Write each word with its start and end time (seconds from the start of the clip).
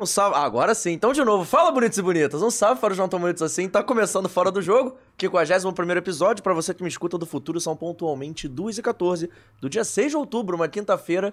Um 0.00 0.04
salve. 0.04 0.36
Ah, 0.36 0.42
agora 0.42 0.74
sim. 0.74 0.90
Então, 0.90 1.12
de 1.12 1.22
novo, 1.22 1.44
fala 1.44 1.70
bonitos 1.70 1.96
e 1.96 2.02
bonitas. 2.02 2.42
Um 2.42 2.50
salve 2.50 2.80
para 2.80 2.92
os 2.92 2.98
não 2.98 3.08
tão 3.08 3.20
bonitos 3.20 3.40
assim. 3.40 3.68
Tá 3.68 3.84
começando 3.84 4.28
Fora 4.28 4.50
do 4.50 4.60
Jogo, 4.60 4.96
51 5.16 5.92
episódio. 5.92 6.42
Para 6.42 6.52
você 6.52 6.74
que 6.74 6.82
me 6.82 6.88
escuta 6.88 7.16
do 7.16 7.24
futuro, 7.24 7.60
são 7.60 7.76
pontualmente 7.76 8.48
2 8.48 8.78
e 8.78 8.82
14 8.82 9.30
do 9.60 9.70
dia 9.70 9.84
6 9.84 10.10
de 10.10 10.16
outubro, 10.16 10.56
uma 10.56 10.66
quinta-feira. 10.66 11.32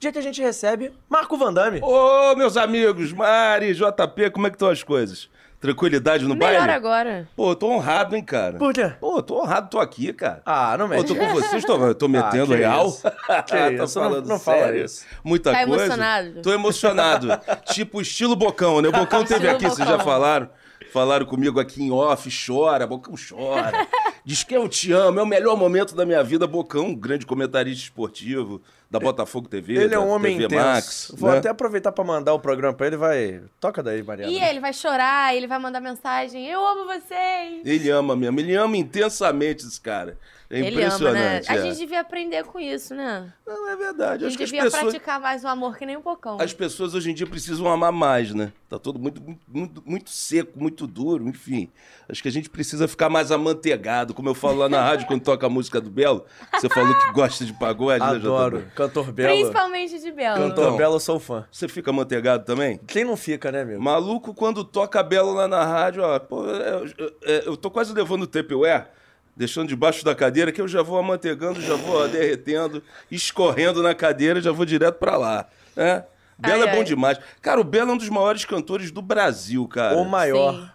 Dia 0.00 0.10
que 0.10 0.18
a 0.18 0.22
gente 0.22 0.42
recebe 0.42 0.92
Marco 1.08 1.38
Vandame. 1.38 1.80
Ô, 1.80 2.34
meus 2.34 2.56
amigos, 2.56 3.12
Mari, 3.12 3.72
JP, 3.72 4.30
como 4.32 4.48
é 4.48 4.50
que 4.50 4.56
estão 4.56 4.68
as 4.68 4.82
coisas? 4.82 5.30
Tranquilidade 5.66 6.24
no 6.24 6.34
Melhor 6.36 6.58
baile? 6.58 6.72
agora. 6.72 7.28
Pô, 7.34 7.50
eu 7.50 7.56
tô 7.56 7.68
honrado, 7.70 8.14
hein, 8.14 8.22
cara. 8.22 8.56
Por 8.56 8.72
quê? 8.72 8.92
Pô, 9.00 9.18
eu 9.18 9.22
tô 9.22 9.40
honrado, 9.42 9.68
tô 9.68 9.80
aqui, 9.80 10.12
cara. 10.12 10.40
Ah, 10.46 10.76
não 10.78 10.86
Pô, 10.88 10.94
eu 10.94 10.98
mete. 10.98 11.08
tô 11.08 11.16
com 11.16 11.28
vocês, 11.34 11.64
tô, 11.64 11.94
tô 11.94 12.06
metendo 12.08 12.46
que 12.52 12.54
real. 12.56 12.86
isso. 12.88 13.02
Que 13.02 13.10
Tá 13.52 13.70
isso, 13.72 13.98
não- 13.98 14.04
falando 14.08 14.26
não 14.28 14.38
fala 14.38 14.58
sério? 14.58 14.84
isso. 14.84 15.04
Muita 15.24 15.52
Tá 15.52 15.66
coisa. 15.66 15.84
emocionado? 15.84 16.42
Tô 16.42 16.52
emocionado. 16.52 17.28
tipo 17.72 18.00
estilo 18.00 18.36
Bocão, 18.36 18.80
né? 18.80 18.88
O 18.88 18.92
Bocão 18.92 19.24
teve 19.24 19.48
aqui, 19.48 19.64
vocês 19.68 19.88
já 19.88 19.96
Bocão. 19.96 20.06
falaram. 20.06 20.48
Falaram 20.92 21.26
comigo 21.26 21.58
aqui 21.60 21.82
em 21.82 21.90
off, 21.90 22.30
chora, 22.46 22.86
Bocão 22.86 23.14
chora. 23.16 23.86
Diz 24.24 24.42
que 24.44 24.56
eu 24.56 24.68
te 24.68 24.92
amo, 24.92 25.18
é 25.20 25.22
o 25.22 25.26
melhor 25.26 25.56
momento 25.56 25.94
da 25.94 26.06
minha 26.06 26.22
vida. 26.22 26.46
Bocão, 26.46 26.86
um 26.86 26.94
grande 26.94 27.26
comentarista 27.26 27.82
esportivo 27.82 28.62
da 28.90 29.00
Botafogo 29.00 29.48
TV. 29.48 29.74
Ele 29.74 29.94
é 29.94 29.98
um 29.98 30.08
homem 30.08 30.38
TV 30.38 30.46
intenso. 30.46 30.64
Max. 30.64 31.12
Vou 31.16 31.30
né? 31.30 31.38
até 31.38 31.48
aproveitar 31.48 31.92
pra 31.92 32.04
mandar 32.04 32.34
o 32.34 32.40
programa 32.40 32.74
pra 32.74 32.86
ele. 32.86 32.96
Vai. 32.96 33.42
Toca 33.60 33.82
daí, 33.82 34.02
Mariana. 34.02 34.32
E 34.32 34.40
ele 34.40 34.60
vai 34.60 34.72
chorar, 34.72 35.34
ele 35.34 35.46
vai 35.46 35.58
mandar 35.58 35.80
mensagem. 35.80 36.46
Eu 36.46 36.64
amo 36.64 36.86
vocês. 36.86 37.62
Ele 37.64 37.90
ama 37.90 38.14
mesmo, 38.14 38.40
ele 38.40 38.54
ama 38.54 38.76
intensamente 38.76 39.66
esse 39.66 39.80
cara. 39.80 40.18
É 40.48 40.58
ele 40.60 40.68
ama, 40.68 40.76
né? 40.76 40.86
impressionante. 40.86 41.50
A 41.52 41.54
é. 41.56 41.62
gente 41.62 41.76
devia 41.78 42.00
aprender 42.00 42.44
com 42.44 42.60
isso, 42.60 42.94
né? 42.94 43.32
Não, 43.46 43.68
é 43.68 43.76
verdade. 43.76 44.24
A 44.24 44.28
Acho 44.28 44.30
gente 44.30 44.36
que 44.38 44.44
as 44.44 44.50
devia 44.50 44.64
pessoas, 44.64 44.82
praticar 44.84 45.20
mais 45.20 45.42
o 45.42 45.48
amor 45.48 45.76
que 45.76 45.84
nem 45.84 45.96
um 45.96 46.00
pocão. 46.02 46.36
as 46.40 46.52
pessoas 46.52 46.94
hoje 46.94 47.10
em 47.10 47.14
dia 47.14 47.26
precisam 47.26 47.66
amar 47.66 47.90
mais, 47.90 48.32
né? 48.32 48.52
Tá 48.68 48.78
todo 48.78 48.98
muito, 48.98 49.20
muito, 49.48 49.82
muito 49.84 50.10
seco, 50.10 50.58
muito 50.58 50.86
duro, 50.86 51.28
enfim. 51.28 51.68
Acho 52.08 52.22
que 52.22 52.28
a 52.28 52.32
gente 52.32 52.48
precisa 52.48 52.86
ficar 52.86 53.08
mais 53.08 53.32
amanteigado, 53.32 54.14
como 54.14 54.28
eu 54.28 54.34
falo 54.34 54.58
lá 54.58 54.68
na 54.68 54.82
rádio 54.82 55.06
quando 55.06 55.22
toca 55.22 55.46
a 55.46 55.50
música 55.50 55.80
do 55.80 55.90
Belo. 55.90 56.24
Você 56.52 56.68
falou 56.68 56.94
que 56.94 57.12
gosta 57.12 57.44
de 57.44 57.52
pagode, 57.52 58.04
né, 58.04 58.10
Adoro. 58.10 58.64
Cantor 58.76 59.10
Belo. 59.12 59.34
Principalmente 59.36 59.98
de 59.98 60.12
Belo. 60.12 60.36
Cantor 60.36 60.64
Então. 60.66 60.76
Belo, 60.76 60.94
eu 60.96 61.00
sou 61.00 61.18
fã. 61.18 61.44
Você 61.50 61.66
fica 61.66 61.90
amanteigado 61.90 62.44
também? 62.44 62.78
Quem 62.86 63.04
não 63.04 63.16
fica, 63.16 63.50
né, 63.50 63.64
meu? 63.64 63.80
Maluco, 63.80 64.32
quando 64.34 64.62
toca 64.64 65.02
Belo 65.02 65.32
lá 65.32 65.48
na 65.48 65.64
rádio, 65.64 66.02
ó, 66.04 66.18
pô, 66.20 66.44
eu, 66.46 66.86
eu- 66.98 67.12
eu 67.46 67.56
tô 67.56 67.68
quase 67.70 67.92
levando 67.92 68.22
o 68.22 68.26
Tupperware, 68.26 68.88
deixando 69.36 69.68
debaixo 69.68 70.04
da 70.04 70.14
cadeira, 70.14 70.50
que 70.50 70.60
eu 70.60 70.66
já 70.68 70.82
vou 70.82 70.98
amanteigando, 70.98 71.60
já 71.60 71.74
vou 71.74 72.08
derretendo, 72.08 72.82
escorrendo 73.10 73.82
na 73.82 73.94
cadeira, 73.94 74.40
já 74.40 74.50
vou 74.52 74.64
direto 74.64 74.96
pra 74.98 75.16
lá, 75.16 75.46
né? 75.76 76.04
Belo 76.38 76.62
Ai, 76.64 76.68
é 76.68 76.72
bom 76.72 76.78
ai. 76.78 76.84
demais. 76.84 77.18
Cara, 77.40 77.60
o 77.60 77.64
Belo 77.64 77.90
é 77.90 77.94
um 77.94 77.96
dos 77.96 78.08
maiores 78.10 78.44
cantores 78.44 78.90
do 78.90 79.00
Brasil, 79.00 79.66
cara. 79.68 79.96
O 79.96 80.04
maior. 80.04 80.54
Sim. 80.54 80.70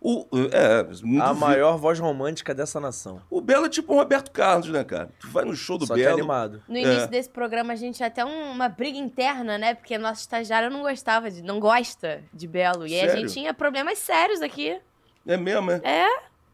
O, 0.00 0.24
é, 0.52 0.78
A 0.78 0.82
duvido. 0.84 1.34
maior 1.34 1.76
voz 1.76 1.98
romântica 1.98 2.54
dessa 2.54 2.78
nação. 2.78 3.20
O 3.28 3.40
Belo 3.40 3.66
é 3.66 3.68
tipo 3.68 3.92
um 3.92 3.96
Roberto 3.96 4.30
Carlos, 4.30 4.68
né, 4.68 4.84
cara? 4.84 5.08
Tu 5.18 5.28
vai 5.28 5.44
no 5.44 5.56
show 5.56 5.76
do 5.76 5.86
Só 5.86 5.94
que 5.94 6.02
é 6.02 6.04
Belo. 6.04 6.18
animado. 6.18 6.62
No 6.68 6.76
início 6.76 7.04
É. 7.04 7.06
desse 7.08 7.28
programa, 7.28 7.72
a 7.72 7.76
gente 7.76 7.96
tinha 7.96 8.06
até 8.06 8.24
um- 8.24 8.52
uma 8.52 8.68
briga 8.68 8.96
interna, 8.96 9.58
né? 9.58 9.74
Porque 9.74 9.98
nosso 9.98 10.20
estagiário 10.20 10.70
não 10.70 10.82
gostava 10.82 11.28
de. 11.30 11.42
não 11.42 11.58
gosta 11.58 12.22
de 12.32 12.46
Belo. 12.46 12.86
E 12.86 12.94
aí 12.94 13.08
a 13.10 13.16
gente 13.16 13.32
tinha 13.32 13.52
problemas 13.52 13.98
sérios 13.98 14.40
aqui. 14.40 14.78
É 15.26 15.36
mesmo, 15.36 15.70
é? 15.72 15.80
É? 15.82 16.06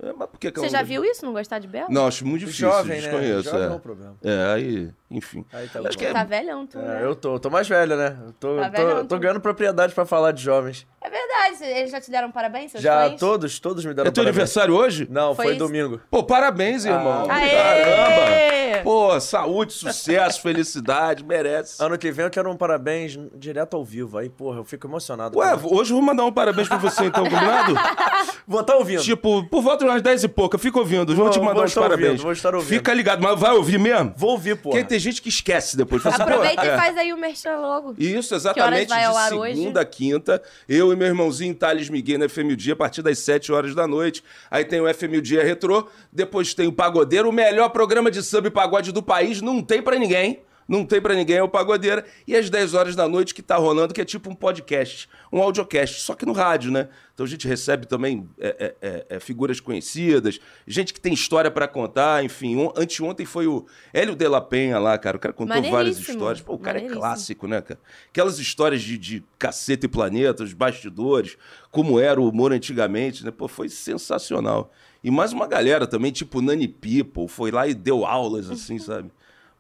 É, 0.03 0.13
mas 0.13 0.29
por 0.29 0.39
que 0.41 0.51
que 0.51 0.59
Você 0.61 0.67
eu 0.67 0.71
já 0.71 0.83
viu 0.83 1.05
isso? 1.05 1.25
Não 1.25 1.33
gostar 1.33 1.59
de 1.59 1.69
Belo? 1.69 1.87
Não, 1.91 2.07
acho 2.07 2.27
muito 2.27 2.41
difícil, 2.41 2.69
Jovem, 2.69 3.01
né? 3.01 3.09
desconheço. 3.09 3.43
Jovem 3.45 3.61
é. 3.63 3.67
não 3.67 3.73
é 3.75 3.77
o 3.77 3.81
problema. 3.81 4.17
É, 4.25 4.53
aí, 4.53 4.91
enfim. 5.11 5.45
Aí 5.53 5.69
tá 5.69 5.81
Acho 5.87 5.97
que 5.97 6.05
é- 6.07 6.13
Tá 6.13 6.25
velhão, 6.25 6.67
tu, 6.67 6.79
né? 6.79 7.01
É, 7.03 7.05
eu 7.05 7.15
tô, 7.15 7.39
tô 7.39 7.49
mais 7.49 7.69
velho, 7.69 7.97
né? 7.97 8.17
Eu 8.27 8.33
tô, 8.33 8.57
Tá 8.57 8.71
tô- 8.71 8.77
velhão, 8.87 9.07
tô 9.07 9.19
ganhando 9.19 9.41
propriedade 9.41 9.95
pra 9.95 10.05
falar 10.05 10.33
de 10.33 10.43
jovens. 10.43 10.87
É 11.01 11.09
verdade, 11.11 11.65
eles 11.79 11.91
já 11.91 12.01
te 12.01 12.11
deram 12.11 12.31
parabéns, 12.33 12.73
seus 12.73 12.83
Já 12.83 13.09
fãs? 13.11 13.21
todos, 13.21 13.59
todos 13.61 13.85
me 13.85 13.93
deram 13.95 14.09
É 14.09 14.11
teu 14.11 14.23
parabéns. 14.25 14.37
aniversário 14.37 14.75
hoje? 14.75 15.07
Não, 15.11 15.35
foi, 15.35 15.47
Foi 15.47 15.57
domingo. 15.57 16.01
Pô, 16.11 16.23
parabéns, 16.25 16.85
irmão. 16.85 17.27
Ah, 17.31 17.35
Aê! 17.35 17.51
Caramba! 17.51 18.55
Pô, 18.83 19.19
saúde, 19.21 19.73
sucesso, 19.73 20.41
felicidade, 20.43 21.23
merece. 21.25 21.83
Ano 21.83 21.97
que 21.97 22.11
vem 22.11 22.25
eu 22.25 22.31
quero 22.31 22.51
um 22.51 22.57
parabéns 22.57 23.19
direto 23.35 23.77
ao 23.77 23.85
vivo. 23.85 24.19
Aí, 24.19 24.29
porra, 24.29 24.59
eu 24.59 24.65
fico 24.65 24.87
emocionado. 24.87 25.39
Ué, 25.39 25.55
hoje 25.63 25.93
eu 25.93 25.97
vou 25.97 26.03
mandar 26.03 26.25
um 26.25 26.33
parabéns 26.33 26.69
pra 26.69 26.77
você, 26.79 27.05
então, 27.05 27.23
combinado? 27.25 27.75
vou 28.47 28.61
estar 28.61 28.77
ouvindo. 28.77 29.03
tipo, 29.03 29.45
por 29.49 29.63
volta 29.63 29.84
de 29.85 29.91
umas 29.91 30.03
10 30.03 30.25
e 30.25 30.29
pouco, 30.29 30.57
eu 30.57 30.59
fico 30.59 30.79
ouvindo, 30.79 31.15
vou, 31.15 31.25
Vou- 31.27 31.31
te 31.33 31.39
mandar 31.39 31.55
vou 31.55 31.65
uns 31.65 31.75
parabéns. 31.75 32.09
ouvindo, 32.09 32.23
vou 32.23 32.33
estar 32.33 32.55
ouvindo. 32.55 32.69
Fica 32.69 32.93
ligado, 32.93 33.23
mas 33.23 33.39
vai 33.39 33.53
ouvir 33.55 33.79
mesmo? 33.79 34.13
Vou 34.17 34.31
ouvir, 34.31 34.57
porra. 34.57 34.77
Porque 34.77 34.89
tem 34.89 34.99
gente 34.99 35.21
que 35.23 35.29
esquece 35.29 35.77
depois. 35.77 36.03
Fala 36.03 36.17
pô, 36.17 36.23
Aproveita 36.23 36.63
é. 36.65 36.75
e 36.75 36.77
faz 36.77 36.97
aí 36.97 37.13
o 37.13 37.17
merchan 37.17 37.57
logo. 37.57 37.95
Isso, 37.99 38.35
exatamente. 38.35 38.89
vai 38.89 39.05
ao 39.05 39.15
de 39.15 39.29
segunda 39.57 39.81
a 39.81 39.85
quinta, 39.85 40.43
eu 40.69 40.93
e 40.93 40.97
meu 40.97 41.07
irmãozinho 41.07 41.55
Thales 41.55 41.89
Miguel 41.89 42.19
na 42.19 42.29
FM 42.29 42.53
o 42.53 42.57
Dia, 42.57 42.73
a 42.73 42.77
partir 42.77 43.03
das 43.03 43.19
7 43.21 43.53
horas 43.53 43.75
da 43.75 43.87
noite. 43.87 44.23
Aí 44.51 44.65
tem 44.65 44.81
o 44.81 44.93
FM 44.93 45.21
Dia 45.23 45.45
Retrô, 45.45 45.87
depois 46.13 46.55
tem 46.55 46.67
o 46.67 46.73
Pagodeiro, 46.73 47.29
o 47.29 47.33
melhor 47.33 47.69
programa 47.71 48.11
de 48.11 48.23
samba 48.23 48.49
e 48.49 48.51
pagode 48.51 48.93
do 48.93 49.03
país, 49.03 49.41
não 49.41 49.63
tem 49.63 49.81
pra 49.83 49.97
ninguém. 49.99 50.41
Não 50.69 50.85
tem 50.85 51.01
pra 51.01 51.15
ninguém, 51.15 51.37
é 51.37 51.43
o 51.43 51.49
Pagodeira. 51.49 52.05
E 52.27 52.35
às 52.35 52.49
10 52.49 52.75
horas 52.75 52.97
da 52.97 53.09
noite 53.09 53.35
que 53.35 53.43
tá 53.43 53.57
rolando, 53.57 53.93
que 53.93 54.01
é 54.01 54.05
tipo 54.05 54.31
um 54.31 54.35
podcast, 54.35 55.09
um 55.33 55.41
audiocast, 55.41 56.01
só 56.01 56.15
que 56.15 56.25
no 56.25 56.33
rádio, 56.33 56.71
né? 56.71 56.89
Então 57.13 57.25
a 57.25 57.29
gente 57.29 57.47
recebe 57.47 57.87
também 57.87 58.29
é, 58.39 58.49
é, 58.49 58.75
é, 58.89 59.07
é, 59.11 59.21
figuras 59.21 59.61
conhecidas, 59.61 60.41
gente 60.67 60.93
que 60.93 61.01
tem 61.01 61.13
história 61.13 61.51
pra 61.51 61.69
contar, 61.69 62.25
enfim. 62.25 62.57
On, 62.57 62.73
anteontem 62.77 63.25
foi 63.25 63.47
o 63.47 63.67
Hélio 63.93 64.17
de 64.17 64.27
la 64.27 64.41
Penha 64.41 64.79
lá, 64.79 64.99
cara. 64.99 65.17
O 65.17 65.21
cara 65.21 65.33
contou 65.33 65.63
várias 65.71 65.99
histórias. 65.99 66.41
Pô, 66.41 66.55
o 66.55 66.59
cara 66.59 66.79
é 66.79 66.89
clássico, 66.89 67.47
né, 67.47 67.61
cara? 67.61 67.79
Aquelas 68.09 68.39
histórias 68.39 68.83
de, 68.83 68.99
de 68.99 69.25
caceta 69.39 69.87
e 69.87 69.89
planeta, 69.89 70.43
os 70.43 70.53
bastidores, 70.53 71.37
como 71.71 72.01
era 72.01 72.21
o 72.21 72.29
humor 72.29 72.53
antigamente, 72.53 73.25
né? 73.25 73.31
Pô, 73.31 73.47
foi 73.47 73.69
sensacional. 73.69 74.73
E 75.05 75.11
mais 75.11 75.33
uma 75.33 75.47
galera 75.47 75.87
também, 75.87 76.11
tipo 76.11 76.41
Nani 76.41 76.67
People, 76.67 77.29
foi 77.29 77.51
lá 77.51 77.69
e 77.69 77.75
deu 77.75 78.07
aulas, 78.07 78.51
assim, 78.51 78.79
sabe? 78.81 79.11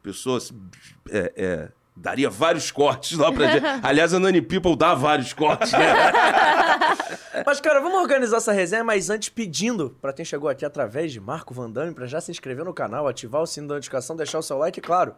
Pessoas. 0.05 0.53
É, 1.11 1.33
é, 1.35 1.69
daria 1.97 2.29
vários 2.29 2.71
cortes 2.71 3.17
lá 3.19 3.33
pra 3.33 3.49
gente. 3.49 3.65
Aliás, 3.83 4.13
a 4.13 4.21
Nani 4.21 4.43
People 4.43 4.77
dá 4.77 4.95
vários 4.95 5.33
cortes, 5.33 5.73
né? 5.73 5.79
Mas, 7.47 7.59
cara, 7.61 7.81
vamos 7.81 7.99
organizar 8.01 8.37
essa 8.37 8.53
resenha, 8.53 8.85
mas 8.85 9.11
antes 9.11 9.29
pedindo 9.29 9.97
pra 10.01 10.13
quem 10.13 10.25
chegou 10.25 10.49
aqui 10.49 10.65
através 10.65 11.11
de 11.13 11.21
Marco 11.21 11.53
Vandame 11.53 11.93
pra 11.93 12.07
já 12.07 12.21
se 12.21 12.31
inscrever 12.31 12.65
no 12.65 12.73
canal, 12.73 13.09
ativar 13.09 13.43
o 13.43 13.47
sino 13.47 13.67
da 13.69 13.75
notificação, 13.75 14.15
deixar 14.15 14.39
o 14.39 14.43
seu 14.43 14.57
like, 14.57 14.79
e, 14.79 14.83
claro, 14.83 15.15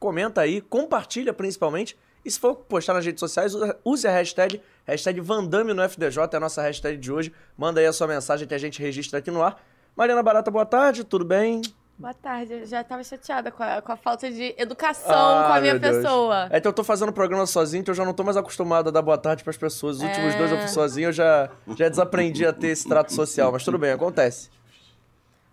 comenta 0.00 0.40
aí, 0.40 0.60
compartilha 0.60 1.32
principalmente. 1.32 1.96
E 2.24 2.30
se 2.30 2.40
for 2.40 2.56
postar 2.56 2.94
nas 2.94 3.04
redes 3.06 3.20
sociais, 3.20 3.54
usa- 3.54 3.78
use 3.84 4.06
a 4.06 4.10
hashtag, 4.10 4.60
hashtag 4.84 5.20
Vandame 5.20 5.72
no 5.72 5.82
FDJ, 5.82 6.18
é 6.32 6.36
a 6.36 6.40
nossa 6.40 6.60
hashtag 6.60 6.96
de 6.98 7.12
hoje. 7.12 7.32
Manda 7.56 7.80
aí 7.80 7.86
a 7.86 7.92
sua 7.92 8.06
mensagem 8.08 8.48
que 8.48 8.54
a 8.54 8.58
gente 8.58 8.82
registra 8.82 9.20
aqui 9.20 9.30
no 9.30 9.42
ar. 9.42 9.62
Mariana 9.96 10.22
Barata, 10.22 10.50
boa 10.50 10.66
tarde, 10.66 11.04
tudo 11.04 11.24
bem? 11.24 11.62
Boa 11.96 12.12
tarde, 12.12 12.52
eu 12.52 12.66
já 12.66 12.82
tava 12.82 13.04
chateada 13.04 13.52
com 13.52 13.62
a, 13.62 13.80
com 13.80 13.92
a 13.92 13.96
falta 13.96 14.28
de 14.30 14.52
educação 14.58 15.14
Ah, 15.14 15.44
com 15.46 15.52
a 15.52 15.60
minha 15.60 15.78
pessoa. 15.78 16.48
É 16.50 16.60
que 16.60 16.66
eu 16.66 16.72
tô 16.72 16.82
fazendo 16.82 17.10
o 17.10 17.12
programa 17.12 17.46
sozinho, 17.46 17.82
então 17.82 17.92
eu 17.92 17.96
já 17.96 18.04
não 18.04 18.12
tô 18.12 18.24
mais 18.24 18.36
acostumado 18.36 18.88
a 18.88 18.90
dar 18.90 19.00
boa 19.00 19.16
tarde 19.16 19.44
pras 19.44 19.56
pessoas. 19.56 19.98
Os 19.98 20.02
últimos 20.02 20.34
É. 20.34 20.38
dois 20.38 20.50
eu 20.50 20.58
fui 20.58 20.66
sozinho, 20.68 21.08
eu 21.08 21.12
já, 21.12 21.48
já 21.76 21.88
desaprendi 21.88 22.44
a 22.44 22.52
ter 22.52 22.68
esse 22.68 22.88
trato 22.88 23.12
social, 23.12 23.52
mas 23.52 23.62
tudo 23.64 23.78
bem, 23.78 23.92
acontece. 23.92 24.50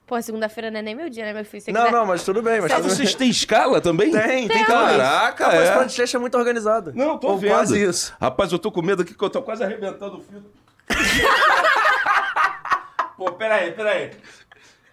Pô, 0.08 0.20
segunda-feira 0.20 0.72
não 0.72 0.80
é 0.80 0.82
nem 0.82 0.96
meu 0.96 1.10
dia, 1.12 1.26
né, 1.26 1.34
meu 1.34 1.46
filho? 1.46 1.62
Você 1.64 1.72
Não, 1.72 1.86
quiser- 1.86 1.96
não, 1.96 2.06
mas 2.08 2.24
tudo 2.24 2.42
bem, 2.42 2.60
mas 2.60 2.74
tudo 2.74 2.90
vocês 2.90 3.14
têm 3.14 3.30
escala 3.30 3.80
também? 3.80 4.12
Tem, 4.12 4.48
tem 4.48 4.66
Caraca, 4.66 5.46
Rapaz, 5.46 5.70
é. 5.70 5.76
o 5.76 5.78
podcast 5.78 6.16
é 6.16 6.20
muito 6.20 6.36
organizado. 6.38 6.92
Não, 6.96 7.20
tô 7.20 7.28
Ou 7.30 7.38
vendo. 7.38 7.52
quase 7.52 7.82
isso. 7.82 8.14
Rapaz, 8.20 8.52
eu 8.52 8.58
tô 8.60 8.72
com 8.72 8.82
medo 8.82 9.04
aqui 9.04 9.14
que 9.14 9.24
eu 9.24 9.30
tô 9.30 9.42
quase 9.44 9.64
arrebentando 9.64 10.18
o 10.18 10.22
fio. 10.22 10.44
Pô, 13.16 13.32
peraí, 13.34 13.72
peraí. 13.74 14.12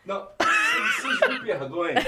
Não, 0.05 0.29
vocês 0.81 1.31
me 1.31 1.41
perdoem. 1.41 1.95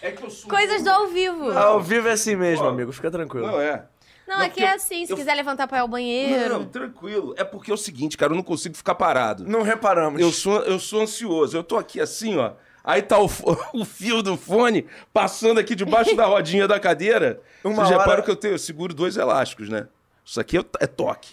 É 0.00 0.12
que 0.12 0.22
eu 0.22 0.30
sou. 0.30 0.48
Coisas 0.48 0.84
do 0.84 0.90
ao 0.90 1.08
vivo. 1.08 1.50
Ao 1.50 1.80
vivo 1.82 2.06
é 2.06 2.12
assim 2.12 2.36
mesmo, 2.36 2.62
Pô. 2.64 2.70
amigo, 2.70 2.92
fica 2.92 3.10
tranquilo. 3.10 3.48
Não, 3.48 3.60
é. 3.60 3.84
Não, 4.28 4.36
Não, 4.36 4.44
aqui 4.44 4.50
porque 4.50 4.64
é 4.64 4.72
assim, 4.74 5.04
se 5.06 5.12
eu- 5.12 5.16
quiser 5.16 5.34
levantar 5.34 5.66
pra 5.66 5.78
ir 5.78 5.80
ao 5.80 5.88
banheiro. 5.88 6.54
Não, 6.54 6.64
tranquilo. 6.66 7.34
É 7.36 7.42
porque 7.42 7.70
é 7.72 7.74
o 7.74 7.76
seguinte, 7.76 8.16
cara, 8.16 8.32
eu 8.32 8.36
não 8.36 8.42
consigo 8.44 8.76
ficar 8.76 8.94
parado. 8.94 9.44
Não 9.44 9.62
reparamos. 9.62 10.20
Eu 10.20 10.30
sou, 10.30 10.60
eu 10.62 10.78
sou 10.78 11.00
ansioso. 11.02 11.56
Eu 11.56 11.64
tô 11.64 11.76
aqui 11.76 12.00
assim, 12.00 12.36
ó. 12.36 12.52
Aí 12.84 13.02
tá 13.02 13.18
o, 13.18 13.24
o 13.74 13.84
fio 13.84 14.22
do 14.22 14.36
fone 14.36 14.86
passando 15.12 15.58
aqui 15.58 15.74
debaixo 15.74 16.14
da 16.14 16.26
rodinha 16.26 16.68
da 16.68 16.78
cadeira. 16.78 17.40
Uma 17.64 17.74
Vocês 17.74 17.88
hora- 17.90 17.98
reparam 17.98 18.22
que 18.22 18.30
eu 18.30 18.36
tenho, 18.36 18.54
eu 18.54 18.58
seguro 18.58 18.94
dois 18.94 19.16
elásticos, 19.16 19.68
né? 19.68 19.88
Isso 20.24 20.38
aqui 20.40 20.58
é, 20.58 20.64
é 20.78 20.86
toque. 20.86 21.30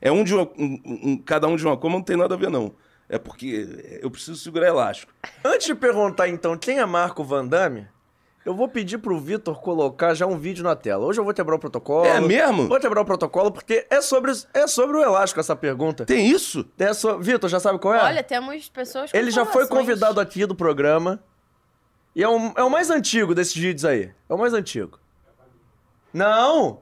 É 0.00 0.10
um 0.10 0.24
de 0.24 0.34
uma, 0.34 0.42
um- 0.58 0.80
um- 0.84 1.18
cada 1.18 1.46
um 1.46 1.54
de 1.54 1.64
uma 1.64 1.76
coma, 1.76 1.94
não 1.94 2.02
tem 2.02 2.16
nada 2.16 2.34
a 2.34 2.38
ver, 2.38 2.50
não. 2.50 2.74
É 3.10 3.18
porque 3.18 3.98
eu 4.00 4.08
preciso 4.08 4.38
segurar 4.38 4.68
elástico. 4.68 5.12
Antes 5.44 5.66
de 5.66 5.74
perguntar, 5.74 6.28
então, 6.28 6.56
quem 6.56 6.78
é 6.78 6.86
Marco 6.86 7.24
Vandame, 7.24 7.88
eu 8.46 8.54
vou 8.54 8.68
pedir 8.68 8.98
pro 8.98 9.18
Vitor 9.18 9.60
colocar 9.60 10.14
já 10.14 10.28
um 10.28 10.38
vídeo 10.38 10.62
na 10.62 10.76
tela. 10.76 11.04
Hoje 11.04 11.18
eu 11.18 11.24
vou 11.24 11.34
quebrar 11.34 11.56
o 11.56 11.58
protocolo. 11.58 12.06
É 12.06 12.20
mesmo? 12.20 12.68
Vou 12.68 12.78
quebrar 12.78 13.00
o 13.00 13.04
protocolo, 13.04 13.50
porque 13.50 13.84
é 13.90 14.00
sobre, 14.00 14.30
é 14.54 14.68
sobre 14.68 14.96
o 14.96 15.02
elástico 15.02 15.40
essa 15.40 15.56
pergunta. 15.56 16.06
Tem 16.06 16.30
isso? 16.30 16.64
É 16.78 16.94
so... 16.94 17.18
Vitor, 17.18 17.50
já 17.50 17.58
sabe 17.58 17.80
qual 17.80 17.96
é? 17.96 18.04
Olha, 18.04 18.22
temos 18.22 18.68
pessoas 18.68 19.10
com 19.10 19.18
Ele 19.18 19.32
já 19.32 19.44
foi 19.44 19.66
convidado 19.66 20.20
aqui 20.20 20.46
do 20.46 20.54
programa. 20.54 21.20
E 22.14 22.22
é 22.22 22.28
o, 22.28 22.52
é 22.56 22.62
o 22.62 22.70
mais 22.70 22.90
antigo 22.90 23.34
desses 23.34 23.56
vídeos 23.56 23.84
aí. 23.84 24.12
É 24.28 24.34
o 24.34 24.38
mais 24.38 24.54
antigo. 24.54 25.00
Não! 26.14 26.78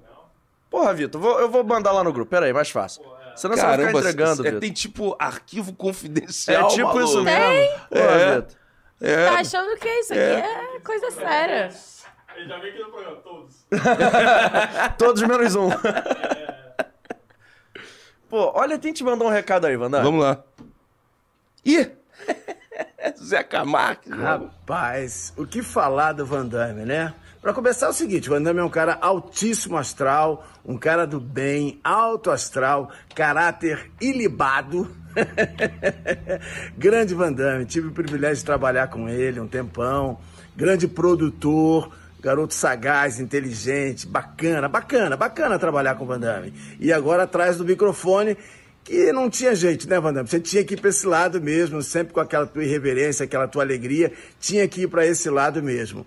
Porra, 0.69 0.93
Vitor, 0.93 1.41
eu 1.41 1.51
vou 1.51 1.65
mandar 1.65 1.93
lá 1.93 2.05
no 2.05 2.13
grupo. 2.13 2.31
Pera 2.31 2.45
aí, 2.45 2.53
mais 2.53 2.69
fácil. 2.69 3.03
Senão 3.38 3.56
você 3.56 3.62
vai 3.62 3.79
ficar 3.79 3.93
entregando, 3.99 4.43
é, 4.43 4.44
Vitor. 4.46 4.61
tem 4.61 4.73
tipo 4.73 5.17
arquivo 5.19 5.70
É 5.70 5.75
confidencial. 5.76 6.69
tipo 6.69 6.87
maluco. 6.88 7.05
isso 7.05 7.23
mesmo. 7.23 7.79
Porra, 7.88 8.00
É. 8.02 8.35
Vitor. 8.40 8.56
É. 9.00 9.26
Tá 9.31 9.38
achando 9.40 9.76
que 9.79 9.88
isso 9.88 10.12
aqui 10.12 10.23
é 10.23 10.81
coisa 10.81 11.11
séria. 11.12 11.69
Ele 12.37 12.49
já 12.49 12.58
veio 12.58 12.73
aqui 12.75 12.82
no 12.82 12.90
programa, 12.90 13.17
todos. 13.17 13.67
Todos 14.99 15.23
menos 15.23 15.55
um. 15.56 15.70
Pô, 18.29 18.52
olha, 18.55 18.79
quem 18.79 18.93
te 18.93 19.02
mandou 19.02 19.29
um 19.29 19.31
recado 19.31 19.67
aí, 19.67 19.76
Vandar. 19.76 20.02
Vamos 20.02 20.23
lá. 20.23 20.43
Ih! 21.64 21.90
Zé 23.23 23.43
Camargo. 23.43 24.14
Rapaz, 24.14 25.32
o 25.37 25.46
que 25.46 25.62
falar 25.62 26.12
do 26.12 26.26
Van 26.26 26.46
Damme, 26.46 26.85
né? 26.85 27.14
Pra 27.40 27.55
começar 27.55 27.87
é 27.87 27.90
o 27.90 27.93
seguinte, 27.93 28.29
o 28.29 28.32
Van 28.32 28.43
Damme 28.43 28.58
é 28.58 28.64
um 28.64 28.69
cara 28.69 28.99
altíssimo 29.00 29.76
astral, 29.76 30.44
um 30.64 30.76
cara 30.76 31.06
do 31.06 31.20
bem, 31.20 31.79
alto 31.85 32.32
astral, 32.32 32.90
caráter 33.14 33.93
ilibado. 34.00 34.90
grande 36.76 37.14
Van 37.14 37.32
Damme, 37.32 37.64
tive 37.64 37.88
o 37.88 37.93
privilégio 37.93 38.38
de 38.38 38.44
trabalhar 38.44 38.88
com 38.88 39.08
ele 39.08 39.38
um 39.38 39.46
tempão, 39.46 40.19
grande 40.56 40.88
produtor, 40.88 41.93
garoto 42.20 42.55
sagaz, 42.55 43.20
inteligente, 43.20 44.05
bacana, 44.05 44.69
bacana, 44.69 45.17
bacana 45.17 45.61
trabalhar 45.61 45.94
com 45.94 46.02
o 46.02 46.08
Van 46.08 46.19
Damme. 46.19 46.52
E 46.81 46.93
agora 46.93 47.23
atrás 47.23 47.56
do 47.56 47.64
microfone, 47.64 48.37
que 48.82 49.12
não 49.12 49.31
tinha 49.31 49.55
jeito, 49.55 49.88
né, 49.88 50.00
Van 50.00 50.12
Damme? 50.12 50.29
Você 50.29 50.40
tinha 50.40 50.64
que 50.64 50.75
ir 50.75 50.81
pra 50.81 50.90
esse 50.90 51.06
lado 51.06 51.40
mesmo, 51.40 51.81
sempre 51.82 52.12
com 52.12 52.19
aquela 52.19 52.46
tua 52.46 52.64
irreverência, 52.64 53.25
aquela 53.25 53.46
tua 53.46 53.62
alegria, 53.62 54.12
tinha 54.40 54.67
que 54.67 54.82
ir 54.82 54.88
pra 54.88 55.06
esse 55.06 55.31
lado 55.31 55.62
mesmo. 55.62 56.05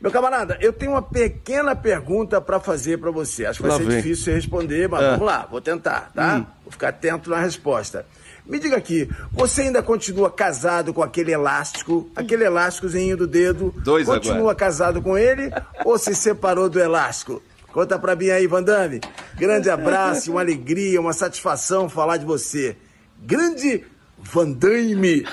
Meu 0.00 0.10
camarada, 0.10 0.58
eu 0.60 0.72
tenho 0.72 0.92
uma 0.92 1.02
pequena 1.02 1.74
pergunta 1.74 2.40
pra 2.40 2.60
fazer 2.60 2.98
pra 2.98 3.10
você. 3.10 3.46
Acho 3.46 3.58
que 3.60 3.62
vai 3.62 3.72
Lá 3.72 3.78
ser 3.78 3.84
vem. 3.88 3.96
difícil 3.96 4.24
você 4.24 4.34
responder, 4.34 4.88
mas 4.88 5.02
É. 5.02 5.10
vamos 5.12 5.26
lá, 5.26 5.46
vou 5.50 5.60
tentar, 5.60 6.10
tá? 6.14 6.36
Hum. 6.36 6.46
Vou 6.64 6.72
ficar 6.72 6.88
atento 6.88 7.30
na 7.30 7.40
resposta. 7.40 8.04
Me 8.44 8.58
diga 8.60 8.76
aqui, 8.76 9.10
você 9.32 9.62
ainda 9.62 9.82
continua 9.82 10.30
casado 10.30 10.94
com 10.94 11.02
aquele 11.02 11.32
elástico, 11.32 12.08
aquele 12.14 12.44
elásticozinho 12.44 13.16
do 13.16 13.26
dedo? 13.26 13.74
Dois 13.78 14.06
Continua 14.06 14.36
agora. 14.38 14.54
casado 14.54 15.02
com 15.02 15.16
ele 15.18 15.50
ou 15.84 15.98
se 15.98 16.14
separou 16.14 16.68
do 16.68 16.78
elástico? 16.78 17.42
Conta 17.72 17.98
pra 17.98 18.14
mim 18.14 18.28
aí, 18.30 18.46
Vandame. 18.46 19.00
Grande 19.34 19.68
abraço, 19.68 20.30
uma 20.30 20.40
alegria, 20.42 21.00
uma 21.00 21.12
satisfação 21.12 21.88
falar 21.88 22.18
de 22.18 22.24
você. 22.24 22.76
Grande 23.20 23.84
Vandaime. 24.32 25.24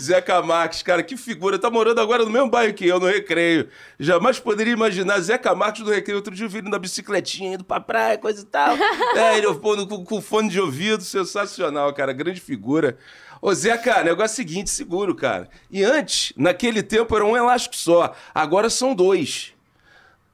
Zé 0.00 0.20
Camarques, 0.20 0.82
cara, 0.82 1.02
que 1.02 1.16
figura. 1.16 1.58
Tá 1.58 1.70
morando 1.70 2.00
agora 2.00 2.24
no 2.24 2.30
mesmo 2.30 2.48
bairro 2.48 2.74
que 2.74 2.86
eu, 2.86 2.98
no 2.98 3.06
Recreio. 3.06 3.68
Jamais 3.98 4.38
poderia 4.38 4.72
imaginar 4.72 5.20
Zé 5.20 5.36
Camarques 5.38 5.82
no 5.82 5.90
Recreio. 5.90 6.16
Outro 6.18 6.34
dia 6.34 6.46
eu 6.46 6.50
vi 6.50 6.58
ele 6.58 6.70
na 6.70 6.78
bicicletinha, 6.78 7.54
indo 7.54 7.64
pra 7.64 7.80
praia, 7.80 8.18
coisa 8.18 8.42
e 8.42 8.46
tal. 8.46 8.76
é, 9.16 9.38
ele 9.38 9.52
pô, 9.54 9.86
com, 9.86 10.04
com 10.04 10.20
fone 10.20 10.48
de 10.48 10.60
ouvido, 10.60 11.02
sensacional, 11.02 11.92
cara. 11.92 12.12
Grande 12.12 12.40
figura. 12.40 12.96
Ô, 13.40 13.52
Zé, 13.52 13.76
cara, 13.76 14.04
negócio 14.04 14.40
é 14.40 14.44
o 14.44 14.48
seguinte, 14.48 14.70
seguro, 14.70 15.14
cara. 15.14 15.48
E 15.70 15.84
antes, 15.84 16.32
naquele 16.36 16.82
tempo, 16.82 17.14
era 17.14 17.24
um 17.24 17.36
elástico 17.36 17.76
só. 17.76 18.14
Agora 18.34 18.70
são 18.70 18.94
dois. 18.94 19.52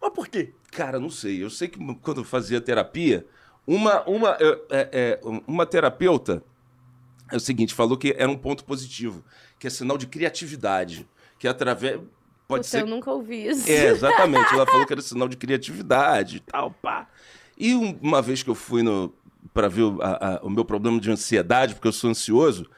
Mas 0.01 0.13
por 0.13 0.29
quê? 0.29 0.53
Cara, 0.71 1.01
não 1.01 1.11
sei. 1.11 1.43
Eu 1.43 1.51
sei 1.51 1.69
que 1.69 1.79
quando 1.97 2.21
eu 2.21 2.25
fazia 2.25 2.61
terapia, 2.61 3.27
uma, 3.67 4.03
uma, 4.03 4.37
é, 4.41 4.61
é, 4.71 4.89
é, 4.93 5.21
uma 5.47 5.65
terapeuta 5.67 6.43
é 7.31 7.37
o 7.37 7.41
seguinte, 7.41 7.75
falou 7.75 7.97
que 7.97 8.15
era 8.19 8.29
um 8.31 8.37
ponto 8.37 8.65
positivo, 8.65 9.23
que 9.59 9.67
é 9.67 9.71
sinal 9.71 9.97
de 9.97 10.07
criatividade, 10.07 11.09
que 11.39 11.47
através 11.47 11.97
pode 12.49 12.65
Puta, 12.65 12.65
ser 12.65 12.81
eu 12.83 12.87
nunca 12.87 13.11
ouvi 13.13 13.47
isso. 13.47 13.71
é, 13.71 13.87
exatamente. 13.87 14.53
Ela 14.53 14.67
falou 14.67 14.85
que 14.87 14.93
era 14.93 15.01
sinal 15.03 15.29
de 15.29 15.37
criatividade 15.37 16.39
e 16.39 16.41
tal, 16.41 16.73
pá. 16.73 17.09
E 17.57 17.75
um- 17.75 17.97
uma 18.03 18.21
vez 18.21 18.43
que 18.43 18.51
eu 18.51 18.55
fui 18.55 18.83
no 18.83 19.13
para 19.55 19.69
ver 19.69 19.83
o, 19.83 20.03
a- 20.03 20.37
a- 20.37 20.41
o 20.43 20.51
meu 20.51 20.65
problema 20.65 21.01
de 21.01 21.11
ansiedade, 21.11 21.75
porque 21.75 21.87
eu 21.89 21.93
sou 21.93 22.11
ansioso, 22.11 22.69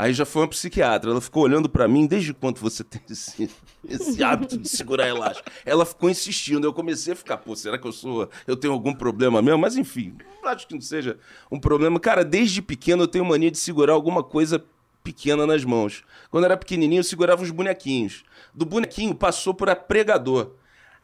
aí 0.00 0.14
já 0.14 0.24
foi 0.24 0.42
uma 0.42 0.48
psiquiatra. 0.48 1.10
Ela 1.10 1.20
ficou 1.20 1.42
olhando 1.42 1.68
pra 1.68 1.86
mim, 1.86 2.06
desde 2.06 2.32
quando 2.32 2.58
você 2.58 2.82
tem 2.82 3.02
esse, 3.10 3.50
esse 3.86 4.24
hábito 4.24 4.56
de 4.56 4.68
segurar 4.68 5.06
elástico? 5.06 5.50
Ela 5.64 5.84
ficou 5.84 6.08
insistindo. 6.08 6.66
Eu 6.66 6.72
comecei 6.72 7.12
a 7.12 7.16
ficar, 7.16 7.36
pô, 7.36 7.54
será 7.54 7.78
que 7.78 7.86
eu 7.86 7.92
sou. 7.92 8.28
Eu 8.46 8.56
tenho 8.56 8.72
algum 8.72 8.94
problema 8.94 9.42
mesmo? 9.42 9.58
Mas 9.58 9.76
enfim, 9.76 10.16
acho 10.44 10.66
que 10.66 10.74
não 10.74 10.80
seja 10.80 11.18
um 11.50 11.60
problema. 11.60 12.00
Cara, 12.00 12.24
desde 12.24 12.62
pequeno 12.62 13.02
eu 13.02 13.08
tenho 13.08 13.24
mania 13.24 13.50
de 13.50 13.58
segurar 13.58 13.92
alguma 13.92 14.24
coisa 14.24 14.64
pequena 15.04 15.46
nas 15.46 15.64
mãos. 15.64 16.02
Quando 16.30 16.44
eu 16.44 16.46
era 16.46 16.56
pequenininho, 16.56 17.00
eu 17.00 17.04
segurava 17.04 17.42
uns 17.42 17.50
bonequinhos. 17.50 18.24
Do 18.54 18.64
bonequinho 18.64 19.14
passou 19.14 19.52
por 19.52 19.74
pregador. 19.76 20.52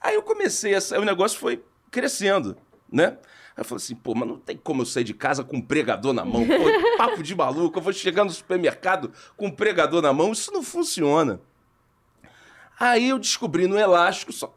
Aí 0.00 0.14
eu 0.14 0.22
comecei, 0.22 0.74
a, 0.74 0.80
o 0.98 1.04
negócio 1.04 1.38
foi 1.38 1.62
crescendo, 1.90 2.56
né? 2.90 3.18
Aí 3.56 3.60
eu 3.62 3.64
falei 3.64 3.82
assim, 3.82 3.94
pô, 3.94 4.14
mas 4.14 4.28
não 4.28 4.36
tem 4.38 4.56
como 4.56 4.82
eu 4.82 4.86
sair 4.86 5.04
de 5.04 5.14
casa 5.14 5.42
com 5.42 5.56
um 5.56 5.62
pregador 5.62 6.12
na 6.12 6.24
mão. 6.24 6.46
Pô, 6.46 6.52
papo 6.98 7.22
de 7.22 7.34
maluco, 7.34 7.78
eu 7.78 7.82
vou 7.82 7.92
chegar 7.92 8.22
no 8.24 8.30
supermercado 8.30 9.10
com 9.36 9.46
um 9.46 9.50
pregador 9.50 10.02
na 10.02 10.12
mão, 10.12 10.32
isso 10.32 10.52
não 10.52 10.62
funciona. 10.62 11.40
Aí 12.78 13.08
eu 13.08 13.18
descobri 13.18 13.66
no 13.66 13.78
elástico, 13.78 14.32
só- 14.32 14.54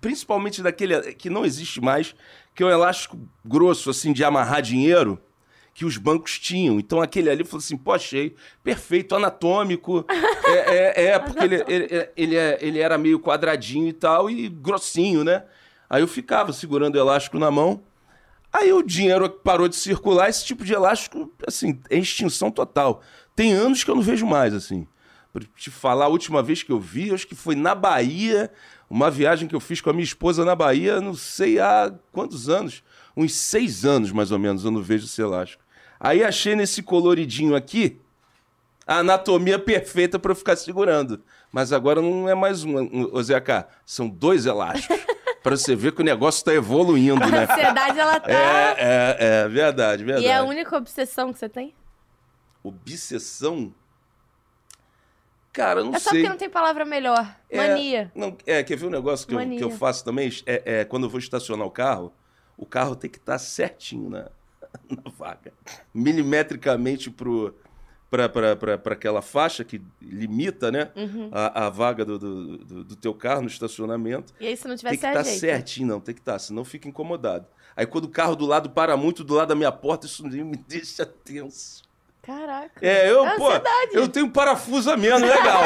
principalmente 0.00 0.62
daquele 0.62 1.12
que 1.12 1.28
não 1.28 1.44
existe 1.44 1.80
mais, 1.80 2.14
que 2.54 2.62
é 2.62 2.66
um 2.66 2.70
elástico 2.70 3.18
grosso, 3.44 3.90
assim, 3.90 4.12
de 4.14 4.24
amarrar 4.24 4.62
dinheiro, 4.62 5.18
que 5.74 5.84
os 5.84 5.98
bancos 5.98 6.38
tinham. 6.38 6.78
Então 6.80 7.02
aquele 7.02 7.28
ali 7.28 7.44
falou 7.44 7.58
assim, 7.58 7.76
pô, 7.76 7.92
achei, 7.92 8.34
perfeito, 8.64 9.14
anatômico. 9.14 10.04
É, 10.44 11.04
é, 11.04 11.04
é, 11.10 11.18
porque 11.20 11.44
ele, 11.44 11.64
ele, 11.68 12.08
ele, 12.16 12.36
é- 12.36 12.58
ele 12.60 12.78
era 12.80 12.98
meio 12.98 13.20
quadradinho 13.20 13.86
e 13.88 13.92
tal, 13.92 14.28
e 14.28 14.48
grossinho, 14.48 15.22
né? 15.22 15.44
Aí 15.88 16.02
eu 16.02 16.08
ficava 16.08 16.52
segurando 16.52 16.96
o 16.96 16.98
elástico 16.98 17.38
na 17.38 17.48
mão. 17.50 17.80
Aí 18.52 18.72
o 18.72 18.82
dinheiro 18.82 19.28
parou 19.30 19.66
de 19.66 19.76
circular, 19.76 20.28
esse 20.28 20.44
tipo 20.44 20.64
de 20.64 20.74
elástico, 20.74 21.32
assim, 21.46 21.80
é 21.88 21.96
extinção 21.96 22.50
total. 22.50 23.00
Tem 23.34 23.52
anos 23.52 23.82
que 23.82 23.90
eu 23.90 23.94
não 23.94 24.02
vejo 24.02 24.26
mais, 24.26 24.52
assim. 24.52 24.86
Pra 25.32 25.42
te 25.56 25.70
falar, 25.70 26.04
a 26.04 26.08
última 26.08 26.42
vez 26.42 26.62
que 26.62 26.70
eu 26.70 26.78
vi, 26.78 27.12
acho 27.12 27.26
que 27.26 27.34
foi 27.34 27.54
na 27.54 27.74
Bahia, 27.74 28.52
uma 28.90 29.10
viagem 29.10 29.48
que 29.48 29.54
eu 29.54 29.60
fiz 29.60 29.80
com 29.80 29.88
a 29.88 29.92
minha 29.94 30.04
esposa 30.04 30.44
na 30.44 30.54
Bahia, 30.54 31.00
não 31.00 31.14
sei 31.14 31.58
há 31.58 31.90
quantos 32.12 32.50
anos, 32.50 32.82
uns 33.16 33.34
seis 33.34 33.86
anos 33.86 34.12
mais 34.12 34.30
ou 34.30 34.38
menos, 34.38 34.64
eu 34.64 34.70
não 34.70 34.82
vejo 34.82 35.06
esse 35.06 35.22
elástico. 35.22 35.62
Aí 35.98 36.22
achei 36.22 36.54
nesse 36.54 36.82
coloridinho 36.82 37.56
aqui 37.56 37.98
a 38.86 38.98
anatomia 38.98 39.58
perfeita 39.58 40.18
para 40.18 40.32
eu 40.32 40.36
ficar 40.36 40.56
segurando. 40.56 41.22
Mas 41.50 41.72
agora 41.72 42.02
não 42.02 42.28
é 42.28 42.34
mais 42.34 42.64
um, 42.64 42.78
um 42.78 43.10
são 43.86 44.08
dois 44.08 44.44
elásticos. 44.44 44.98
Pra 45.42 45.56
você 45.56 45.74
ver 45.74 45.92
que 45.92 46.00
o 46.00 46.04
negócio 46.04 46.44
tá 46.44 46.54
evoluindo, 46.54 47.22
A 47.24 47.26
né? 47.26 47.44
ansiedade, 47.50 47.98
ela 47.98 48.20
tá... 48.20 48.30
É, 48.30 48.76
é, 48.78 49.16
é, 49.18 49.48
verdade, 49.48 50.04
verdade. 50.04 50.26
E 50.26 50.28
é 50.28 50.36
a 50.36 50.44
única 50.44 50.76
obsessão 50.76 51.32
que 51.32 51.38
você 51.38 51.48
tem? 51.48 51.74
Obsessão? 52.62 53.74
Cara, 55.52 55.80
eu 55.80 55.84
não 55.84 55.94
é 55.94 55.98
só 55.98 56.10
sei. 56.10 56.20
porque 56.20 56.30
não 56.30 56.38
tem 56.38 56.48
palavra 56.48 56.84
melhor. 56.84 57.36
É, 57.50 57.56
Mania. 57.56 58.10
Não, 58.14 58.36
é, 58.46 58.62
quer 58.62 58.76
ver 58.76 58.86
um 58.86 58.90
negócio 58.90 59.26
que 59.26 59.34
eu, 59.34 59.38
que 59.38 59.64
eu 59.64 59.70
faço 59.70 60.04
também? 60.04 60.30
É, 60.46 60.80
é, 60.80 60.84
quando 60.84 61.04
eu 61.04 61.10
vou 61.10 61.18
estacionar 61.18 61.66
o 61.66 61.70
carro, 61.70 62.12
o 62.56 62.64
carro 62.64 62.96
tem 62.96 63.10
que 63.10 63.18
estar 63.18 63.38
certinho 63.38 64.08
na, 64.08 64.30
na 64.88 65.10
vaga. 65.10 65.52
Milimetricamente 65.92 67.10
pro, 67.10 67.54
pra 68.18 68.92
aquela 68.92 69.22
faixa 69.22 69.64
que 69.64 69.80
limita, 70.00 70.70
né? 70.70 70.90
Uhum. 70.94 71.30
A, 71.32 71.66
a 71.66 71.70
vaga 71.70 72.04
do, 72.04 72.18
do, 72.18 72.58
do- 72.58 72.84
do 72.84 72.96
teu 72.96 73.14
carro 73.14 73.40
no 73.42 73.48
estacionamento. 73.48 74.32
E 74.38 74.46
aí, 74.46 74.56
se 74.56 74.68
não 74.68 74.76
tiver 74.76 74.90
Tem 74.90 74.98
que 74.98 75.06
estar 75.06 75.22
jeito. 75.22 75.40
certinho, 75.40 75.88
não, 75.88 76.00
tem 76.00 76.14
que 76.14 76.20
estar, 76.20 76.38
senão 76.38 76.64
fica 76.64 76.86
incomodado. 76.88 77.46
Aí 77.74 77.86
quando 77.86 78.04
o 78.04 78.08
carro 78.10 78.36
do 78.36 78.44
lado 78.44 78.68
para 78.70 78.96
muito 78.96 79.24
do 79.24 79.34
lado 79.34 79.48
da 79.48 79.54
minha 79.54 79.72
porta, 79.72 80.06
isso 80.06 80.22
me 80.26 80.56
deixa 80.68 81.06
tenso. 81.06 81.82
Caraca. 82.22 82.70
É, 82.86 83.10
eu, 83.10 83.26
É 83.26 83.36
pô, 83.36 83.48
eu 83.92 84.06
tenho 84.06 84.30
parafuso 84.30 84.88
a 84.92 84.96
menos, 84.96 85.22
legal. 85.28 85.62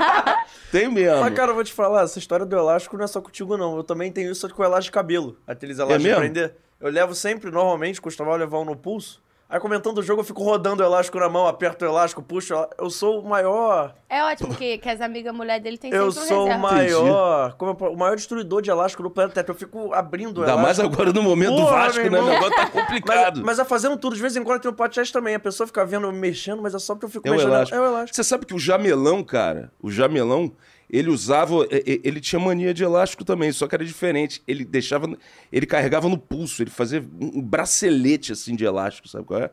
Tenho 0.72 0.90
mesmo. 0.92 1.20
Mas, 1.20 1.34
cara, 1.34 1.50
eu 1.50 1.54
vou 1.54 1.64
te 1.64 1.72
falar, 1.72 2.02
essa 2.04 2.18
história 2.18 2.46
do 2.46 2.56
elástico 2.56 2.96
não 2.96 3.04
é 3.04 3.08
só 3.08 3.20
contigo, 3.20 3.56
não. 3.56 3.76
Eu 3.76 3.84
também 3.84 4.10
tenho 4.12 4.30
isso 4.32 4.48
com 4.54 4.62
o 4.62 4.64
elástico 4.64 4.92
de 4.92 4.94
cabelo. 4.94 5.36
Aqueles 5.46 5.78
elásticos 5.78 6.02
de 6.02 6.08
mesmo? 6.08 6.20
prender. 6.22 6.54
Eu 6.80 6.90
levo 6.90 7.14
sempre, 7.14 7.50
normalmente, 7.50 8.00
costumava 8.00 8.36
levar 8.36 8.58
um 8.60 8.64
no 8.64 8.76
pulso. 8.76 9.20
Aí, 9.52 9.58
comentando 9.58 9.98
o 9.98 10.02
jogo, 10.02 10.20
eu 10.20 10.24
fico 10.24 10.44
rodando 10.44 10.80
o 10.80 10.86
elástico 10.86 11.18
na 11.18 11.28
mão, 11.28 11.44
aperto 11.44 11.84
o 11.84 11.88
elástico, 11.88 12.22
puxo. 12.22 12.54
Eu 12.78 12.88
sou 12.88 13.20
o 13.20 13.28
maior. 13.28 13.96
É 14.08 14.22
ótimo 14.22 14.54
que, 14.54 14.78
que 14.78 14.88
as 14.88 15.00
amigas 15.00 15.34
mulheres 15.34 15.60
dele 15.60 15.76
tem 15.76 15.92
Eu 15.92 16.12
sempre 16.12 16.26
um 16.26 16.28
sou 16.38 16.48
o 16.48 16.58
maior. 16.58 17.54
como 17.58 17.76
eu- 17.80 17.92
o 17.92 17.96
maior 17.98 18.14
destruidor 18.14 18.62
de 18.62 18.70
elástico 18.70 19.02
do 19.02 19.10
planeta 19.10 19.34
Terra. 19.42 19.46
Eu 19.50 19.54
fico 19.58 19.92
abrindo 19.92 20.38
o 20.38 20.40
Ainda 20.42 20.56
mais 20.56 20.78
agora 20.78 21.12
no 21.12 21.20
momento 21.20 21.56
do 21.56 21.62
Porra, 21.62 21.70
Vasco, 21.72 22.00
meu 22.02 22.10
né? 22.12 22.20
O 22.20 22.26
negócio 22.26 22.50
tá 22.54 22.62
Mas, 22.72 22.84
complicado. 22.84 23.42
mas 23.44 23.58
é 23.58 23.64
fazendo 23.64 23.96
tudo. 23.96 24.14
De 24.14 24.22
vez 24.22 24.36
em 24.36 24.44
quando 24.44 24.60
tem 24.60 24.70
um 24.70 24.74
podcast 24.74 25.12
também. 25.12 25.34
A 25.34 25.40
pessoa 25.40 25.66
fica 25.66 25.84
vendo 25.84 26.06
eu 26.06 26.12
mexendo, 26.12 26.62
mas 26.62 26.72
é 26.72 26.78
só 26.78 26.94
porque 26.94 27.06
eu 27.06 27.10
fico 27.10 27.26
É 27.26 27.30
o 27.30 27.34
mexendo. 27.34 27.48
elástico. 27.52 27.76
É 27.76 27.80
o 27.80 27.84
elástico. 27.86 28.14
Você 28.16 28.22
sabe 28.22 28.46
que 28.46 28.54
o 28.54 28.58
jamelão, 28.58 29.24
cara, 29.24 29.72
o 29.82 29.90
jamelão, 29.90 30.52
ele 30.92 31.08
usava. 31.10 31.66
Ele 31.70 32.20
tinha 32.20 32.40
mania 32.40 32.74
de 32.74 32.82
elástico 32.84 33.24
também, 33.24 33.52
só 33.52 33.66
que 33.68 33.74
era 33.74 33.84
diferente. 33.84 34.42
Ele 34.46 34.64
deixava. 34.64 35.08
Ele 35.52 35.66
carregava 35.66 36.08
no 36.08 36.18
pulso, 36.18 36.62
ele 36.62 36.70
fazia 36.70 37.04
um 37.20 37.40
bracelete 37.40 38.32
assim 38.32 38.54
de 38.56 38.64
elástico, 38.64 39.08
sabe 39.08 39.24
qual 39.24 39.40
é? 39.40 39.50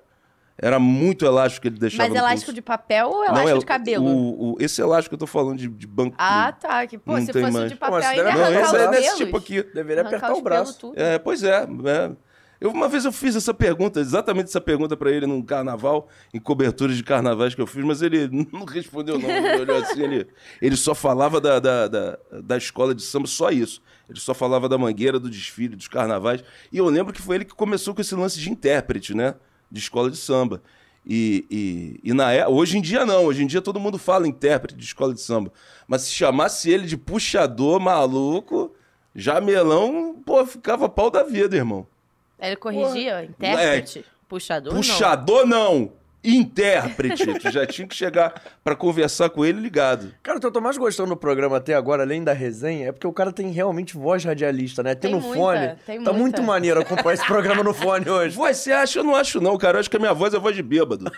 Era 0.60 0.80
muito 0.80 1.24
elástico 1.24 1.62
que 1.62 1.68
ele 1.68 1.78
deixava 1.78 2.10
Mas 2.10 2.14
no 2.14 2.18
elástico 2.18 2.46
pulso. 2.46 2.56
de 2.56 2.62
papel 2.64 3.08
ou 3.10 3.18
Não, 3.20 3.26
elástico 3.26 3.50
é 3.50 3.60
de 3.60 3.66
cabelo? 3.66 4.06
O, 4.08 4.54
o- 4.54 4.58
esse 4.60 4.82
elástico 4.82 5.12
que 5.12 5.16
eu 5.16 5.20
tô 5.20 5.28
falando 5.28 5.60
de, 5.60 5.68
de 5.68 5.86
banco. 5.86 6.16
Ah, 6.18 6.52
tá. 6.52 6.88
Que, 6.88 6.98
pô, 6.98 7.12
Não 7.14 7.22
se 7.22 7.32
fosse 7.32 7.52
mais. 7.52 7.70
de 7.70 7.76
Pô, 7.76 7.86
papel, 7.92 8.10
ainda 8.10 8.24
Não, 8.24 8.32
arrancar 8.32 8.62
esse 8.64 8.76
os 8.76 8.82
é 8.82 8.90
desse 8.90 9.18
tipo 9.18 9.38
aqui. 9.38 9.62
Deveria 9.62 10.02
Arrancar 10.02 10.18
apertar 10.18 10.34
o 10.34 10.42
braço. 10.42 10.94
É, 10.96 11.20
pois 11.20 11.44
é, 11.44 11.62
é. 11.64 12.12
Eu, 12.60 12.72
uma 12.72 12.90
vez 12.90 13.06
eu 13.06 13.12
fiz 13.12 13.36
essa 13.36 13.54
pergunta, 13.54 14.00
exatamente 14.00 14.48
essa 14.48 14.60
pergunta 14.60 14.98
pra 14.98 15.12
ele 15.12 15.28
num 15.28 15.42
carnaval, 15.42 16.08
em 16.34 16.40
coberturas 16.40 16.98
de 16.98 17.04
carnavais 17.04 17.54
que 17.54 17.62
eu 17.62 17.68
fiz, 17.68 17.84
mas 17.84 18.02
ele 18.02 18.28
não 18.52 18.66
respondeu 18.66 19.20
não. 19.20 19.30
Ele 19.30 19.62
olhou 19.62 19.78
assim, 19.84 20.04
ele, 20.04 20.28
ele 20.62 20.76
só 20.76 20.96
falava 20.96 21.40
da, 21.40 21.60
da, 21.60 21.88
da, 21.88 22.20
da 22.44 22.58
escola 22.58 22.96
de 22.96 23.04
samba, 23.04 23.28
só 23.28 23.50
isso. 23.52 23.82
Ele 24.10 24.20
só 24.20 24.34
falava 24.34 24.68
da 24.68 24.78
mangueira, 24.78 25.20
do 25.20 25.30
desfile, 25.30 25.76
dos 25.76 25.88
carnavais. 25.88 26.44
E 26.72 26.78
eu 26.78 26.86
lembro 26.88 27.14
que 27.14 27.22
foi 27.22 27.36
ele 27.36 27.46
que 27.46 27.54
começou 27.54 27.94
com 27.94 28.02
esse 28.02 28.16
lance 28.16 28.40
de 28.40 28.50
intérprete, 28.50 29.14
né? 29.14 29.36
De 29.70 29.80
escola 29.80 30.10
de 30.10 30.18
samba. 30.18 30.62
E, 31.06 31.46
e, 31.50 32.10
e 32.10 32.14
na 32.14 32.34
é, 32.34 32.46
hoje 32.46 32.78
em 32.78 32.82
dia 32.82 33.06
não, 33.06 33.26
hoje 33.26 33.42
em 33.42 33.48
dia 33.48 33.62
todo 33.62 33.80
mundo 33.80 33.98
fala 33.98 34.28
intérprete 34.28 34.78
de 34.78 34.84
escola 34.84 35.14
de 35.14 35.22
samba. 35.22 35.54
Mas 35.88 36.02
se 36.02 36.14
chamasse 36.14 36.70
ele 36.70 36.86
de 36.86 36.98
puxador 36.98 37.80
maluco, 37.80 38.74
jamelão, 39.16 40.22
pô, 40.26 40.46
ficava 40.46 40.90
pau 40.90 41.10
da 41.10 41.24
vida, 41.24 41.56
irmão. 41.56 41.88
Ele 42.40 42.56
corrigia, 42.56 43.24
intérprete, 43.24 44.06
puxador, 44.28 44.74
não. 44.74 44.82
Puxador 44.82 45.46
não, 45.48 45.92
intérprete. 46.24 47.26
tu 47.40 47.50
já 47.52 47.66
tinha 47.66 47.88
que 47.88 47.96
chegar 47.96 48.34
pra 48.64 48.76
conversar 48.76 49.30
com 49.30 49.44
ele 49.44 49.60
ligado. 49.60 50.14
Cara, 50.22 50.38
o 50.38 50.42
que 50.42 50.46
eu 50.46 50.52
tô 50.52 50.62
mais 50.62 50.78
gostando 50.78 51.10
do 51.10 51.18
programa 51.18 51.58
até 51.58 51.74
agora, 51.74 52.04
além 52.04 52.24
da 52.24 52.34
resenha, 52.34 52.90
é 52.90 52.92
porque 52.92 53.08
o 53.08 53.14
cara 53.14 53.32
tem 53.32 53.50
realmente 53.52 53.96
voz 53.96 54.24
radialista, 54.24 54.84
né? 54.84 54.94
Tem, 54.94 55.12
Tem 55.12 55.20
no 55.20 55.26
muita, 55.26 55.42
fone. 55.42 55.68
tem 55.86 56.04
tá 56.04 56.12
muita. 56.12 56.14
muito 56.14 56.44
maneiro 56.44 56.82
acompanhar 56.82 57.14
esse 57.16 57.26
programa 57.26 57.64
no 57.64 57.74
fone 57.74 58.10
hoje. 58.10 58.36
Você 58.36 58.72
acha? 58.72 59.00
Eu 59.00 59.04
não 59.04 59.16
acho 59.16 59.40
não, 59.42 59.58
cara. 59.58 59.78
Eu 59.78 59.80
acho 59.80 59.90
que 59.90 59.98
a 59.98 60.00
minha 60.00 60.14
voz 60.14 60.34
é 60.34 60.40
voz 60.40 60.56
de 60.56 60.64
bêbado. 60.64 61.12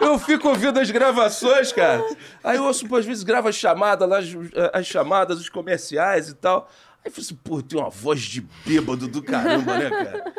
Eu 0.00 0.18
fico 0.18 0.48
ouvindo 0.48 0.78
as 0.78 0.90
gravações, 0.90 1.72
cara. 1.72 2.04
Aí 2.42 2.56
eu 2.56 2.64
ouço, 2.64 2.86
pô, 2.86 2.96
às 2.96 3.06
vezes 3.06 3.22
grava 3.22 3.48
as 3.48 3.54
chamadas 3.54 4.08
lá, 4.08 4.18
as, 4.18 4.26
as 4.72 4.86
chamadas, 4.86 5.38
os 5.40 5.48
comerciais 5.48 6.28
e 6.28 6.34
tal. 6.34 6.68
Aí 7.04 7.10
eu 7.10 7.12
falei 7.12 7.26
assim, 7.26 7.34
pô, 7.44 7.60
tem 7.62 7.78
uma 7.78 7.90
voz 7.90 8.22
de 8.22 8.40
bêbado 8.64 9.06
do 9.06 9.22
caramba, 9.22 9.76
né, 9.76 9.90
cara? 9.90 10.32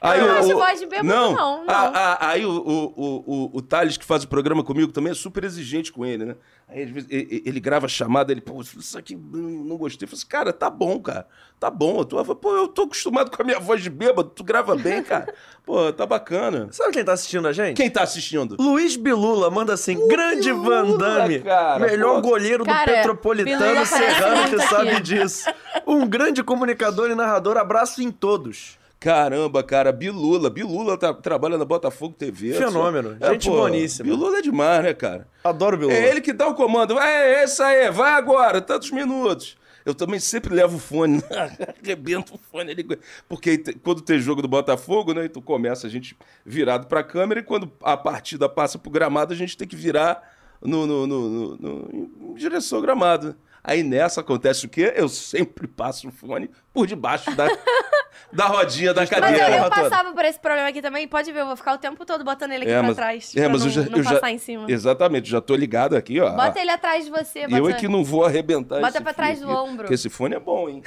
Aí 0.00 0.20
Eu 0.20 0.28
não 0.28 0.36
acho 0.38 0.54
voz 0.54 0.78
de 0.78 0.86
bêbado, 0.86 1.08
não, 1.08 1.34
não. 1.34 1.64
A- 1.68 1.88
a- 1.88 2.28
aí 2.28 2.46
o, 2.46 2.50
o, 2.52 2.94
o, 3.26 3.50
o, 3.54 3.60
Thales, 3.62 3.96
que 3.96 4.04
faz 4.04 4.22
o 4.22 4.28
programa 4.28 4.62
comigo, 4.62 4.92
também 4.92 5.10
é 5.10 5.14
super 5.14 5.42
exigente 5.42 5.90
com 5.92 6.06
ele, 6.06 6.24
né? 6.24 6.36
Aí 6.68 6.84
às 6.84 6.90
vezes, 6.90 7.08
ele, 7.10 7.42
ele 7.44 7.58
grava 7.60 7.86
a 7.86 7.88
chamada, 7.88 8.30
ele, 8.30 8.40
pô, 8.40 8.60
isso 8.60 8.96
aqui 8.96 9.16
não 9.16 9.76
gostei. 9.76 10.06
Eu 10.06 10.08
falei 10.08 10.18
assim, 10.20 10.28
cara, 10.28 10.52
tá 10.52 10.70
bom, 10.70 11.00
cara. 11.00 11.26
Tá 11.58 11.68
bom. 11.68 11.98
Eu 11.98 12.04
tô, 12.04 12.18
eu 12.18 12.24
falei, 12.24 12.40
pô, 12.40 12.54
eu 12.56 12.68
tô 12.68 12.82
acostumado 12.82 13.30
com 13.30 13.42
a 13.42 13.44
minha 13.44 13.58
voz 13.58 13.82
de 13.82 13.90
bêbado, 13.90 14.30
tu 14.30 14.44
grava 14.44 14.76
bem, 14.76 15.02
cara. 15.02 15.34
Pô, 15.64 15.90
tá 15.92 16.04
bacana. 16.04 16.68
Sabe 16.72 16.92
quem 16.92 17.04
tá 17.04 17.14
assistindo 17.14 17.48
a 17.48 17.52
gente? 17.52 17.74
Quem 17.76 17.88
tá 17.88 18.02
assistindo? 18.02 18.56
Luiz 18.60 18.96
Bilula 18.96 19.50
manda 19.50 19.72
assim: 19.72 20.06
grande 20.08 20.52
Van 20.52 20.96
Damme, 20.98 21.40
cara, 21.40 21.78
melhor 21.86 22.20
pô. 22.20 22.28
goleiro 22.28 22.64
do 22.64 22.70
Cara, 22.70 22.92
Petropolitano 22.92 23.58
Bilula 23.58 23.86
Serrano 23.86 24.50
que 24.50 24.60
sabe 24.66 25.00
disso. 25.00 25.50
Um 25.86 26.06
grande 26.06 26.42
comunicador 26.42 27.10
e 27.10 27.14
narrador, 27.14 27.56
abraço 27.56 28.02
em 28.02 28.10
todos. 28.10 28.78
Caramba, 29.00 29.62
cara, 29.62 29.90
Bilula. 29.92 30.48
Bilula 30.50 30.96
tá- 30.98 31.12
trabalha 31.14 31.56
na 31.58 31.64
Botafogo 31.64 32.14
TV. 32.18 32.52
Fenômeno, 32.54 33.16
só- 33.20 33.32
gente 33.32 33.48
boníssima. 33.50 34.04
Bilula 34.08 34.38
é 34.38 34.42
demais, 34.42 34.82
né, 34.82 34.94
cara? 34.94 35.26
Adoro 35.42 35.76
o 35.76 35.78
Bilula. 35.78 35.96
É 35.96 36.08
ele 36.10 36.20
que 36.20 36.32
dá 36.32 36.46
o 36.46 36.54
comando. 36.54 36.98
É, 36.98 37.40
é 37.40 37.44
isso 37.44 37.62
aí, 37.62 37.90
vai 37.90 38.12
agora, 38.12 38.60
tantos 38.60 38.90
minutos. 38.90 39.56
Eu 39.84 39.94
também 39.94 40.18
sempre 40.18 40.54
levo 40.54 40.76
o 40.76 40.80
fone, 40.80 41.22
arrebento 41.82 42.34
o 42.34 42.38
fone 42.38 42.70
ali. 42.70 42.86
Porque 43.28 43.58
quando 43.82 44.00
tem 44.00 44.18
jogo 44.18 44.40
do 44.40 44.48
Botafogo, 44.48 45.12
né? 45.12 45.28
Tu 45.28 45.42
começa 45.42 45.86
a 45.86 45.90
gente 45.90 46.16
virado 46.44 46.86
pra 46.86 47.02
câmera 47.04 47.40
e 47.40 47.42
quando 47.42 47.70
a 47.82 47.96
partida 47.96 48.48
passa 48.48 48.78
pro 48.78 48.90
gramado, 48.90 49.32
a 49.32 49.36
gente 49.36 49.56
tem 49.56 49.68
que 49.68 49.76
virar 49.76 50.22
no, 50.62 50.86
no- 50.86 51.06
no- 51.06 51.28
no- 51.28 51.56
no- 51.58 52.30
em 52.30 52.34
direção 52.34 52.78
ao 52.78 52.82
gramado. 52.82 53.36
Aí 53.66 53.82
nessa 53.82 54.20
acontece 54.20 54.66
o 54.66 54.68
quê? 54.68 54.92
Eu 54.94 55.08
sempre 55.08 55.66
passo 55.66 56.08
o 56.08 56.12
fone 56.12 56.50
por 56.70 56.86
debaixo 56.86 57.34
da, 57.34 57.46
da 58.30 58.44
rodinha 58.46 58.92
da 58.92 59.00
Mas 59.00 59.08
cadeira. 59.10 59.48
eu, 59.48 59.54
eu 59.64 59.70
toda. 59.70 59.82
passava 59.82 60.12
por 60.12 60.22
esse 60.24 60.38
programa 60.38 60.68
aqui 60.68 60.82
também, 60.82 61.08
pode 61.08 61.32
ver, 61.32 61.40
eu 61.40 61.46
vou 61.46 61.56
ficar 61.56 61.72
o 61.72 61.78
tempo 61.78 62.04
todo 62.04 62.22
botando 62.22 62.52
ele 62.52 62.64
aqui 62.64 62.72
É, 62.72 62.78
pra 62.78 62.82
mas- 62.88 62.96
trás. 62.96 63.32
é, 63.34 63.40
pra 63.40 63.48
mas 63.48 63.60
não, 63.62 63.66
eu 63.68 63.72
já, 63.72 63.82
não 63.90 63.96
eu 63.98 64.02
já- 64.04 64.12
passar 64.12 64.30
em 64.30 64.38
cima. 64.38 64.70
Exatamente, 64.70 65.30
já 65.30 65.40
tô 65.40 65.56
ligado 65.56 65.96
aqui, 65.96 66.20
ó. 66.20 66.30
Bota 66.36 66.60
ele 66.60 66.70
atrás 66.70 67.06
de 67.06 67.10
você, 67.10 67.46
bota... 67.48 67.56
Eu 67.56 67.68
é 67.70 67.72
que 67.72 67.88
não 67.88 68.04
vou 68.04 68.24
arrebentar 68.24 68.80
Bota 68.80 68.88
esse 68.98 69.00
pra 69.02 69.14
trás 69.14 69.38
aqui, 69.42 69.46
do 69.46 69.56
ombro. 69.56 69.78
Porque 69.84 69.94
esse 69.94 70.10
fone 70.10 70.34
é 70.34 70.40
bom, 70.40 70.68
hein? 70.68 70.82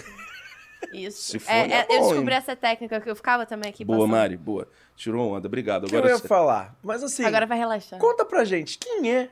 Isso. 0.94 1.36
Esse 1.36 1.40
fone 1.40 1.74
é 1.74 1.82
eu 1.90 2.00
bom, 2.00 2.08
descobri 2.10 2.34
hein? 2.34 2.38
essa 2.38 2.56
técnica 2.56 3.02
que 3.02 3.10
eu 3.10 3.16
ficava 3.16 3.46
também 3.48 3.70
aqui 3.72 3.84
boa, 3.84 3.98
passando. 4.00 4.12
Mari, 4.12 4.38
boa. 4.38 4.68
Tirou 4.96 5.32
onda, 5.34 5.48
obrigado. 5.48 5.86
O 5.86 5.88
que 5.88 5.96
eu 5.96 6.00
Agora 6.00 6.14
ia 6.14 6.20
você- 6.20 6.28
falar? 6.28 6.76
Mas 6.84 7.04
assim, 7.04 7.26
Agora 7.26 7.48
vai 7.48 7.58
relaxar. 7.58 8.00
conta 8.00 8.24
pra 8.24 8.44
gente, 8.46 8.78
quem 8.78 9.12
é 9.12 9.30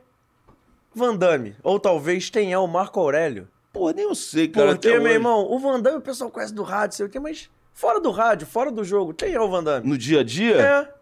Van 0.96 1.16
Damme? 1.16 1.56
Ou 1.62 1.80
talvez 1.80 2.30
quem 2.30 2.54
é 2.54 2.58
o 2.58 2.68
Marco 2.68 3.00
Aurélio? 3.00 3.48
Pô, 3.74 3.92
nem 3.92 4.06
eu 4.06 4.16
sei, 4.16 4.48
cara. 4.48 4.72
Porque, 4.72 4.88
meu 4.90 5.02
hoje. 5.02 5.14
irmão, 5.14 5.52
o 5.52 5.60
Van 5.60 5.80
Damme 5.82 5.98
o 5.98 6.02
pessoal 6.02 6.32
conhece 6.32 6.54
do 6.54 6.64
rádio, 6.64 6.96
sei 6.96 7.06
o 7.06 7.10
quê, 7.10 7.20
mas 7.20 7.50
fora 7.74 8.00
do 8.00 8.10
rádio, 8.10 8.48
fora 8.48 8.72
do 8.72 8.84
jogo, 8.84 9.14
quem 9.14 9.34
é 9.34 9.40
o 9.40 9.50
Van 9.50 9.64
Damme? 9.64 9.88
No 9.88 9.98
dia 9.98 10.22
a 10.22 10.24
dia? 10.24 10.56
É. 10.62 10.94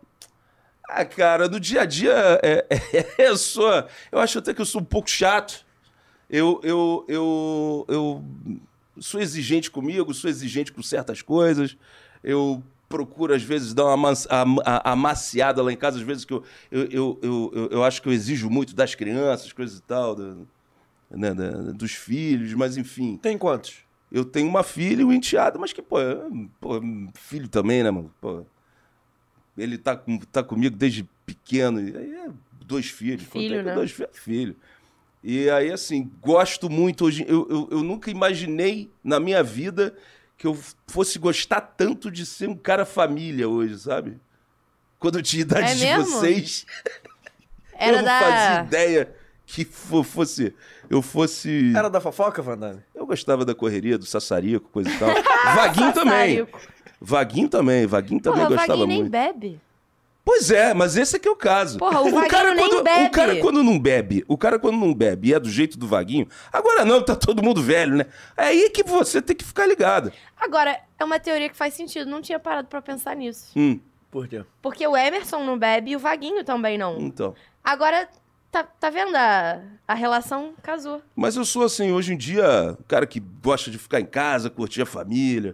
Ah, 0.90 1.06
cara, 1.06 1.48
no 1.48 1.60
dia 1.60 1.82
a 1.82 1.86
dia, 1.86 2.14
é, 2.44 2.66
é- 2.70 3.14
eu 3.30 3.38
sou. 3.38 3.70
Eu 4.12 4.20
acho 4.20 4.40
até 4.40 4.54
que 4.54 4.62
eu 4.62 4.66
sou 4.66 4.82
um 4.82 4.86
pouco 4.86 5.10
chato. 5.10 5.66
Eu, 6.30 6.60
eu, 6.64 7.06
eu, 7.08 7.86
eu 7.88 8.24
sou 9.00 9.22
exigente 9.22 9.70
comigo, 9.70 10.14
sou 10.14 10.30
exigente 10.30 10.72
com 10.74 10.82
certas 10.82 11.22
coisas. 11.22 11.78
Eu 12.24 12.64
procuro, 12.94 13.34
às 13.34 13.42
vezes, 13.42 13.74
dar 13.74 13.86
uma 13.86 14.14
amaciada 14.84 15.64
lá 15.64 15.74
em 15.74 15.76
casa, 15.76 15.98
às 15.98 16.04
vezes 16.04 16.24
que 16.26 16.32
eu, 16.34 16.44
eu, 16.72 16.84
eu, 16.92 17.20
eu, 17.24 17.52
eu- 17.56 17.68
eu 17.72 17.84
acho 17.84 18.00
que 18.00 18.08
eu 18.08 18.14
exijo 18.14 18.52
muito 18.52 18.76
das 18.76 18.94
crianças, 18.94 19.52
coisas 19.52 19.80
e 19.80 19.82
tal, 19.82 20.14
do- 20.14 20.48
né, 21.10 21.34
da- 21.34 21.72
dos 21.72 21.94
filhos, 21.94 22.54
mas 22.54 22.78
enfim. 22.78 23.18
Tem 23.18 23.36
quantos? 23.36 23.78
Eu 24.12 24.24
tenho 24.24 24.48
uma 24.48 24.62
filha 24.62 25.02
e 25.02 25.06
um 25.06 25.12
enteado, 25.12 25.60
mas 25.60 25.74
que, 25.74 25.82
pô, 25.82 26.00
é- 26.00 26.18
pô, 26.62 26.80
filho 27.16 27.48
também, 27.48 27.82
né, 27.82 27.90
mano? 27.90 28.14
Pô, 28.22 28.46
ele 29.58 29.76
tá, 29.78 29.96
com- 29.96 30.20
tá 30.20 30.44
comigo 30.44 30.76
desde 30.76 31.04
pequeno. 31.26 31.80
E 31.82 31.98
aí 31.98 32.12
é 32.14 32.30
dois 32.66 32.88
filhos. 32.92 33.24
Filho, 33.24 33.56
é 33.56 33.64
né? 33.64 33.74
Dois 33.76 33.90
fi- 33.92 34.08
filho. 34.14 34.56
E 35.24 35.50
aí, 35.50 35.72
assim, 35.72 36.12
gosto 36.22 36.70
muito. 36.70 37.06
Hoje, 37.06 37.26
eu, 37.28 37.48
eu, 37.50 37.68
eu 37.72 37.84
nunca 37.84 38.12
imaginei 38.12 38.92
na 39.04 39.20
minha 39.20 39.42
vida 39.42 39.96
que 40.44 40.48
eu 40.48 40.60
fosse 40.88 41.18
gostar 41.18 41.62
tanto 41.62 42.12
de 42.12 42.26
ser 42.26 42.50
um 42.50 42.56
cara 42.58 42.86
família 42.86 43.48
hoje, 43.48 43.80
sabe? 43.80 44.20
Quando 45.00 45.20
eu 45.20 45.22
tinha 45.24 45.42
idade 45.42 45.72
É 45.72 45.74
de 45.74 45.86
mesmo? 45.86 46.06
vocês, 46.20 46.66
Era 47.74 47.94
eu 47.94 47.98
não 48.00 48.04
da... 48.04 48.20
fazia 48.20 48.64
ideia 48.66 49.16
que 49.46 49.64
fo- 49.64 50.04
fosse. 50.04 50.54
Eu 50.90 51.02
fosse. 51.02 51.72
Era 51.74 51.90
da 51.90 52.02
fofoca, 52.02 52.42
Van 52.42 52.58
Damme? 52.58 52.82
Eu 52.94 53.06
gostava 53.06 53.46
da 53.46 53.56
correria, 53.56 53.98
do 53.98 54.06
sassarico, 54.06 54.68
coisa 54.70 54.90
e 54.90 55.00
tal. 55.00 55.08
Vaguinho 55.56 55.94
também. 55.94 56.48
Vaguinho 57.00 57.48
também. 57.48 57.86
Vaguinho 57.88 58.20
também 58.22 58.44
Porra, 58.44 58.56
gostava 58.58 58.80
Vaguinho 58.80 58.88
nem 58.88 58.98
muito. 59.00 59.12
bebe. 59.12 59.62
Pois 60.26 60.50
é, 60.52 60.74
mas 60.74 60.96
esse 60.96 61.16
é 61.18 61.20
que 61.20 61.28
é 61.28 61.32
o 61.32 61.36
caso. 61.36 61.78
Porra, 61.80 62.00
o 62.00 62.06
Vaguinho 62.06 62.30
cara 62.30 62.54
nem 62.56 62.70
quando, 62.70 62.84
bebe. 62.84 63.06
O 63.06 63.12
cara 63.12 63.36
quando 63.42 63.64
não 63.64 63.78
bebe, 63.80 64.24
o 64.28 64.38
cara 64.38 64.58
quando 64.58 64.78
não 64.78 64.94
bebe 64.94 65.30
e 65.30 65.34
é 65.34 65.40
do 65.40 65.50
jeito 65.50 65.78
do 65.78 65.86
Vaguinho, 65.86 66.28
agora 66.52 66.86
não, 66.86 67.04
tá 67.04 67.14
todo 67.16 67.44
mundo 67.44 67.62
velho, 67.62 67.98
né? 67.98 68.06
É 68.38 68.46
aí 68.46 68.70
que 68.70 68.84
você 68.84 69.22
tem 69.22 69.36
que 69.36 69.44
ficar 69.44 69.66
ligado. 69.68 70.14
Agora, 70.38 70.80
é 70.98 71.04
uma 71.04 71.20
teoria 71.20 71.50
que 71.50 71.56
faz 71.58 71.74
sentido. 71.74 72.10
Não 72.10 72.22
tinha 72.22 72.40
parado 72.40 72.68
pra 72.70 72.82
pensar 72.82 73.16
nisso. 73.16 73.52
Hum, 73.56 73.80
Por 74.10 74.28
quê? 74.28 74.44
Porque 74.62 74.88
o 74.88 74.96
Emerson 74.96 75.44
não 75.44 75.58
bebe 75.58 75.92
e 75.92 75.96
o 75.96 76.00
Vaguinho 76.00 76.44
também 76.44 76.78
não. 76.78 76.98
então. 77.02 77.36
Agora, 77.62 78.08
tá, 78.50 78.64
tá 78.64 78.90
vendo? 78.90 79.16
A, 79.16 79.60
a 79.88 79.94
relação 79.94 80.54
casou. 80.64 81.02
Mas 81.16 81.36
eu 81.36 81.44
sou 81.44 81.64
assim, 81.64 81.92
hoje 81.92 82.14
em 82.14 82.18
dia, 82.18 82.78
um 82.80 82.84
cara 82.88 83.06
que 83.06 83.20
gosta 83.20 83.70
de 83.70 83.78
ficar 83.78 84.00
em 84.00 84.06
casa, 84.06 84.50
curtir 84.50 84.82
a 84.82 84.86
família. 84.86 85.54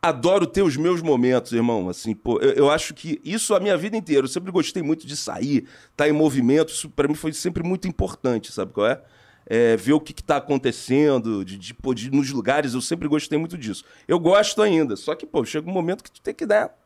Adoro 0.00 0.46
ter 0.46 0.62
os 0.62 0.76
meus 0.76 1.02
momentos, 1.02 1.52
irmão. 1.52 1.88
Assim, 1.88 2.14
pô, 2.14 2.38
eu, 2.40 2.52
eu 2.52 2.70
acho 2.70 2.94
que 2.94 3.20
isso 3.24 3.54
a 3.54 3.60
minha 3.60 3.76
vida 3.76 3.96
inteira. 3.96 4.24
Eu 4.24 4.28
sempre 4.28 4.52
gostei 4.52 4.82
muito 4.82 5.06
de 5.06 5.16
sair, 5.16 5.66
estar 5.90 6.08
em 6.08 6.12
movimento. 6.12 6.72
Isso 6.72 6.88
pra 6.88 7.08
mim 7.08 7.14
foi 7.14 7.32
sempre 7.32 7.62
muito 7.64 7.88
importante, 7.88 8.52
sabe 8.52 8.72
qual 8.72 8.86
é? 8.86 9.02
É, 9.50 9.76
ver 9.76 9.94
o 9.94 10.00
que, 10.00 10.12
que 10.12 10.22
tá 10.22 10.36
acontecendo, 10.36 11.44
de, 11.44 11.56
de, 11.56 11.74
pô, 11.74 11.94
de 11.94 12.10
nos 12.10 12.30
lugares, 12.30 12.74
eu 12.74 12.82
sempre 12.82 13.08
gostei 13.08 13.38
muito 13.38 13.56
disso. 13.56 13.82
Eu 14.06 14.20
gosto 14.20 14.60
ainda, 14.60 14.94
só 14.94 15.14
que, 15.14 15.24
pô, 15.26 15.42
chega 15.44 15.68
um 15.68 15.72
momento 15.72 16.04
que 16.04 16.10
tu 16.10 16.20
tem 16.20 16.34
que 16.34 16.44
dar 16.46 16.76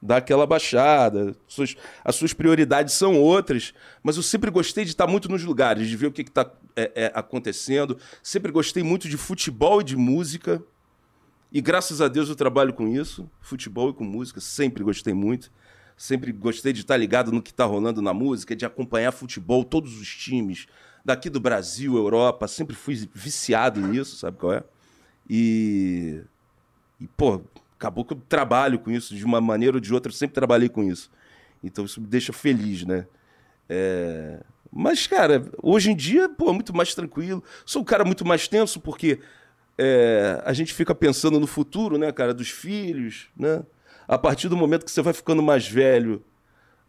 dar 0.00 0.18
aquela 0.18 0.46
baixada. 0.46 1.34
Suas- 1.48 1.74
as 2.04 2.14
suas 2.14 2.32
prioridades 2.34 2.92
são 2.94 3.18
outras, 3.18 3.72
mas 4.02 4.16
eu 4.16 4.22
sempre 4.22 4.50
gostei 4.50 4.84
de 4.84 4.90
estar 4.90 5.06
muito 5.06 5.28
nos 5.28 5.42
lugares, 5.42 5.88
de 5.88 5.96
ver 5.96 6.06
o 6.06 6.12
que 6.12 6.20
está 6.22 6.48
acontecendo. 7.14 7.98
Sempre 8.22 8.52
gostei 8.52 8.82
muito 8.82 9.08
de 9.08 9.16
futebol 9.16 9.80
e 9.80 9.84
de 9.84 9.96
música. 9.96 10.62
E 11.56 11.60
graças 11.62 12.02
a 12.02 12.08
Deus 12.08 12.28
eu 12.28 12.36
trabalho 12.36 12.74
com 12.74 12.86
isso, 12.86 13.30
futebol 13.40 13.88
e 13.88 13.94
com 13.94 14.04
música, 14.04 14.42
sempre 14.42 14.84
gostei 14.84 15.14
muito. 15.14 15.50
Sempre 15.96 16.30
gostei 16.30 16.70
de 16.70 16.80
estar 16.82 16.98
ligado 16.98 17.32
no 17.32 17.40
que 17.40 17.50
está 17.50 17.64
rolando 17.64 18.02
na 18.02 18.12
música, 18.12 18.54
de 18.54 18.66
acompanhar 18.66 19.10
futebol, 19.10 19.64
todos 19.64 19.98
os 19.98 20.06
times, 20.06 20.66
daqui 21.02 21.30
do 21.30 21.40
Brasil, 21.40 21.96
Europa, 21.96 22.46
sempre 22.46 22.76
fui 22.76 23.08
viciado 23.14 23.80
nisso, 23.80 24.16
sabe 24.16 24.36
qual 24.36 24.52
é? 24.52 24.64
E, 25.30 26.20
e 27.00 27.06
pô, 27.16 27.40
acabou 27.78 28.04
que 28.04 28.12
eu 28.12 28.20
trabalho 28.28 28.78
com 28.78 28.90
isso 28.90 29.14
de 29.14 29.24
uma 29.24 29.40
maneira 29.40 29.78
ou 29.78 29.80
de 29.80 29.94
outra, 29.94 30.12
eu 30.12 30.14
sempre 30.14 30.34
trabalhei 30.34 30.68
com 30.68 30.84
isso. 30.84 31.10
Então 31.64 31.86
isso 31.86 32.02
me 32.02 32.06
deixa 32.06 32.34
feliz, 32.34 32.84
né? 32.84 33.06
É, 33.66 34.42
Mas, 34.70 35.06
cara, 35.06 35.50
hoje 35.62 35.90
em 35.90 35.96
dia, 35.96 36.28
pô, 36.28 36.52
muito 36.52 36.76
mais 36.76 36.94
tranquilo. 36.94 37.42
Sou 37.64 37.80
um 37.80 37.84
cara 37.86 38.04
muito 38.04 38.26
mais 38.26 38.46
tenso 38.46 38.78
porque 38.78 39.20
é, 39.78 40.42
a 40.44 40.52
gente 40.52 40.72
fica 40.72 40.94
pensando 40.94 41.38
no 41.40 41.46
futuro, 41.46 41.98
né, 41.98 42.10
cara, 42.12 42.32
dos 42.34 42.48
filhos, 42.50 43.28
né? 43.36 43.62
A 44.08 44.16
partir 44.16 44.48
do 44.48 44.56
momento 44.56 44.84
que 44.84 44.90
você 44.90 45.02
vai 45.02 45.12
ficando 45.12 45.42
mais 45.42 45.66
velho, 45.66 46.22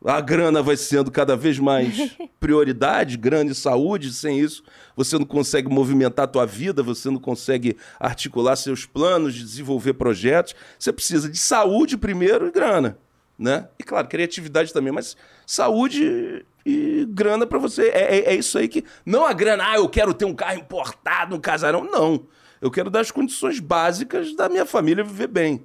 a 0.05 0.21
grana 0.21 0.61
vai 0.61 0.77
sendo 0.77 1.09
cada 1.11 1.35
vez 1.35 1.57
mais 1.57 2.15
prioridade, 2.39 3.17
grana 3.17 3.51
e 3.51 3.55
saúde. 3.55 4.13
Sem 4.13 4.39
isso, 4.39 4.63
você 4.95 5.17
não 5.17 5.25
consegue 5.25 5.67
movimentar 5.67 6.25
a 6.25 6.27
tua 6.27 6.45
vida, 6.45 6.83
você 6.83 7.09
não 7.09 7.19
consegue 7.19 7.75
articular 7.99 8.55
seus 8.55 8.85
planos, 8.85 9.33
desenvolver 9.33 9.93
projetos. 9.93 10.53
Você 10.77 10.93
precisa 10.93 11.27
de 11.27 11.37
saúde 11.39 11.97
primeiro 11.97 12.47
e 12.47 12.51
grana, 12.51 12.97
né? 13.37 13.67
E 13.79 13.83
claro, 13.83 14.07
criatividade 14.07 14.71
também, 14.71 14.93
mas 14.93 15.17
saúde 15.45 16.45
e 16.63 17.07
grana 17.09 17.47
pra 17.47 17.57
você. 17.57 17.89
É, 17.89 18.17
é- 18.17 18.33
é 18.33 18.35
isso 18.35 18.59
aí 18.59 18.67
que 18.67 18.83
não 19.03 19.25
a 19.25 19.33
grana, 19.33 19.71
ah, 19.71 19.75
eu 19.77 19.89
quero 19.89 20.13
ter 20.13 20.25
um 20.25 20.35
carro 20.35 20.59
importado, 20.59 21.35
um 21.35 21.39
casarão, 21.39 21.83
não. 21.83 22.27
Eu 22.61 22.71
quero 22.71 22.89
dar 22.89 23.01
as 23.01 23.11
condições 23.11 23.59
básicas 23.59 24.35
da 24.35 24.49
minha 24.49 24.65
família 24.65 25.03
viver 25.03 25.27
bem. 25.27 25.63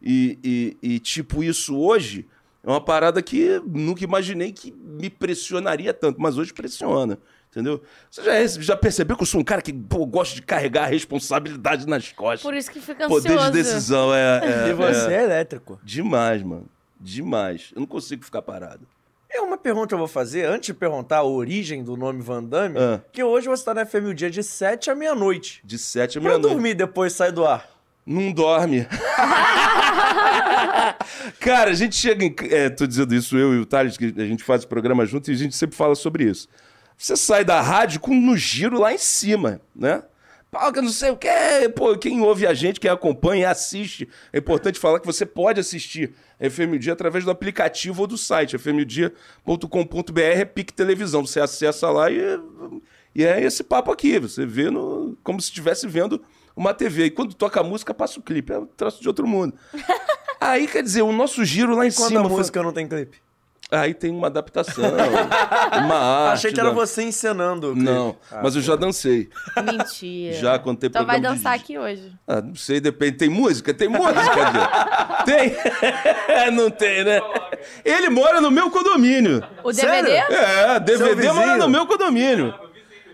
E, 0.00 0.38
e- 0.42 0.76
e, 0.94 0.98
tipo, 0.98 1.42
isso 1.44 1.76
hoje 1.78 2.26
é 2.64 2.68
uma 2.70 2.80
parada 2.80 3.22
que 3.22 3.60
nunca 3.66 4.02
imaginei 4.04 4.52
que 4.52 4.72
me 4.72 5.08
pressionaria 5.08 5.94
tanto, 5.94 6.20
mas 6.20 6.36
hoje 6.38 6.52
pressiona. 6.52 7.18
Entendeu? 7.50 7.82
Você 8.10 8.22
já, 8.22 8.46
já 8.62 8.76
percebeu 8.76 9.14
que 9.16 9.22
eu 9.22 9.26
sou 9.26 9.40
um 9.40 9.44
cara 9.44 9.60
que 9.60 9.72
pô, 9.72 10.06
gosta 10.06 10.34
de 10.34 10.40
carregar 10.42 10.84
a 10.84 10.86
responsabilidade 10.86 11.86
nas 11.86 12.10
costas? 12.10 12.40
Por 12.42 12.54
isso 12.54 12.70
que 12.70 12.80
fica 12.80 13.06
Poder 13.06 13.28
de 13.28 13.34
ansioso. 13.34 13.52
decisão 13.52 14.14
é. 14.14 14.40
é- 14.42 14.68
E 14.70 14.72
você 14.74 15.12
é 15.12 15.14
é 15.20 15.24
elétrico. 15.24 15.78
demais, 15.84 16.42
mano. 16.42 16.66
Demais. 16.98 17.70
Eu 17.74 17.80
não 17.80 17.86
consigo 17.86 18.24
ficar 18.24 18.40
parado. 18.42 18.86
É 19.34 19.40
uma 19.40 19.56
pergunta 19.56 19.88
que 19.88 19.94
eu 19.94 19.98
vou 19.98 20.06
fazer, 20.08 20.44
antes 20.44 20.66
de 20.66 20.74
perguntar 20.74 21.18
a 21.18 21.22
origem 21.24 21.82
do 21.82 21.96
nome 21.96 22.20
Van 22.22 22.42
Damme, 22.44 22.76
Ah. 22.78 23.00
que 23.12 23.22
hoje 23.24 23.48
você 23.48 23.64
tá 23.64 23.72
na 23.74 23.84
FM 23.86 24.08
o 24.10 24.14
dia 24.14 24.30
de 24.30 24.42
7 24.42 24.90
à 24.90 24.94
meia-noite. 24.94 25.60
De 25.64 25.78
sete 25.78 26.18
a 26.18 26.20
Pra 26.20 26.30
meia-noite. 26.32 26.52
dormir 26.54 26.74
depois 26.74 27.12
sai 27.14 27.32
do 27.32 27.46
ar. 27.46 27.66
Não 28.04 28.30
dorme. 28.32 28.86
Cara, 31.40 31.70
a 31.70 31.74
gente 31.74 31.94
chega 31.94 32.24
em. 32.24 32.34
É, 32.50 32.68
tô 32.68 32.86
dizendo 32.86 33.14
isso, 33.14 33.36
eu 33.38 33.54
e 33.54 33.58
o 33.60 33.66
Thales, 33.66 33.96
que 33.96 34.12
a 34.16 34.24
gente 34.24 34.42
faz 34.44 34.64
o 34.64 34.68
programa 34.68 35.06
junto 35.06 35.30
e 35.30 35.34
a 35.34 35.36
gente 35.36 35.54
sempre 35.56 35.76
fala 35.76 35.94
sobre 35.94 36.24
isso. 36.24 36.48
Você 36.98 37.16
sai 37.16 37.44
da 37.44 37.60
rádio 37.60 38.00
com 38.00 38.14
no 38.14 38.36
giro 38.36 38.78
lá 38.78 38.92
em 38.92 38.98
cima, 38.98 39.60
né? 39.74 40.02
Eu 40.54 40.82
não 40.82 40.90
sei 40.90 41.10
o 41.10 41.16
que. 41.16 41.28
Pô, 41.74 41.96
quem 41.96 42.20
ouve 42.20 42.46
a 42.46 42.52
gente, 42.52 42.78
quem 42.78 42.90
acompanha, 42.90 43.48
assiste. 43.48 44.06
É 44.30 44.38
importante 44.38 44.78
falar 44.78 45.00
que 45.00 45.06
você 45.06 45.24
pode 45.24 45.58
assistir 45.58 46.12
FM 46.38 46.76
Dia 46.78 46.92
através 46.92 47.24
do 47.24 47.30
aplicativo 47.30 48.02
ou 48.02 48.06
do 48.06 48.18
site, 48.18 48.58
fmdia.com.br, 48.58 50.20
é 50.20 50.44
PIC 50.44 50.74
Televisão. 50.74 51.24
Você 51.26 51.40
acessa 51.40 51.88
lá 51.90 52.10
e, 52.10 52.20
e 53.14 53.24
é 53.24 53.42
esse 53.42 53.64
papo 53.64 53.90
aqui. 53.90 54.18
Você 54.18 54.44
vê 54.44 54.70
no, 54.70 55.16
como 55.24 55.40
se 55.40 55.48
estivesse 55.48 55.86
vendo 55.88 56.22
uma 56.54 56.74
TV. 56.74 57.06
E 57.06 57.10
quando 57.10 57.32
toca 57.34 57.60
a 57.60 57.64
música, 57.64 57.94
passa 57.94 58.20
o 58.20 58.22
clipe. 58.22 58.52
É 58.52 58.58
um 58.58 58.66
troço 58.66 59.00
de 59.00 59.08
outro 59.08 59.26
mundo. 59.26 59.54
Aí, 60.38 60.66
quer 60.68 60.82
dizer, 60.82 61.00
o 61.00 61.12
nosso 61.12 61.44
giro 61.46 61.74
lá 61.74 61.86
em 61.86 61.92
Quando 61.92 62.08
cima. 62.08 62.20
a 62.20 62.28
foi- 62.28 62.36
música 62.38 62.62
não 62.62 62.72
tem 62.72 62.86
clipe. 62.86 63.22
Aí 63.72 63.94
tem 63.94 64.10
uma 64.10 64.26
adaptação, 64.26 64.84
uma 65.84 65.94
arte. 66.28 66.32
Achei 66.34 66.52
que 66.52 66.60
era 66.60 66.68
da- 66.68 66.74
você 66.74 67.02
encenando. 67.02 67.74
Não, 67.74 68.14
Ah, 68.30 68.40
mas 68.42 68.54
eu 68.54 68.60
já 68.60 68.76
dancei. 68.76 69.30
Mentira. 69.56 70.34
Já 70.38 70.58
tem 70.58 70.76
Então 70.82 71.06
vai 71.06 71.16
de 71.16 71.22
dançar 71.26 71.58
DJ. 71.58 71.62
aqui 71.64 71.78
hoje. 71.78 72.12
Ah, 72.28 72.42
não 72.42 72.54
sei, 72.54 72.80
depende. 72.80 73.12
Tem 73.16 73.28
música? 73.30 73.72
Tem 73.72 73.88
música? 73.88 74.12
Tem? 75.24 75.56
não 76.52 76.68
tem, 76.70 77.04
né? 77.04 77.20
Ele 77.84 78.10
mora 78.10 78.40
no 78.40 78.50
meu 78.50 78.70
condomínio. 78.70 79.42
O 79.64 79.72
Sério? 79.72 80.04
DVD? 80.04 80.34
É, 80.34 80.80
DVD 80.80 81.32
mora 81.32 81.56
no 81.56 81.68
meu 81.68 81.86
condomínio. 81.86 82.52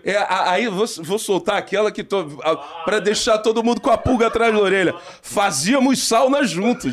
É, 0.03 0.17
aí 0.29 0.63
eu 0.63 0.71
vou, 0.71 0.85
vou 1.03 1.19
soltar 1.19 1.57
aquela 1.57 1.91
que 1.91 2.03
tô. 2.03 2.39
a- 2.43 2.55
Pra 2.85 2.99
deixar 2.99 3.37
todo 3.37 3.63
mundo 3.63 3.79
com 3.81 3.91
a 3.91 3.97
pulga 3.97 4.27
atrás 4.27 4.51
da 4.53 4.59
orelha. 4.59 4.93
Fazíamos 5.21 6.07
sauna 6.07 6.43
juntos. 6.43 6.91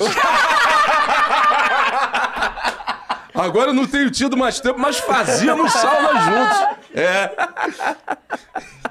Agora 3.36 3.70
eu 3.70 3.74
não 3.74 3.86
tenho 3.86 4.10
tido 4.10 4.36
mais 4.36 4.60
tempo, 4.60 4.78
mas 4.78 4.98
fazíamos 4.98 5.72
sauna 5.72 6.20
juntos. 6.20 6.78
É. 6.94 7.30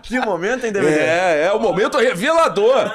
Que 0.03 0.19
momento, 0.19 0.65
hein, 0.65 0.71
DVD? 0.71 0.99
É, 0.99 1.45
é 1.47 1.51
o 1.51 1.59
momento 1.59 1.97
revelador. 1.97 2.91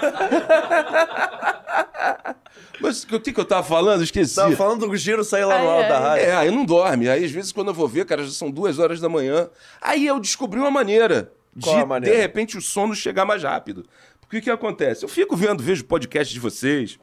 Mas 2.80 3.02
o 3.02 3.20
que, 3.20 3.32
que 3.32 3.40
eu 3.40 3.44
tava 3.44 3.62
falando? 3.62 4.02
Esqueci. 4.02 4.34
Tava 4.34 4.56
falando 4.56 4.86
do 4.86 4.96
giro 4.96 5.22
sair 5.22 5.44
lá 5.44 5.58
no 5.58 5.68
Ai, 5.68 5.76
alto 5.76 5.88
da 5.88 5.98
rádio. 5.98 6.24
É, 6.26 6.34
aí 6.34 6.50
não 6.50 6.64
dorme. 6.64 7.08
Aí 7.08 7.24
às 7.24 7.30
vezes 7.30 7.52
quando 7.52 7.68
eu 7.68 7.74
vou 7.74 7.86
ver, 7.86 8.06
cara, 8.06 8.24
já 8.24 8.30
são 8.30 8.50
duas 8.50 8.78
horas 8.78 9.00
da 9.00 9.08
manhã. 9.08 9.48
Aí 9.82 10.06
eu 10.06 10.18
descobri 10.18 10.58
uma 10.58 10.70
maneira 10.70 11.32
Qual 11.62 11.76
de, 11.76 11.82
a 11.82 11.86
maneira? 11.86 12.16
de 12.16 12.22
repente, 12.22 12.56
o 12.56 12.62
sono 12.62 12.94
chegar 12.94 13.24
mais 13.24 13.42
rápido. 13.42 13.84
Porque 14.20 14.38
o 14.38 14.42
que 14.42 14.50
acontece? 14.50 15.04
Eu 15.04 15.08
fico 15.08 15.36
vendo, 15.36 15.62
vejo 15.62 15.84
podcast 15.84 16.32
de 16.32 16.40
vocês. 16.40 16.98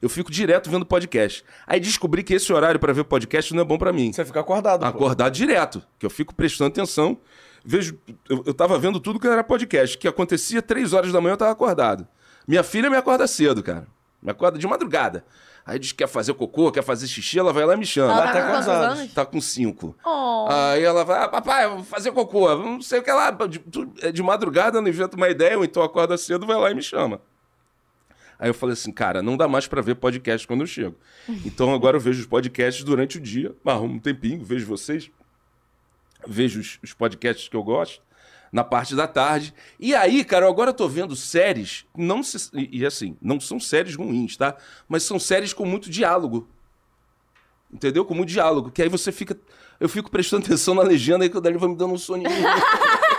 Eu 0.00 0.08
fico 0.08 0.30
direto 0.30 0.70
vendo 0.70 0.86
podcast. 0.86 1.44
Aí 1.66 1.80
descobri 1.80 2.22
que 2.22 2.34
esse 2.34 2.52
horário 2.52 2.78
pra 2.78 2.92
ver 2.92 3.04
podcast 3.04 3.52
não 3.54 3.62
é 3.62 3.64
bom 3.64 3.76
pra 3.76 3.92
mim. 3.92 4.12
Você 4.12 4.24
fica 4.24 4.40
acordado, 4.40 4.80
pô. 4.80 4.86
Acordar 4.86 5.28
direto, 5.28 5.82
que 5.98 6.06
eu 6.06 6.10
fico 6.10 6.34
prestando 6.34 6.68
atenção. 6.68 7.18
Vejo, 7.64 7.98
eu, 8.30 8.44
eu 8.46 8.54
tava 8.54 8.78
vendo 8.78 9.00
tudo 9.00 9.18
que 9.18 9.26
era 9.26 9.42
podcast, 9.42 9.98
que 9.98 10.06
acontecia 10.06 10.62
três 10.62 10.92
horas 10.92 11.12
da 11.12 11.20
manhã, 11.20 11.32
eu 11.32 11.36
tava 11.38 11.50
acordado. 11.50 12.06
Minha 12.46 12.62
filha 12.62 12.88
me 12.88 12.96
acorda 12.96 13.26
cedo, 13.26 13.62
cara. 13.62 13.86
Me 14.22 14.30
acorda 14.30 14.56
de 14.58 14.66
madrugada. 14.66 15.24
Aí 15.66 15.78
diz 15.78 15.90
que 15.92 15.98
quer 15.98 16.06
fazer 16.08 16.32
cocô, 16.32 16.72
quer 16.72 16.82
fazer 16.82 17.06
xixi, 17.06 17.38
ela 17.38 17.52
vai 17.52 17.66
lá 17.66 17.74
e 17.74 17.76
me 17.76 17.84
chama. 17.84 18.12
Ela 18.12 18.22
Vai 18.22 18.32
tá 18.32 18.38
até 18.38 18.46
com 18.46 18.52
quantos 18.52 18.68
anos? 18.68 18.98
anos? 19.00 19.12
Tá 19.12 19.26
com 19.26 19.40
cinco. 19.40 19.94
Oh. 20.06 20.46
Aí 20.48 20.82
ela 20.82 21.04
vai, 21.04 21.22
ah, 21.24 21.28
papai, 21.28 21.64
eu 21.66 21.74
vou 21.76 21.84
fazer 21.84 22.10
cocô, 22.12 22.56
não 22.56 22.80
sei 22.80 23.00
o 23.00 23.02
que 23.02 23.12
lá. 23.12 23.30
De, 23.32 23.58
tu- 23.58 23.92
é 24.00 24.10
de 24.10 24.22
madrugada, 24.22 24.80
não 24.80 24.88
inventa 24.88 25.14
uma 25.16 25.28
ideia, 25.28 25.58
ou 25.58 25.64
então 25.64 25.82
acorda 25.82 26.16
cedo, 26.16 26.46
vai 26.46 26.56
lá 26.56 26.70
e 26.70 26.74
me 26.74 26.82
chama. 26.82 27.20
Aí 28.38 28.48
eu 28.48 28.54
falei 28.54 28.74
assim, 28.74 28.92
cara, 28.92 29.20
não 29.22 29.36
dá 29.36 29.48
mais 29.48 29.66
pra 29.66 29.80
ver 29.82 29.96
podcast 29.96 30.46
quando 30.46 30.60
eu 30.60 30.66
chego. 30.66 30.94
Então 31.44 31.74
agora 31.74 31.96
eu 31.96 32.00
vejo 32.00 32.20
os 32.20 32.26
podcasts 32.26 32.84
durante 32.84 33.18
o 33.18 33.20
dia, 33.20 33.54
arrumo 33.64 33.94
um 33.94 33.98
tempinho, 33.98 34.44
vejo 34.44 34.64
vocês, 34.66 35.10
vejo 36.26 36.60
os, 36.60 36.78
os 36.82 36.92
podcasts 36.92 37.48
que 37.48 37.56
eu 37.56 37.62
gosto, 37.64 38.00
na 38.52 38.62
parte 38.64 38.94
da 38.94 39.06
tarde. 39.08 39.52
E 39.78 39.94
aí, 39.94 40.24
cara, 40.24 40.46
eu 40.46 40.50
agora 40.50 40.72
tô 40.72 40.88
vendo 40.88 41.14
séries, 41.16 41.84
não 41.96 42.22
se- 42.22 42.48
e, 42.54 42.78
e 42.80 42.86
assim, 42.86 43.16
não 43.20 43.40
são 43.40 43.58
séries 43.58 43.94
ruins, 43.96 44.36
tá? 44.36 44.56
Mas 44.88 45.02
são 45.02 45.18
séries 45.18 45.52
com 45.52 45.66
muito 45.66 45.90
diálogo. 45.90 46.48
Entendeu? 47.70 48.04
Com 48.04 48.14
muito 48.14 48.30
diálogo. 48.30 48.70
Que 48.70 48.80
aí 48.82 48.88
você 48.88 49.12
fica. 49.12 49.36
Eu 49.78 49.88
fico 49.90 50.10
prestando 50.10 50.44
atenção 50.46 50.74
na 50.74 50.82
legenda 50.82 51.24
aí 51.24 51.28
que 51.28 51.36
o 51.36 51.40
Dani 51.40 51.58
vai 51.58 51.68
me 51.68 51.76
dando 51.76 51.92
um 51.92 51.98
soninho. 51.98 52.30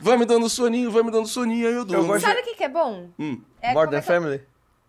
vai 0.00 0.16
me 0.16 0.24
dando 0.24 0.48
soninho, 0.48 0.90
vai 0.90 1.02
me 1.02 1.10
dando 1.10 1.26
soninho, 1.28 1.66
aí 1.68 1.74
eu 1.74 1.84
durmo. 1.84 2.06
gosto- 2.06 2.26
Sabe 2.26 2.40
o 2.40 2.44
que, 2.44 2.54
que 2.54 2.64
é 2.64 2.68
bom? 2.68 3.08
Hum. 3.18 3.40
É 3.60 3.72
Than 3.74 3.96
é 3.98 4.02
Family. 4.02 4.42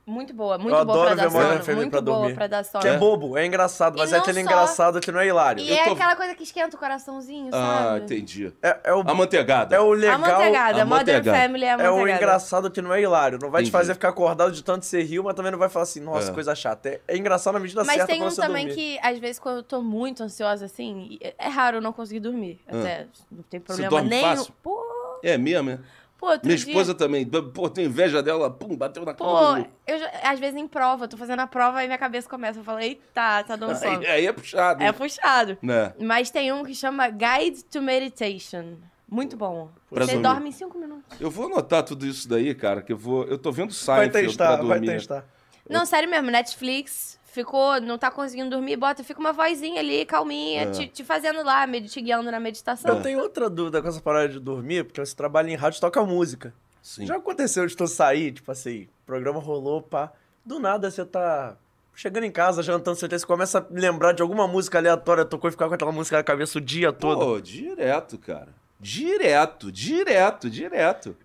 Muito 0.10 0.34
boa, 0.34 0.58
muito 0.58 0.74
Eu 0.74 0.86
boa 0.86 0.96
adoro 0.96 1.06
pra 1.08 1.16
ver 1.16 1.22
dar 1.24 1.30
Modern 1.30 1.52
sono. 1.52 1.64
Family 1.66 1.76
Muito 1.82 1.92
pra 1.92 2.02
boa 2.02 2.18
dormir. 2.20 2.34
pra 2.36 2.48
dar 2.48 2.64
sono. 2.64 2.82
Que 2.82 2.88
é 2.88 2.98
bobo, 2.98 3.38
é 3.38 3.46
engraçado, 3.46 3.98
mas 3.98 4.10
é 4.10 4.16
não 4.16 4.22
aquele 4.22 4.40
só- 4.40 4.46
engraçado 4.46 5.00
que 5.02 5.12
não 5.12 5.20
é 5.20 5.28
hilário. 5.28 5.62
E 5.62 5.70
Eu 5.70 5.76
é 5.76 5.84
tô- 5.84 5.92
aquela 5.92 6.16
coisa 6.16 6.34
que 6.34 6.44
esquenta 6.44 6.78
o 6.78 6.80
coraçãozinho, 6.80 7.50
Ah, 7.52 7.88
sabe? 7.90 8.06
entendi. 8.06 8.54
É, 8.64 8.78
é 8.86 8.94
o, 8.94 9.02
Amanteigada. 9.02 9.76
é 9.76 9.82
o 9.82 9.92
legal. 9.92 10.16
Amanteigada, 10.16 10.82
a 10.82 10.86
Modern 10.86 10.90
manteigada. 11.12 11.38
Family 11.38 11.66
é 11.66 11.68
É 11.68 11.72
amanteigada. 11.74 12.02
o 12.02 12.08
engraçado 12.08 12.72
que 12.72 12.82
não 12.82 12.94
é 12.94 13.02
hilário. 13.02 13.38
Não 13.38 13.52
vai 13.52 13.64
te 13.64 13.66
Entendi. 13.66 13.72
fazer 13.74 13.94
ficar 13.96 14.08
acordado 14.08 14.54
de 14.54 14.64
tanto 14.64 14.86
ser 14.86 15.04
rio, 15.04 15.26
mas 15.26 15.34
também 15.36 15.52
não 15.52 15.60
vai 15.60 15.68
falar 15.68 15.84
assim, 15.84 16.00
nossa, 16.00 16.32
É. 16.32 16.34
coisa 16.34 16.56
chata. 16.56 16.88
É, 16.88 17.02
é 17.06 17.18
engraçado 17.18 17.56
na 17.56 17.60
medida 17.60 17.84
Mas 17.84 17.98
certa 17.98 18.08
tem 18.08 18.20
pra 18.20 18.28
um 18.28 18.32
você 18.32 18.40
também 18.42 18.66
dormir. 18.68 18.82
que, 18.82 19.00
às 19.06 19.20
vezes, 19.20 19.40
quando 19.40 19.58
eu 19.58 19.64
tô 19.64 19.82
muito 19.82 20.24
ansiosa, 20.24 20.64
assim, 20.64 21.20
é 21.38 21.50
raro 21.50 21.78
eu 21.78 21.82
não 21.82 21.92
conseguir 21.92 22.22
dormir. 22.22 22.62
Até, 22.66 23.08
não 23.30 23.44
tem 23.44 23.60
problema 23.60 23.88
Ah. 23.88 23.90
dorme 23.90 24.10
nenhum. 24.10 24.38
fácil? 24.38 24.54
Pô, 24.64 24.88
É 25.24 25.38
mesmo, 25.38 25.70
é? 25.72 25.80
pô, 26.18 26.28
Minha 26.28 26.40
dia- 26.40 26.56
esposa 26.56 26.94
também. 26.96 27.26
Pô, 27.26 27.70
tenho 27.70 27.88
inveja 27.90 28.24
dela. 28.24 28.50
Pum, 28.50 28.76
bateu 28.76 29.06
na 29.06 29.14
Pô, 29.14 29.26
cama. 29.26 29.68
eu 29.86 30.00
já- 30.00 30.12
às 30.24 30.40
vezes 30.40 30.60
em 30.60 30.68
prova, 30.68 31.06
eu 31.06 31.08
tô 31.08 31.16
fazendo 31.18 31.40
a 31.42 31.48
prova 31.48 31.84
e 31.84 31.88
minha 31.88 31.98
cabeça 31.98 32.28
começa. 32.28 32.60
Eu 32.60 32.64
falei, 32.64 32.90
eita, 32.90 33.44
tá 33.44 33.56
dando 33.56 33.76
sono. 33.78 34.00
Aí, 34.00 34.08
aí 34.08 34.26
é 34.28 34.34
puxado. 34.34 34.82
É 34.82 34.88
hein? 34.88 34.94
puxado. 34.94 35.58
Né? 35.62 35.94
Mas 36.00 36.30
tem 36.32 36.52
um 36.52 36.64
que 36.64 36.74
chama 36.74 37.08
Guide 37.10 37.64
to 37.66 37.82
Meditation. 37.82 38.78
Muito 39.10 39.38
bom. 39.38 39.70
Pra 39.90 40.04
Você 40.06 40.14
dormir. 40.14 40.24
dorme 40.28 40.50
em 40.50 40.52
cinco 40.52 40.78
minutos. 40.78 41.22
Eu 41.22 41.32
vou 41.32 41.46
anotar 41.46 41.82
tudo 41.84 42.06
isso 42.06 42.28
daí, 42.28 42.54
cara, 42.54 42.82
que 42.82 42.92
eu 42.92 42.98
vou. 42.98 43.24
Eu 43.26 43.38
tô 43.38 43.52
vendo 43.52 43.70
Vai 43.86 44.06
Seinfeld 44.06 44.28
testar, 44.28 44.58
pra 44.58 44.66
vai 44.66 44.80
dormir. 44.80 44.88
testar. 44.98 45.24
Não, 45.70 45.86
sério 45.86 46.10
mesmo, 46.10 46.30
Netflix 46.32 47.17
ficou, 47.38 47.80
não 47.82 47.98
tá 47.98 48.10
conseguindo 48.10 48.50
dormir, 48.50 48.76
bota, 48.78 49.04
fica 49.04 49.20
uma 49.20 49.32
vozinha 49.32 49.80
ali, 49.80 50.06
calminha, 50.06 50.64
É. 50.64 50.72
te, 50.72 50.88
te 50.88 51.04
fazendo 51.04 51.44
lá, 51.44 51.68
te 51.68 52.02
guiando 52.02 52.32
na 52.32 52.40
meditação. 52.40 52.96
Eu 52.96 53.02
tenho 53.04 53.20
outra 53.20 53.50
dúvida 53.50 53.82
com 53.82 53.88
essa 53.88 54.02
parada 54.02 54.30
de 54.30 54.40
dormir, 54.40 54.86
porque 54.86 55.00
você 55.06 55.16
trabalha 55.16 55.50
em 55.50 55.56
rádio 55.56 55.78
e 55.78 55.82
toca 55.82 56.04
música. 56.04 56.54
Sim. 56.82 57.06
Já 57.06 57.18
aconteceu 57.18 57.68
de 57.68 57.76
tu 57.76 57.86
sair, 57.88 58.32
tipo 58.32 58.52
assim, 58.52 58.84
o 59.04 59.06
programa 59.06 59.40
rolou, 59.40 59.82
pá. 59.82 60.12
Do 60.44 60.60
nada 60.60 60.90
você 60.90 61.06
tá 61.06 61.56
chegando 61.94 62.24
em 62.24 62.32
casa, 62.32 62.64
jantando, 62.64 62.98
você 62.98 63.08
você 63.08 63.26
começa 63.26 63.60
a 63.60 63.66
lembrar 63.70 64.14
de 64.14 64.22
alguma 64.22 64.48
música 64.48 64.78
aleatória, 64.78 65.26
tocou 65.26 65.50
e 65.50 65.52
ficar 65.52 65.68
com 65.68 65.74
aquela 65.76 65.92
música 65.92 66.18
na 66.18 66.24
cabeça 66.24 66.58
o 66.58 66.62
dia 66.62 66.92
todo. 66.94 67.20
Pô, 67.20 67.42
direto, 67.42 68.18
cara. 68.18 68.50
Direto, 68.80 69.72
direto, 69.72 70.50
direto. 70.50 71.16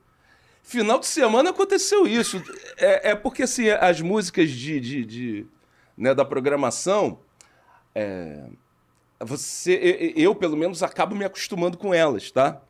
Final 0.62 0.98
de 0.98 1.06
semana 1.06 1.50
aconteceu 1.50 2.06
isso. 2.06 2.42
É, 2.76 3.10
é 3.10 3.14
porque, 3.14 3.42
assim, 3.42 3.68
as 3.68 4.00
músicas 4.00 4.50
de, 4.50 4.80
de, 4.80 5.04
de, 5.04 5.46
né, 5.96 6.14
da 6.14 6.24
programação, 6.24 7.18
é, 7.94 8.44
você, 9.20 10.12
eu, 10.16 10.34
pelo 10.34 10.56
menos, 10.56 10.82
acabo 10.82 11.14
me 11.14 11.24
acostumando 11.24 11.78
com 11.78 11.94
elas, 11.94 12.30
tá? 12.30 12.60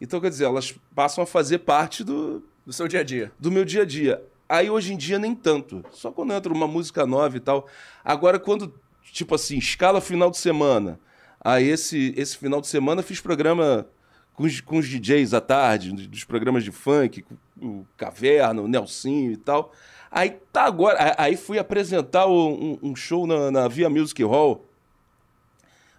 Então, 0.00 0.20
quer 0.20 0.30
dizer, 0.30 0.44
elas 0.44 0.74
passam 0.94 1.22
a 1.22 1.26
fazer 1.26 1.58
parte 1.60 2.02
do, 2.02 2.42
Do 2.66 2.72
seu 2.72 2.88
dia 2.88 3.00
a 3.00 3.04
dia. 3.04 3.30
do 3.38 3.50
meu 3.50 3.64
dia 3.64 3.82
a 3.82 3.84
dia. 3.84 4.22
Aí 4.48 4.68
hoje 4.68 4.92
em 4.92 4.96
dia 4.96 5.18
nem 5.18 5.34
tanto. 5.34 5.84
Só 5.92 6.10
quando 6.10 6.32
entra 6.32 6.52
uma 6.52 6.66
música 6.66 7.06
nova 7.06 7.36
e 7.36 7.40
tal. 7.40 7.68
Agora, 8.04 8.40
quando, 8.40 8.74
tipo 9.12 9.36
assim, 9.36 9.56
escala 9.58 10.00
final 10.00 10.28
de 10.30 10.38
semana. 10.38 10.98
Aí 11.40 11.68
esse, 11.68 12.12
esse 12.16 12.36
final 12.36 12.60
de 12.60 12.66
semana 12.66 13.00
fiz 13.02 13.20
programa 13.20 13.86
com 14.34 14.42
os, 14.42 14.60
com 14.60 14.78
os 14.78 14.88
DJs 14.88 15.32
à 15.34 15.40
tarde, 15.40 15.92
dos 15.92 16.24
programas 16.24 16.64
de 16.64 16.72
funk, 16.72 17.24
o 17.62 17.84
Caverna, 17.96 18.60
o 18.60 18.66
Nelsinho 18.66 19.30
e 19.30 19.36
tal. 19.36 19.72
Aí 20.10 20.30
tá 20.52 20.64
agora. 20.64 21.14
Aí 21.16 21.36
fui 21.36 21.58
apresentar 21.58 22.26
um, 22.26 22.78
um 22.82 22.96
show 22.96 23.26
na, 23.26 23.50
na 23.50 23.68
Via 23.68 23.88
Music 23.88 24.22
Hall. 24.24 24.64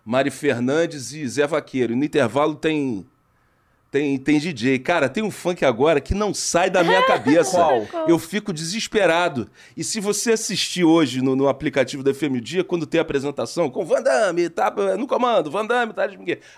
Mari 0.04 0.32
Fernandes 0.32 1.14
e 1.14 1.28
Zé 1.28 1.48
Vaqueiro. 1.48 1.96
No 1.96 2.04
intervalo 2.04 2.56
tem. 2.56 3.06
Tem, 3.92 4.18
tem 4.18 4.40
DJ. 4.40 4.80
Cara, 4.80 5.10
tem 5.10 5.22
um 5.22 5.30
funk 5.30 5.66
agora 5.66 6.00
que 6.00 6.14
não 6.14 6.34
sai 6.34 6.70
da 6.70 6.82
minha 6.82 7.02
cabeça. 7.06 7.58
Qual? 7.58 8.08
Eu 8.08 8.18
fico 8.18 8.54
desesperado. 8.54 9.50
E 9.76 9.84
se 9.84 10.00
você 10.00 10.32
assistir 10.32 10.86
hoje 10.86 11.22
no, 11.22 11.36
no 11.36 11.50
aplicativo 11.50 12.02
da 12.02 12.14
FM 12.14 12.40
Dia, 12.42 12.64
quando 12.64 12.86
tem 12.86 13.00
a 13.00 13.02
apresentação 13.02 13.70
com 13.70 13.84
Van 13.84 14.02
Damme, 14.02 14.50
tá 14.50 14.74
no 14.98 15.06
comando, 15.06 15.52
Van 15.52 15.66
Damme, 15.66 15.92
tá? 15.92 16.08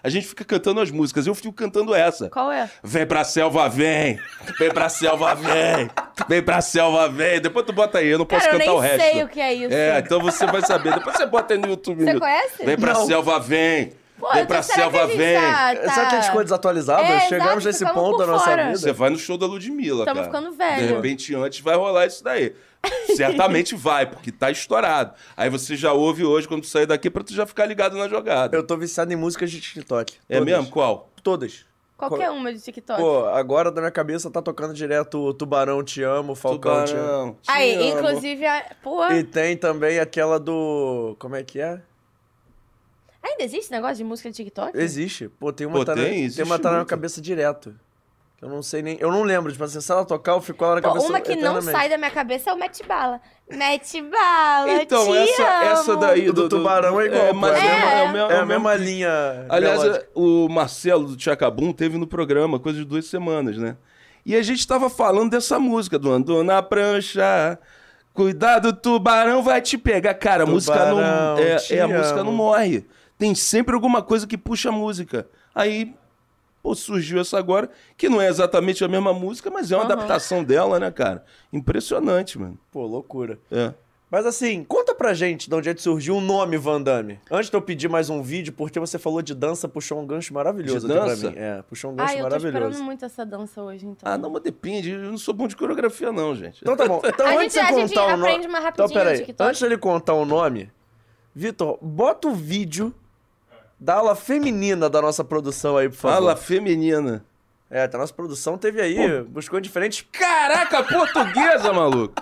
A 0.03 0.09
gente 0.09 0.27
fica 0.27 0.45
cantando 0.45 0.79
as 0.79 0.91
músicas. 0.91 1.25
Eu 1.25 1.33
fico 1.33 1.51
cantando 1.51 1.95
essa. 1.95 2.29
Qual 2.29 2.51
é? 2.51 2.69
Vem 2.83 3.07
pra 3.07 3.23
selva, 3.23 3.67
vem! 3.67 4.19
Vem 4.59 4.71
pra 4.71 4.87
selva, 4.87 5.33
vem! 5.33 5.89
Vem 6.29 6.43
pra 6.43 6.61
selva, 6.61 7.09
vem! 7.09 7.41
Depois 7.41 7.65
tu 7.65 7.73
bota 7.73 7.97
aí, 7.97 8.09
eu 8.09 8.19
não 8.19 8.27
posso 8.27 8.43
Cara, 8.45 8.55
eu 8.55 8.59
cantar 8.59 8.71
nem 8.71 8.77
o 8.77 8.79
resto. 8.79 9.11
sei 9.11 9.23
o 9.23 9.27
que 9.27 9.39
é 9.41 9.53
isso. 9.55 9.73
É, 9.73 9.97
então 9.97 10.19
você 10.21 10.45
vai 10.45 10.61
saber. 10.61 10.93
Depois 10.93 11.17
você 11.17 11.25
bota 11.25 11.55
aí 11.55 11.59
no 11.59 11.67
YouTube. 11.67 12.03
Você 12.05 12.19
conhece? 12.19 12.63
Vem 12.63 12.77
pra 12.77 12.93
Não. 12.93 13.07
selva, 13.07 13.39
vem! 13.39 14.02
Pô, 14.23 14.33
vem 14.33 14.45
pra 14.45 14.61
será 14.63 14.77
selva, 14.89 15.07
vem! 15.07 15.35
tá- 15.35 15.75
tá- 15.75 15.89
Sabe 15.93 16.09
que 16.09 16.15
a 16.15 16.19
gente 16.19 16.25
ficou 16.27 16.43
desatualizado? 16.43 17.03
É, 17.03 17.19
Chegamos 17.27 17.65
exato, 17.65 17.83
nesse 17.85 17.93
ponto 17.93 18.17
da 18.17 18.25
nossa 18.27 18.45
fora. 18.45 18.65
vida. 18.67 18.77
Você 18.77 18.91
vai 18.93 19.09
no 19.09 19.17
show 19.17 19.37
da 19.37 19.45
Ludmilla, 19.45 20.05
Tamo 20.05 20.15
cara. 20.21 20.25
ficando 20.31 20.51
velho. 20.55 20.87
De 20.87 20.93
repente, 20.93 21.35
antes 21.35 21.59
vai 21.59 21.75
rolar 21.75 22.05
isso 22.05 22.23
daí. 22.23 22.55
Certamente 23.15 23.75
vai, 23.75 24.05
porque 24.05 24.31
tá 24.31 24.49
estourado. 24.51 25.13
Aí 25.35 25.49
você 25.49 25.75
já 25.75 25.93
ouve 25.93 26.23
hoje 26.23 26.47
quando 26.47 26.61
tu 26.61 26.67
sair 26.67 26.85
daqui 26.85 27.09
pra 27.09 27.23
tu 27.23 27.33
já 27.33 27.45
ficar 27.45 27.65
ligado 27.65 27.97
na 27.97 28.07
jogada. 28.07 28.55
Eu 28.55 28.63
tô 28.65 28.77
viciado 28.77 29.11
em 29.11 29.15
músicas 29.15 29.51
de 29.51 29.59
TikTok. 29.59 30.15
É 30.29 30.37
Todas. 30.39 30.45
mesmo? 30.53 30.69
Qual? 30.71 31.09
Todas. 31.21 31.65
Qualquer 31.97 32.31
uma 32.31 32.51
de 32.51 32.59
TikTok. 32.59 32.99
Pô, 32.99 33.25
agora 33.27 33.71
da 33.71 33.79
minha 33.79 33.91
cabeça 33.91 34.29
tá 34.29 34.41
tocando 34.41 34.73
direto 34.73 35.17
o 35.19 35.33
Tubarão 35.33 35.81
Te 35.83 36.03
Amo, 36.03 36.35
Falcão 36.35 36.83
Te 36.83 36.93
Amo. 36.93 37.01
Tubarão. 37.01 37.37
te 37.41 37.51
Aí, 37.51 37.75
amo. 37.75 37.99
inclusive, 37.99 38.45
a... 38.45 38.65
pô, 38.83 39.05
E 39.11 39.23
tem 39.23 39.55
também 39.55 39.99
aquela 39.99 40.37
do. 40.37 41.15
Como 41.19 41.35
é 41.35 41.43
que 41.43 41.61
é? 41.61 41.79
Ainda 43.23 43.43
existe 43.43 43.71
negócio 43.71 43.97
de 43.97 44.03
música 44.03 44.29
de 44.29 44.35
TikTok? 44.35 44.77
Existe. 44.77 45.29
Pô, 45.29 45.51
tem 45.53 45.65
uma 45.67 45.79
Pô, 45.79 45.85
tá 45.85 45.95
na- 45.95 46.01
tem? 46.03 46.11
tem, 46.13 46.23
Existe 46.25 46.43
uma 46.43 46.57
tá 46.59 46.63
na 46.65 46.69
minha 46.71 46.79
muito. 46.79 46.89
cabeça 46.89 47.21
direto. 47.21 47.73
Eu 48.41 48.49
não 48.49 48.61
sei 48.61 48.81
nem. 48.81 48.97
Eu 48.99 49.09
não 49.09 49.23
lembro. 49.23 49.49
Tipo 49.51 49.63
assim, 49.63 49.79
se 49.79 49.89
ela 49.89 50.03
tocar, 50.03 50.33
eu 50.33 50.41
fico 50.41 50.61
ela 50.65 50.75
na 50.75 50.81
Pô, 50.81 50.89
cabeça. 50.89 51.07
uma 51.07 51.21
que 51.21 51.33
não 51.37 51.61
sai 51.61 51.87
da 51.87 51.97
minha 51.97 52.11
cabeça 52.11 52.49
é 52.49 52.53
o 52.53 52.57
Mete 52.59 52.83
Bala. 52.83 53.21
Mete 53.49 54.01
Bala, 54.01 54.81
Então, 54.83 55.05
te 55.05 55.17
essa, 55.17 55.43
amo. 55.43 55.63
essa 55.71 55.95
daí 55.95 56.29
O 56.29 56.33
do 56.33 56.49
tubarão 56.49 56.99
é 56.99 57.05
igual, 57.05 57.27
É, 57.27 57.31
mas 57.33 57.53
é 57.53 57.65
é, 57.65 57.71
a 57.71 58.11
mesma- 58.11 58.19
é 58.19 58.33
É 58.33 58.35
é 58.35 58.39
a 58.39 58.43
o 58.43 58.45
mesmo 58.45 58.47
mesma 58.47 58.75
linha. 58.75 59.45
Aliás, 59.47 59.81
melódica. 59.81 60.09
o 60.13 60.49
Marcelo 60.49 61.05
do 61.07 61.15
Tchacabum 61.15 61.71
teve 61.71 61.97
no 61.97 62.05
programa, 62.05 62.59
coisa 62.59 62.79
de 62.79 62.83
duas 62.85 63.05
semanas, 63.05 63.57
né? 63.57 63.77
E 64.25 64.35
a 64.35 64.41
gente 64.41 64.67
tava 64.67 64.89
falando 64.89 65.31
dessa 65.31 65.57
música, 65.57 65.97
do 65.97 66.11
Andou 66.11 66.43
na 66.43 66.61
prancha. 66.61 67.57
Cuidado, 68.13 68.73
tubarão 68.73 69.41
vai 69.41 69.61
te 69.61 69.77
pegar. 69.77 70.13
Cara, 70.15 70.43
a 70.43 70.45
música 70.45 70.75
não. 70.85 70.97
Tubarão, 70.97 71.37
É, 71.39 71.57
é, 71.75 71.81
a 71.81 71.87
música 71.87 72.23
não 72.23 72.31
morre. 72.33 72.85
Tem 73.23 73.33
sempre 73.33 73.73
alguma 73.73 74.01
coisa 74.01 74.27
que 74.27 74.37
puxa 74.37 74.67
a 74.67 74.71
música. 74.73 75.25
Aí, 75.55 75.95
pô, 76.61 76.75
surgiu 76.75 77.21
essa 77.21 77.39
agora, 77.39 77.69
que 77.95 78.09
não 78.09 78.21
é 78.21 78.27
exatamente 78.27 78.83
a 78.83 78.87
mesma 78.89 79.13
música, 79.13 79.49
mas 79.49 79.71
é 79.71 79.77
uma 79.77 79.85
Aham. 79.85 79.93
adaptação 79.93 80.43
dela, 80.43 80.77
né, 80.77 80.91
cara? 80.91 81.23
Impressionante, 81.53 82.37
mano. 82.37 82.59
Pô, 82.69 82.85
loucura. 82.85 83.39
É. 83.49 83.73
Mas 84.11 84.25
assim, 84.25 84.61
conta 84.65 84.93
pra 84.93 85.13
gente 85.13 85.49
de 85.49 85.55
onde 85.55 85.69
é 85.69 85.73
que 85.73 85.81
surgiu 85.81 86.17
o 86.17 86.19
nome 86.21 86.57
Van 86.57 86.81
Damme. 86.81 87.17
Antes 87.31 87.49
de 87.49 87.55
eu 87.55 87.61
pedir 87.61 87.87
mais 87.87 88.09
um 88.09 88.21
vídeo, 88.21 88.51
porque 88.51 88.77
você 88.77 88.99
falou 88.99 89.21
de 89.21 89.33
dança, 89.33 89.69
puxou 89.69 90.01
um 90.01 90.05
gancho 90.05 90.33
maravilhoso 90.33 90.85
De 90.85 90.91
aqui 90.93 91.01
dança? 91.09 91.21
pra 91.21 91.29
mim. 91.31 91.35
É, 91.37 91.61
puxou 91.61 91.91
um 91.91 91.95
gancho 91.95 92.09
Ai, 92.09 92.15
eu 92.15 92.17
tô 92.17 92.23
maravilhoso. 92.29 92.57
esperando 92.67 92.83
muito 92.85 93.05
essa 93.05 93.25
dança 93.25 93.61
hoje, 93.63 93.85
então. 93.87 94.11
Ah, 94.11 94.17
não, 94.17 94.29
mas 94.31 94.41
depende. 94.43 94.91
Eu 94.91 94.99
não 95.11 95.17
sou 95.17 95.33
bom 95.33 95.47
de 95.47 95.55
coreografia, 95.55 96.11
não, 96.11 96.35
gente. 96.35 96.59
Então 96.61 96.75
tá 96.75 96.85
bom. 96.85 96.99
Então 97.07 97.25
A 97.25 97.35
antes 97.39 97.53
gente- 97.53 97.53
de 97.53 97.59
a 97.59 97.67
você 97.71 97.79
gente 97.87 97.89
contar 97.91 98.05
o 98.05 98.17
nome. 98.17 98.23
aprende 98.29 98.47
mais 98.49 98.63
rapidinho 98.65 98.85
Então 98.85 99.01
peraí, 99.01 99.35
antes 99.49 99.61
dele 99.61 99.77
contar 99.77 100.13
o 100.13 100.25
nome, 100.25 100.69
Vitor, 101.33 101.79
bota 101.81 102.27
o 102.27 102.33
vídeo 102.35 102.93
da 103.83 103.95
ala 103.95 104.15
feminina 104.15 104.89
da 104.89 105.01
nossa 105.01 105.25
produção 105.25 105.75
aí, 105.75 105.89
por 105.89 105.97
favor. 105.97 106.15
Fala 106.15 106.35
feminina. 106.37 107.23
É, 107.69 107.89
a 107.91 107.97
nossa 107.97 108.13
produção 108.13 108.57
teve 108.57 108.79
aí, 108.79 109.21
buscou 109.23 109.59
diferentes. 109.59 110.05
Caraca, 110.11 110.83
portuguesa, 110.83 111.73
maluco. 111.73 112.13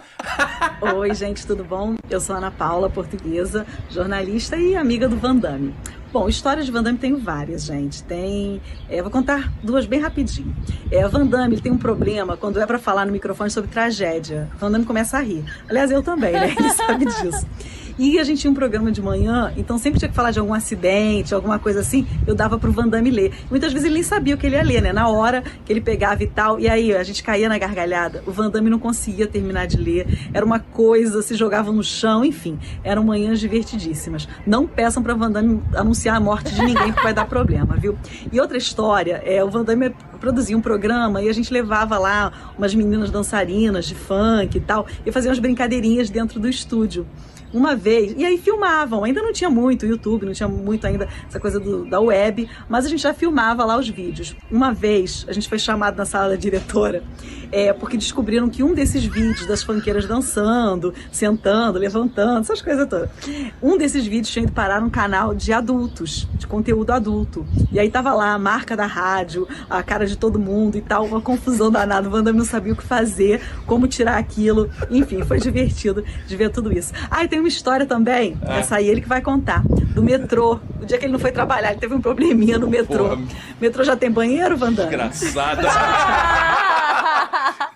Oi, 0.95 1.13
gente, 1.13 1.45
tudo 1.45 1.63
bom? 1.63 1.95
Eu 2.09 2.19
sou 2.19 2.35
Ana 2.35 2.49
Paula, 2.49 2.89
portuguesa, 2.89 3.67
jornalista 3.89 4.55
e 4.57 4.75
amiga 4.75 5.07
do 5.07 5.17
Van 5.17 5.35
Damme. 5.35 5.75
Bom, 6.11 6.27
histórias 6.27 6.65
de 6.65 6.71
Van 6.71 6.81
Damme 6.81 6.97
tem 6.97 7.15
várias, 7.15 7.63
gente. 7.63 8.03
Tem. 8.03 8.61
é, 8.89 9.01
vou 9.01 9.11
contar 9.11 9.51
duas 9.61 9.85
bem 9.85 9.99
rapidinho. 9.99 10.55
É, 10.89 11.07
Van 11.07 11.27
Damme 11.27 11.61
tem 11.61 11.71
um 11.71 11.77
problema 11.77 12.35
quando 12.35 12.59
é 12.59 12.65
pra 12.65 12.79
falar 12.79 13.05
no 13.05 13.11
microfone 13.11 13.51
sobre 13.51 13.69
tragédia. 13.69 14.49
Van 14.57 14.71
Damme 14.71 14.85
começa 14.85 15.17
a 15.17 15.21
rir. 15.21 15.45
Aliás, 15.69 15.91
eu 15.91 16.01
também, 16.01 16.31
né? 16.31 16.55
Ele 16.57 16.69
sabe 16.71 17.05
disso. 17.05 17.45
E 18.03 18.17
a 18.17 18.23
gente 18.23 18.41
tinha 18.41 18.49
um 18.49 18.55
programa 18.55 18.91
de 18.91 18.99
manhã, 18.99 19.53
então 19.55 19.77
sempre 19.77 19.99
tinha 19.99 20.09
que 20.09 20.15
falar 20.15 20.31
de 20.31 20.39
algum 20.39 20.55
acidente, 20.55 21.35
alguma 21.35 21.59
coisa 21.59 21.81
assim, 21.81 22.07
eu 22.25 22.33
dava 22.33 22.57
pro 22.57 22.71
Van 22.71 22.87
Damme 22.87 23.11
ler. 23.11 23.31
Muitas 23.47 23.71
vezes 23.71 23.85
ele 23.85 23.93
nem 23.93 24.01
sabia 24.01 24.33
o 24.33 24.39
que 24.39 24.47
ele 24.47 24.55
ia 24.55 24.63
ler, 24.63 24.81
né? 24.81 24.91
Na 24.91 25.07
hora 25.07 25.43
que 25.63 25.71
ele 25.71 25.81
pegava 25.81 26.23
e 26.23 26.25
tal, 26.25 26.59
e 26.59 26.67
aí 26.67 26.95
a 26.95 27.03
gente 27.03 27.21
caía 27.21 27.47
na 27.47 27.59
gargalhada. 27.59 28.23
O 28.25 28.31
Van 28.31 28.49
Damme 28.49 28.71
não 28.71 28.79
conseguia 28.79 29.27
terminar 29.27 29.67
de 29.67 29.77
ler, 29.77 30.07
era 30.33 30.43
uma 30.43 30.57
coisa, 30.57 31.21
se 31.21 31.35
jogava 31.35 31.71
no 31.71 31.83
chão, 31.83 32.25
enfim, 32.25 32.57
eram 32.83 33.03
manhãs 33.03 33.39
divertidíssimas. 33.39 34.27
Não 34.47 34.65
peçam 34.65 35.03
pra 35.03 35.13
Van 35.13 35.29
Damme 35.29 35.61
anunciar 35.75 36.15
a 36.15 36.19
morte 36.19 36.55
de 36.55 36.59
ninguém, 36.59 36.87
porque 36.87 37.03
vai 37.03 37.13
dar 37.13 37.25
problema, 37.25 37.75
viu? 37.75 37.95
E 38.31 38.41
outra 38.41 38.57
história, 38.57 39.21
é, 39.23 39.43
o 39.43 39.49
Van 39.51 39.63
Damme 39.63 39.93
produzia 40.19 40.57
um 40.57 40.61
programa 40.61 41.21
e 41.21 41.29
a 41.29 41.33
gente 41.33 41.53
levava 41.53 41.99
lá 41.99 42.31
umas 42.57 42.73
meninas 42.73 43.11
dançarinas 43.11 43.85
de 43.85 43.93
funk 43.93 44.57
e 44.57 44.59
tal, 44.59 44.87
e 45.05 45.11
fazia 45.11 45.29
umas 45.29 45.37
brincadeirinhas 45.37 46.09
dentro 46.09 46.39
do 46.39 46.49
estúdio 46.49 47.05
uma 47.53 47.75
vez, 47.75 48.13
e 48.17 48.25
aí 48.25 48.37
filmavam, 48.37 49.03
ainda 49.03 49.21
não 49.21 49.33
tinha 49.33 49.49
muito 49.49 49.85
YouTube, 49.85 50.25
não 50.25 50.33
tinha 50.33 50.47
muito 50.49 50.85
ainda 50.87 51.07
essa 51.27 51.39
coisa 51.39 51.59
do- 51.59 51.85
da 51.85 51.99
web, 51.99 52.47
mas 52.69 52.85
a 52.85 52.89
gente 52.89 53.01
já 53.01 53.13
filmava 53.13 53.65
lá 53.65 53.77
os 53.77 53.87
vídeos. 53.89 54.35
Uma 54.49 54.73
vez, 54.73 55.25
a 55.27 55.33
gente 55.33 55.47
foi 55.49 55.59
chamado 55.59 55.97
na 55.97 56.05
sala 56.05 56.29
da 56.29 56.35
diretora, 56.35 57.03
é, 57.51 57.73
porque 57.73 57.97
descobriram 57.97 58.49
que 58.49 58.63
um 58.63 58.73
desses 58.73 59.03
vídeos 59.03 59.45
das 59.45 59.61
funkeiras 59.63 60.05
dançando, 60.05 60.93
sentando, 61.11 61.77
levantando, 61.77 62.41
essas 62.41 62.61
coisas 62.61 62.87
todas, 62.87 63.09
um 63.61 63.77
desses 63.77 64.05
vídeos 64.05 64.29
tinha 64.29 64.43
ido 64.43 64.51
parar 64.53 64.79
num 64.81 64.89
canal 64.89 65.33
de 65.35 65.51
adultos, 65.51 66.27
de 66.35 66.47
conteúdo 66.47 66.91
adulto. 66.91 67.45
E 67.71 67.79
aí 67.79 67.89
tava 67.89 68.13
lá 68.13 68.33
a 68.33 68.39
marca 68.39 68.75
da 68.75 68.85
rádio, 68.85 69.47
a 69.69 69.83
cara 69.83 70.05
de 70.05 70.17
todo 70.17 70.39
mundo 70.39 70.77
e 70.77 70.81
tal, 70.81 71.05
uma 71.05 71.21
confusão 71.21 71.69
danada, 71.69 72.07
o 72.07 72.11
Van 72.11 72.23
Damme 72.23 72.37
não 72.39 72.45
sabia 72.45 72.73
o 72.73 72.75
que 72.75 72.83
fazer, 72.83 73.41
como 73.65 73.87
tirar 73.87 74.17
aquilo, 74.17 74.69
enfim, 74.89 75.23
foi 75.23 75.39
divertido 75.39 76.03
de 76.27 76.35
ver 76.35 76.49
tudo 76.51 76.71
isso. 76.71 76.93
Ah, 77.09 77.23
e 77.23 77.27
tem 77.27 77.40
uma 77.41 77.47
história 77.47 77.85
também, 77.85 78.37
essa 78.47 78.77
aí 78.77 78.87
ele 78.87 79.01
que 79.01 79.07
vai 79.07 79.21
contar, 79.21 79.63
do 79.63 80.01
metrô. 80.01 80.59
O 80.81 80.85
dia 80.85 80.97
que 80.97 81.05
ele 81.05 81.11
não 81.11 81.19
foi 81.19 81.31
trabalhar, 81.31 81.71
ele 81.71 81.79
teve 81.79 81.93
um 81.93 82.01
probleminha 82.01 82.57
no 82.57 82.69
metrô. 82.69 83.09
Porra. 83.09 83.21
Metrô 83.59 83.83
já 83.83 83.95
tem 83.95 84.09
banheiro, 84.09 84.55
Van 84.55 84.71
Damme? 84.71 84.89
Desgraçada. 84.89 85.61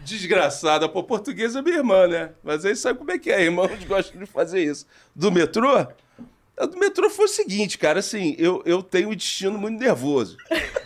Desgraçada. 0.00 0.88
Pô, 0.88 1.02
portuguesa 1.02 1.58
é 1.58 1.62
minha 1.62 1.78
irmã, 1.78 2.06
né? 2.06 2.30
Mas 2.42 2.64
aí 2.64 2.76
sabe 2.76 2.98
como 2.98 3.10
é 3.10 3.18
que 3.18 3.30
é, 3.30 3.42
irmãos 3.42 3.84
gostam 3.84 4.20
de 4.20 4.26
fazer 4.26 4.62
isso. 4.62 4.86
Do 5.14 5.32
metrô? 5.32 5.86
A 6.56 6.66
do 6.66 6.78
metrô 6.78 7.10
foi 7.10 7.26
o 7.26 7.28
seguinte, 7.28 7.78
cara, 7.78 8.00
assim, 8.00 8.34
eu, 8.38 8.62
eu 8.64 8.82
tenho 8.82 9.10
um 9.10 9.14
destino 9.14 9.58
muito 9.58 9.78
nervoso. 9.78 10.36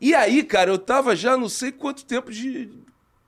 E 0.00 0.12
aí, 0.12 0.42
cara, 0.42 0.70
eu 0.70 0.76
tava 0.76 1.16
já 1.16 1.34
não 1.34 1.48
sei 1.48 1.72
quanto 1.72 2.04
tempo 2.04 2.30
de 2.30 2.68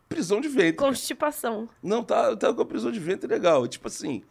prisão 0.09 0.40
de 0.40 0.49
ventre. 0.49 0.77
Constipação. 0.77 1.69
Não, 1.83 2.03
tá, 2.03 2.37
tava 2.37 2.55
com 2.55 2.62
a 2.62 2.66
prisão 2.66 2.90
de 2.90 3.01
ventre 3.01 3.29
legal. 3.29 3.66
Tipo 3.66 3.88
assim, 3.88 4.23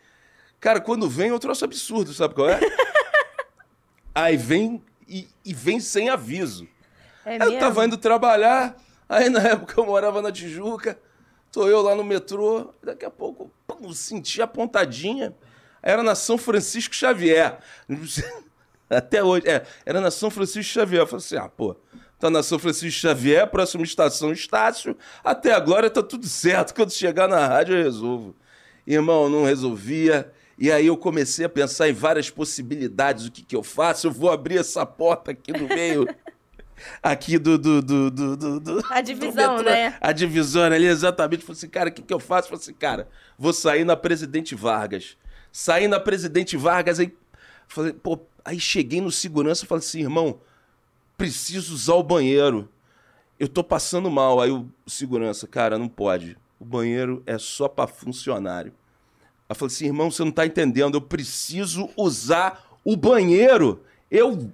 cara, 0.59 0.79
quando 0.79 1.09
vem 1.09 1.29
eu 1.29 1.39
troço 1.39 1.65
absurdo, 1.65 2.13
sabe 2.13 2.33
qual 2.33 2.49
é? 2.49 2.59
aí 4.13 4.37
vem 4.37 4.81
e, 5.07 5.27
e 5.43 5.53
vem 5.53 5.79
sem 5.79 6.09
aviso. 6.09 6.67
É 7.25 7.37
eu 7.37 7.59
tava 7.59 7.85
indo 7.85 7.97
trabalhar, 7.97 8.77
aí 9.09 9.29
na 9.29 9.41
época 9.49 9.79
eu 9.79 9.85
morava 9.85 10.21
na 10.21 10.31
Tijuca, 10.31 10.99
tô 11.51 11.67
eu 11.67 11.81
lá 11.81 11.95
no 11.95 12.03
metrô, 12.03 12.73
daqui 12.83 13.05
a 13.05 13.09
pouco, 13.09 13.51
pum, 13.65 13.91
senti 13.93 14.41
a 14.41 14.47
pontadinha. 14.47 15.35
Era 15.81 16.01
na 16.01 16.15
São 16.15 16.37
Francisco 16.37 16.95
Xavier. 16.95 17.59
Até 18.89 19.23
hoje, 19.23 19.47
é, 19.47 19.65
era 19.85 20.01
na 20.01 20.09
São 20.09 20.29
Francisco 20.29 20.73
Xavier. 20.73 21.01
Eu 21.01 21.07
falei 21.07 21.23
assim, 21.23 21.37
ah, 21.37 21.49
pô, 21.49 21.75
Tá 22.19 22.29
na 22.29 22.41
São 22.41 22.57
Francisco 22.57 22.99
Xavier, 22.99 23.47
próxima 23.49 23.83
estação 23.83 24.31
Estácio. 24.31 24.95
Até 25.23 25.51
agora 25.53 25.89
tá 25.89 26.01
tudo 26.01 26.27
certo. 26.27 26.73
Quando 26.73 26.91
chegar 26.91 27.27
na 27.27 27.45
rádio 27.45 27.75
eu 27.75 27.83
resolvo. 27.83 28.35
Irmão, 28.87 29.29
não 29.29 29.43
resolvia. 29.43 30.31
E 30.57 30.71
aí 30.71 30.87
eu 30.87 30.95
comecei 30.95 31.45
a 31.45 31.49
pensar 31.49 31.89
em 31.89 31.93
várias 31.93 32.29
possibilidades. 32.29 33.25
O 33.25 33.31
que, 33.31 33.41
que 33.43 33.55
eu 33.55 33.61
faço? 33.63 34.07
Eu 34.07 34.11
vou 34.11 34.31
abrir 34.31 34.57
essa 34.57 34.85
porta 34.85 35.31
aqui 35.31 35.51
no 35.51 35.67
meio. 35.67 36.07
Aqui 37.01 37.37
do. 37.39 37.57
do, 37.57 37.81
do, 37.81 38.11
do, 38.11 38.35
do- 38.35 38.59
do- 38.59 38.85
A 38.89 38.99
do 39.01 39.05
divisão, 39.05 39.55
metrô. 39.57 39.69
né? 39.71 39.95
A 40.01 40.11
divisória 40.11 40.75
ali, 40.75 40.85
exatamente. 40.85 41.41
Falei 41.43 41.57
assim, 41.57 41.69
cara, 41.69 41.89
o 41.89 41.91
que, 41.93 42.01
que 42.01 42.13
eu 42.13 42.19
faço? 42.19 42.49
Falei 42.49 42.61
assim, 42.61 42.73
cara, 42.73 43.07
vou 43.39 43.53
sair 43.53 43.85
na 43.85 43.95
Presidente 43.95 44.53
Vargas. 44.55 45.15
Saí 45.53 45.87
na 45.87 46.01
Presidente 46.01 46.57
Vargas, 46.57 46.99
aí. 46.99 47.13
Falei, 47.67 47.93
pô, 47.93 48.19
aí 48.43 48.59
cheguei 48.59 48.99
no 48.99 49.09
segurança 49.09 49.63
e 49.63 49.67
falei 49.67 49.79
assim, 49.85 50.01
irmão, 50.01 50.41
preciso 51.17 51.73
usar 51.73 51.95
o 51.95 52.03
banheiro. 52.03 52.69
Eu 53.39 53.47
tô 53.47 53.63
passando 53.63 54.09
mal. 54.09 54.41
Aí 54.41 54.51
o 54.51 54.67
segurança, 54.87 55.47
cara, 55.47 55.77
não 55.77 55.87
pode. 55.87 56.37
O 56.59 56.65
banheiro 56.65 57.21
é 57.25 57.37
só 57.37 57.67
pra 57.67 57.87
funcionário. 57.87 58.73
Aí 59.47 59.53
eu 59.53 59.55
falei 59.55 59.73
assim, 59.73 59.85
irmão, 59.85 60.09
você 60.09 60.23
não 60.23 60.31
tá 60.31 60.45
entendendo. 60.45 60.95
Eu 60.95 61.01
preciso 61.01 61.89
usar 61.97 62.63
o 62.83 62.95
banheiro. 62.95 63.83
Eu. 64.09 64.51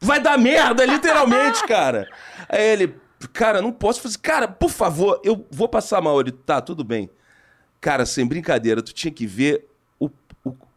Vai 0.00 0.20
dar 0.20 0.36
merda, 0.36 0.84
literalmente, 0.84 1.62
cara. 1.66 2.08
Aí 2.48 2.62
ele, 2.62 2.94
cara, 3.32 3.62
não 3.62 3.72
posso 3.72 4.00
fazer. 4.00 4.18
Cara, 4.18 4.48
por 4.48 4.70
favor, 4.70 5.20
eu 5.24 5.46
vou 5.50 5.68
passar 5.68 6.00
mal. 6.00 6.20
Ele, 6.20 6.32
tá, 6.32 6.60
tudo 6.60 6.82
bem. 6.82 7.08
Cara, 7.80 8.04
sem 8.06 8.26
brincadeira, 8.26 8.82
tu 8.82 8.92
tinha 8.92 9.12
que 9.12 9.26
ver 9.26 9.68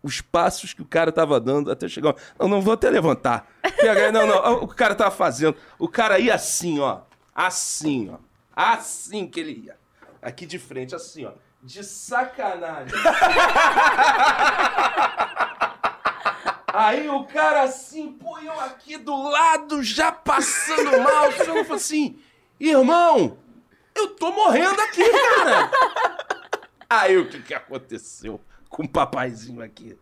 os 0.05 0.21
passos 0.21 0.71
que 0.71 0.83
o 0.83 0.85
cara 0.85 1.11
tava 1.11 1.39
dando 1.39 1.71
até 1.71 1.89
chegar. 1.89 2.13
Não, 2.37 2.47
não 2.47 2.61
vou 2.61 2.75
até 2.75 2.91
levantar. 2.91 3.47
Não, 4.13 4.27
não, 4.27 4.63
o 4.63 4.67
cara 4.67 4.93
tava 4.93 5.09
fazendo. 5.09 5.57
O 5.79 5.87
cara 5.87 6.19
ia 6.19 6.35
assim, 6.35 6.79
ó. 6.79 6.99
Assim, 7.33 8.11
ó. 8.13 8.19
Assim 8.55 9.25
que 9.25 9.39
ele 9.39 9.63
ia. 9.65 9.75
Aqui 10.21 10.45
de 10.45 10.59
frente, 10.59 10.93
assim, 10.93 11.25
ó. 11.25 11.31
De 11.63 11.83
sacanagem. 11.83 12.95
Aí 16.71 17.09
o 17.09 17.23
cara 17.23 17.63
assim, 17.63 18.11
pô, 18.11 18.37
eu 18.37 18.59
aqui 18.59 18.97
do 18.97 19.29
lado, 19.29 19.81
já 19.81 20.11
passando 20.11 21.01
mal. 21.01 21.29
O 21.29 21.31
senhor 21.31 21.63
falou 21.63 21.77
assim, 21.77 22.19
irmão, 22.59 23.39
eu 23.95 24.09
tô 24.09 24.31
morrendo 24.31 24.79
aqui, 24.81 25.03
cara. 25.09 25.71
Aí 26.87 27.17
o 27.17 27.27
que 27.27 27.41
que 27.41 27.55
aconteceu 27.55 28.39
com 28.75 28.83
o 28.83 28.89
papaizinho 28.89 29.61
aqui? 29.61 29.97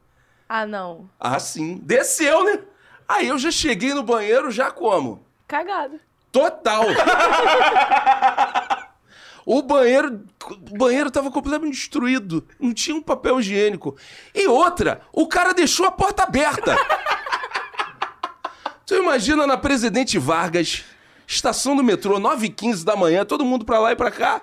Ah, 0.50 0.66
não. 0.66 1.08
Ah, 1.20 1.40
sim, 1.40 1.80
desceu, 1.84 2.44
né? 2.44 2.60
Aí 3.08 3.28
eu 3.28 3.38
já 3.38 3.52
cheguei 3.52 3.94
no 3.94 4.02
banheiro, 4.02 4.50
já 4.50 4.72
como? 4.72 5.24
Cagado. 5.48 6.00
Total. 6.32 6.86
O 9.46 9.62
banheiro, 9.62 10.24
o 10.72 10.78
banheiro 10.78 11.12
tava 11.12 11.30
completamente 11.30 11.74
destruído. 11.74 12.48
Não 12.58 12.74
tinha 12.74 12.96
um 12.96 13.02
papel 13.02 13.42
higiênico. 13.42 13.98
E 14.34 14.48
outra, 14.48 15.02
o 15.12 15.28
cara 15.28 15.54
deixou 15.54 15.86
a 15.86 15.92
porta 15.92 16.24
aberta. 16.24 16.78
Tu 18.88 18.96
imagina 18.96 19.46
na 19.46 19.58
Presidente 19.58 20.18
Vargas, 20.18 20.86
estação 21.28 21.76
do 21.76 21.84
metrô, 21.84 22.22
9h15 22.22 22.86
da 22.86 22.96
manhã, 22.96 23.26
todo 23.26 23.44
mundo 23.44 23.66
pra 23.66 23.80
lá 23.80 23.92
e 23.92 23.98
pra 23.98 24.10
cá. 24.10 24.42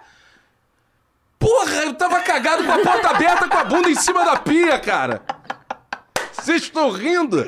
Porra, 1.40 1.84
eu 1.86 1.94
tava 1.94 2.20
cagado 2.20 2.62
com 2.64 2.70
a 2.72 2.78
porta 2.78 3.08
aberta 3.10 3.48
com 3.48 3.56
a 3.56 3.64
bunda 3.64 3.88
em 3.90 3.94
cima 3.94 4.24
da 4.24 4.36
pia, 4.36 4.78
cara. 4.78 5.22
Vocês 6.32 6.62
estão 6.62 6.90
rindo? 6.90 7.44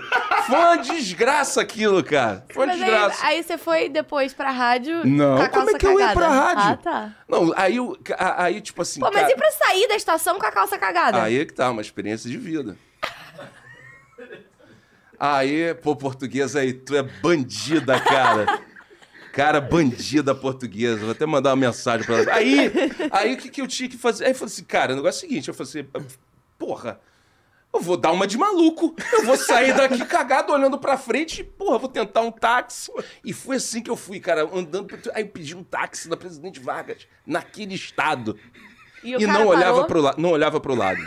Foi 0.46 0.56
uma 0.58 0.76
desgraça 0.76 1.60
aquilo, 1.62 2.02
cara. 2.02 2.44
Foi 2.52 2.64
uma 2.66 2.72
Mas 2.72 2.82
aí, 2.82 2.90
desgraça. 2.90 3.26
aí 3.26 3.42
você 3.42 3.58
foi 3.58 3.88
depois 3.88 4.34
pra 4.34 4.50
rádio 4.50 5.06
Não, 5.06 5.36
com 5.36 5.42
a 5.42 5.48
como 5.48 5.64
calça 5.66 5.76
é 5.76 5.78
que 5.78 5.86
eu 5.86 6.00
ia 6.00 6.08
cagada? 6.08 6.20
pra 6.20 6.28
rádio? 6.28 6.62
Ah, 6.72 6.76
tá. 6.76 7.10
Não, 7.28 7.52
aí, 7.56 7.76
eu- 7.76 7.96
a- 8.18 8.44
aí 8.44 8.60
tipo 8.62 8.80
assim. 8.82 9.00
Pô, 9.00 9.06
mas 9.12 9.20
cara, 9.22 9.32
e 9.32 9.36
pra 9.36 9.50
sair 9.52 9.88
da 9.88 9.94
estação 9.94 10.38
com 10.38 10.46
a 10.46 10.50
calça 10.52 10.78
cagada? 10.78 11.22
Aí 11.22 11.38
é 11.40 11.44
que 11.44 11.52
tá, 11.54 11.70
uma 11.70 11.80
experiência 11.82 12.28
de 12.30 12.36
vida. 12.38 12.76
Aí, 15.18 15.72
pô, 15.74 15.94
portuguesa 15.94 16.60
aí, 16.60 16.72
tu 16.72 16.96
é 16.96 17.02
bandida, 17.02 18.00
cara. 18.00 18.58
Cara, 19.32 19.60
bandida 19.60 20.34
portuguesa. 20.34 21.00
Vou 21.00 21.10
até 21.12 21.24
mandar 21.26 21.50
uma 21.50 21.56
mensagem 21.56 22.04
pra 22.06 22.18
ela. 22.18 22.34
Aí, 22.34 22.70
aí 23.10 23.34
o 23.34 23.36
que, 23.38 23.48
que 23.48 23.60
eu 23.62 23.66
tinha 23.66 23.88
que 23.88 23.96
fazer? 23.96 24.24
Aí 24.24 24.30
eu 24.32 24.34
falei 24.34 24.52
assim, 24.52 24.64
cara, 24.64 24.92
o 24.92 24.96
negócio 24.96 25.24
é 25.24 25.26
o 25.26 25.28
seguinte, 25.28 25.48
eu 25.48 25.54
falei 25.54 25.70
assim, 25.70 26.08
porra, 26.58 27.00
eu 27.74 27.80
vou 27.80 27.96
dar 27.96 28.12
uma 28.12 28.26
de 28.26 28.36
maluco. 28.36 28.94
Eu 29.12 29.24
vou 29.24 29.36
sair 29.36 29.74
daqui 29.74 30.04
cagado, 30.04 30.52
olhando 30.52 30.78
pra 30.78 30.98
frente 30.98 31.40
e, 31.40 31.44
porra, 31.44 31.78
vou 31.78 31.88
tentar 31.88 32.20
um 32.20 32.30
táxi. 32.30 32.92
E 33.24 33.32
foi 33.32 33.56
assim 33.56 33.82
que 33.82 33.90
eu 33.90 33.96
fui, 33.96 34.20
cara, 34.20 34.48
andando. 34.52 34.86
Aí 35.14 35.22
eu 35.22 35.28
pedi 35.28 35.56
um 35.56 35.64
táxi 35.64 36.08
da 36.08 36.16
Presidente 36.16 36.60
Vargas, 36.60 37.08
naquele 37.26 37.74
estado. 37.74 38.38
E, 39.02 39.14
E 39.14 39.26
não 39.26 39.46
olhava, 39.46 39.84
pro 39.84 40.00
la... 40.00 40.14
não 40.18 40.30
olhava 40.30 40.60
pro 40.60 40.74
lado. 40.74 41.00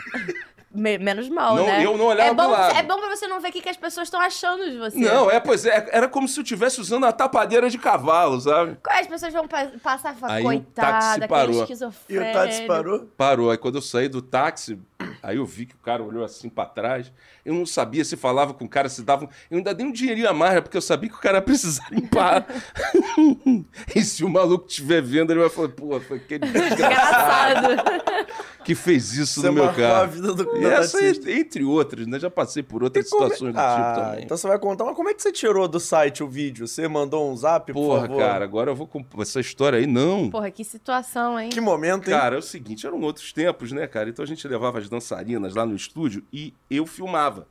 Me- 0.75 0.97
menos 0.97 1.29
mal, 1.29 1.55
Não, 1.55 1.65
né? 1.65 1.85
eu 1.85 1.97
não 1.97 2.05
olhava 2.05 2.29
é 2.29 2.33
bom, 2.33 2.43
pro 2.43 2.51
lado. 2.51 2.75
É 2.77 2.83
bom 2.83 2.97
pra 2.99 3.09
você 3.15 3.27
não 3.27 3.39
ver 3.39 3.49
o 3.49 3.51
que, 3.51 3.61
que 3.61 3.69
as 3.69 3.77
pessoas 3.77 4.07
estão 4.07 4.19
achando 4.19 4.69
de 4.69 4.77
você. 4.77 4.97
Não, 4.99 5.29
é, 5.31 5.39
pois 5.39 5.65
é, 5.65 5.87
era 5.91 6.07
como 6.07 6.27
se 6.27 6.39
eu 6.39 6.43
estivesse 6.43 6.79
usando 6.81 7.05
a 7.05 7.11
tapadeira 7.11 7.69
de 7.69 7.77
cavalo, 7.77 8.39
sabe? 8.39 8.77
As 8.89 9.07
pessoas 9.07 9.33
vão 9.33 9.47
pa- 9.47 9.71
passar 9.81 10.13
e 10.15 10.19
falar, 10.19 10.33
Aí 10.33 10.43
o 10.43 10.61
táxi 10.61 11.19
coitada, 11.19 11.27
parou. 11.27 11.43
aquele 11.45 11.57
E 11.57 11.61
esquizofrênico. 11.63 12.29
o 12.29 12.33
Tati 12.33 12.61
parou? 12.67 12.99
Parou. 13.17 13.51
Aí 13.51 13.57
quando 13.57 13.75
eu 13.75 13.81
saí 13.81 14.07
do 14.09 14.21
táxi, 14.21 14.79
aí 15.23 15.37
eu 15.37 15.45
vi 15.45 15.65
que 15.65 15.75
o 15.75 15.79
cara 15.79 16.03
olhou 16.03 16.23
assim 16.23 16.49
pra 16.49 16.65
trás. 16.65 17.11
Eu 17.45 17.53
não 17.53 17.65
sabia 17.65 18.03
se 18.03 18.17
falava 18.17 18.53
com 18.53 18.65
o 18.65 18.69
cara, 18.69 18.89
se 18.89 19.03
dava. 19.03 19.29
Eu 19.51 19.57
ainda 19.57 19.73
dei 19.73 19.85
um 19.85 19.91
dinheirinho 19.91 20.27
a 20.29 20.33
mais, 20.33 20.55
né, 20.55 20.61
porque 20.61 20.77
eu 20.77 20.81
sabia 20.81 21.09
que 21.09 21.15
o 21.15 21.19
cara 21.19 21.37
ia 21.37 21.41
precisar 21.41 21.85
limpar. 21.91 22.45
e 23.95 24.01
se 24.03 24.23
o 24.23 24.29
maluco 24.29 24.65
estiver 24.67 25.01
vendo, 25.01 25.31
ele 25.31 25.39
vai 25.41 25.49
falar, 25.49 25.69
pô, 25.69 25.99
foi 25.99 26.17
aquele 26.17 26.45
desgraçado 26.51 27.71
Engraçado. 27.71 28.05
que 28.65 28.73
fez 28.75 29.13
isso 29.13 29.39
Você 29.39 29.47
no 29.47 29.53
meu 29.53 29.65
marcou 29.65 29.85
a 29.85 29.87
carro. 29.89 30.11
vida 30.11 30.33
do, 30.33 30.57
E 30.57 30.65
essa, 30.65 30.97
taxista. 30.97 31.31
entre 31.31 31.63
outras, 31.63 32.07
né? 32.07 32.19
Já 32.19 32.29
passei 32.31 32.63
por 32.63 32.83
outras 32.83 33.07
Como 33.09 33.23
é- 33.23 33.29
situações 33.29 33.53
do 33.53 33.59
ah, 33.59 33.93
tipo 33.93 34.05
também. 34.05 34.23
Então 34.25 34.35
você 34.35 34.47
vai 34.47 34.59
contar, 34.59 34.83
mas 34.85 34.95
como 34.95 35.07
é 35.09 35.13
que 35.13 35.21
você 35.21 35.31
tirou 35.31 35.67
do 35.67 35.79
site 35.79 36.23
o 36.23 36.27
vídeo? 36.27 36.67
Você 36.67 36.87
mandou 36.87 37.31
um 37.31 37.37
zap, 37.37 37.71
por 37.71 37.79
Porra, 37.79 38.01
favor? 38.01 38.17
cara, 38.17 38.43
agora 38.43 38.71
eu 38.71 38.75
vou 38.75 38.87
com 38.87 39.05
essa 39.21 39.39
história 39.39 39.77
aí, 39.79 39.85
não. 39.85 40.29
Porra, 40.31 40.49
que 40.49 40.63
situação, 40.63 41.39
hein? 41.39 41.49
Que 41.49 41.61
momento, 41.61 42.09
hein? 42.09 42.17
Cara, 42.17 42.35
é 42.35 42.39
o 42.39 42.41
seguinte, 42.41 42.87
eram 42.87 42.99
outros 43.01 43.31
tempos, 43.31 43.71
né, 43.71 43.85
cara? 43.87 44.09
Então 44.09 44.23
a 44.23 44.27
gente 44.27 44.45
levava 44.47 44.79
as 44.79 44.89
dançarinas 44.89 45.53
lá 45.55 45.65
no 45.65 45.75
estúdio 45.75 46.23
e 46.33 46.53
eu 46.69 46.85
filmava. 46.87 47.47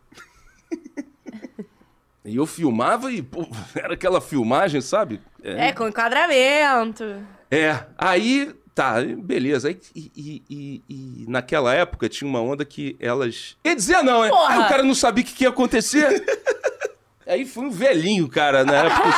e 2.24 2.37
eu 2.37 2.46
filmava 2.46 3.12
e, 3.12 3.22
pô, 3.22 3.46
era 3.74 3.94
aquela 3.94 4.20
filmagem, 4.20 4.81
sabe? 4.81 5.20
É, 5.42 5.72
com 5.72 5.87
enquadramento. 5.87 7.05
É, 7.50 7.85
aí, 7.98 8.55
tá, 8.74 8.96
beleza. 9.02 9.70
E, 9.70 9.78
e- 9.94 10.42
e- 10.50 10.82
e 10.88 11.24
naquela 11.28 11.72
época 11.74 12.08
tinha 12.08 12.28
uma 12.28 12.40
onda 12.40 12.64
que 12.64 12.96
elas. 13.00 13.56
Ia 13.64 13.74
dizer 13.76 14.02
não, 14.02 14.22
né? 14.22 14.30
Aí 14.48 14.58
o 14.58 14.68
cara 14.68 14.82
não 14.82 14.94
sabia 14.94 15.22
o 15.22 15.26
que, 15.26 15.32
que 15.34 15.44
ia 15.44 15.50
acontecer. 15.50 16.24
Aí 17.26 17.46
foi 17.46 17.64
um 17.64 17.70
velhinho, 17.70 18.28
cara, 18.28 18.64
na 18.64 18.74
época. 18.84 19.08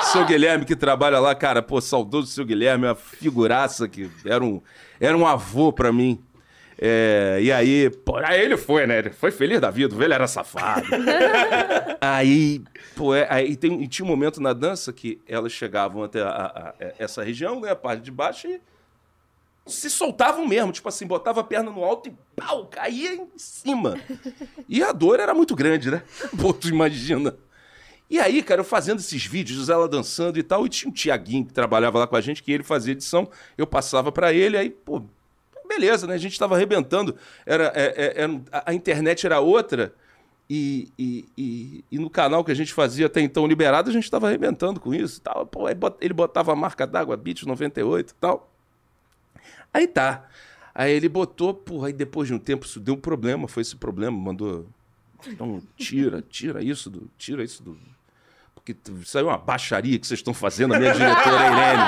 O 0.00 0.04
seu 0.12 0.24
Guilherme 0.24 0.64
que 0.64 0.76
trabalha 0.76 1.18
lá, 1.18 1.34
cara, 1.34 1.60
pô, 1.60 1.80
saudoso 1.80 2.28
seu 2.28 2.44
Guilherme, 2.44 2.86
uma 2.86 2.94
figuraça 2.94 3.88
que 3.88 4.08
era 4.24 4.44
um, 4.44 4.62
era 5.00 5.16
um 5.16 5.26
avô 5.26 5.72
pra 5.72 5.92
mim. 5.92 6.22
É, 6.78 7.38
e 7.42 7.50
aí, 7.52 7.90
pô, 7.90 8.16
aí 8.18 8.40
ele 8.40 8.56
foi, 8.56 8.86
né? 8.86 8.98
Ele 8.98 9.10
foi 9.10 9.30
feliz 9.32 9.60
da 9.60 9.70
vida, 9.70 9.92
o 9.94 9.98
velho 9.98 10.12
era 10.14 10.26
safado. 10.28 10.86
aí, 12.00 12.62
pô, 12.96 13.14
é, 13.14 13.26
aí 13.30 13.56
tem, 13.56 13.82
e 13.82 13.88
tinha 13.88 14.04
um 14.06 14.08
momento 14.08 14.40
na 14.40 14.52
dança 14.52 14.92
que 14.92 15.20
elas 15.28 15.52
chegavam 15.52 16.02
até 16.02 16.22
a- 16.22 16.28
a- 16.28 16.68
a- 16.70 16.74
essa 16.98 17.22
região, 17.22 17.60
né? 17.60 17.70
A 17.70 17.76
parte 17.76 18.02
de 18.02 18.10
baixo 18.10 18.46
e 18.48 18.60
se 19.66 19.88
soltavam 19.88 20.46
mesmo, 20.46 20.72
tipo 20.72 20.88
assim, 20.88 21.06
botava 21.06 21.40
a 21.40 21.44
perna 21.44 21.70
no 21.70 21.84
alto 21.84 22.08
e 22.08 22.16
pau, 22.34 22.66
caía 22.66 23.14
em 23.14 23.28
cima. 23.36 23.98
E 24.68 24.82
a 24.82 24.92
dor 24.92 25.20
era 25.20 25.34
muito 25.34 25.54
grande, 25.54 25.90
né? 25.90 26.02
Pô, 26.40 26.52
tu 26.52 26.68
imagina. 26.68 27.36
E 28.10 28.18
aí, 28.18 28.42
cara, 28.42 28.60
eu 28.60 28.64
fazendo 28.64 28.98
esses 28.98 29.24
vídeos, 29.24 29.68
ela 29.70 29.88
dançando 29.88 30.38
e 30.38 30.42
tal, 30.42 30.66
e 30.66 30.68
tinha 30.68 30.90
um 30.90 30.92
Tiaguinho 30.92 31.46
que 31.46 31.52
trabalhava 31.52 31.98
lá 31.98 32.06
com 32.06 32.16
a 32.16 32.20
gente, 32.20 32.42
que 32.42 32.52
ele 32.52 32.62
fazia 32.62 32.92
edição, 32.92 33.28
eu 33.56 33.66
passava 33.66 34.12
pra 34.12 34.32
ele, 34.32 34.56
aí, 34.58 34.68
pô, 34.68 35.02
beleza, 35.66 36.06
né? 36.06 36.14
A 36.14 36.18
gente 36.18 36.38
tava 36.38 36.54
arrebentando, 36.54 37.16
era, 37.46 37.72
é, 37.74 37.86
é, 37.96 38.20
era 38.22 38.30
um- 38.32 38.44
a, 38.52 38.74
internet 38.74 39.24
era 39.24 39.40
outra, 39.40 39.94
e, 40.50 40.92
e, 40.98 41.24
e, 41.38 41.84
e 41.90 41.98
no 41.98 42.10
canal 42.10 42.44
que 42.44 42.52
a 42.52 42.54
gente 42.54 42.74
fazia 42.74 43.06
até 43.06 43.22
então 43.22 43.46
liberado, 43.46 43.88
a 43.88 43.92
gente 43.92 44.10
tava 44.10 44.26
arrebentando 44.26 44.78
com 44.78 44.92
isso 44.92 45.18
e 45.18 45.22
tal. 45.22 45.46
Pô, 45.46 45.64
ele 45.98 46.12
botava 46.12 46.52
a 46.52 46.56
marca 46.56 46.86
d'água, 46.86 47.16
Beat 47.16 47.44
98 47.44 48.10
e 48.10 48.14
tal. 48.16 48.51
Aí 49.72 49.86
tá. 49.86 50.28
Aí 50.74 50.92
ele 50.92 51.08
botou, 51.08 51.52
porra, 51.52 51.88
aí 51.88 51.92
depois 51.92 52.28
de 52.28 52.34
um 52.34 52.38
tempo 52.38 52.64
isso 52.64 52.80
deu 52.80 52.94
um 52.94 52.98
problema, 52.98 53.46
foi 53.46 53.60
esse 53.60 53.76
problema, 53.76 54.16
mandou. 54.16 54.66
Então, 55.26 55.62
tira, 55.76 56.22
tira 56.22 56.62
isso 56.62 56.90
do. 56.90 57.10
Tira 57.18 57.44
isso 57.44 57.62
do. 57.62 57.76
Porque 58.54 58.76
é 59.14 59.22
uma 59.22 59.38
baixaria 59.38 59.98
que 59.98 60.06
vocês 60.06 60.20
estão 60.20 60.32
fazendo, 60.32 60.74
a 60.74 60.78
minha 60.78 60.92
diretora, 60.92 61.40
a 61.40 61.50
Irene. 61.50 61.82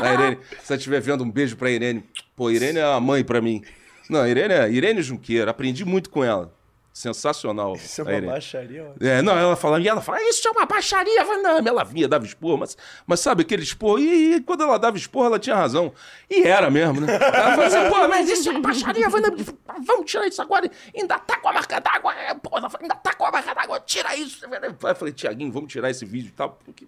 A 0.00 0.14
Irene, 0.14 0.38
se 0.60 0.66
você 0.66 0.74
estiver 0.74 1.00
vendo, 1.00 1.22
um 1.22 1.30
beijo 1.30 1.56
pra 1.56 1.70
Irene. 1.70 2.02
Pô, 2.34 2.50
Irene 2.50 2.78
é 2.78 2.84
a 2.84 2.98
mãe 2.98 3.22
pra 3.22 3.40
mim. 3.40 3.62
Não, 4.08 4.26
Irene 4.26 4.54
é 4.54 4.70
Irene 4.70 5.02
Junqueira, 5.02 5.50
aprendi 5.50 5.84
muito 5.84 6.10
com 6.10 6.24
ela. 6.24 6.52
Sensacional. 6.94 7.74
Isso 7.76 8.00
é 8.00 8.04
uma 8.04 8.12
Irene. 8.12 8.26
baixaria, 8.28 8.84
ó. 8.88 9.04
É, 9.04 9.20
não, 9.20 9.36
ela 9.36 9.56
falava, 9.56 9.82
e 9.82 9.88
ela 9.88 10.00
fala, 10.00 10.22
isso 10.28 10.46
é 10.46 10.50
uma 10.52 10.64
baixaria, 10.64 11.24
Damme. 11.42 11.68
Ela 11.68 11.82
vinha, 11.82 12.06
dava 12.06 12.24
esporro, 12.24 12.56
mas, 12.58 12.76
mas 13.04 13.18
sabe 13.18 13.42
aquele 13.42 13.64
esporro? 13.64 13.98
E, 13.98 14.36
e 14.36 14.40
quando 14.40 14.62
ela 14.62 14.78
dava 14.78 14.96
esporro, 14.96 15.26
ela 15.26 15.38
tinha 15.40 15.56
razão. 15.56 15.92
E 16.30 16.44
era 16.44 16.70
mesmo, 16.70 17.00
né? 17.00 17.16
Ela 17.16 17.56
falava 17.56 17.64
assim, 17.66 17.90
pô, 17.90 18.08
mas 18.08 18.30
isso 18.30 18.48
é 18.48 18.52
uma 18.52 18.60
baixaria. 18.60 19.08
Vamos 19.10 20.08
tirar 20.08 20.28
isso 20.28 20.40
agora. 20.40 20.70
Ainda 20.96 21.18
tá 21.18 21.36
com 21.40 21.48
a 21.48 21.52
marca 21.52 21.80
d'água. 21.80 22.14
é, 22.14 22.32
Pô, 22.34 22.56
ela 22.56 22.70
ainda 22.80 22.94
tá 22.94 23.12
com 23.12 23.26
a 23.26 23.32
marca 23.32 23.52
d'água. 23.52 23.80
Tira 23.80 24.14
isso. 24.14 24.44
Eu 24.46 24.94
falei, 24.94 25.12
Tiaguinho, 25.12 25.50
vamos 25.50 25.72
tirar 25.72 25.90
esse 25.90 26.04
vídeo 26.04 26.28
e 26.28 26.32
tal, 26.32 26.50
porque 26.64 26.86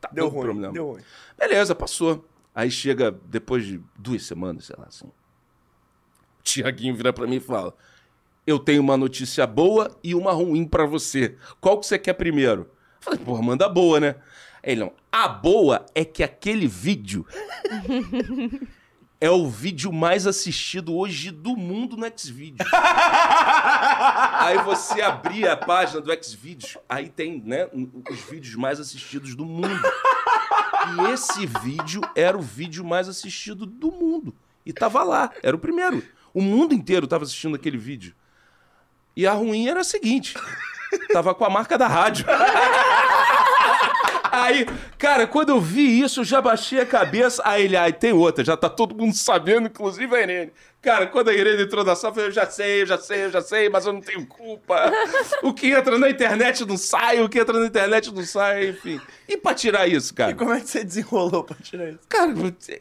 tá 0.00 0.10
Deu 0.12 0.26
ruim, 0.28 0.42
problema. 0.46 0.72
deu 0.72 0.88
ruim. 0.94 1.02
Beleza, 1.38 1.76
passou. 1.76 2.24
Aí 2.52 2.72
chega, 2.72 3.12
depois 3.26 3.64
de 3.64 3.80
duas 3.96 4.24
semanas, 4.24 4.64
sei 4.64 4.74
lá, 4.76 4.86
assim. 4.88 5.08
Tiaguinho 6.42 6.96
vira 6.96 7.12
pra 7.12 7.24
mim 7.26 7.36
e 7.36 7.40
fala: 7.40 7.72
Eu 8.46 8.58
tenho 8.58 8.82
uma 8.82 8.96
notícia 8.96 9.46
boa 9.46 9.98
e 10.02 10.14
uma 10.14 10.32
ruim 10.32 10.66
pra 10.66 10.84
você. 10.84 11.36
Qual 11.60 11.78
que 11.78 11.86
você 11.86 11.98
quer 11.98 12.12
primeiro? 12.12 12.62
Eu 12.62 13.00
falei, 13.00 13.18
porra, 13.18 13.42
manda 13.42 13.68
boa, 13.68 13.98
né? 13.98 14.16
Ele 14.62 14.80
não. 14.80 14.92
A 15.10 15.28
boa 15.28 15.86
é 15.94 16.04
que 16.04 16.22
aquele 16.22 16.66
vídeo 16.66 17.26
é 19.20 19.30
o 19.30 19.48
vídeo 19.48 19.90
mais 19.90 20.26
assistido 20.26 20.94
hoje 20.94 21.30
do 21.30 21.56
mundo 21.56 21.96
no 21.96 22.06
Xvideos. 22.14 22.68
aí 22.72 24.58
você 24.64 25.00
abria 25.00 25.52
a 25.52 25.56
página 25.56 26.02
do 26.02 26.12
Xvideos, 26.22 26.76
aí 26.86 27.08
tem, 27.08 27.40
né, 27.42 27.68
os 28.10 28.20
vídeos 28.28 28.54
mais 28.56 28.78
assistidos 28.78 29.34
do 29.34 29.46
mundo. 29.46 29.82
E 30.86 31.12
esse 31.12 31.46
vídeo 31.46 32.02
era 32.14 32.36
o 32.36 32.42
vídeo 32.42 32.84
mais 32.84 33.08
assistido 33.08 33.64
do 33.64 33.90
mundo. 33.90 34.34
E 34.66 34.72
tava 34.72 35.02
lá, 35.02 35.30
era 35.42 35.56
o 35.56 35.58
primeiro. 35.58 36.02
O 36.34 36.42
mundo 36.42 36.74
inteiro 36.74 37.06
tava 37.06 37.24
assistindo 37.24 37.54
aquele 37.54 37.78
vídeo. 37.78 38.14
E 39.16 39.26
a 39.26 39.32
ruim 39.32 39.68
era 39.68 39.80
a 39.80 39.84
seguinte: 39.84 40.34
tava 41.12 41.34
com 41.34 41.44
a 41.44 41.50
marca 41.50 41.78
da 41.78 41.86
rádio. 41.86 42.26
Aí, 44.30 44.66
cara, 44.98 45.28
quando 45.28 45.50
eu 45.50 45.60
vi 45.60 46.00
isso, 46.00 46.20
eu 46.20 46.24
já 46.24 46.40
baixei 46.40 46.80
a 46.80 46.86
cabeça. 46.86 47.40
Aí 47.44 47.64
ele, 47.64 47.76
aí 47.76 47.92
tem 47.92 48.12
outra, 48.12 48.44
já 48.44 48.56
tá 48.56 48.68
todo 48.68 48.92
mundo 48.94 49.14
sabendo, 49.14 49.68
inclusive 49.68 50.14
a 50.14 50.20
Irene. 50.20 50.52
Cara, 50.84 51.06
quando 51.06 51.30
a 51.30 51.32
Irene 51.34 51.62
entrou 51.62 51.82
na 51.82 51.96
sala, 51.96 52.10
eu 52.10 52.14
falei, 52.14 52.28
eu 52.28 52.32
já 52.32 52.46
sei, 52.46 52.82
eu 52.82 52.86
já 52.86 52.98
sei, 52.98 53.24
eu 53.24 53.30
já 53.30 53.40
sei, 53.40 53.68
mas 53.70 53.86
eu 53.86 53.92
não 53.94 54.02
tenho 54.02 54.26
culpa. 54.26 54.92
O 55.42 55.54
que 55.54 55.68
entra 55.68 55.98
na 55.98 56.10
internet 56.10 56.64
não 56.66 56.76
sai, 56.76 57.22
o 57.22 57.28
que 57.28 57.38
entra 57.38 57.58
na 57.58 57.66
internet 57.66 58.12
não 58.12 58.22
sai, 58.22 58.68
enfim. 58.68 59.00
E 59.26 59.36
pra 59.38 59.54
tirar 59.54 59.88
isso, 59.88 60.12
cara? 60.12 60.32
E 60.32 60.34
como 60.34 60.52
é 60.52 60.60
que 60.60 60.68
você 60.68 60.84
desenrolou 60.84 61.42
pra 61.42 61.56
tirar 61.56 61.88
isso? 61.88 62.00
Cara, 62.06 62.32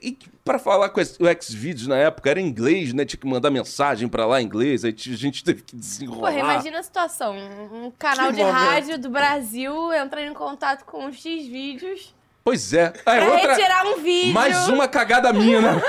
e 0.02 0.18
pra 0.44 0.60
falar 0.60 0.90
com 0.90 1.00
o 1.00 1.04
Xvideos 1.42 1.88
na 1.88 1.96
época 1.96 2.30
era 2.30 2.42
em 2.42 2.46
inglês, 2.46 2.94
né? 2.94 3.06
Tinha 3.06 3.20
que 3.20 3.26
mandar 3.28 3.50
mensagem 3.50 4.10
pra 4.10 4.26
lá 4.26 4.42
em 4.42 4.46
inglês, 4.46 4.84
aí 4.84 4.94
a 4.94 5.16
gente 5.16 5.42
teve 5.42 5.62
que 5.62 5.74
desenrolar. 5.76 6.32
Porra, 6.32 6.40
imagina 6.40 6.80
a 6.80 6.84
situação. 6.84 7.36
Um 7.72 7.90
canal 7.92 8.28
Que 8.28 8.34
de 8.34 8.40
momento. 8.44 8.54
rádio 8.56 8.98
do 9.00 9.10
Brasil 9.10 9.94
entrando 9.94 10.30
em 10.30 10.34
contato 10.34 10.84
com 10.84 11.06
os 11.08 11.16
X 11.16 11.48
vídeos 11.48 12.14
Pois 12.44 12.74
é. 12.74 12.92
Aí, 13.06 13.22
pra 13.22 13.32
outra... 13.32 13.54
retirar 13.54 13.86
um 13.88 14.02
vídeo. 14.02 14.34
Mais 14.34 14.68
uma 14.68 14.88
cagada 14.88 15.32
minha, 15.32 15.62
né? 15.62 15.82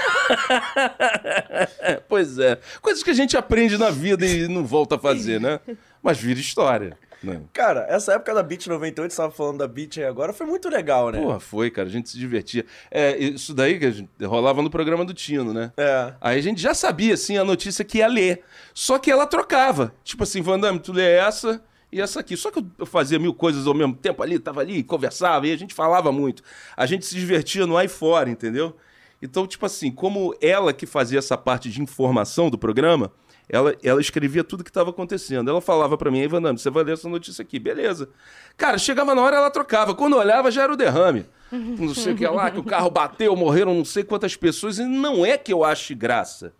pois 2.08 2.38
é. 2.38 2.58
Coisas 2.80 3.02
que 3.02 3.10
a 3.10 3.14
gente 3.14 3.36
aprende 3.36 3.76
na 3.76 3.90
vida 3.90 4.24
e 4.24 4.46
não 4.46 4.64
volta 4.64 4.94
a 4.94 4.98
fazer, 4.98 5.40
né? 5.40 5.58
Mas 6.00 6.18
vira 6.18 6.38
história. 6.38 6.96
Né? 7.24 7.40
Cara, 7.52 7.86
essa 7.88 8.12
época 8.12 8.34
da 8.34 8.42
Beat 8.42 8.66
98, 8.66 9.10
você 9.10 9.16
tava 9.16 9.32
falando 9.32 9.58
da 9.58 9.66
Beat 9.66 9.96
aí 9.96 10.04
agora, 10.04 10.32
foi 10.32 10.46
muito 10.46 10.68
legal, 10.68 11.10
né? 11.10 11.20
Porra, 11.20 11.40
foi, 11.40 11.70
cara. 11.70 11.88
A 11.88 11.90
gente 11.90 12.10
se 12.10 12.18
divertia. 12.18 12.64
É, 12.90 13.16
isso 13.16 13.54
daí 13.54 13.78
que 13.78 13.86
a 13.86 13.90
gente 13.90 14.10
rolava 14.22 14.62
no 14.62 14.70
programa 14.70 15.04
do 15.04 15.14
Tino, 15.14 15.52
né? 15.52 15.72
É. 15.76 16.12
Aí 16.20 16.38
a 16.38 16.42
gente 16.42 16.60
já 16.60 16.74
sabia, 16.74 17.14
assim, 17.14 17.36
a 17.36 17.44
notícia 17.44 17.84
que 17.84 17.98
ia 17.98 18.06
ler. 18.06 18.44
Só 18.72 18.98
que 18.98 19.10
ela 19.10 19.26
trocava. 19.26 19.92
Tipo 20.04 20.22
assim, 20.22 20.42
Vandame, 20.42 20.78
tu 20.78 20.92
lê 20.92 21.14
essa 21.14 21.60
e 21.94 22.00
essa 22.00 22.20
aqui. 22.20 22.36
Só 22.36 22.50
que 22.50 22.58
eu- 22.78 22.86
fazia 22.86 23.18
mil 23.18 23.32
coisas 23.32 23.66
ao 23.66 23.74
mesmo 23.74 23.94
tempo 23.94 24.22
ali, 24.22 24.38
tava 24.38 24.60
ali, 24.60 24.82
conversava, 24.82 25.46
e 25.46 25.52
a 25.52 25.56
gente 25.56 25.72
falava 25.74 26.10
muito. 26.12 26.42
A 26.76 26.84
gente 26.86 27.06
se 27.06 27.14
divertia 27.14 27.66
no 27.66 27.76
ar 27.76 27.84
e 27.84 27.88
fora, 27.88 28.28
entendeu? 28.28 28.76
Então, 29.22 29.46
tipo 29.46 29.64
assim, 29.64 29.90
como 29.90 30.34
ela 30.40 30.72
que 30.72 30.84
fazia 30.86 31.18
essa 31.18 31.36
parte 31.38 31.70
de 31.70 31.80
informação 31.80 32.50
do 32.50 32.58
programa, 32.58 33.10
ela, 33.48 33.74
ela 33.82 34.00
escrevia 34.00 34.42
tudo 34.44 34.64
que 34.64 34.70
estava 34.70 34.90
acontecendo. 34.90 35.50
Ela 35.50 35.60
falava 35.60 35.96
pra 35.96 36.10
mim, 36.10 36.20
aí, 36.20 36.26
Vandame, 36.28 36.58
você 36.58 36.68
vai 36.70 36.82
ler 36.84 36.92
essa 36.92 37.08
notícia 37.08 37.42
aqui. 37.42 37.58
Beleza. 37.58 38.08
Cara, 38.56 38.76
chegava 38.78 39.14
na 39.14 39.22
hora, 39.22 39.36
ela 39.36 39.50
trocava. 39.50 39.94
Quando 39.94 40.16
olhava, 40.16 40.50
já 40.50 40.62
era 40.64 40.72
o 40.72 40.76
derrame. 40.76 41.24
Não 41.52 41.94
sei 41.94 42.14
o 42.14 42.16
que 42.16 42.26
lá, 42.26 42.50
que 42.50 42.58
o 42.58 42.64
carro 42.64 42.90
bateu, 42.90 43.36
morreram 43.36 43.74
não 43.74 43.84
sei 43.84 44.02
quantas 44.02 44.34
pessoas. 44.34 44.78
E 44.78 44.82
não 44.84 45.24
é 45.24 45.38
que 45.38 45.52
eu 45.52 45.62
ache 45.62 45.94
graça. 45.94 46.52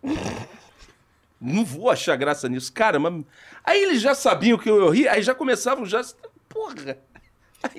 Não 1.39 1.65
vou 1.65 1.89
achar 1.89 2.15
graça 2.15 2.47
nisso. 2.47 2.71
Cara, 2.71 2.99
mas. 2.99 3.23
Aí 3.63 3.81
eles 3.83 4.01
já 4.01 4.15
sabiam 4.15 4.57
que 4.57 4.69
eu 4.69 4.85
ia 4.85 4.91
rir, 4.91 5.07
aí 5.07 5.21
já 5.21 5.35
começavam 5.35 5.85
já. 5.85 6.01
Porra! 6.47 6.97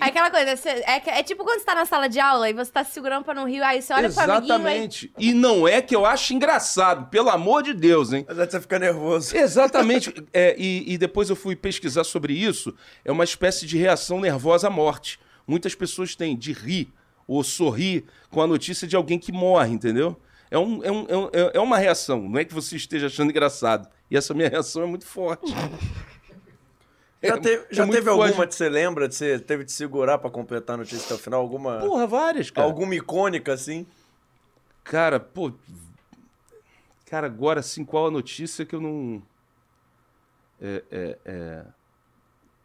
É 0.00 0.06
aquela 0.06 0.30
coisa, 0.30 0.68
é, 0.68 1.20
é 1.20 1.22
tipo 1.22 1.44
quando 1.44 1.60
você 1.60 1.64
tá 1.64 1.74
na 1.74 1.84
sala 1.84 2.08
de 2.08 2.18
aula 2.18 2.50
e 2.50 2.52
você 2.52 2.72
tá 2.72 2.82
se 2.82 2.92
segurando 2.92 3.24
pra 3.24 3.34
não 3.34 3.46
rir, 3.46 3.62
aí 3.62 3.80
você 3.80 3.92
olha 3.92 4.10
pro 4.10 4.20
amiguinho 4.20 4.54
aí... 4.54 4.60
Exatamente. 4.60 5.12
E 5.16 5.32
não 5.32 5.68
é 5.68 5.80
que 5.80 5.94
eu 5.94 6.04
acho 6.04 6.34
engraçado, 6.34 7.08
pelo 7.08 7.28
amor 7.28 7.62
de 7.62 7.72
Deus, 7.72 8.12
hein? 8.12 8.24
Mas 8.26 8.36
você 8.36 8.60
fica 8.60 8.78
nervoso. 8.78 9.36
Exatamente. 9.36 10.12
É, 10.32 10.56
e, 10.58 10.92
e 10.92 10.98
depois 10.98 11.30
eu 11.30 11.36
fui 11.36 11.54
pesquisar 11.54 12.02
sobre 12.02 12.32
isso. 12.32 12.74
É 13.04 13.12
uma 13.12 13.22
espécie 13.22 13.64
de 13.64 13.78
reação 13.78 14.20
nervosa 14.20 14.66
à 14.66 14.70
morte. 14.70 15.20
Muitas 15.46 15.74
pessoas 15.74 16.16
têm 16.16 16.36
de 16.36 16.52
rir 16.52 16.92
ou 17.28 17.44
sorrir 17.44 18.04
com 18.30 18.42
a 18.42 18.46
notícia 18.46 18.88
de 18.88 18.96
alguém 18.96 19.18
que 19.18 19.30
morre, 19.30 19.72
entendeu? 19.72 20.20
É, 20.56 20.58
um, 20.58 20.82
é, 20.84 20.90
um- 20.92 21.06
é 21.08 21.16
um- 21.16 21.50
é 21.54 21.60
uma 21.60 21.78
reação. 21.78 22.28
Não 22.28 22.38
é 22.38 22.44
que 22.44 22.54
você 22.54 22.76
esteja 22.76 23.06
achando 23.08 23.30
engraçado. 23.30 23.88
E 24.10 24.16
essa 24.16 24.32
minha 24.32 24.48
reação 24.48 24.82
é 24.82 24.86
muito 24.86 25.06
forte. 25.06 25.52
Já, 27.22 27.34
É- 27.34 27.40
teve, 27.40 27.64
é 27.70 27.74
já 27.74 27.84
teve 27.86 28.02
forte. 28.10 28.28
alguma 28.28 28.46
que 28.46 28.54
você 28.54 28.68
lembra 28.68 29.08
de 29.08 29.14
você 29.14 29.38
teve 29.38 29.64
de 29.64 29.72
segurar 29.72 30.18
pra 30.18 30.30
completar 30.30 30.74
a 30.74 30.76
notícia 30.78 31.04
até 31.06 31.14
o 31.14 31.18
final? 31.18 31.40
Alguma, 31.40 31.78
Porra, 31.80 32.06
várias, 32.06 32.50
cara. 32.50 32.66
alguma 32.66 32.94
icônica, 32.94 33.52
assim? 33.52 33.86
Cara, 34.84 35.18
pô. 35.18 35.50
Cara, 37.06 37.26
agora 37.26 37.60
assim, 37.60 37.84
qual 37.84 38.06
a 38.06 38.10
notícia 38.10 38.64
que 38.64 38.74
eu 38.74 38.80
não. 38.80 39.22
É, 40.60 40.84
é, 40.90 41.18
é... 41.24 41.64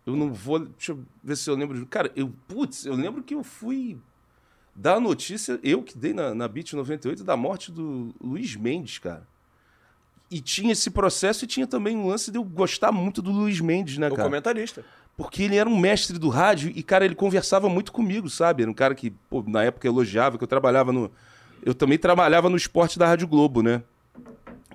Eu 0.05 0.15
não 0.15 0.31
vou. 0.33 0.59
Deixa 0.59 0.91
eu 0.91 1.03
ver 1.23 1.35
se 1.37 1.49
eu 1.49 1.55
lembro. 1.55 1.83
Cara, 1.87 2.11
eu. 2.15 2.31
Putz, 2.47 2.85
eu 2.85 2.93
lembro 2.93 3.23
que 3.23 3.33
eu 3.33 3.43
fui 3.43 3.97
dar 4.75 4.95
a 4.95 4.99
notícia, 4.99 5.59
eu 5.63 5.83
que 5.83 5.97
dei 5.97 6.13
na, 6.13 6.33
na 6.33 6.47
Beat 6.47 6.73
98, 6.73 7.23
da 7.23 7.35
morte 7.37 7.71
do 7.71 8.13
Luiz 8.21 8.55
Mendes, 8.55 8.97
cara. 8.99 9.27
E 10.29 10.39
tinha 10.39 10.71
esse 10.71 10.89
processo 10.89 11.43
e 11.43 11.47
tinha 11.47 11.67
também 11.67 11.97
um 11.97 12.07
lance 12.07 12.31
de 12.31 12.37
eu 12.37 12.43
gostar 12.43 12.91
muito 12.91 13.21
do 13.21 13.31
Luiz 13.31 13.59
Mendes, 13.59 13.97
né, 13.97 14.07
O 14.07 14.15
cara? 14.15 14.23
comentarista. 14.29 14.85
Porque 15.17 15.43
ele 15.43 15.57
era 15.57 15.69
um 15.69 15.77
mestre 15.77 16.17
do 16.17 16.29
rádio 16.29 16.71
e, 16.73 16.81
cara, 16.81 17.03
ele 17.03 17.15
conversava 17.15 17.67
muito 17.67 17.91
comigo, 17.91 18.29
sabe? 18.29 18.63
Era 18.63 18.71
um 18.71 18.73
cara 18.73 18.95
que, 18.95 19.11
pô, 19.29 19.43
na 19.45 19.61
época 19.63 19.85
elogiava, 19.85 20.37
que 20.37 20.43
eu 20.43 20.47
trabalhava 20.47 20.91
no. 20.93 21.11
Eu 21.63 21.75
também 21.75 21.97
trabalhava 21.97 22.49
no 22.49 22.55
esporte 22.55 22.97
da 22.97 23.05
Rádio 23.05 23.27
Globo, 23.27 23.61
né? 23.61 23.83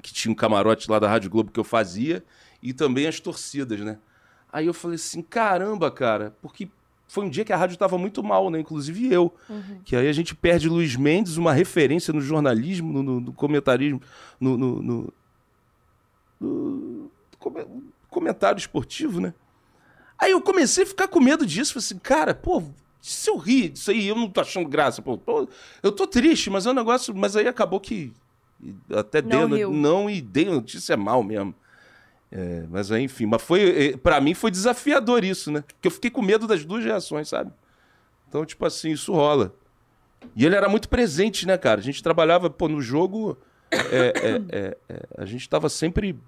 Que 0.03 0.13
tinha 0.13 0.31
um 0.31 0.35
camarote 0.37 0.91
lá 0.91 0.99
da 0.99 1.09
Rádio 1.09 1.31
Globo 1.31 1.51
que 1.51 1.59
eu 1.59 1.65
fazia 1.65 2.23
e 2.63 2.73
também 2.75 3.07
as 3.07 3.19
torcidas, 3.19 3.81
né? 3.81 3.99
Aí 4.53 4.67
eu 4.67 4.75
falei 4.75 4.97
assim: 4.97 5.23
caramba, 5.23 5.91
cara, 5.91 6.37
porque 6.43 6.69
foi 7.09 7.25
um 7.25 7.29
dia 7.31 7.45
que 7.45 7.53
a 7.53 7.57
rádio 7.57 7.77
tava 7.77 7.97
muito 7.97 8.23
mal, 8.23 8.51
né? 8.51 8.59
Inclusive 8.61 9.13
eu. 9.13 9.33
Que 9.85 9.95
aí 9.97 10.09
a 10.09 10.13
gente 10.13 10.35
perde 10.35 10.69
Luiz 10.69 10.97
Mendes, 10.97 11.37
uma 11.37 11.53
referência 11.53 12.13
no 12.13 12.21
jornalismo, 12.21 12.93
no, 12.93 13.03
no- 13.03 13.21
no 13.21 13.33
comentarismo, 13.33 14.01
no, 14.41 14.57
no- 14.59 14.83
no- 14.83 15.13
no 16.41 17.11
come- 17.39 17.67
comentário 18.11 18.59
esportivo, 18.59 19.21
né? 19.21 19.35
Aí 20.19 20.31
eu 20.33 20.41
comecei 20.41 20.85
a 20.85 20.87
ficar 20.87 21.09
com 21.09 21.21
medo 21.21 21.45
disso. 21.47 21.75
Falei 21.75 21.85
assim, 21.85 21.99
cara, 21.99 22.35
pô, 22.35 22.63
se 23.01 23.29
eu 23.31 23.37
rir 23.37 23.69
disso 23.71 23.91
aí, 23.91 24.07
eu 24.09 24.17
não 24.17 24.29
tô 24.31 24.41
achando 24.41 24.69
graça. 24.69 25.03
Pô, 25.03 25.19
pô, 25.19 25.49
eu 25.83 25.93
tô 25.93 26.07
triste, 26.07 26.49
mas 26.51 26.67
é 26.67 26.71
um 26.71 26.75
negócio. 26.75 27.15
Mas 27.15 27.37
aí 27.37 27.47
acabou 27.47 27.79
que. 27.81 28.13
Até 28.91 29.21
Não 29.21 29.49
dei 29.51 29.59
riu. 29.59 29.71
não 29.73 30.09
e 30.09 30.21
dei 30.23 30.49
a 30.49 30.53
notícia 30.53 30.97
mal 30.97 31.23
mesmo. 31.23 31.55
É, 32.39 32.65
mas 32.69 32.93
aí, 32.93 33.05
enfim, 33.05 33.25
mas 33.25 33.41
foi. 33.43 33.93
eh, 33.93 33.97
Pra 33.97 34.21
mim 34.21 34.35
foi 34.35 34.51
desafiador 34.51 35.25
isso, 35.25 35.51
né? 35.51 35.63
Porque 35.63 35.87
eu 35.89 35.91
fiquei 35.91 36.11
com 36.11 36.21
medo 36.21 36.47
das 36.47 36.65
duas 36.65 36.85
reações, 36.85 37.29
sabe? 37.29 37.51
Então, 38.29 38.45
tipo 38.45 38.65
assim, 38.67 38.91
isso 38.91 39.13
rola. 39.15 39.55
E 40.35 40.45
ele 40.45 40.55
era 40.55 40.69
muito 40.69 40.89
presente, 40.89 41.47
né, 41.47 41.57
cara? 41.57 41.81
A 41.81 41.83
gente 41.83 42.03
trabalhava, 42.03 42.51
pô, 42.51 42.69
no 42.69 42.81
jogo. 42.83 43.39
é, 43.71 43.79
é, 43.81 44.43
é, 44.51 44.77
é, 44.89 45.03
a 45.17 45.25
gente 45.25 45.49
tava 45.49 45.69
sempre 45.69 46.19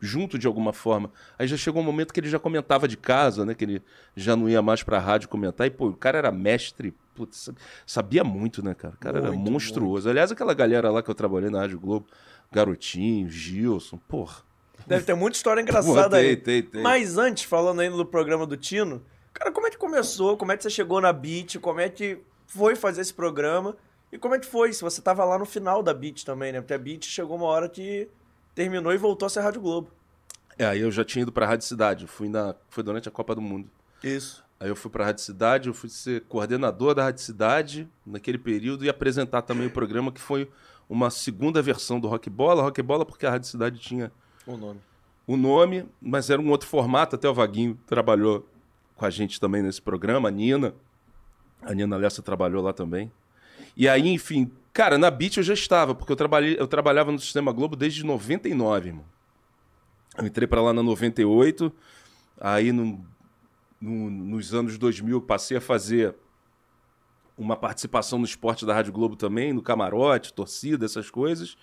junto 0.00 0.38
de 0.38 0.46
alguma 0.46 0.72
forma. 0.72 1.10
Aí 1.38 1.48
já 1.48 1.56
chegou 1.56 1.82
um 1.82 1.84
momento 1.84 2.12
que 2.14 2.20
ele 2.20 2.28
já 2.28 2.38
comentava 2.38 2.86
de 2.86 2.96
casa, 2.96 3.44
né? 3.44 3.54
Que 3.54 3.64
ele 3.64 3.82
já 4.14 4.36
não 4.36 4.48
ia 4.48 4.62
mais 4.62 4.82
pra 4.84 4.98
rádio 5.00 5.28
comentar. 5.28 5.66
E, 5.66 5.70
pô, 5.70 5.88
o 5.88 5.96
cara 5.96 6.18
era 6.18 6.30
mestre, 6.30 6.94
putz, 7.14 7.50
sabia 7.84 8.22
muito, 8.22 8.62
né, 8.62 8.72
cara? 8.74 8.94
O 8.94 8.98
cara 8.98 9.18
era 9.18 9.32
Muito, 9.32 9.50
monstruoso. 9.50 10.08
Aliás, 10.08 10.30
aquela 10.30 10.54
galera 10.54 10.90
lá 10.90 11.02
que 11.02 11.10
eu 11.10 11.14
trabalhei 11.14 11.50
na 11.50 11.60
Rádio 11.60 11.80
Globo, 11.80 12.06
Garotinho, 12.52 13.28
Gilson, 13.28 13.96
porra. 14.06 14.45
Deve 14.86 15.04
ter 15.04 15.14
muita 15.14 15.36
história 15.36 15.62
Pô, 15.62 15.68
engraçada 15.68 16.16
tem, 16.16 16.30
aí. 16.30 16.36
tem, 16.36 16.62
tem. 16.62 16.82
Mas 16.82 17.18
antes, 17.18 17.44
falando 17.44 17.80
ainda 17.80 17.96
do 17.96 18.06
programa 18.06 18.46
do 18.46 18.56
Tino, 18.56 19.02
cara, 19.32 19.50
como 19.50 19.66
é 19.66 19.70
que 19.70 19.76
começou? 19.76 20.36
Como 20.36 20.52
é 20.52 20.56
que 20.56 20.62
você 20.62 20.70
chegou 20.70 21.00
na 21.00 21.12
Beat? 21.12 21.58
Como 21.58 21.80
é 21.80 21.88
que 21.88 22.18
foi 22.46 22.76
fazer 22.76 23.00
esse 23.00 23.12
programa? 23.12 23.76
E 24.12 24.18
como 24.18 24.34
é 24.34 24.38
que 24.38 24.46
foi? 24.46 24.72
Se 24.72 24.82
você 24.82 25.02
tava 25.02 25.24
lá 25.24 25.38
no 25.38 25.44
final 25.44 25.82
da 25.82 25.92
Beat 25.92 26.24
também, 26.24 26.52
né? 26.52 26.60
Porque 26.60 26.74
a 26.74 26.78
Beat 26.78 27.04
chegou 27.04 27.36
uma 27.36 27.46
hora 27.46 27.68
que 27.68 28.08
terminou 28.54 28.92
e 28.92 28.96
voltou 28.96 29.26
a 29.26 29.28
ser 29.28 29.40
Rádio 29.40 29.60
Globo. 29.60 29.90
É, 30.58 30.64
aí 30.64 30.80
eu 30.80 30.90
já 30.90 31.04
tinha 31.04 31.22
ido 31.22 31.32
pra 31.32 31.46
Rádio 31.46 31.66
Cidade. 31.66 32.06
Fui 32.06 32.28
na, 32.28 32.54
foi 32.70 32.82
durante 32.82 33.08
a 33.08 33.12
Copa 33.12 33.34
do 33.34 33.40
Mundo. 33.40 33.68
Isso. 34.02 34.44
Aí 34.58 34.68
eu 34.68 34.76
fui 34.76 34.90
pra 34.90 35.04
Rádio 35.04 35.22
Cidade, 35.22 35.68
eu 35.68 35.74
fui 35.74 35.90
ser 35.90 36.22
coordenador 36.22 36.94
da 36.94 37.04
Rádio 37.04 37.22
Cidade 37.22 37.88
naquele 38.06 38.38
período 38.38 38.84
e 38.84 38.88
apresentar 38.88 39.42
também 39.42 39.66
o 39.66 39.70
programa 39.70 40.10
que 40.10 40.20
foi 40.20 40.50
uma 40.88 41.10
segunda 41.10 41.60
versão 41.60 42.00
do 42.00 42.08
Rock 42.08 42.30
Bola. 42.30 42.62
Rock 42.62 42.80
Bola 42.80 43.04
porque 43.04 43.26
a 43.26 43.30
Rádio 43.30 43.50
Cidade 43.50 43.78
tinha 43.78 44.10
O 44.46 44.56
nome. 44.56 44.80
o 45.26 45.36
nome, 45.36 45.86
mas 46.00 46.30
era 46.30 46.40
um 46.40 46.50
outro 46.50 46.68
formato. 46.68 47.16
Até 47.16 47.28
o 47.28 47.34
Vaguinho 47.34 47.78
trabalhou 47.86 48.48
com 48.94 49.04
a 49.04 49.10
gente 49.10 49.40
também 49.40 49.62
nesse 49.62 49.82
programa, 49.82 50.28
a 50.28 50.30
Nina. 50.30 50.74
A 51.62 51.74
Nina 51.74 51.96
Lessa 51.96 52.22
trabalhou 52.22 52.62
lá 52.62 52.72
também. 52.72 53.10
E 53.76 53.88
aí, 53.88 54.08
enfim, 54.08 54.50
cara, 54.72 54.96
na 54.98 55.10
Beat 55.10 55.36
eu 55.38 55.42
já 55.42 55.54
estava, 55.54 55.94
porque 55.94 56.12
eu, 56.12 56.16
trabalhei, 56.16 56.56
eu 56.58 56.66
trabalhava 56.66 57.10
no 57.12 57.18
Sistema 57.18 57.52
Globo 57.52 57.74
desde 57.76 58.04
99, 58.04 58.88
irmão. 58.88 59.04
Eu 60.16 60.26
entrei 60.26 60.46
pra 60.46 60.62
lá 60.62 60.72
na 60.72 60.82
98, 60.82 61.70
aí 62.40 62.72
no, 62.72 63.04
no- 63.80 64.10
nos 64.10 64.54
anos 64.54 64.78
2000 64.78 65.16
eu 65.16 65.20
passei 65.20 65.56
a 65.58 65.60
fazer 65.60 66.14
uma 67.36 67.54
participação 67.56 68.18
no 68.18 68.24
esporte 68.24 68.64
da 68.64 68.72
Rádio 68.72 68.92
Globo 68.94 69.14
também, 69.16 69.52
no 69.52 69.60
camarote, 69.60 70.32
torcida, 70.32 70.86
essas 70.86 71.10
coisas. 71.10 71.56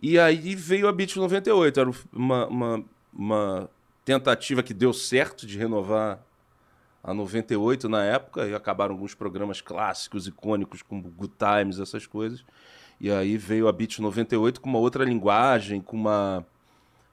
E 0.00 0.18
aí 0.18 0.54
veio 0.54 0.88
a 0.88 0.92
Beat 0.92 1.16
98. 1.16 1.80
Era 1.80 1.90
uma, 2.12 2.46
uma, 2.46 2.84
uma 3.12 3.70
tentativa 4.04 4.62
que 4.62 4.74
deu 4.74 4.92
certo 4.92 5.46
de 5.46 5.58
renovar 5.58 6.20
a 7.02 7.12
98 7.14 7.88
na 7.88 8.04
época. 8.04 8.46
E 8.46 8.54
acabaram 8.54 8.94
alguns 8.94 9.14
programas 9.14 9.60
clássicos, 9.60 10.26
icônicos, 10.26 10.82
como 10.82 11.02
Good 11.02 11.34
Times, 11.38 11.78
essas 11.78 12.06
coisas. 12.06 12.44
E 13.00 13.10
aí 13.10 13.36
veio 13.36 13.68
a 13.68 13.72
Beat 13.72 13.98
98 13.98 14.60
com 14.60 14.68
uma 14.68 14.78
outra 14.78 15.04
linguagem, 15.04 15.80
com 15.80 15.96
uma, 15.96 16.46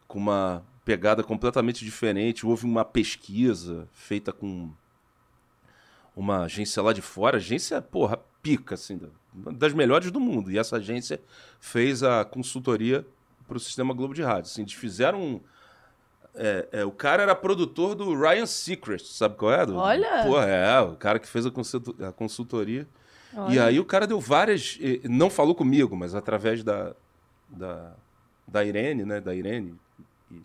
com 0.08 0.20
uma 0.20 0.64
pegada 0.86 1.24
completamente 1.24 1.84
diferente. 1.84 2.46
Houve 2.46 2.66
uma 2.66 2.86
pesquisa 2.86 3.88
feita 3.92 4.32
com 4.32 4.72
uma 6.16 6.44
agência 6.44 6.82
lá 6.84 6.94
de 6.94 7.02
fora, 7.02 7.38
agência, 7.38 7.82
porra, 7.82 8.20
pica, 8.42 8.76
assim, 8.76 9.00
das 9.34 9.74
melhores 9.74 10.12
do 10.12 10.20
mundo. 10.20 10.52
E 10.52 10.58
essa 10.58 10.78
agência 10.78 11.20
fez 11.60 12.04
a 12.04 12.26
consultoria 12.26 13.06
para 13.48 13.58
o 13.58 13.60
Sistema 13.60 13.94
Globo 13.94 14.14
de 14.14 14.22
Rádio. 14.22 14.50
Assim, 14.52 14.62
eles 14.62 14.74
fizeram 14.74 15.22
um. 15.22 15.40
é, 16.36 16.68
é, 16.72 16.86
o 16.86 16.92
cara 16.92 17.24
era 17.24 17.36
produtor 17.36 17.96
do 17.96 18.14
Ryan 18.20 18.46
Seacrest, 18.46 19.06
sabe 19.08 19.36
qual 19.36 19.52
é? 19.54 19.66
Do- 19.66 19.76
Olha! 19.76 20.24
Pô, 20.26 20.40
é, 20.42 20.82
o 20.82 20.96
cara 20.96 21.20
que 21.20 21.28
fez 21.28 21.46
a, 21.46 21.52
consulto- 21.52 21.96
a 22.04 22.12
consultoria. 22.12 22.88
E 23.34 23.38
Olha. 23.40 23.66
aí 23.66 23.80
o 23.80 23.86
cara 23.86 24.06
deu 24.08 24.20
várias. 24.20 24.78
Não 25.04 25.30
falou 25.30 25.56
comigo, 25.56 25.96
mas 25.96 26.14
através 26.16 26.64
da, 26.64 26.94
da, 27.50 27.94
da 28.48 28.64
Irene, 28.66 29.06
né? 29.06 29.22
Da 29.22 29.34
Irene 29.34 29.76
e, 30.30 30.42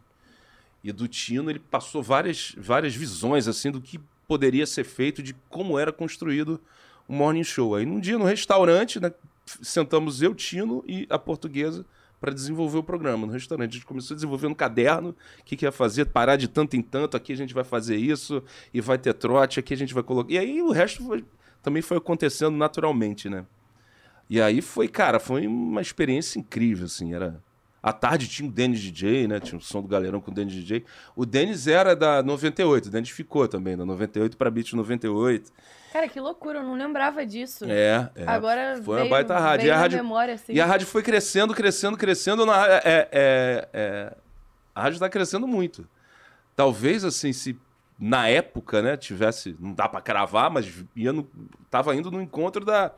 e 0.85 0.93
do 0.93 1.09
Tino, 1.09 1.51
ele 1.51 1.59
passou 1.59 2.01
várias, 2.03 2.55
várias 2.57 2.95
visões 2.95 3.49
assim 3.49 3.73
do 3.73 3.81
que 3.81 3.99
poderia 4.29 4.67
ser 4.67 4.85
feito, 4.85 5.21
de 5.23 5.35
como 5.49 5.79
era 5.79 5.93
construído 5.93 6.61
o 7.09 7.13
Morning 7.13 7.45
Show. 7.45 7.75
Aí 7.75 7.87
num 7.87 8.01
dia 8.01 8.19
no 8.19 8.25
restaurante, 8.25 9.01
né, 9.01 9.13
sentamos 9.45 10.23
eu, 10.23 10.35
Tino 10.35 10.85
e 10.87 11.07
a 11.09 11.19
portuguesa 11.19 11.85
para 12.21 12.33
desenvolver 12.33 12.79
o 12.79 12.83
programa 12.83 13.27
no 13.27 13.33
restaurante. 13.33 13.71
A 13.71 13.75
gente 13.75 13.87
começou 13.87 14.15
a 14.15 14.17
desenvolver 14.17 14.49
no 14.49 14.55
caderno 14.55 15.11
o 15.11 15.45
que, 15.45 15.57
que 15.57 15.65
ia 15.65 15.73
fazer, 15.73 16.07
parar 16.07 16.37
de 16.37 16.49
tanto 16.49 16.77
em 16.77 16.83
tanto, 16.83 17.17
aqui 17.17 17.33
a 17.33 17.37
gente 17.37 17.53
vai 17.55 17.65
fazer 17.65 17.97
isso, 17.97 18.43
e 18.73 18.81
vai 18.81 18.99
ter 18.99 19.13
trote, 19.15 19.61
aqui 19.61 19.75
a 19.75 19.77
gente 19.77 19.93
vai 19.93 20.03
colocar. 20.03 20.33
E 20.33 20.39
aí 20.39 20.63
o 20.63 20.71
resto 20.71 21.05
foi- 21.05 21.25
também 21.63 21.83
foi 21.83 21.99
acontecendo 21.99 22.57
naturalmente, 22.57 23.29
né? 23.29 23.45
E 24.29 24.41
aí 24.41 24.61
foi, 24.61 24.89
cara, 24.89 25.21
foi 25.21 25.47
uma 25.47 25.81
experiência 25.81 26.39
incrível, 26.39 26.87
assim, 26.87 27.15
era... 27.15 27.41
À 27.87 27.93
tarde 27.93 28.27
tinha 28.27 28.49
o 28.49 28.53
Denis 28.53 28.81
DJ, 28.81 29.29
né? 29.29 29.39
Tinha 29.39 29.57
o 29.57 29.63
som 29.63 29.81
do 29.81 29.87
Galerão 29.87 30.21
com 30.21 30.33
o 30.33 30.35
Denis 30.35 30.53
DJ. 30.53 30.85
O 31.15 31.25
Denis 31.25 31.69
era 31.69 31.95
da 31.95 32.21
98, 32.21 32.87
o 32.87 32.91
Denis 32.91 33.11
ficou 33.11 33.47
também, 33.47 33.77
da 33.77 33.87
98 33.87 34.37
pra 34.37 34.51
Beat 34.51 34.73
98. 34.73 35.53
Cara, 35.93 36.09
que 36.09 36.19
loucura, 36.19 36.59
eu 36.59 36.65
não 36.65 36.75
lembrava 36.75 37.25
disso. 37.25 37.65
É, 37.65 38.11
é. 38.17 38.25
Agora 38.27 38.83
foi 38.83 38.97
veio, 38.97 39.07
uma 39.07 39.11
baita 39.11 39.39
rádio. 39.39 39.69
E 39.69 39.71
a 39.71 39.77
rádio, 39.79 39.99
memória, 39.99 40.35
assim. 40.35 40.53
e 40.53 40.61
a 40.61 40.67
rádio 40.67 40.85
foi 40.85 41.01
crescendo, 41.01 41.55
crescendo, 41.55 41.97
crescendo. 41.97 42.45
Na, 42.45 42.67
é, 42.67 42.81
é, 42.85 43.69
é, 43.73 44.17
a 44.75 44.83
rádio 44.83 44.99
tá 44.99 45.09
crescendo 45.09 45.47
muito. 45.47 45.89
Talvez, 46.57 47.05
assim, 47.05 47.33
se 47.33 47.57
na 47.97 48.29
época, 48.29 48.83
né, 48.83 48.97
tivesse... 48.97 49.57
Não 49.61 49.73
dá 49.73 49.89
pra 49.89 50.01
cravar, 50.01 50.51
mas 50.51 50.85
ia 50.97 51.13
no, 51.13 51.31
tava 51.71 51.95
indo 51.95 52.11
no 52.11 52.21
encontro 52.21 52.65
da, 52.65 52.91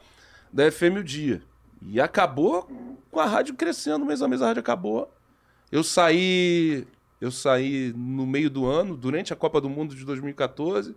da 0.51 0.73
FM 0.73 0.97
o 1.01 1.05
Dia. 1.05 1.43
E 1.83 2.01
acabou 2.01 2.69
com 3.11 3.21
a 3.21 3.27
rádio 3.27 3.55
crescendo, 3.55 4.05
mês 4.05 4.23
a 4.23 4.29
mês 4.29 4.43
a 4.43 4.47
rádio 4.47 4.61
acabou. 4.61 5.13
Eu 5.71 5.83
saí... 5.83 6.87
Eu 7.21 7.33
saí 7.33 7.93
no 7.97 8.25
meio 8.25 8.49
do 8.49 8.65
ano, 8.65 8.97
durante 8.97 9.33
a 9.33 9.37
Copa 9.37 9.61
do 9.61 9.69
Mundo 9.69 9.93
de 9.93 10.05
2014. 10.05 10.95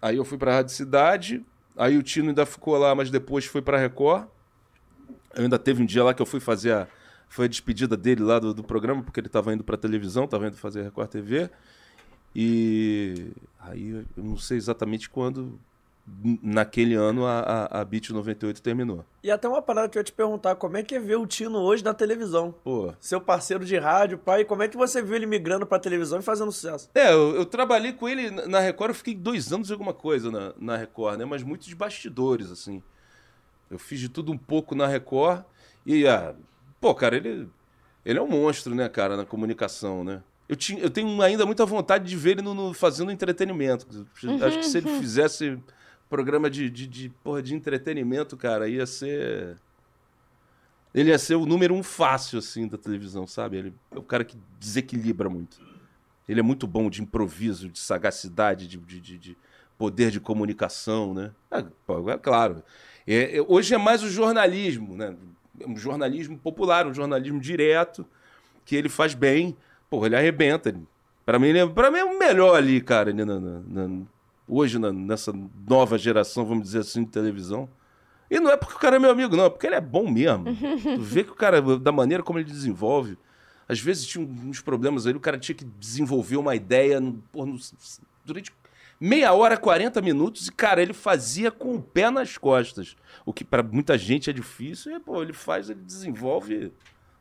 Aí 0.00 0.16
eu 0.16 0.24
fui 0.24 0.38
pra 0.38 0.54
Rádio 0.54 0.74
Cidade. 0.74 1.44
Aí 1.76 1.98
o 1.98 2.02
Tino 2.02 2.28
ainda 2.28 2.46
ficou 2.46 2.78
lá, 2.78 2.94
mas 2.94 3.10
depois 3.10 3.44
foi 3.44 3.60
pra 3.60 3.76
Record. 3.78 4.26
Eu 5.34 5.42
ainda 5.42 5.58
teve 5.58 5.82
um 5.82 5.86
dia 5.86 6.02
lá 6.04 6.14
que 6.14 6.22
eu 6.22 6.26
fui 6.26 6.40
fazer 6.40 6.72
a. 6.72 6.88
Foi 7.28 7.46
a 7.46 7.48
despedida 7.48 7.96
dele 7.96 8.22
lá 8.22 8.38
do, 8.38 8.54
do 8.54 8.62
programa, 8.62 9.02
porque 9.02 9.18
ele 9.18 9.28
tava 9.28 9.52
indo 9.52 9.64
pra 9.64 9.76
televisão, 9.76 10.26
tava 10.26 10.46
indo 10.46 10.56
fazer 10.56 10.80
a 10.80 10.84
Record 10.84 11.10
TV. 11.10 11.50
E 12.34 13.32
aí 13.58 13.90
eu 14.16 14.24
não 14.24 14.36
sei 14.36 14.56
exatamente 14.56 15.10
quando, 15.10 15.58
naquele 16.06 16.94
ano, 16.94 17.24
a, 17.26 17.40
a, 17.40 17.80
a 17.80 17.84
Beat 17.84 18.10
98 18.10 18.60
terminou. 18.60 19.04
E 19.22 19.30
até 19.30 19.48
uma 19.48 19.62
parada 19.62 19.88
que 19.88 19.96
eu 19.96 20.00
ia 20.00 20.04
te 20.04 20.12
perguntar, 20.12 20.54
como 20.56 20.76
é 20.76 20.82
que 20.82 20.94
é 20.94 21.00
ver 21.00 21.16
o 21.16 21.26
Tino 21.26 21.58
hoje 21.58 21.82
na 21.82 21.94
televisão? 21.94 22.54
Pô. 22.62 22.92
Seu 23.00 23.20
parceiro 23.20 23.64
de 23.64 23.76
rádio, 23.78 24.18
pai, 24.18 24.44
como 24.44 24.62
é 24.62 24.68
que 24.68 24.76
você 24.76 25.00
viu 25.00 25.16
ele 25.16 25.24
migrando 25.26 25.64
pra 25.66 25.78
televisão 25.78 26.18
e 26.18 26.22
fazendo 26.22 26.52
sucesso? 26.52 26.90
É, 26.94 27.12
eu, 27.12 27.34
eu 27.36 27.46
trabalhei 27.46 27.92
com 27.92 28.06
ele 28.08 28.30
na- 28.30 28.60
Record, 28.60 28.90
eu 28.90 28.94
fiquei 28.94 29.14
dois 29.14 29.50
anos 29.52 29.70
e 29.70 29.72
alguma 29.72 29.94
coisa 29.94 30.30
na, 30.30 30.52
na 30.58 30.76
Record, 30.76 31.18
né? 31.18 31.24
Mas 31.24 31.42
muito 31.42 31.66
de 31.66 31.74
bastidores, 31.74 32.50
assim. 32.50 32.82
Eu 33.70 33.78
fiz 33.78 33.98
de 33.98 34.08
tudo 34.10 34.30
um 34.30 34.38
pouco 34.38 34.74
na 34.74 34.86
Record. 34.86 35.42
E, 35.86 36.06
ah, 36.06 36.34
pô, 36.80 36.94
cara, 36.94 37.16
ele, 37.16 37.48
ele 38.04 38.18
é 38.18 38.22
um 38.22 38.28
monstro, 38.28 38.74
né, 38.74 38.88
cara, 38.90 39.16
na 39.16 39.24
comunicação, 39.24 40.04
né? 40.04 40.22
Eu, 40.46 40.54
tinha, 40.56 40.78
eu 40.80 40.90
tenho 40.90 41.22
ainda 41.22 41.46
muita 41.46 41.64
vontade 41.64 42.04
de 42.06 42.14
ver 42.16 42.32
ele 42.32 42.42
no, 42.42 42.52
no- 42.52 42.74
fazendo 42.74 43.10
entretenimento. 43.10 43.86
Acho 44.44 44.58
que 44.58 44.66
se 44.66 44.76
ele 44.78 44.98
fizesse 44.98 45.58
programa 46.08 46.48
de, 46.50 46.68
de, 46.70 46.86
de, 46.86 47.08
porra, 47.22 47.42
de 47.42 47.54
entretenimento, 47.54 48.36
cara, 48.36 48.68
ia 48.68 48.86
ser. 48.86 49.56
Ele 50.94 51.10
ia 51.10 51.18
ser 51.18 51.34
o 51.34 51.44
número 51.44 51.74
um 51.74 51.82
fácil, 51.82 52.38
assim, 52.38 52.68
da 52.68 52.78
televisão, 52.78 53.26
sabe? 53.26 53.56
Ele 53.56 53.74
é 53.90 53.98
o 53.98 54.02
cara 54.02 54.24
que 54.24 54.38
desequilibra 54.60 55.28
muito. 55.28 55.60
Ele 56.28 56.40
é 56.40 56.42
muito 56.42 56.66
bom 56.66 56.88
de 56.88 57.02
improviso, 57.02 57.68
de 57.68 57.78
sagacidade, 57.78 58.68
de, 58.68 58.78
de, 58.78 59.00
de- 59.00 59.18
de 59.18 59.36
poder 59.76 60.10
de 60.10 60.20
comunicação, 60.20 61.12
né? 61.12 61.32
É, 61.50 61.58
é 62.12 62.18
claro. 62.18 62.62
É, 63.06 63.38
é, 63.38 63.42
hoje 63.42 63.74
é 63.74 63.78
mais 63.78 64.02
o 64.04 64.08
jornalismo, 64.08 64.96
né? 64.96 65.14
Um 65.66 65.76
jornalismo 65.76 66.38
popular, 66.38 66.86
um 66.86 66.94
jornalismo 66.94 67.40
direto, 67.40 68.06
que 68.64 68.76
ele 68.76 68.88
faz 68.88 69.14
bem. 69.14 69.56
Pô, 69.90 70.06
ele 70.06 70.16
arrebenta. 70.16 70.74
Pra, 71.26 71.38
mim, 71.40 71.48
é, 71.48 71.66
mim 71.90 71.98
é 71.98 72.04
o 72.04 72.18
melhor 72.18 72.54
ali, 72.56 72.80
cara, 72.80 73.10
ali 73.10 73.24
na- 73.24 73.40
na- 73.40 73.60
na- 73.88 74.02
hoje 74.46 74.78
na- 74.78 74.92
nessa 74.92 75.32
nova 75.68 75.96
geração, 75.98 76.44
vamos 76.44 76.64
dizer 76.64 76.80
assim, 76.80 77.04
de 77.04 77.10
televisão. 77.10 77.68
E 78.30 78.40
não 78.40 78.50
é 78.50 78.56
porque 78.56 78.74
o 78.74 78.78
cara 78.78 78.96
é 78.96 78.98
meu 78.98 79.10
amigo, 79.10 79.36
não, 79.36 79.44
é 79.44 79.50
porque 79.50 79.66
ele 79.66 79.74
é 79.76 79.80
bom 79.80 80.10
mesmo. 80.10 80.44
tu 80.96 81.00
vê 81.02 81.22
que 81.24 81.30
o 81.30 81.34
cara, 81.34 81.60
da 81.78 81.92
maneira 81.92 82.22
como 82.22 82.38
ele 82.38 82.50
desenvolve, 82.50 83.16
às 83.68 83.78
vezes 83.80 84.06
tinha 84.06 84.24
uns 84.26 84.60
problemas 84.60 85.06
aí, 85.06 85.14
o 85.14 85.20
cara 85.20 85.38
tinha 85.38 85.54
que 85.54 85.64
desenvolver 85.64 86.36
uma 86.36 86.54
ideia 86.54 87.00
no- 87.00 87.22
no- 87.34 87.58
durante 88.24 88.50
meia 89.00 89.32
hora, 89.32 89.56
40 89.56 90.00
minutos, 90.00 90.48
e, 90.48 90.52
cara, 90.52 90.80
ele 90.82 90.92
fazia 90.94 91.50
com 91.50 91.74
o 91.76 91.82
pé 91.82 92.10
nas 92.10 92.38
costas. 92.38 92.96
O 93.26 93.32
que 93.32 93.44
pra 93.44 93.62
muita 93.62 93.96
gente 93.98 94.30
é 94.30 94.32
difícil, 94.32 94.96
e, 94.96 95.00
pô, 95.00 95.22
ele 95.22 95.32
faz, 95.32 95.68
ele 95.70 95.80
desenvolve 95.82 96.72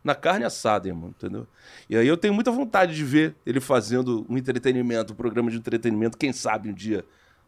na 0.03 0.13
carne 0.13 0.43
assada, 0.43 0.87
irmão, 0.87 1.09
entendeu? 1.09 1.47
E 1.89 1.95
aí 1.95 2.07
eu 2.07 2.17
tenho 2.17 2.33
muita 2.33 2.51
vontade 2.51 2.93
de 2.93 3.03
ver 3.03 3.35
ele 3.45 3.59
fazendo 3.61 4.25
um 4.29 4.37
entretenimento, 4.37 5.13
um 5.13 5.15
programa 5.15 5.49
de 5.49 5.57
entretenimento, 5.57 6.17
quem 6.17 6.33
sabe 6.33 6.69
um 6.69 6.73
dia, 6.73 7.05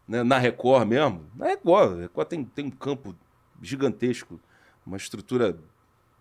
né, 0.08 0.22
na 0.22 0.38
Record 0.38 0.88
mesmo. 0.88 1.26
Na 1.36 1.46
Record, 1.46 1.98
a 1.98 2.00
Record 2.02 2.28
tem, 2.28 2.44
tem 2.44 2.66
um 2.66 2.70
campo 2.70 3.14
gigantesco, 3.60 4.40
uma 4.86 4.96
estrutura 4.96 5.58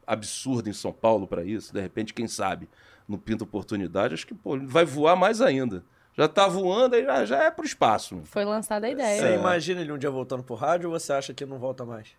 absurda 0.06 0.70
em 0.70 0.74
São 0.74 0.92
Paulo 0.92 1.28
para 1.28 1.44
isso. 1.44 1.74
De 1.74 1.80
repente, 1.80 2.14
quem 2.14 2.28
sabe, 2.28 2.68
não 3.08 3.18
pinta 3.18 3.44
oportunidade, 3.44 4.14
acho 4.14 4.28
que 4.28 4.34
pô, 4.34 4.60
vai 4.60 4.84
voar 4.86 5.16
mais 5.16 5.42
ainda. 5.42 5.84
Já 6.18 6.28
tá 6.30 6.48
voando, 6.48 6.96
aí 6.96 7.04
já, 7.04 7.26
já 7.26 7.44
é 7.44 7.52
pro 7.52 7.66
espaço. 7.66 8.16
meu. 8.16 8.26
Foi 8.26 8.46
lançada 8.46 8.88
a 8.88 8.90
ideia. 8.90 9.22
Você 9.22 9.36
imagina 9.36 9.82
ele 9.82 9.92
um 9.92 9.98
dia 9.98 10.10
voltando 10.10 10.44
pro 10.44 10.56
rádio 10.56 10.90
ou 10.90 10.98
você 10.98 11.12
acha 11.12 11.34
que 11.34 11.46
não 11.46 11.60
volta 11.60 11.84
mais? 11.84 12.10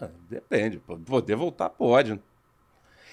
Ah, 0.00 0.08
depende, 0.30 0.78
poder 1.04 1.34
voltar 1.34 1.68
pode. 1.70 2.20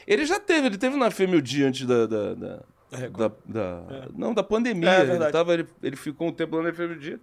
Ele 0.07 0.25
já 0.25 0.39
teve, 0.39 0.67
ele 0.67 0.77
teve 0.77 0.95
na 0.95 1.09
Fêmea 1.11 1.37
o 1.37 1.41
dia 1.41 1.67
antes 1.67 1.85
da. 1.87 2.05
da, 2.05 2.33
da- 2.33 2.63
Record. 2.91 3.33
da- 3.45 3.79
da- 3.81 4.07
Não, 4.15 4.33
da 4.33 4.43
pandemia. 4.43 4.89
É, 4.89 4.97
ele, 5.01 5.05
verdade. 5.11 5.31
tava, 5.31 5.53
ele, 5.53 5.67
ele 5.83 5.95
ficou 5.95 6.27
um 6.27 6.31
tempo 6.31 6.55
lá 6.57 6.63
na 6.63 6.73
Fêmea 6.73 6.95
o 6.95 6.99
dia. 6.99 7.19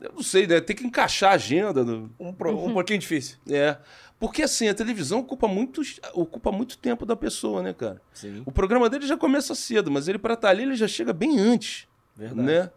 Eu 0.00 0.12
não 0.14 0.22
sei, 0.22 0.46
né? 0.46 0.60
Tem 0.60 0.74
que 0.76 0.86
encaixar 0.86 1.32
a 1.32 1.34
agenda. 1.34 1.84
no- 1.84 2.10
Um, 2.18 2.32
pro- 2.32 2.66
um 2.66 2.72
pouquinho 2.72 2.98
difícil. 2.98 3.36
É. 3.50 3.76
Porque 4.18 4.42
assim, 4.42 4.66
a 4.66 4.74
televisão 4.74 5.18
ocupa 5.20 5.46
muito, 5.46 5.82
ocupa 6.14 6.50
muito 6.50 6.78
tempo 6.78 7.04
da 7.04 7.14
pessoa, 7.14 7.62
né, 7.62 7.74
cara? 7.74 8.00
Sim. 8.14 8.42
O 8.46 8.50
programa 8.50 8.88
dele 8.88 9.06
já 9.06 9.14
começa 9.14 9.54
cedo, 9.54 9.90
mas 9.90 10.08
ele, 10.08 10.18
pra 10.18 10.32
estar 10.32 10.48
ali, 10.48 10.62
ele 10.62 10.74
já 10.74 10.88
chega 10.88 11.12
bem 11.12 11.38
antes. 11.38 11.86
Verdade. 12.16 12.40
Né? 12.40 12.70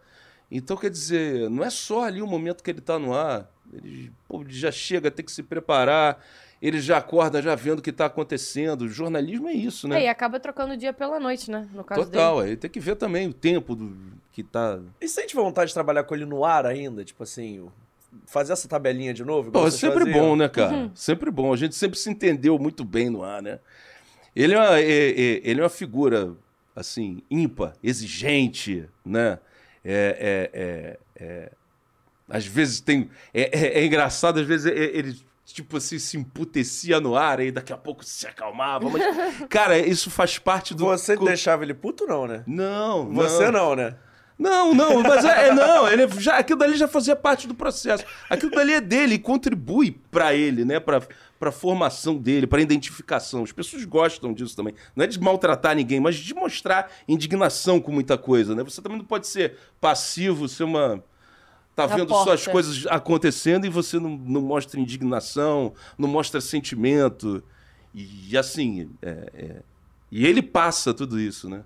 Então, 0.50 0.76
quer 0.76 0.90
dizer, 0.90 1.48
não 1.48 1.64
é 1.64 1.70
só 1.70 2.04
ali 2.04 2.20
o 2.20 2.26
momento 2.26 2.62
que 2.62 2.70
ele 2.70 2.82
tá 2.82 2.98
no 2.98 3.14
ar. 3.14 3.50
Ele, 3.72 4.12
pô, 4.28 4.42
ele 4.42 4.52
já 4.52 4.70
chega, 4.70 5.10
tem 5.10 5.24
que 5.24 5.32
se 5.32 5.42
preparar. 5.42 6.22
Ele 6.62 6.78
já 6.80 6.98
acorda, 6.98 7.40
já 7.40 7.54
vendo 7.54 7.78
o 7.78 7.82
que 7.82 7.90
tá 7.92 8.04
acontecendo. 8.06 8.82
O 8.82 8.88
jornalismo 8.88 9.48
é 9.48 9.52
isso, 9.54 9.86
É, 9.86 9.90
né? 9.90 10.02
e 10.04 10.08
acaba 10.08 10.38
trocando 10.38 10.74
o 10.74 10.76
dia 10.76 10.92
pela 10.92 11.18
noite, 11.18 11.50
né? 11.50 11.66
No 11.72 11.82
caso 11.82 12.04
Total, 12.04 12.40
aí 12.40 12.54
tem 12.56 12.68
que 12.70 12.78
ver 12.78 12.96
também 12.96 13.28
o 13.28 13.32
tempo 13.32 13.74
do, 13.74 13.96
que 14.30 14.42
tá. 14.42 14.78
E 15.00 15.08
sente 15.08 15.34
vontade 15.34 15.68
de 15.68 15.74
trabalhar 15.74 16.04
com 16.04 16.14
ele 16.14 16.26
no 16.26 16.44
ar 16.44 16.66
ainda? 16.66 17.02
Tipo 17.02 17.22
assim, 17.22 17.66
fazer 18.26 18.52
essa 18.52 18.68
tabelinha 18.68 19.14
de 19.14 19.24
novo? 19.24 19.50
Pô, 19.50 19.66
é 19.66 19.70
sempre 19.70 20.00
faziam? 20.04 20.18
bom, 20.20 20.36
né, 20.36 20.48
cara? 20.50 20.90
Sempre 20.94 21.30
bom. 21.30 21.50
A 21.50 21.56
gente 21.56 21.74
sempre 21.74 21.98
se 21.98 22.10
entendeu 22.10 22.58
muito 22.58 22.84
bem 22.84 23.08
no 23.08 23.22
ar, 23.24 23.40
né? 23.40 23.58
Ele 24.36 24.52
é 24.54 24.58
uma, 24.58 24.78
é- 24.78 24.82
é- 24.82 25.40
ele 25.42 25.60
é 25.60 25.62
uma 25.62 25.70
figura, 25.70 26.34
assim, 26.76 27.22
ímpar, 27.30 27.72
exigente, 27.82 28.86
né? 29.04 29.38
É, 29.82 30.50
é- 30.52 30.60
é- 30.60 30.98
é- 31.24 31.52
às 32.28 32.46
vezes 32.46 32.80
tem... 32.80 33.10
É, 33.32 33.58
é- 33.58 33.78
é 33.80 33.84
engraçado, 33.86 34.38
às 34.40 34.46
vezes 34.46 34.66
é- 34.66 34.76
ele, 34.76 35.18
tipo 35.52 35.76
assim, 35.76 35.98
se 35.98 36.16
emputecia 36.16 37.00
no 37.00 37.16
ar 37.16 37.40
e 37.40 37.50
daqui 37.50 37.72
a 37.72 37.76
pouco 37.76 38.04
se 38.04 38.26
acalmava. 38.26 38.88
Mas, 38.88 39.02
cara, 39.48 39.78
isso 39.78 40.10
faz 40.10 40.38
parte 40.38 40.74
do... 40.74 40.86
Você 40.86 41.16
deixava 41.16 41.62
ele 41.62 41.74
puto, 41.74 42.06
não, 42.06 42.26
né? 42.26 42.42
Não, 42.46 43.12
Você 43.12 43.50
não, 43.50 43.74
né? 43.74 43.96
não, 44.38 44.74
não, 44.74 45.02
mas 45.02 45.22
é, 45.22 45.48
é, 45.48 45.54
não, 45.54 45.86
ele 45.86 46.08
já, 46.18 46.38
aquilo 46.38 46.58
dali 46.58 46.74
já 46.74 46.88
fazia 46.88 47.14
parte 47.14 47.46
do 47.46 47.54
processo. 47.54 48.04
Aquilo 48.28 48.50
dali 48.50 48.72
é 48.72 48.80
dele 48.80 49.16
e 49.16 49.18
contribui 49.18 50.00
pra 50.10 50.32
ele, 50.34 50.64
né, 50.64 50.80
Pra 50.80 51.02
para 51.40 51.50
formação 51.50 52.18
dele, 52.18 52.46
pra 52.46 52.60
identificação. 52.60 53.42
As 53.42 53.50
pessoas 53.50 53.82
gostam 53.86 54.30
disso 54.30 54.54
também. 54.54 54.74
Não 54.94 55.04
é 55.04 55.06
de 55.06 55.18
maltratar 55.18 55.74
ninguém, 55.74 55.98
mas 55.98 56.16
de 56.16 56.34
mostrar 56.34 56.92
indignação 57.08 57.80
com 57.80 57.90
muita 57.90 58.18
coisa, 58.18 58.54
né? 58.54 58.62
Você 58.62 58.82
também 58.82 58.98
não 58.98 59.06
pode 59.06 59.26
ser 59.26 59.56
passivo, 59.80 60.46
ser 60.46 60.64
uma 60.64 61.02
tá 61.82 61.88
Na 61.88 61.96
vendo 61.96 62.08
porta. 62.08 62.24
suas 62.36 62.46
coisas 62.46 62.86
acontecendo 62.88 63.66
e 63.66 63.68
você 63.70 63.98
não, 63.98 64.10
não 64.10 64.40
mostra 64.40 64.78
indignação, 64.80 65.72
não 65.98 66.08
mostra 66.08 66.40
sentimento. 66.40 67.42
E 67.94 68.36
assim, 68.36 68.88
é- 69.02 69.30
é, 69.34 69.56
e 70.10 70.26
ele 70.26 70.42
passa 70.42 70.92
tudo 70.94 71.18
isso, 71.20 71.48
né? 71.48 71.62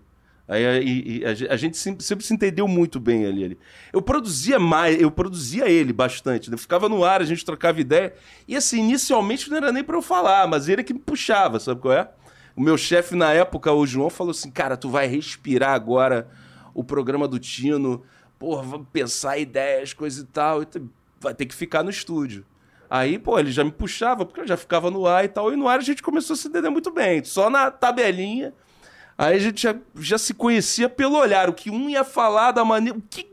Aí, 0.47 0.67
aí- 0.67 1.03
e 1.07 1.25
a, 1.25 1.55
a 1.55 1.57
gente 1.57 1.77
sempre, 1.77 2.05
sempre 2.05 2.25
se 2.25 2.35
entendeu 2.35 2.69
muito 2.69 3.01
bem 3.01 3.25
ali, 3.25 3.45
ali. 3.45 3.59
Eu 3.93 4.03
produzia 4.03 4.59
mais, 4.59 5.01
eu 5.01 5.11
produzia 5.11 5.69
ele 5.71 5.93
bastante. 5.93 6.51
né? 6.51 6.57
Ficava 6.59 6.87
no 6.89 7.03
ar, 7.05 7.23
a 7.23 7.25
gente 7.25 7.45
trocava 7.45 7.81
ideia. 7.81 8.13
E 8.47 8.55
assim, 8.55 8.81
inicialmente 8.81 9.49
não 9.49 9.57
era 9.57 9.73
nem 9.73 9.83
pra 9.83 9.97
eu 9.97 10.03
falar, 10.03 10.47
mas 10.47 10.69
ele 10.69 10.85
que 10.85 10.93
me 10.93 11.01
puxava, 11.01 11.59
sabe 11.59 11.81
qual 11.81 11.95
é? 11.95 12.11
O 12.55 12.61
meu 12.61 12.77
chefe 12.77 13.17
na 13.17 13.33
época, 13.33 13.73
o 13.73 13.87
João, 13.87 14.11
falou 14.11 14.33
assim: 14.33 14.51
cara, 14.51 14.77
tu 14.77 14.89
vai 14.91 15.07
respirar 15.07 15.73
agora 15.73 16.29
o 16.75 16.85
programa 16.85 17.27
do 17.27 17.39
Tino. 17.39 18.03
Porra, 18.39 18.63
vamos 18.63 18.87
pensar 18.93 19.39
ideias, 19.39 19.93
coisa 19.93 20.23
e 20.23 20.27
tal. 20.27 20.63
E 20.63 20.67
vai 21.21 21.35
ter 21.35 21.47
que 21.47 21.55
ficar 21.55 21.83
no 21.83 21.91
estúdio. 21.91 22.45
Aí, 22.89 23.19
pô, 23.19 23.39
ele 23.39 23.51
já 23.51 23.65
me 23.65 23.73
puxava, 23.73 24.25
porque 24.25 24.41
eu 24.41 24.47
já 24.47 24.57
ficava 24.57 24.91
no 24.91 25.07
ar 25.07 25.25
e 25.25 25.29
tal. 25.29 25.53
E 25.53 25.57
no 25.57 25.67
ar 25.67 25.79
a 25.79 25.83
gente 25.83 26.03
começou 26.03 26.35
a 26.35 26.37
se 26.37 26.49
entender 26.49 26.71
muito 26.71 26.91
bem. 26.91 27.25
Só 27.25 27.49
na 27.49 27.71
tabelinha. 27.71 28.53
Aí 29.17 29.37
a 29.37 29.39
gente 29.39 29.63
já, 29.63 29.75
já 29.97 30.19
se 30.19 30.35
conhecia 30.35 30.89
pelo 30.89 31.17
olhar. 31.17 31.49
O 31.49 31.55
que 31.55 31.71
um 31.71 31.89
ia 31.89 32.05
falar 32.05 32.53
da 32.53 32.65
maneira. 32.65 32.99
O 32.99 33.03
que, 33.03 33.27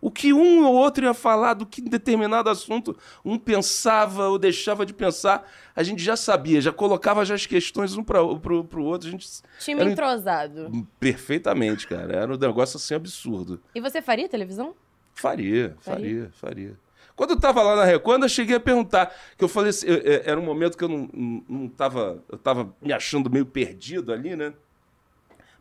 o 0.00 0.10
que 0.10 0.32
um 0.32 0.64
ou 0.66 0.74
outro 0.74 1.04
ia 1.04 1.14
falar 1.14 1.54
do 1.54 1.66
que 1.66 1.80
em 1.80 1.84
determinado 1.88 2.48
assunto 2.48 2.96
um 3.24 3.38
pensava 3.38 4.28
ou 4.28 4.38
deixava 4.38 4.86
de 4.86 4.92
pensar, 4.94 5.50
a 5.74 5.82
gente 5.82 6.02
já 6.02 6.16
sabia, 6.16 6.60
já 6.60 6.72
colocava 6.72 7.24
já 7.24 7.34
as 7.34 7.46
questões 7.46 7.96
um 7.96 8.04
para 8.04 8.20
pro, 8.38 8.64
pro 8.64 8.84
outro. 8.84 9.08
A 9.08 9.10
gente. 9.10 9.26
Time 9.58 9.80
era- 9.80 9.90
entrosado. 9.90 10.86
Perfeitamente, 11.00 11.86
cara. 11.86 12.14
Era 12.14 12.34
um 12.34 12.38
negócio 12.38 12.76
assim 12.76 12.94
absurdo. 12.94 13.60
E 13.74 13.80
você 13.80 14.00
faria 14.02 14.28
televisão? 14.28 14.74
Faria, 15.14 15.76
Faria? 15.80 16.30
faria, 16.30 16.30
faria. 16.32 16.78
Quando 17.16 17.30
eu 17.30 17.40
tava 17.40 17.60
lá 17.62 17.74
na 17.74 17.84
Record, 17.84 18.22
eu 18.22 18.28
cheguei 18.28 18.54
a 18.54 18.60
perguntar, 18.60 19.12
que 19.36 19.42
eu 19.42 19.48
falei 19.48 19.70
assim, 19.70 19.88
eu- 19.88 19.96
eu- 19.96 20.22
era 20.24 20.38
um 20.38 20.44
momento 20.44 20.78
que 20.78 20.84
eu 20.84 20.88
não, 20.88 21.10
não, 21.12 21.44
não 21.48 21.68
tava, 21.68 22.22
eu 22.28 22.38
tava 22.38 22.72
me 22.80 22.92
achando 22.92 23.28
meio 23.28 23.44
perdido 23.44 24.12
ali, 24.12 24.36
né? 24.36 24.52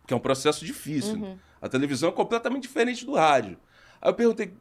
Porque 0.01 0.13
é 0.13 0.17
um 0.17 0.19
processo 0.19 0.63
difícil. 0.63 1.17
né? 1.17 1.37
A 1.59 1.67
televisão 1.67 2.09
é 2.09 2.11
completamente 2.11 2.61
diferente 2.63 3.03
do 3.03 3.15
rádio. 3.15 3.57
Aí 4.01 4.09
eu 4.09 4.13
perguntei 4.13 4.53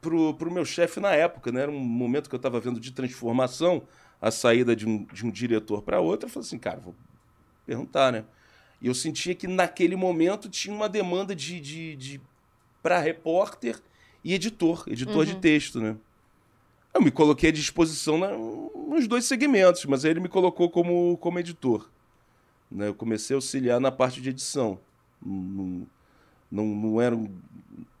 pro, 0.00 0.34
pro 0.34 0.50
meu 0.50 0.64
chefe 0.64 1.00
na 1.00 1.12
época, 1.12 1.50
né? 1.52 1.62
Era 1.62 1.70
um 1.70 1.78
momento 1.78 2.28
que 2.28 2.34
eu 2.34 2.38
tava 2.40 2.60
vendo 2.60 2.80
de 2.80 2.90
transformação, 2.92 3.82
a 4.20 4.30
saída 4.30 4.74
de 4.76 4.86
um, 4.86 5.04
de 5.04 5.24
um 5.26 5.30
diretor 5.30 5.82
para 5.82 6.00
outro. 6.00 6.26
Eu 6.26 6.30
falei 6.30 6.46
assim, 6.46 6.58
cara, 6.58 6.80
vou 6.80 6.94
perguntar, 7.66 8.12
né? 8.12 8.24
E 8.80 8.86
eu 8.86 8.94
sentia 8.94 9.34
que 9.34 9.46
naquele 9.46 9.94
momento 9.96 10.48
tinha 10.48 10.74
uma 10.74 10.88
demanda 10.88 11.34
de, 11.34 11.60
de, 11.60 11.96
de 11.96 12.20
para 12.82 12.98
repórter 12.98 13.78
e 14.24 14.32
editor, 14.34 14.84
editor 14.86 15.24
de 15.26 15.36
texto, 15.40 15.80
né? 15.80 15.96
Eu 16.92 17.00
me 17.02 17.10
coloquei 17.10 17.50
à 17.50 17.52
disposição 17.52 18.18
na- 18.18 18.32
nos 18.36 19.06
dois 19.06 19.24
segmentos, 19.24 19.84
mas 19.84 20.04
aí 20.04 20.10
ele 20.10 20.20
me 20.20 20.28
colocou 20.28 20.68
como, 20.70 21.16
como 21.18 21.38
editor. 21.38 21.88
Né? 22.70 22.88
Eu 22.88 22.94
comecei 22.94 23.34
a 23.34 23.38
auxiliar 23.38 23.78
na 23.80 23.92
parte 23.92 24.20
de 24.20 24.30
edição. 24.30 24.78
Não, 25.24 25.86
não, 26.50 26.66
não, 26.66 27.00
era, 27.00 27.14
um- 27.14 27.30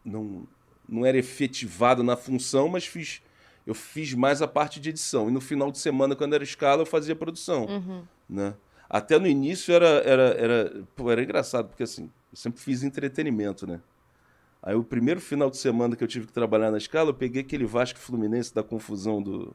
não, 0.04 0.46
não 0.90 1.06
era 1.06 1.16
efetivado 1.16 2.02
na 2.02 2.16
função, 2.16 2.68
mas 2.68 2.84
fiz, 2.84 3.22
eu 3.66 3.74
fiz 3.74 4.12
mais 4.12 4.42
a 4.42 4.48
parte 4.48 4.80
de 4.80 4.90
edição. 4.90 5.28
E 5.28 5.32
no 5.32 5.40
final 5.40 5.70
de 5.70 5.78
semana, 5.78 6.16
quando 6.16 6.34
era 6.34 6.42
escala, 6.42 6.82
eu 6.82 6.86
fazia 6.86 7.14
produção. 7.14 7.66
Né? 8.28 8.54
Até 8.88 9.18
no 9.18 9.26
início 9.28 9.72
era, 9.72 9.86
era, 9.86 10.22
era, 10.36 10.82
pô, 10.96 11.10
era 11.10 11.22
engraçado, 11.22 11.68
porque 11.68 11.84
assim, 11.84 12.10
eu 12.32 12.36
sempre 12.36 12.60
fiz 12.60 12.82
entretenimento, 12.82 13.66
né? 13.66 13.80
Aí 14.62 14.74
o 14.74 14.82
primeiro 14.84 15.20
final 15.20 15.48
de 15.48 15.56
semana 15.56 15.96
que 15.96 16.04
eu 16.04 16.08
tive 16.08 16.26
que 16.26 16.32
trabalhar 16.32 16.70
na 16.70 16.76
escala, 16.76 17.10
eu 17.10 17.14
peguei 17.14 17.40
aquele 17.40 17.64
Vasco 17.64 17.98
Fluminense 17.98 18.54
da 18.54 18.62
confusão 18.62 19.22
do. 19.22 19.54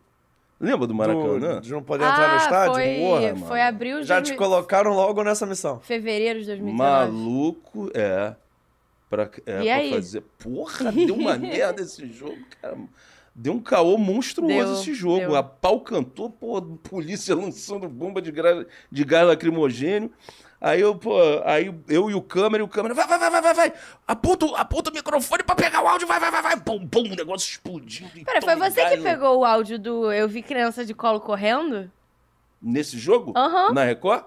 Lembra 0.60 0.88
do 0.88 0.96
Maracanã? 0.96 1.56
Do- 1.56 1.62
de 1.62 1.72
não 1.72 1.84
poder 1.84 2.06
entrar 2.06 2.30
no 2.30 2.34
ah, 2.34 2.38
estádio? 2.38 2.74
foi, 2.76 2.96
Porra, 2.96 3.34
mano. 3.34 3.46
foi 3.46 3.62
abril 3.62 4.00
de 4.00 4.08
Já 4.08 4.16
te 4.22 4.32
2000 4.32 4.38
colocaram 4.38 4.94
logo 4.94 5.22
nessa 5.22 5.46
missão. 5.46 5.80
fevereiro 5.82 6.40
de 6.40 6.46
2019. 6.48 7.12
Maluco, 7.12 7.92
é. 7.94 8.36
Pra, 9.16 9.30
é, 9.46 9.88
pra 9.90 9.96
fazer. 9.98 10.22
Porra, 10.38 10.92
deu 10.94 11.16
uma 11.16 11.38
merda 11.38 11.82
esse 11.82 12.12
jogo, 12.12 12.38
cara. 12.62 12.78
Deu 13.38 13.54
um 13.54 13.60
caô 13.60 13.98
monstruoso 13.98 14.54
Deu, 14.54 14.74
esse 14.74 14.94
jogo. 14.94 15.20
deu. 15.20 15.36
A 15.36 15.44
pau 15.44 15.82
cantou, 15.82 16.30
pô, 16.30 16.62
polícia 16.62 17.36
lançando 17.36 17.88
bomba 17.90 18.22
de, 18.22 18.32
gra... 18.32 18.66
de 18.92 19.04
gás 19.04 19.28
lacrimogênio. 19.28 20.12
Aí 20.62 20.80
eu, 20.80 20.96
pô, 20.96 21.14
aí 21.44 21.72
eu 21.90 22.10
e 22.10 22.16
o 22.16 22.22
câmera, 22.22 22.64
e 22.64 22.66
o 22.66 22.68
câmera, 22.68 22.96
vai, 22.96 23.06
vai, 23.06 23.20
vai, 23.20 23.30
vai, 23.30 23.42
vai, 23.42 23.54
vai. 23.54 23.74
Aponta, 24.08 24.46
o- 24.46 24.56
aponta 24.56 24.90
o 24.90 24.94
microfone 24.94 25.44
pra 25.44 25.54
pegar 25.54 25.84
o 25.84 25.88
áudio, 25.88 26.08
vai, 26.08 26.20
vai, 26.20 26.32
vai, 26.32 26.42
vai. 26.42 26.58
Pum, 26.60 26.88
pum, 26.88 27.02
o 27.12 27.16
negócio 27.16 27.48
explodindo. 27.50 28.10
e 28.16 28.24
Pera, 28.24 28.42
foi 28.42 28.56
você 28.56 28.72
que 28.82 28.90
gás 28.90 28.98
no- 28.98 29.04
pegou 29.04 29.40
o 29.40 29.46
áudio 29.46 29.78
do 29.78 30.12
Eu 30.12 30.30
Vi 30.30 30.42
Criança 30.42 30.86
de 30.86 30.94
Colo 30.94 31.20
Correndo? 31.20 31.92
Nesse 32.62 32.98
jogo? 32.98 33.34
Aham. 33.36 33.74
Na 33.74 33.84
Record? 33.84 34.24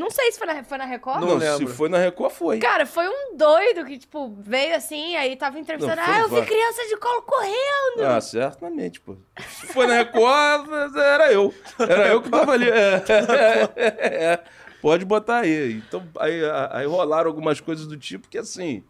Não 0.00 0.10
sei 0.10 0.32
se 0.32 0.38
foi 0.38 0.46
na, 0.46 0.64
foi 0.64 0.78
na 0.78 0.86
Record. 0.86 1.20
Não 1.20 1.36
lembro. 1.36 1.58
se 1.58 1.66
foi 1.66 1.90
na 1.90 1.98
Record, 1.98 2.32
foi. 2.32 2.58
Cara, 2.58 2.86
foi 2.86 3.06
um 3.06 3.36
doido 3.36 3.84
que, 3.84 3.98
tipo, 3.98 4.34
veio 4.40 4.74
assim, 4.74 5.14
aí 5.14 5.36
tava 5.36 5.58
entrevistando. 5.58 5.96
Não, 5.96 6.04
foi 6.04 6.14
ah, 6.14 6.20
eu 6.20 6.28
vi 6.30 6.46
criança 6.46 6.88
de 6.88 6.96
colo 6.96 7.22
correndo. 7.22 8.06
Ah, 8.06 8.18
certamente, 8.18 8.98
pô. 8.98 9.14
Se 9.38 9.66
foi 9.66 9.86
na 9.86 9.96
Record, 9.98 10.70
era 10.96 11.30
eu. 11.30 11.54
Era 11.78 12.08
eu 12.08 12.22
que 12.22 12.30
tava 12.30 12.52
ali. 12.52 12.70
É, 12.70 13.04
é, 13.76 14.24
é. 14.24 14.44
Pode 14.80 15.04
botar 15.04 15.40
aí. 15.40 15.82
Então, 15.86 16.02
aí, 16.18 16.40
aí 16.70 16.86
rolaram 16.86 17.28
algumas 17.28 17.60
coisas 17.60 17.86
do 17.86 17.98
tipo 17.98 18.26
que, 18.26 18.38
assim, 18.38 18.82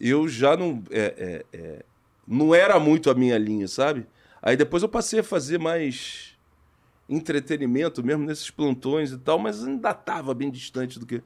eu 0.00 0.28
já 0.28 0.56
não. 0.56 0.80
é, 0.92 1.44
é, 1.52 1.58
é, 1.58 1.84
não 2.24 2.54
era 2.54 2.78
muito 2.78 3.10
a 3.10 3.14
minha 3.14 3.36
linha, 3.36 3.66
sabe? 3.66 4.06
Aí 4.40 4.56
depois 4.56 4.84
eu 4.84 4.88
passei 4.88 5.18
a 5.18 5.24
fazer 5.24 5.58
mais 5.58 6.35
entretenimento 7.08 8.04
mesmo 8.04 8.24
nesses 8.24 8.50
plantões 8.50 9.12
e 9.12 9.18
tal, 9.18 9.38
mas 9.38 9.64
ainda 9.64 9.94
tava 9.94 10.34
bem 10.34 10.50
distante 10.50 10.98
do 10.98 11.06
que, 11.06 11.22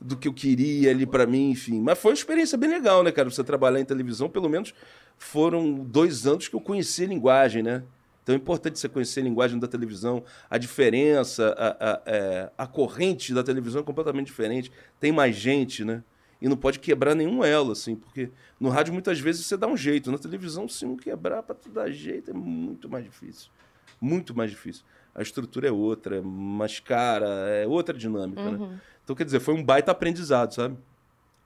do 0.00 0.16
que 0.16 0.28
eu 0.28 0.34
queria 0.34 0.90
ali 0.90 1.06
pra 1.06 1.26
mim, 1.26 1.50
enfim. 1.50 1.80
Mas 1.80 1.98
foi 1.98 2.10
uma 2.10 2.16
experiência 2.16 2.58
bem 2.58 2.68
legal, 2.68 3.02
né, 3.02 3.10
cara? 3.10 3.30
Você 3.30 3.42
trabalhar 3.42 3.80
em 3.80 3.84
televisão, 3.84 4.28
pelo 4.28 4.48
menos 4.48 4.74
foram 5.16 5.74
dois 5.74 6.26
anos 6.26 6.48
que 6.48 6.56
eu 6.56 6.60
conheci 6.60 7.04
a 7.04 7.06
linguagem, 7.06 7.62
né? 7.62 7.82
Então 8.22 8.34
é 8.34 8.38
importante 8.38 8.78
você 8.78 8.88
conhecer 8.88 9.20
a 9.20 9.24
linguagem 9.24 9.58
da 9.58 9.66
televisão, 9.66 10.22
a 10.48 10.56
diferença, 10.56 11.54
a, 11.58 11.92
a, 11.92 12.02
é, 12.06 12.50
a 12.56 12.66
corrente 12.66 13.34
da 13.34 13.42
televisão 13.42 13.80
é 13.80 13.84
completamente 13.84 14.26
diferente. 14.26 14.70
Tem 15.00 15.10
mais 15.10 15.34
gente, 15.34 15.84
né? 15.84 16.04
E 16.40 16.48
não 16.48 16.56
pode 16.56 16.78
quebrar 16.78 17.14
nenhum 17.14 17.44
elo, 17.44 17.72
assim, 17.72 17.94
porque 17.94 18.30
no 18.58 18.68
rádio 18.68 18.92
muitas 18.92 19.18
vezes 19.20 19.46
você 19.46 19.56
dá 19.56 19.66
um 19.66 19.76
jeito. 19.76 20.10
Na 20.10 20.18
televisão, 20.18 20.68
se 20.68 20.84
não 20.84 20.96
quebrar 20.96 21.42
pra 21.42 21.54
tu 21.54 21.68
dar 21.68 21.90
jeito, 21.90 22.30
é 22.30 22.34
muito 22.34 22.88
mais 22.88 23.04
difícil. 23.04 23.50
Muito 24.00 24.34
mais 24.34 24.50
difícil. 24.50 24.84
A 25.14 25.20
estrutura 25.22 25.68
é 25.68 25.72
outra, 25.72 26.16
é 26.16 26.20
mais 26.22 26.80
cara, 26.80 27.26
é 27.50 27.66
outra 27.66 27.96
dinâmica, 27.96 28.42
né? 28.50 28.78
Então, 29.04 29.14
quer 29.14 29.24
dizer, 29.24 29.40
foi 29.40 29.54
um 29.54 29.62
baita 29.62 29.90
aprendizado, 29.92 30.54
sabe? 30.54 30.76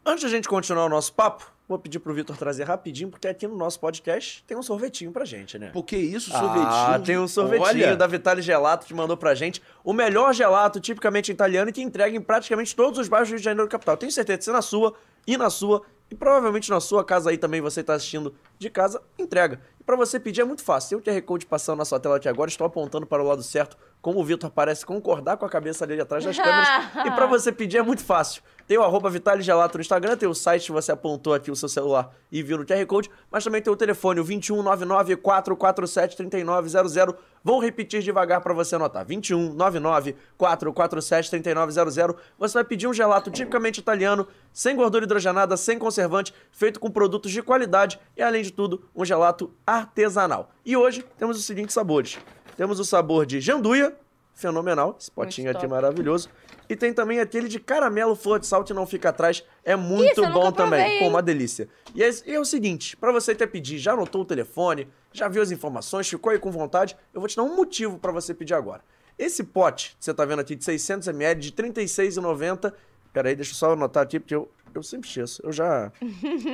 Antes 0.05 0.23
da 0.23 0.31
gente 0.31 0.47
continuar 0.49 0.85
o 0.85 0.89
nosso 0.89 1.13
papo, 1.13 1.51
vou 1.69 1.77
pedir 1.81 1.99
pro 1.99 2.15
Vitor 2.15 2.37
trazer 2.37 2.63
rapidinho, 2.63 3.11
porque 3.11 3.27
aqui 3.27 3.45
no 3.49 3.57
nosso 3.57 3.81
podcast 3.81 4.45
tem 4.47 4.57
um 4.57 4.63
sorvetinho 4.63 5.11
pra 5.11 5.25
gente, 5.25 5.59
né? 5.59 5.71
Por 5.73 5.83
que 5.83 5.97
isso, 5.97 6.31
Ah, 6.33 6.39
sorvetinho? 6.39 7.05
tem 7.05 7.19
um 7.19 7.27
sorvetinho 7.27 7.67
Olha, 7.87 7.97
da 7.97 8.07
Vitale 8.07 8.41
Gelato 8.41 8.87
que 8.87 8.95
mandou 8.95 9.17
pra 9.17 9.35
gente. 9.35 9.61
O 9.83 9.93
melhor 9.93 10.33
gelato 10.33 10.79
tipicamente 10.79 11.33
italiano 11.33 11.71
e 11.71 11.73
que 11.73 11.83
entrega 11.83 12.17
em 12.17 12.21
praticamente 12.21 12.77
todos 12.77 13.01
os 13.01 13.09
bairros 13.09 13.29
do 13.29 13.33
Rio 13.33 13.39
de 13.41 13.45
Janeiro 13.45 13.69
capital. 13.69 13.97
Tenho 13.97 14.13
certeza 14.13 14.39
que 14.39 14.45
se 14.45 14.53
na 14.53 14.63
sua 14.63 14.95
e 15.27 15.37
na 15.37 15.51
sua 15.51 15.83
e 16.11 16.15
provavelmente 16.15 16.71
na 16.71 16.81
sua 16.81 17.05
casa 17.05 17.31
aí 17.31 17.39
também 17.39 17.61
você 17.61 17.83
tá 17.83 17.95
assistindo 17.95 18.35
de 18.59 18.71
casa, 18.71 19.03
entrega. 19.19 19.61
E 19.81 19.85
pra 19.85 19.97
você 19.97 20.21
pedir 20.21 20.41
é 20.41 20.45
muito 20.45 20.63
fácil. 20.63 21.01
Tem 21.01 21.15
o 21.15 21.21
QR 21.21 21.27
Code 21.27 21.47
passando 21.47 21.79
na 21.79 21.85
sua 21.85 21.99
tela 21.99 22.17
aqui 22.17 22.29
agora, 22.29 22.49
estou 22.49 22.67
apontando 22.67 23.07
para 23.07 23.23
o 23.23 23.27
lado 23.27 23.43
certo, 23.43 23.77
como 24.07 24.21
o 24.21 24.25
Vitor 24.25 24.53
parece 24.53 24.87
concordar 24.87 25.37
com 25.37 25.45
a 25.45 25.49
cabeça 25.49 25.85
dele 25.85 26.01
atrás 26.01 26.25
das 26.25 26.37
câmeras. 26.39 26.69
e 27.05 27.11
pra 27.11 27.27
você 27.27 27.51
pedir 27.51 27.79
é 27.79 27.83
muito 27.83 28.05
fácil. 28.05 28.41
Tem 28.65 28.79
o 28.79 28.83
arroba 28.85 29.11
Vitale 29.11 29.43
Gelato 29.43 29.77
no 29.79 29.83
Instagram, 29.83 30.17
tem 30.17 30.29
o 30.29 30.35
site 30.35 30.67
que 30.67 30.71
você 30.71 30.93
apontou 30.93 31.35
aqui 31.35 31.51
o 31.51 31.57
seu 31.57 31.69
celular 31.69 32.15
e 32.31 32.41
viu 32.41 32.57
no 32.57 32.65
QR 32.65 32.87
Code, 32.87 33.11
mas 33.29 33.43
também 33.43 33.61
tem 33.61 33.73
o 33.73 33.75
telefone, 33.75 34.21
o 34.21 34.23
2199 34.23 35.17
447 35.17 36.17
3900. 36.19 37.17
Vou 37.43 37.59
repetir 37.59 38.01
devagar 38.01 38.41
para 38.41 38.55
você 38.55 38.77
anotar. 38.77 39.05
2199 39.05 40.15
447 40.39 41.31
3900. 41.31 42.15
Você 42.39 42.55
vai 42.55 42.65
pedir 42.65 42.87
um 42.87 42.95
gelato 42.95 43.29
tipicamente 43.29 43.81
italiano, 43.81 44.29
sem 44.53 44.77
gordura 44.77 45.05
hidrogenada, 45.05 45.57
sem 45.57 45.81
conservante, 45.81 46.33
feito 46.53 46.79
com 46.79 46.93
produtos 46.93 47.33
de 47.33 47.43
qualidade 47.43 47.99
e, 48.17 48.23
além 48.23 48.43
de 48.43 48.53
tudo, 48.53 48.85
um 48.95 49.05
gelato 49.05 49.53
artesanal. 49.67 50.51
E 50.65 50.77
hoje 50.77 51.05
temos 51.19 51.37
os 51.37 51.45
seguintes 51.45 51.75
sabores. 51.75 52.19
Temos 52.57 52.81
o 52.81 52.85
sabor 52.85 53.27
de 53.27 53.41
janduia, 53.41 53.95
fenomenal, 54.35 54.97
esse 55.01 55.11
potinho 55.11 55.47
Muito 55.47 55.57
aqui 55.57 55.67
top. 55.67 55.75
maravilhoso. 55.75 56.29
E 56.69 56.77
tem 56.77 56.93
também 56.93 57.21
aquele 57.21 57.49
de 57.49 57.61
caramelo 57.61 58.15
flor 58.15 58.39
de 58.41 58.47
sal 58.47 58.65
que 58.65 58.75
não 58.75 58.87
fica 58.87 59.09
atrás, 59.09 59.45
é 59.65 59.77
muito 59.77 60.21
Isso, 60.23 60.33
bom 60.33 60.51
também. 60.51 60.99
Pô, 60.99 61.09
uma 61.09 61.23
delícia. 61.23 61.69
E 61.95 62.03
é, 62.03 62.11
e 62.27 62.35
é 62.35 62.41
o 62.41 62.45
seguinte, 62.45 62.97
pra 62.97 63.13
você 63.13 63.33
até 63.33 63.47
pedir, 63.47 63.79
já 63.79 63.93
anotou 63.93 64.23
o 64.23 64.25
telefone, 64.25 64.89
já 65.13 65.29
viu 65.29 65.43
as 65.43 65.51
informações, 65.51 66.09
ficou 66.09 66.33
aí 66.33 66.39
com 66.39 66.51
vontade, 66.51 66.97
eu 67.15 67.21
vou 67.21 67.29
te 67.29 67.37
dar 67.37 67.45
um 67.45 67.55
motivo 67.55 67.99
pra 67.99 68.13
você 68.13 68.35
pedir 68.35 68.55
agora. 68.55 68.83
Esse 69.19 69.43
pote 69.43 69.97
que 69.99 70.05
você 70.05 70.13
tá 70.13 70.25
vendo 70.25 70.41
aqui 70.41 70.55
de 70.55 70.65
600ml 70.65 71.35
de 71.37 71.49
R$ 71.49 71.71
36,90. 71.71 72.73
Pera 73.13 73.31
aí, 73.31 73.37
deixa 73.37 73.53
eu 73.53 73.57
só 73.57 73.73
anotar 73.73 74.03
aqui, 74.03 74.21
porque 74.21 74.35
eu, 74.35 74.51
eu 74.75 74.83
sempre 74.83 75.09
esqueço. 75.09 75.41
Eu 75.43 75.53
já. 75.53 75.91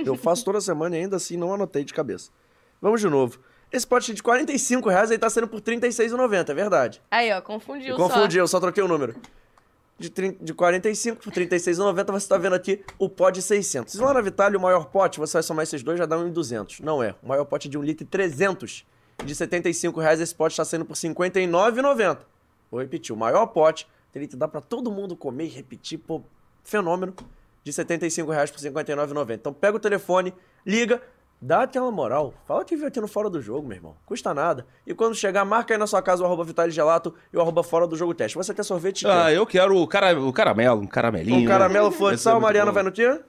eu 0.07 0.14
faço 0.14 0.44
toda 0.44 0.61
semana 0.61 0.96
e 0.96 1.00
ainda 1.00 1.16
assim 1.16 1.36
não 1.36 1.53
anotei 1.53 1.82
de 1.82 1.92
cabeça. 1.92 2.30
Vamos 2.80 3.00
de 3.00 3.09
novo. 3.09 3.40
Esse 3.72 3.86
pote 3.86 4.12
de 4.12 4.22
45 4.22 4.88
reais 4.88 5.10
aí 5.10 5.16
tá 5.16 5.30
sendo 5.30 5.48
por 5.48 5.56
R$ 5.56 5.62
36,90, 5.62 6.50
é 6.50 6.54
verdade. 6.54 7.02
Aí, 7.10 7.32
ó, 7.32 7.40
confundiu 7.40 7.96
Confundi, 7.96 8.34
só. 8.34 8.40
eu 8.40 8.48
só 8.48 8.60
troquei 8.60 8.82
o 8.82 8.88
número. 8.88 9.14
De, 9.98 10.10
30, 10.10 10.44
de 10.44 10.52
45 10.52 11.22
por 11.22 11.32
36,90 11.32 12.10
você 12.10 12.28
tá 12.28 12.36
vendo 12.36 12.54
aqui 12.54 12.84
o 12.98 13.08
pote 13.08 13.36
de 13.38 13.42
600. 13.42 13.92
Se 13.92 14.00
lá 14.00 14.12
na 14.12 14.20
Vitale 14.20 14.56
o 14.56 14.60
maior 14.60 14.86
pote, 14.86 15.18
você 15.18 15.34
vai 15.34 15.42
somar 15.42 15.62
esses 15.62 15.82
dois, 15.82 15.98
já 15.98 16.04
dá 16.04 16.18
um 16.18 16.30
200. 16.30 16.80
Não 16.80 17.02
é. 17.02 17.14
O 17.22 17.28
maior 17.28 17.44
pote 17.44 17.68
de 17.68 17.78
1 17.78 17.82
litro 17.82 18.04
e 18.04 18.06
300. 18.06 18.84
De 19.24 19.34
75 19.34 20.00
reais 20.00 20.20
esse 20.20 20.34
pote 20.34 20.56
tá 20.56 20.64
saindo 20.64 20.84
por 20.84 20.94
59,90. 20.94 22.18
Vou 22.70 22.80
repetir, 22.80 23.14
o 23.14 23.16
maior 23.16 23.46
pote, 23.46 23.86
tem 24.10 24.26
que 24.26 24.36
dar 24.36 24.48
pra 24.48 24.60
todo 24.60 24.90
mundo 24.90 25.16
comer 25.16 25.44
e 25.44 25.48
repetir, 25.48 25.98
pô, 25.98 26.22
fenômeno. 26.64 27.14
De 27.64 27.72
75 27.72 28.30
reais 28.30 28.50
por 28.50 28.58
59,90. 28.58 29.34
Então 29.34 29.52
pega 29.52 29.76
o 29.76 29.80
telefone, 29.80 30.34
liga, 30.66 31.00
dá 31.43 31.62
aquela 31.62 31.90
moral. 31.90 32.32
Fala 32.47 32.64
que 32.64 32.76
viu 32.76 32.86
aqui 32.86 33.01
no 33.01 33.09
Fora 33.09 33.28
do 33.28 33.43
Jogo, 33.43 33.66
meu 33.66 33.76
irmão. 33.76 33.97
Custa 34.07 34.32
nada. 34.32 34.64
E 34.86 34.95
quando 34.95 35.16
chegar, 35.16 35.45
marca 35.45 35.74
aí 35.74 35.78
na 35.78 35.88
sua 35.88 36.01
casa 36.01 36.22
o 36.22 36.26
arroba 36.26 36.45
Vitale 36.45 36.70
Gelato 36.70 37.12
e 37.32 37.36
o 37.36 37.40
arroba 37.40 37.64
Fora 37.64 37.86
do 37.86 37.97
Jogo 37.97 38.14
Teste. 38.14 38.36
Você 38.38 38.55
quer 38.55 38.62
sorvete? 38.62 39.05
Ah, 39.09 39.24
quer? 39.26 39.36
eu 39.36 39.45
quero 39.45 39.76
o, 39.76 39.86
cara, 39.88 40.18
o 40.18 40.32
caramelo, 40.32 40.80
um 40.80 40.86
caramelinho. 40.86 41.40
Um 41.40 41.45
caramelo 41.45 41.90
né? 41.90 41.97
flor 41.97 42.14
de 42.14 42.20
sal, 42.20 42.40
Mariana 42.40 42.70
bom. 42.70 42.74
vai 42.74 42.82
no 42.84 42.93
quê? 42.93 43.20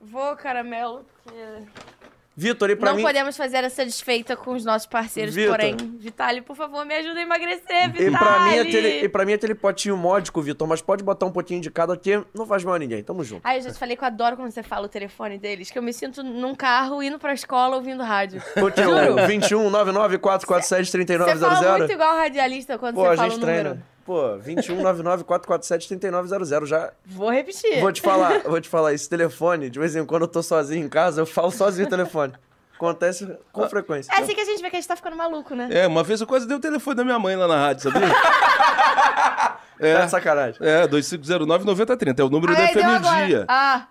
Vou, 0.00 0.34
caramelo. 0.36 1.04
que- 1.22 2.01
Vitor, 2.34 2.70
e 2.70 2.76
pra 2.76 2.90
não 2.90 2.96
mim... 2.96 3.02
podemos 3.02 3.36
fazer 3.36 3.58
essa 3.62 3.84
desfeita 3.84 4.34
com 4.34 4.52
os 4.54 4.64
nossos 4.64 4.86
parceiros, 4.86 5.34
Vitor. 5.34 5.50
porém. 5.50 5.76
Vitale, 5.98 6.40
por 6.40 6.56
favor, 6.56 6.84
me 6.86 6.94
ajuda 6.94 7.20
a 7.20 7.22
emagrecer, 7.22 7.92
Vitale. 7.92 8.06
E 8.08 8.10
pra, 8.10 8.40
mim, 8.40 8.58
aquele, 8.58 8.88
e 9.04 9.08
pra 9.08 9.24
mim 9.26 9.32
aquele 9.34 9.54
potinho 9.54 9.96
módico, 9.96 10.40
Vitor, 10.40 10.66
mas 10.66 10.80
pode 10.80 11.04
botar 11.04 11.26
um 11.26 11.30
pouquinho 11.30 11.60
de 11.60 11.70
cada 11.70 11.94
que 11.96 12.22
não 12.34 12.46
faz 12.46 12.64
mal 12.64 12.74
a 12.74 12.78
ninguém. 12.78 13.02
Tamo 13.02 13.22
junto. 13.22 13.42
Ai, 13.44 13.58
eu 13.58 13.62
já 13.62 13.72
te 13.72 13.78
falei 13.78 13.96
que 13.96 14.02
eu 14.02 14.06
adoro 14.06 14.36
quando 14.36 14.50
você 14.50 14.62
fala 14.62 14.86
o 14.86 14.88
telefone 14.88 15.36
deles, 15.38 15.70
que 15.70 15.78
eu 15.78 15.82
me 15.82 15.92
sinto 15.92 16.22
num 16.22 16.54
carro 16.54 17.02
indo 17.02 17.18
pra 17.18 17.34
escola 17.34 17.76
ouvindo 17.76 18.02
rádio. 18.02 18.42
O 18.56 19.26
21 19.26 19.68
99 19.68 20.18
447 20.18 20.90
Você 20.90 21.18
fala 21.18 21.26
3900. 21.58 21.78
muito 21.78 21.92
igual 21.92 22.16
radialista 22.16 22.78
quando 22.78 22.94
Pô, 22.94 23.04
você 23.04 23.16
fala 23.16 23.34
o 23.34 23.38
número. 23.38 23.60
treina. 23.70 23.86
Pô, 24.04 24.36
21 24.38 24.76
99 24.82 25.24
447 25.24 25.88
3900. 25.98 26.68
Já 26.68 26.92
Vou 27.06 27.30
repetir. 27.30 27.80
vou 27.80 27.92
te 27.92 28.00
falar, 28.00 28.40
vou 28.40 28.60
te 28.60 28.68
falar, 28.68 28.92
esse 28.92 29.08
telefone, 29.08 29.70
de 29.70 29.78
vez 29.78 29.94
em 29.94 30.04
quando 30.04 30.22
eu 30.22 30.28
tô 30.28 30.42
sozinho 30.42 30.84
em 30.84 30.88
casa, 30.88 31.20
eu 31.20 31.26
falo 31.26 31.50
sozinho 31.50 31.86
o 31.86 31.90
telefone. 31.90 32.32
Acontece 32.74 33.32
com 33.52 33.68
frequência. 33.68 34.12
É 34.12 34.20
assim 34.20 34.34
que 34.34 34.40
a 34.40 34.44
gente 34.44 34.60
vê 34.60 34.68
que 34.68 34.74
a 34.76 34.80
gente 34.80 34.88
tá 34.88 34.96
ficando 34.96 35.14
maluco, 35.16 35.54
né? 35.54 35.68
É, 35.70 35.86
uma 35.86 36.02
vez 36.02 36.20
eu 36.20 36.26
quase 36.26 36.48
dei 36.48 36.56
o 36.56 36.60
telefone 36.60 36.96
da 36.96 37.04
minha 37.04 37.18
mãe 37.18 37.36
lá 37.36 37.46
na 37.46 37.56
rádio, 37.56 37.90
sabia? 37.90 38.08
Tá 39.82 39.88
é, 39.88 40.04
de 40.04 40.10
sacanagem. 40.12 40.56
é 40.60 40.86
2509-9030, 40.86 42.20
é 42.20 42.22
o 42.22 42.28
número 42.28 42.54
da 42.54 42.60
Aí 42.60 42.72
deu 42.72 42.82
FM 42.84 42.86
agora. 42.86 43.26
Dia. 43.26 43.44
Ah, 43.48 43.86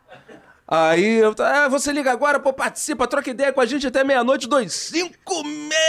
Aí 0.73 1.17
eu, 1.17 1.35
ah, 1.39 1.67
você 1.67 1.91
liga 1.91 2.09
agora, 2.09 2.39
pô, 2.39 2.53
participa, 2.53 3.05
troca 3.05 3.29
ideia 3.29 3.51
com 3.51 3.59
a 3.59 3.65
gente 3.65 3.85
até 3.85 4.05
meia-noite, 4.05 4.47
256! 4.47 5.11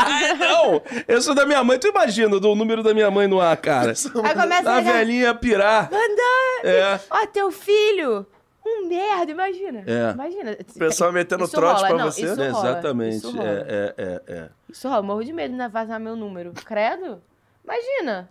Ah, 0.00 0.34
não! 0.34 0.80
Eu 1.08 1.20
sou 1.20 1.34
da 1.34 1.44
minha 1.44 1.64
mãe, 1.64 1.76
tu 1.76 1.88
imagina 1.88 2.38
do 2.38 2.54
número 2.54 2.84
da 2.84 2.94
minha 2.94 3.10
mãe 3.10 3.26
no 3.26 3.40
ar, 3.40 3.56
cara. 3.56 3.90
aí 4.22 4.34
começa 4.34 4.70
A 4.70 4.76
a 4.76 4.78
ligar. 4.78 4.92
velhinha 4.94 5.34
pirar. 5.34 5.90
Vandame! 5.90 6.62
É. 6.62 7.00
Ó, 7.10 7.26
teu 7.26 7.50
filho! 7.50 8.24
Um 8.64 8.86
merda, 8.86 9.32
imagina. 9.32 9.82
É. 9.84 10.12
Imagina. 10.12 10.56
O 10.72 10.78
pessoal 10.78 11.10
metendo 11.10 11.44
Isso 11.44 11.52
trote 11.52 11.82
rola, 11.82 11.88
pra 11.88 11.96
não, 11.98 12.12
você. 12.12 12.26
Isso 12.26 12.36
rola, 12.36 12.48
Exatamente. 12.48 13.16
Isso 13.16 13.30
rola. 13.32 13.48
É, 13.48 13.64
é, 13.66 13.94
é, 13.98 14.22
é. 14.34 14.48
Isso 14.68 14.88
rola. 14.88 15.02
Morro 15.02 15.24
de 15.24 15.32
medo 15.32 15.50
de 15.52 15.56
né, 15.58 15.68
vazar 15.68 15.98
meu 15.98 16.14
número. 16.14 16.52
Credo? 16.64 17.20
Imagina. 17.64 18.28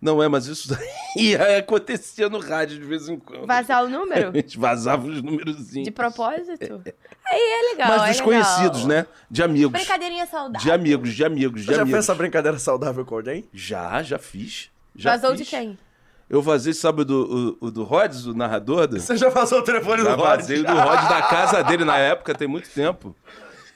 Não 0.00 0.22
é, 0.22 0.28
mas 0.28 0.46
isso 0.46 0.68
daí 1.16 1.34
acontecia 1.58 2.28
no 2.28 2.38
rádio 2.38 2.78
de 2.78 2.84
vez 2.84 3.08
em 3.08 3.18
quando. 3.18 3.46
Vazar 3.46 3.84
o 3.84 3.88
número? 3.88 4.30
A 4.32 4.36
gente 4.36 4.56
vazava 4.58 5.06
os 5.08 5.20
númerozinhos. 5.22 5.84
De 5.84 5.90
propósito? 5.90 6.80
Aí 7.26 7.40
é 7.40 7.70
legal. 7.72 7.88
Mas 7.88 8.02
é 8.02 8.08
dos 8.10 8.20
legal. 8.20 8.24
conhecidos, 8.24 8.84
né? 8.86 9.06
De 9.30 9.42
amigos. 9.42 9.72
Brincadeirinha 9.72 10.26
saudável. 10.26 10.60
De 10.60 10.70
amigos, 10.70 11.14
de 11.14 11.24
amigos, 11.24 11.60
de 11.62 11.66
Você 11.66 11.74
já 11.74 11.82
amigos. 11.82 11.96
fez 11.96 12.04
essa 12.04 12.14
brincadeira 12.14 12.58
saudável 12.58 13.04
com 13.04 13.16
alguém? 13.16 13.48
Já, 13.52 14.02
já 14.02 14.18
fiz. 14.18 14.70
Já 14.94 15.10
Vazou 15.16 15.30
fiz. 15.36 15.40
de 15.40 15.46
quem? 15.46 15.78
Eu 16.30 16.42
vazei, 16.42 16.74
sabe, 16.74 17.00
o 17.02 17.04
do, 17.06 17.56
o, 17.60 17.66
o 17.66 17.70
do 17.70 17.82
Rhodes, 17.84 18.26
o 18.26 18.34
narrador? 18.34 18.86
Do... 18.86 19.00
Você 19.00 19.16
já 19.16 19.30
passou 19.30 19.60
o 19.60 19.62
telefone 19.62 20.02
Já 20.04 20.14
do 20.14 20.22
Rod? 20.22 20.28
vazei 20.38 20.60
o 20.60 20.64
do 20.64 20.72
Rhodes 20.74 21.08
da 21.08 21.22
casa 21.22 21.64
dele 21.64 21.84
na 21.84 21.96
época, 21.98 22.34
tem 22.34 22.46
muito 22.46 22.68
tempo. 22.68 23.16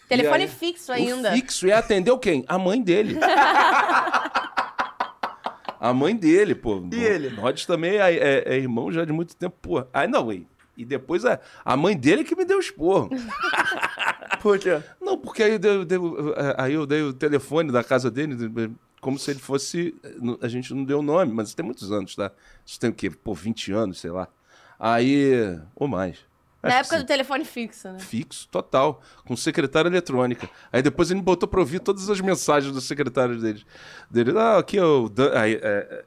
Telefone 0.09 0.43
aí? 0.45 0.49
fixo 0.49 0.93
O 0.93 0.95
ainda. 0.95 1.33
fixo. 1.33 1.67
E 1.67 1.73
atendeu 1.73 2.19
quem? 2.19 2.45
A 2.47 2.59
mãe 2.59 2.83
dele. 2.83 3.19
A 5.83 5.93
mãe 5.93 6.15
dele, 6.15 6.55
pô. 6.55 6.81
E 6.93 7.03
ele? 7.03 7.29
Rhodes 7.29 7.67
também 7.67 7.97
é, 7.99 8.15
é- 8.15 8.55
é 8.55 8.57
irmão 8.57 8.93
já 8.93 9.05
de 9.05 9.13
muito 9.13 9.35
tempo, 9.35 9.57
pô. 9.61 9.85
Aí 9.93 10.07
não, 10.07 10.33
e, 10.33 10.47
e 10.77 10.85
depois 10.85 11.25
a, 11.25 11.41
a 11.65 11.77
mãe 11.77 11.97
dele 11.97 12.23
que 12.23 12.37
me 12.37 12.45
deu 12.45 12.61
esporro. 12.61 13.11
Por 14.41 14.59
quê? 14.59 14.81
Não, 15.01 15.19
porque 15.19 15.43
aí 15.43 15.53
eu, 15.53 15.59
dei, 15.59 15.71
eu 15.77 15.85
dei- 15.85 15.99
aí 16.57 16.73
eu 16.75 16.87
dei 16.87 17.03
o 17.03 17.13
telefone 17.13 17.71
da 17.73 17.83
casa 17.85 18.11
dele, 18.11 18.37
como 19.01 19.19
se 19.19 19.31
ele 19.33 19.41
fosse. 19.41 19.95
A 20.41 20.49
gente 20.49 20.73
não 20.75 20.85
deu 20.85 21.01
o 21.01 21.03
nome, 21.03 21.33
mas 21.33 21.55
tem 21.55 21.65
muitos 21.65 21.91
anos, 21.93 22.15
tá? 22.15 22.31
Isso 22.65 22.79
tem 22.79 22.91
o 22.91 22.95
quê? 22.95 23.11
Pô, 23.11 23.35
20 23.35 23.73
anos, 23.73 24.01
sei 24.01 24.11
lá. 24.11 24.29
Aí. 24.79 25.59
Ou 25.77 25.87
mais. 25.89 26.19
Na 26.63 26.75
época 26.75 26.99
do 26.99 27.05
telefone 27.05 27.45
fixo, 27.45 27.91
né? 27.91 27.99
Fixo, 27.99 28.47
total. 28.49 29.03
Com 29.25 29.37
secretária 29.37 29.89
eletrônica. 29.89 30.49
Aí 30.73 30.81
depois 30.81 31.11
ele 31.11 31.19
me 31.19 31.25
botou 31.25 31.49
pra 31.49 31.59
ouvir 31.59 31.81
todas 31.81 32.09
as 32.09 32.21
mensagens 32.21 32.73
dos 32.73 32.85
secretários 32.85 33.43
dele. 33.43 33.65
dele 34.09 34.39
ah, 34.39 34.59
aqui 34.59 34.79
é 34.79 34.85
o. 34.85 35.09
Dan... 35.09 35.33
Aí, 35.37 35.55
é, 35.55 35.61
é, 35.63 36.05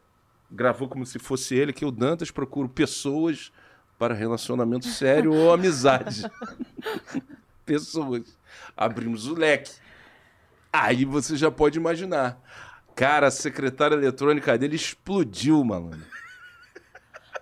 gravou 0.49 0.88
como 0.88 1.06
se 1.06 1.20
fosse 1.20 1.56
ele, 1.56 1.74
que 1.74 1.84
o 1.84 1.91
Dantas 1.91 2.32
procura 2.32 2.70
pessoas 2.70 3.51
para 3.99 4.14
relacionamento 4.14 4.88
sério 4.88 5.34
ou 5.34 5.51
amizade. 5.53 6.24
pessoas. 7.66 8.38
Abrimos 8.78 9.28
o 9.28 9.34
leque. 9.34 9.74
Aí 10.72 11.03
você 11.03 11.36
já 11.36 11.51
pode 11.51 11.78
imaginar. 11.78 12.41
Cara, 12.95 13.28
a 13.28 13.32
secretária 13.32 13.95
eletrônica 13.95 14.58
dele 14.58 14.78
explodiu, 14.78 15.62
malandro. 15.66 16.14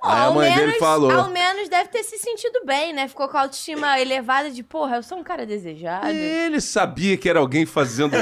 Aí 0.03 0.19
a 0.19 0.23
ao 0.25 0.33
mãe 0.33 0.49
menos, 0.49 0.65
dele 0.65 0.79
falou. 0.79 1.09
Ao 1.09 1.29
menos 1.29 1.69
deve 1.69 1.87
ter 1.87 2.03
se 2.03 2.17
sentido 2.17 2.65
bem, 2.65 2.91
né? 2.91 3.07
Ficou 3.07 3.29
com 3.29 3.37
a 3.37 3.41
autoestima 3.41 3.97
elevada 3.99 4.51
de, 4.51 4.61
porra, 4.61 4.97
eu 4.97 5.03
sou 5.03 5.17
um 5.17 5.23
cara 5.23 5.45
desejado. 5.45 6.09
Ele 6.09 6.59
sabia 6.59 7.15
que 7.15 7.29
era 7.29 7.39
alguém 7.39 7.65
fazendo 7.65 8.13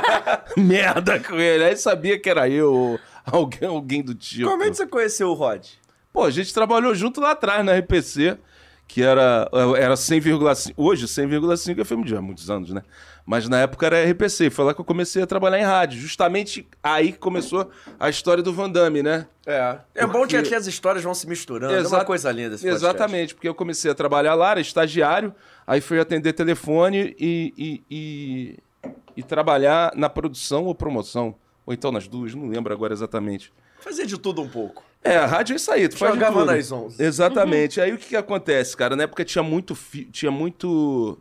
merda 0.54 1.18
com 1.18 1.36
ele. 1.36 1.64
Aí 1.64 1.76
sabia 1.76 2.20
que 2.20 2.28
era 2.28 2.46
eu, 2.46 2.72
ou 2.72 3.00
alguém, 3.24 3.68
alguém 3.68 4.02
do 4.02 4.14
tipo. 4.14 4.50
Como 4.50 4.62
é 4.62 4.68
que 4.68 4.76
você 4.76 4.86
conheceu 4.86 5.30
o 5.30 5.34
Rod? 5.34 5.66
Pô, 6.12 6.24
a 6.24 6.30
gente 6.30 6.52
trabalhou 6.52 6.94
junto 6.94 7.20
lá 7.22 7.30
atrás 7.30 7.64
na 7.64 7.72
RPC, 7.76 8.38
que 8.86 9.02
era, 9.02 9.48
era 9.78 9.94
100,5. 9.94 10.72
Hoje, 10.76 11.06
100,5 11.06 11.80
é 11.80 11.84
filme 11.84 12.04
de 12.04 12.14
há 12.16 12.22
muitos 12.22 12.48
anos, 12.50 12.70
né? 12.70 12.82
Mas 13.26 13.48
na 13.48 13.58
época 13.60 13.86
era 13.86 14.04
RPC. 14.10 14.50
Foi 14.50 14.66
lá 14.66 14.74
que 14.74 14.80
eu 14.80 14.84
comecei 14.84 15.22
a 15.22 15.26
trabalhar 15.26 15.58
em 15.58 15.62
rádio. 15.64 15.98
Justamente 15.98 16.68
aí 16.82 17.10
que 17.12 17.18
começou 17.18 17.70
a 17.98 18.10
história 18.10 18.42
do 18.42 18.52
Van 18.52 18.68
Damme, 18.70 19.02
né? 19.02 19.26
É. 19.46 19.78
É 19.94 20.06
bom 20.06 20.12
que 20.12 20.18
Porque- 20.18 20.36
aqui 20.36 20.54
as 20.54 20.66
histórias 20.66 21.02
vão 21.02 21.14
se 21.14 21.26
misturando. 21.26 21.74
É 21.74 21.78
Exa- 21.78 21.96
uma 21.96 22.04
coisa 22.04 22.30
linda 22.30 22.54
esse 22.54 22.64
podcast. 22.64 22.84
Exatamente, 22.84 23.34
porque 23.34 23.48
eu 23.48 23.54
comecei 23.54 23.90
a 23.90 23.94
trabalhar 23.94 24.34
lá, 24.34 24.50
era 24.50 24.60
estagiário, 24.60 25.34
aí 25.66 25.80
fui 25.80 25.98
atender 25.98 26.34
telefone 26.34 27.16
e, 27.18 27.54
e, 27.56 27.82
e, 27.90 28.90
e 29.16 29.22
trabalhar 29.22 29.92
na 29.96 30.10
produção 30.10 30.64
ou 30.66 30.74
promoção. 30.74 31.34
Ou 31.66 31.72
então 31.72 31.90
nas 31.90 32.06
duas, 32.06 32.34
não 32.34 32.48
lembro 32.48 32.74
agora 32.74 32.92
exatamente. 32.92 33.50
Fazer 33.80 34.04
de 34.06 34.18
tudo 34.18 34.42
um 34.42 34.48
pouco. 34.48 34.82
É, 35.04 35.16
a 35.18 35.26
rádio 35.26 35.52
é 35.52 35.56
isso 35.56 35.70
aí, 35.70 35.86
tu 35.86 35.98
faz 35.98 36.14
Jogava 36.14 36.40
tudo. 36.40 36.52
nas 36.52 36.72
11. 36.72 37.02
Exatamente. 37.02 37.78
Aí 37.80 37.92
o 37.92 37.98
que, 37.98 38.06
que 38.08 38.16
acontece, 38.16 38.74
cara? 38.74 38.96
Na 38.96 39.02
época 39.02 39.22
tinha 39.24 39.42
muito, 39.42 39.74
fi- 39.74 40.06
tinha 40.06 40.30
muito 40.32 41.18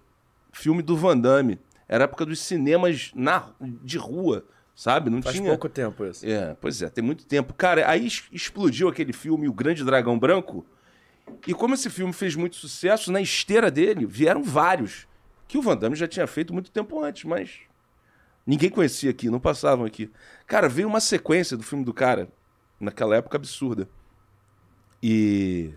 filme 0.53 0.81
do 0.81 0.95
Van 0.95 1.17
Damme. 1.17 1.59
Era 1.88 2.05
a 2.05 2.05
época 2.05 2.25
dos 2.25 2.39
cinemas 2.39 3.11
na, 3.13 3.49
de 3.59 3.97
rua, 3.97 4.45
sabe? 4.73 5.09
Não 5.09 5.21
Faz 5.21 5.36
tinha. 5.36 5.49
pouco 5.49 5.67
tempo 5.67 6.05
isso. 6.05 6.25
É, 6.25 6.55
pois 6.61 6.81
é, 6.81 6.89
tem 6.89 7.03
muito 7.03 7.25
tempo. 7.25 7.53
Cara, 7.53 7.88
aí 7.89 8.07
explodiu 8.31 8.88
aquele 8.88 9.11
filme 9.11 9.49
O 9.49 9.53
Grande 9.53 9.84
Dragão 9.84 10.17
Branco. 10.17 10.65
E 11.45 11.53
como 11.53 11.73
esse 11.73 11.89
filme 11.89 12.13
fez 12.13 12.36
muito 12.36 12.55
sucesso, 12.55 13.11
na 13.11 13.19
esteira 13.19 13.69
dele 13.69 14.05
vieram 14.05 14.43
vários. 14.43 15.05
Que 15.45 15.57
o 15.57 15.61
Van 15.61 15.75
Damme 15.75 15.95
já 15.95 16.07
tinha 16.07 16.25
feito 16.25 16.53
muito 16.53 16.71
tempo 16.71 17.03
antes, 17.03 17.25
mas 17.25 17.49
ninguém 18.47 18.69
conhecia 18.69 19.11
aqui, 19.11 19.29
não 19.29 19.41
passavam 19.41 19.86
aqui. 19.86 20.09
Cara, 20.47 20.69
veio 20.69 20.88
uma 20.88 21.01
sequência 21.01 21.55
do 21.57 21.63
filme 21.63 21.84
do 21.84 21.93
cara, 21.93 22.29
naquela 22.84 23.15
época 23.15 23.38
absurda. 23.38 23.88
E 25.01 25.73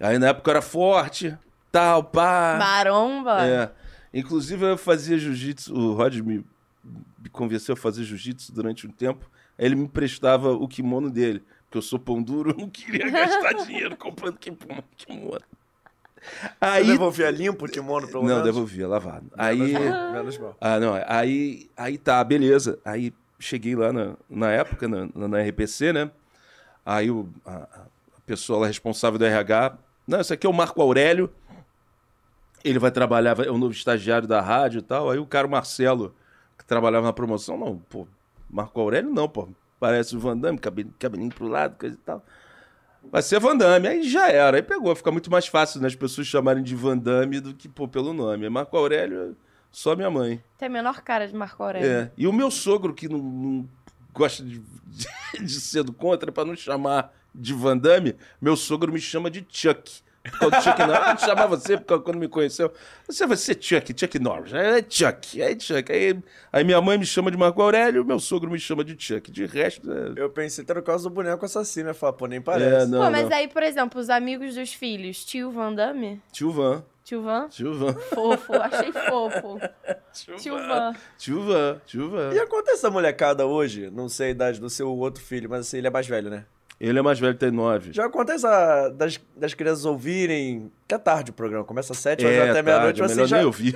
aí 0.00 0.18
na 0.18 0.28
época 0.28 0.48
eu 0.50 0.52
era 0.52 0.62
forte, 0.62 1.36
tal, 1.70 2.04
pá. 2.04 2.56
Maromba. 2.58 3.46
É. 3.46 3.70
Inclusive 4.14 4.64
eu 4.64 4.78
fazia 4.78 5.18
jiu-jitsu, 5.18 5.74
o 5.74 5.92
Rod 5.94 6.16
me, 6.20 6.44
me 6.84 7.28
convenceu 7.30 7.74
a 7.74 7.76
fazer 7.76 8.04
jiu-jitsu 8.04 8.52
durante 8.52 8.86
um 8.86 8.90
tempo. 8.90 9.30
Aí 9.58 9.66
ele 9.66 9.74
me 9.74 9.84
emprestava 9.84 10.52
o 10.52 10.66
kimono 10.66 11.10
dele, 11.10 11.42
porque 11.64 11.78
eu 11.78 11.82
sou 11.82 11.98
pão 11.98 12.22
duro, 12.22 12.50
eu 12.56 12.56
não 12.56 12.70
queria 12.70 13.10
gastar 13.10 13.52
dinheiro 13.64 13.96
comprando 13.96 14.38
kimono. 14.38 14.84
kimono. 14.96 15.40
Você 16.18 16.50
Aí 16.60 16.86
devolvia 16.86 17.30
limpo 17.30 17.66
o 17.66 17.68
kimono, 17.68 18.08
pelo 18.08 18.22
não, 18.22 18.28
menos? 18.30 18.42
devolvia, 18.42 18.88
lavado. 18.88 19.30
Aí 19.36 19.58
Menos 20.12 20.38
mal, 20.38 20.56
ah, 20.60 20.80
não, 20.80 20.94
aí, 21.06 21.70
aí 21.76 21.98
tá, 21.98 22.24
beleza. 22.24 22.80
Aí 22.84 23.12
cheguei 23.38 23.76
lá 23.76 23.92
na, 23.92 24.16
na 24.28 24.50
época, 24.50 24.88
na, 24.88 25.06
na 25.28 25.42
RPC, 25.42 25.92
né? 25.92 26.10
Aí 26.86 27.10
o, 27.10 27.28
a, 27.44 27.56
a 28.16 28.20
pessoa 28.24 28.60
lá 28.60 28.66
responsável 28.68 29.18
do 29.18 29.24
RH, 29.24 29.76
não, 30.06 30.20
esse 30.20 30.32
aqui 30.32 30.46
é 30.46 30.50
o 30.50 30.52
Marco 30.52 30.80
Aurélio, 30.80 31.28
ele 32.64 32.78
vai 32.78 32.92
trabalhar, 32.92 33.36
é 33.44 33.50
o 33.50 33.58
novo 33.58 33.72
estagiário 33.72 34.28
da 34.28 34.40
rádio 34.40 34.78
e 34.78 34.82
tal. 34.82 35.10
Aí 35.10 35.18
o 35.18 35.26
cara, 35.26 35.48
o 35.48 35.50
Marcelo, 35.50 36.14
que 36.56 36.64
trabalhava 36.64 37.06
na 37.06 37.12
promoção, 37.12 37.58
não, 37.58 37.76
pô, 37.76 38.06
Marco 38.48 38.80
Aurélio 38.80 39.12
não, 39.12 39.28
pô, 39.28 39.48
parece 39.80 40.14
o 40.14 40.20
Van 40.20 40.38
Damme, 40.38 40.58
cabelinho, 40.58 40.94
cabelinho 40.96 41.30
pro 41.30 41.48
lado, 41.48 41.76
coisa 41.76 41.96
e 41.96 41.98
tal. 41.98 42.24
Vai 43.10 43.22
ser 43.22 43.40
Van 43.40 43.56
Damme, 43.56 43.88
aí 43.88 44.02
já 44.08 44.28
era, 44.30 44.56
aí 44.56 44.62
pegou, 44.62 44.94
fica 44.94 45.10
muito 45.10 45.30
mais 45.30 45.48
fácil, 45.48 45.80
né, 45.80 45.88
as 45.88 45.96
pessoas 45.96 46.28
chamarem 46.28 46.62
de 46.62 46.74
Van 46.76 46.96
Damme 46.96 47.40
do 47.40 47.52
que, 47.52 47.68
pô, 47.68 47.88
pelo 47.88 48.12
nome. 48.12 48.48
Marco 48.48 48.76
Aurélio, 48.76 49.36
só 49.72 49.96
minha 49.96 50.10
mãe. 50.10 50.42
Tem 50.56 50.66
a 50.68 50.70
menor 50.70 51.02
cara 51.02 51.26
de 51.26 51.34
Marco 51.34 51.62
Aurélio. 51.62 51.88
É. 51.88 52.10
E 52.16 52.26
o 52.28 52.32
meu 52.32 52.50
sogro, 52.50 52.94
que 52.94 53.08
não, 53.08 53.18
não 53.18 53.68
gosta 54.16 54.42
de, 54.42 54.58
de, 54.58 55.06
de 55.44 55.60
ser 55.60 55.82
do 55.82 55.92
contra, 55.92 56.32
pra 56.32 56.44
não 56.44 56.56
chamar 56.56 57.12
de 57.34 57.52
Van 57.52 57.76
Damme, 57.76 58.16
meu 58.40 58.56
sogro 58.56 58.92
me 58.92 59.00
chama 59.00 59.30
de 59.30 59.46
Chuck. 59.48 60.06
Por 60.30 60.38
causa 60.40 60.56
do 60.56 60.62
Chuck 60.62 60.78
Norris. 60.80 61.22
Eu 61.22 61.28
chamava 61.28 61.56
você, 61.56 61.76
porque 61.76 62.02
quando 62.02 62.18
me 62.18 62.26
conheceu, 62.26 62.72
você 63.06 63.26
vai 63.26 63.36
ser 63.36 63.56
Chuck, 63.60 63.94
Chuck 63.96 64.18
Norris. 64.18 64.52
É 64.52 64.84
Chuck, 64.88 65.40
é 65.40 65.56
Chuck. 65.58 65.92
Aí, 65.92 66.18
aí 66.52 66.64
minha 66.64 66.80
mãe 66.80 66.98
me 66.98 67.06
chama 67.06 67.30
de 67.30 67.36
Marco 67.36 67.62
Aurélio, 67.62 68.04
meu 68.04 68.18
sogro 68.18 68.50
me 68.50 68.58
chama 68.58 68.82
de 68.82 68.96
Chuck. 68.98 69.30
De 69.30 69.46
resto, 69.46 69.88
é... 69.92 70.20
Eu 70.20 70.28
pensei 70.30 70.64
até 70.64 70.74
no 70.74 70.82
caso 70.82 71.08
do 71.08 71.14
boneco 71.14 71.44
assassino, 71.44 71.90
eu 71.90 71.94
falei, 71.94 72.16
pô, 72.16 72.26
nem 72.26 72.40
parece. 72.40 72.84
É, 72.84 72.86
não, 72.86 73.04
Pô, 73.04 73.10
mas 73.10 73.28
não. 73.28 73.36
aí, 73.36 73.46
por 73.46 73.62
exemplo, 73.62 74.00
os 74.00 74.10
amigos 74.10 74.56
dos 74.56 74.72
filhos, 74.72 75.24
tio 75.24 75.50
Van 75.52 75.72
Damme, 75.72 76.20
Tio 76.32 76.50
Van, 76.50 76.84
tio 77.06 77.22
Van, 77.22 77.48
tio 77.48 77.72
Van, 77.72 77.94
fofo, 77.94 78.54
achei 78.54 78.90
fofo. 78.92 79.60
Tio 80.40 80.56
Van. 80.56 80.96
tio 81.16 81.42
Van, 81.42 81.80
tio 81.86 82.10
Van. 82.10 82.32
E 82.32 82.38
acontece 82.40 82.78
essa 82.78 82.90
molecada 82.90 83.46
hoje, 83.46 83.90
não 83.90 84.08
sei 84.08 84.28
a 84.28 84.30
idade 84.30 84.58
do 84.60 84.68
seu 84.68 84.88
outro 84.88 85.22
filho, 85.22 85.48
mas 85.48 85.60
assim, 85.60 85.76
ele 85.76 85.86
é 85.86 85.90
mais 85.90 86.08
velho, 86.08 86.28
né? 86.30 86.46
Ele 86.78 86.98
é 86.98 87.02
mais 87.02 87.18
velho, 87.18 87.34
tem 87.34 87.50
nove. 87.50 87.90
Já 87.92 88.04
acontece 88.06 88.46
a- 88.46 88.90
das, 88.90 89.18
das 89.36 89.54
crianças 89.54 89.84
ouvirem. 89.86 90.70
Que 90.86 90.94
é 90.94 90.98
tarde 90.98 91.30
o 91.30 91.34
programa, 91.34 91.64
começa 91.64 91.92
às 91.92 91.98
sete, 91.98 92.24
horas 92.24 92.36
É, 92.38 92.50
até 92.50 92.62
meia-noite, 92.62 93.00
melhor 93.00 93.12
assim, 93.14 93.26
já, 93.26 93.36
nem 93.38 93.46
ouvir. 93.46 93.74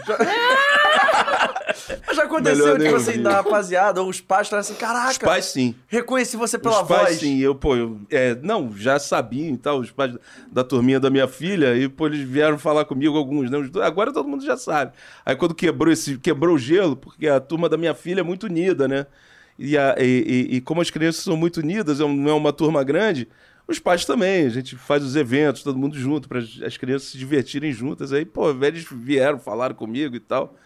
já 2.14 2.22
aconteceu, 2.24 2.64
Melhor 2.64 2.78
nem 2.78 2.86
tipo 2.88 2.96
assim, 3.00 3.10
ouvir. 3.10 3.22
da 3.22 3.32
rapaziada, 3.32 4.02
ou 4.02 4.08
os 4.08 4.20
pais 4.20 4.48
falam 4.48 4.60
assim, 4.60 4.74
caraca, 4.74 5.10
Os 5.10 5.18
pais, 5.18 5.44
sim. 5.46 5.74
reconheci 5.88 6.36
você 6.36 6.58
pela 6.58 6.82
os 6.82 6.88
pais, 6.88 7.02
voz. 7.08 7.18
sim, 7.20 7.38
eu, 7.38 7.54
pô, 7.54 7.74
eu, 7.76 8.00
é, 8.10 8.34
não, 8.42 8.72
já 8.76 8.98
sabiam 8.98 9.54
e 9.54 9.56
tal, 9.56 9.78
os 9.80 9.90
pais 9.90 10.14
da 10.52 10.62
turminha 10.62 11.00
da 11.00 11.10
minha 11.10 11.26
filha, 11.26 11.74
e, 11.76 11.88
pô, 11.88 12.06
eles 12.06 12.20
vieram 12.20 12.58
falar 12.58 12.84
comigo, 12.84 13.16
alguns, 13.16 13.50
né? 13.50 13.58
Agora 13.82 14.12
todo 14.12 14.28
mundo 14.28 14.44
já 14.44 14.56
sabe. 14.56 14.92
Aí 15.24 15.34
quando 15.34 15.54
quebrou 15.54 15.92
esse, 15.92 16.18
quebrou 16.18 16.54
o 16.54 16.58
gelo, 16.58 16.94
porque 16.96 17.26
a 17.28 17.40
turma 17.40 17.68
da 17.68 17.76
minha 17.76 17.94
filha 17.94 18.20
é 18.20 18.24
muito 18.24 18.44
unida, 18.44 18.86
né? 18.86 19.06
E, 19.62 19.76
a- 19.76 19.94
e- 19.98 20.46
e- 20.56 20.60
como 20.62 20.80
as 20.80 20.90
crianças 20.90 21.22
são 21.22 21.36
muito 21.36 21.58
unidas, 21.58 22.00
é 22.00 22.04
não 22.08 22.30
é 22.30 22.32
uma 22.34 22.50
turma 22.52 22.82
grande, 22.82 23.28
os 23.68 23.78
pais 23.78 24.06
também, 24.06 24.46
a 24.46 24.48
gente 24.48 24.74
faz 24.74 25.04
os 25.04 25.14
eventos, 25.16 25.62
todo 25.62 25.78
mundo 25.78 25.96
junto, 25.98 26.28
para 26.28 26.38
as 26.40 26.76
crianças 26.78 27.10
se 27.10 27.18
divertirem 27.18 27.70
juntas. 27.70 28.10
Aí, 28.12 28.24
pô, 28.24 28.50
eles 28.64 28.86
vieram, 28.90 29.38
falaram 29.38 29.74
comigo 29.74 30.16
e 30.16 30.20
tal. 30.20 30.56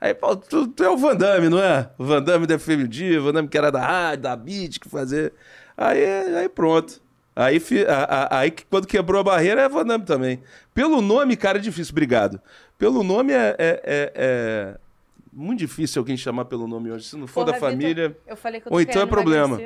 Aí, 0.00 0.14
pô, 0.14 0.34
tu, 0.34 0.66
tu 0.66 0.82
é 0.82 0.88
o 0.90 0.96
Van 0.96 1.14
Damme, 1.14 1.48
não 1.50 1.58
é? 1.62 1.90
O 1.98 2.04
Van 2.04 2.22
Damme 2.22 2.46
da 2.46 2.54
FMD, 2.58 3.18
o 3.18 3.24
Van 3.24 3.32
Damme 3.32 3.48
que 3.48 3.58
era 3.58 3.70
da 3.70 3.80
rádio, 3.86 4.22
da 4.22 4.34
Beat, 4.34 4.78
que 4.80 4.88
fazia. 4.88 5.30
Aí, 5.76 6.04
aí 6.36 6.48
pronto. 6.48 7.00
Aí, 7.36 7.60
fi- 7.60 7.84
a- 7.86 8.04
a- 8.04 8.38
aí 8.40 8.52
quando 8.70 8.86
quebrou 8.86 9.20
a 9.20 9.24
barreira 9.24 9.60
é 9.62 9.68
Van 9.68 9.84
Damme 9.84 10.04
também. 10.04 10.40
Pelo 10.74 11.00
nome, 11.02 11.36
cara, 11.36 11.58
é 11.58 11.60
difícil, 11.60 11.92
obrigado. 11.92 12.40
Pelo 12.78 13.02
nome 13.04 13.32
é, 13.32 13.54
é- 13.58 13.80
é- 13.84 14.12
é 14.16 14.74
muito 15.38 15.58
difícil 15.60 16.00
alguém 16.00 16.16
chamar 16.16 16.44
pelo 16.46 16.66
nome 16.66 16.90
hoje. 16.90 17.04
Se 17.06 17.16
não 17.16 17.26
for 17.26 17.44
Porra, 17.44 17.52
da 17.52 17.60
família. 17.60 18.08
Vitor, 18.08 18.22
eu 18.26 18.36
falei 18.36 18.60
que 18.60 18.68
eu 18.68 18.72
Ou 18.72 18.80
então 18.80 19.02
é 19.02 19.06
problema. 19.06 19.60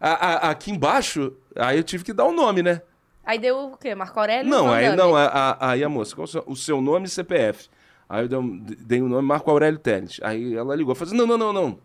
A- 0.00 0.10
a- 0.48 0.50
aqui 0.50 0.70
embaixo, 0.70 1.32
aí 1.56 1.76
eu 1.78 1.84
tive 1.84 2.04
que 2.04 2.12
dar 2.12 2.24
o 2.24 2.32
nome, 2.32 2.62
né? 2.62 2.82
Aí 3.24 3.38
deu 3.38 3.72
o 3.72 3.76
quê? 3.76 3.94
Marco 3.94 4.18
Aurélio? 4.18 4.50
Não, 4.50 4.72
aí 4.72 4.94
não, 4.96 5.14
a- 5.14 5.26
a- 5.26 5.70
aí 5.70 5.84
a 5.84 5.88
moça, 5.88 6.14
qual 6.14 6.24
o 6.24 6.28
seu, 6.28 6.44
o 6.46 6.56
seu 6.56 6.80
nome 6.80 7.06
e 7.06 7.08
CPF? 7.10 7.68
Aí 8.08 8.24
eu 8.24 8.28
dei, 8.28 9.02
um- 9.02 9.06
o 9.06 9.08
nome 9.08 9.26
Marco 9.26 9.50
Aurélio 9.50 9.78
Teles. 9.78 10.18
Aí 10.22 10.54
ela 10.54 10.74
ligou, 10.74 10.94
falou 10.94 11.08
assim, 11.08 11.16
não, 11.18 11.26
não, 11.26 11.36
não, 11.36 11.52
não. 11.52 11.78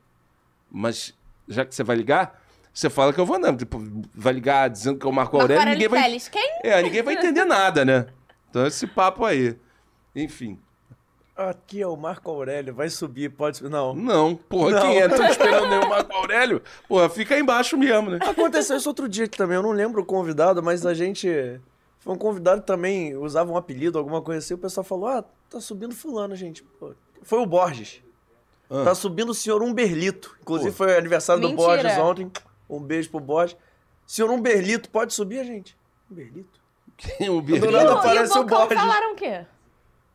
Mas 0.72 1.14
já 1.48 1.66
que 1.66 1.76
você 1.76 1.84
vai 1.84 1.96
ligar, 1.98 2.40
você 2.74 2.90
fala 2.90 3.12
que 3.12 3.20
eu 3.20 3.26
vou 3.26 3.36
andando. 3.36 3.60
Tipo, 3.60 3.82
vai 4.16 4.32
ligar 4.34 4.70
dizendo 4.70 4.98
que 4.98 5.06
é 5.06 5.10
o 5.10 5.12
Marco, 5.14 5.36
Marco 5.38 5.42
Aurélio, 5.42 5.60
Aurélio 5.62 5.78
ninguém 5.80 5.90
vai... 5.90 6.04
Teles, 6.10 6.30
quem? 6.30 6.60
É, 6.64 6.82
ninguém 6.82 7.04
vai 7.04 7.16
entender 7.16 7.46
nada, 7.46 7.84
né? 7.84 8.06
Então 8.50 8.66
esse 8.66 8.88
papo 8.88 9.26
aí. 9.26 9.58
Enfim. 10.16 10.58
Aqui 11.36 11.82
é 11.82 11.88
o 11.88 11.96
Marco 11.98 12.30
Aurélio, 12.30 12.76
vai 12.76 12.90
subir, 12.90 13.30
pode 13.32 13.58
subir. 13.58 13.70
Não. 13.72 13.96
Não, 13.96 14.36
porra, 14.36 14.72
Não. 14.72 14.82
quem 14.82 15.02
é? 15.02 15.08
Tô 15.08 15.22
esperando 15.26 15.68
nem 15.68 15.80
o 15.80 15.90
Marco 15.90 16.14
Aurélio? 16.16 16.62
Porra, 16.88 17.10
fica 17.10 17.34
aí 17.34 17.42
embaixo 17.42 17.76
mesmo, 17.76 18.12
né? 18.12 18.20
Aconteceu 18.22 18.78
isso 18.78 18.88
outro 18.88 19.10
dia 19.10 19.28
também, 19.28 19.56
eu 19.56 19.64
não 19.64 19.72
lembro 19.72 20.02
o 20.02 20.06
convidado, 20.06 20.62
mas 20.62 20.86
a 20.86 20.94
gente. 20.94 21.28
Foi 22.00 22.14
um 22.14 22.18
convidado 22.18 22.62
que 22.62 22.68
também, 22.68 23.16
usava 23.16 23.52
um 23.52 23.58
apelido, 23.58 23.98
alguma 23.98 24.22
coisa 24.22 24.40
assim, 24.40 24.54
o 24.54 24.58
pessoal 24.60 24.84
falou: 24.84 25.08
ah, 25.08 25.24
tá 25.50 25.60
subindo 25.60 25.96
fulano, 25.96 26.36
gente. 26.36 26.62
Pô, 26.80 26.92
foi 27.24 27.40
o 27.40 27.46
Borges. 27.48 28.04
Ah. 28.70 28.84
Tá 28.84 28.94
subindo 28.96 29.30
o 29.30 29.34
senhor 29.34 29.64
Humberlito. 29.64 30.36
Inclusive 30.42 30.70
Pô. 30.72 30.78
foi 30.78 30.96
aniversário 30.98 31.42
do 31.42 31.50
Mentira. 31.50 31.68
Borges 31.68 31.98
ontem. 31.98 32.32
Um 32.70 32.80
beijo 32.80 33.10
pro 33.10 33.20
Borges. 33.20 33.56
Senhor 34.06 34.30
Humberlito, 34.30 34.90
pode 34.90 35.14
subir, 35.14 35.44
gente? 35.46 35.76
Humberlito? 36.12 36.60
Quem 36.98 37.28
é 37.28 37.32
o 37.32 37.42
Do 37.42 37.72
nada 37.72 37.86
E 37.86 37.88
o- 37.88 37.98
aparece 37.98 38.38
e 38.38 38.40
o 38.42 38.44
Borges. 38.44 38.78
falaram 38.80 39.14
o 39.14 39.16
quê? 39.16 39.46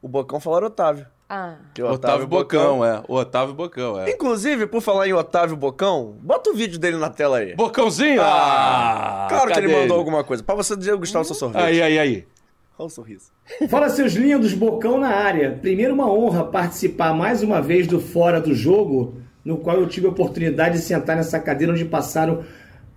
O 0.00 0.08
Bocão 0.08 0.38
falaram 0.38 0.68
Otávio. 0.68 1.06
Ah. 1.28 1.56
Que 1.74 1.82
o 1.82 1.90
Otávio 1.90 2.26
Bocão, 2.26 2.84
é. 2.84 3.02
O 3.06 3.14
Otávio 3.14 3.54
Bocão, 3.54 4.00
é. 4.00 4.10
Inclusive, 4.10 4.66
por 4.66 4.80
falar 4.80 5.06
em 5.06 5.12
Otávio 5.12 5.56
Bocão, 5.56 6.16
bota 6.22 6.50
o 6.50 6.54
vídeo 6.54 6.78
dele 6.78 6.96
na 6.96 7.10
tela 7.10 7.38
aí. 7.38 7.54
Bocãozinho? 7.54 8.22
Ah! 8.22 9.26
claro 9.28 9.52
que 9.52 9.58
ele 9.58 9.68
mandou 9.68 9.98
alguma 9.98 10.24
coisa. 10.24 10.42
Pra 10.42 10.54
você 10.54 10.74
degustar 10.74 11.20
o 11.20 11.24
seu 11.24 11.34
sorvete. 11.34 11.62
Aí, 11.62 11.82
aí, 11.82 11.98
aí. 11.98 12.26
Olha 12.78 12.86
o 12.86 12.90
sorriso. 12.90 13.32
Fala 13.68 13.90
seus 13.90 14.12
lindos, 14.14 14.54
Bocão 14.54 14.98
na 14.98 15.08
área. 15.08 15.58
Primeiro 15.60 15.92
uma 15.92 16.10
honra 16.10 16.44
participar 16.44 17.12
mais 17.12 17.42
uma 17.42 17.60
vez 17.60 17.86
do 17.86 18.00
Fora 18.00 18.40
do 18.40 18.54
Jogo, 18.54 19.16
no 19.44 19.58
qual 19.58 19.76
eu 19.76 19.88
tive 19.88 20.06
a 20.06 20.10
oportunidade 20.10 20.76
de 20.78 20.84
sentar 20.84 21.16
nessa 21.16 21.40
cadeira 21.40 21.72
onde 21.72 21.84
passaram 21.84 22.44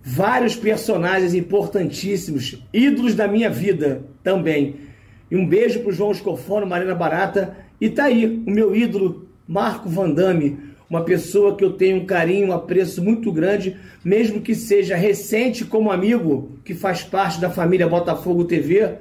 vários 0.00 0.56
personagens 0.56 1.34
importantíssimos, 1.34 2.62
ídolos 2.72 3.14
da 3.14 3.28
minha 3.28 3.50
vida 3.50 4.04
também. 4.22 4.91
E 5.32 5.36
um 5.36 5.48
beijo 5.48 5.80
pro 5.80 5.90
João 5.90 6.12
Escofano, 6.12 6.66
Marina 6.66 6.94
Barata, 6.94 7.56
e 7.80 7.88
tá 7.88 8.04
aí 8.04 8.44
o 8.46 8.50
meu 8.50 8.76
ídolo 8.76 9.26
Marco 9.48 9.88
Van 9.88 10.10
Damme, 10.10 10.58
uma 10.90 11.04
pessoa 11.04 11.56
que 11.56 11.64
eu 11.64 11.72
tenho 11.72 12.02
um 12.02 12.04
carinho, 12.04 12.48
um 12.48 12.52
apreço 12.52 13.02
muito 13.02 13.32
grande, 13.32 13.78
mesmo 14.04 14.42
que 14.42 14.54
seja 14.54 14.94
recente 14.94 15.64
como 15.64 15.90
amigo, 15.90 16.58
que 16.62 16.74
faz 16.74 17.02
parte 17.02 17.40
da 17.40 17.48
família 17.48 17.88
Botafogo 17.88 18.44
TV, 18.44 18.96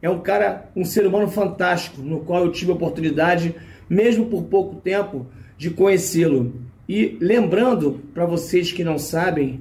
é 0.00 0.08
um 0.08 0.18
cara, 0.20 0.70
um 0.74 0.82
ser 0.82 1.06
humano 1.06 1.28
fantástico, 1.28 2.00
no 2.00 2.20
qual 2.20 2.46
eu 2.46 2.52
tive 2.52 2.70
a 2.70 2.74
oportunidade, 2.74 3.54
mesmo 3.86 4.24
por 4.30 4.44
pouco 4.44 4.76
tempo, 4.76 5.26
de 5.58 5.68
conhecê-lo. 5.68 6.54
E 6.88 7.18
lembrando 7.20 8.00
para 8.14 8.24
vocês 8.24 8.72
que 8.72 8.82
não 8.82 8.98
sabem, 8.98 9.60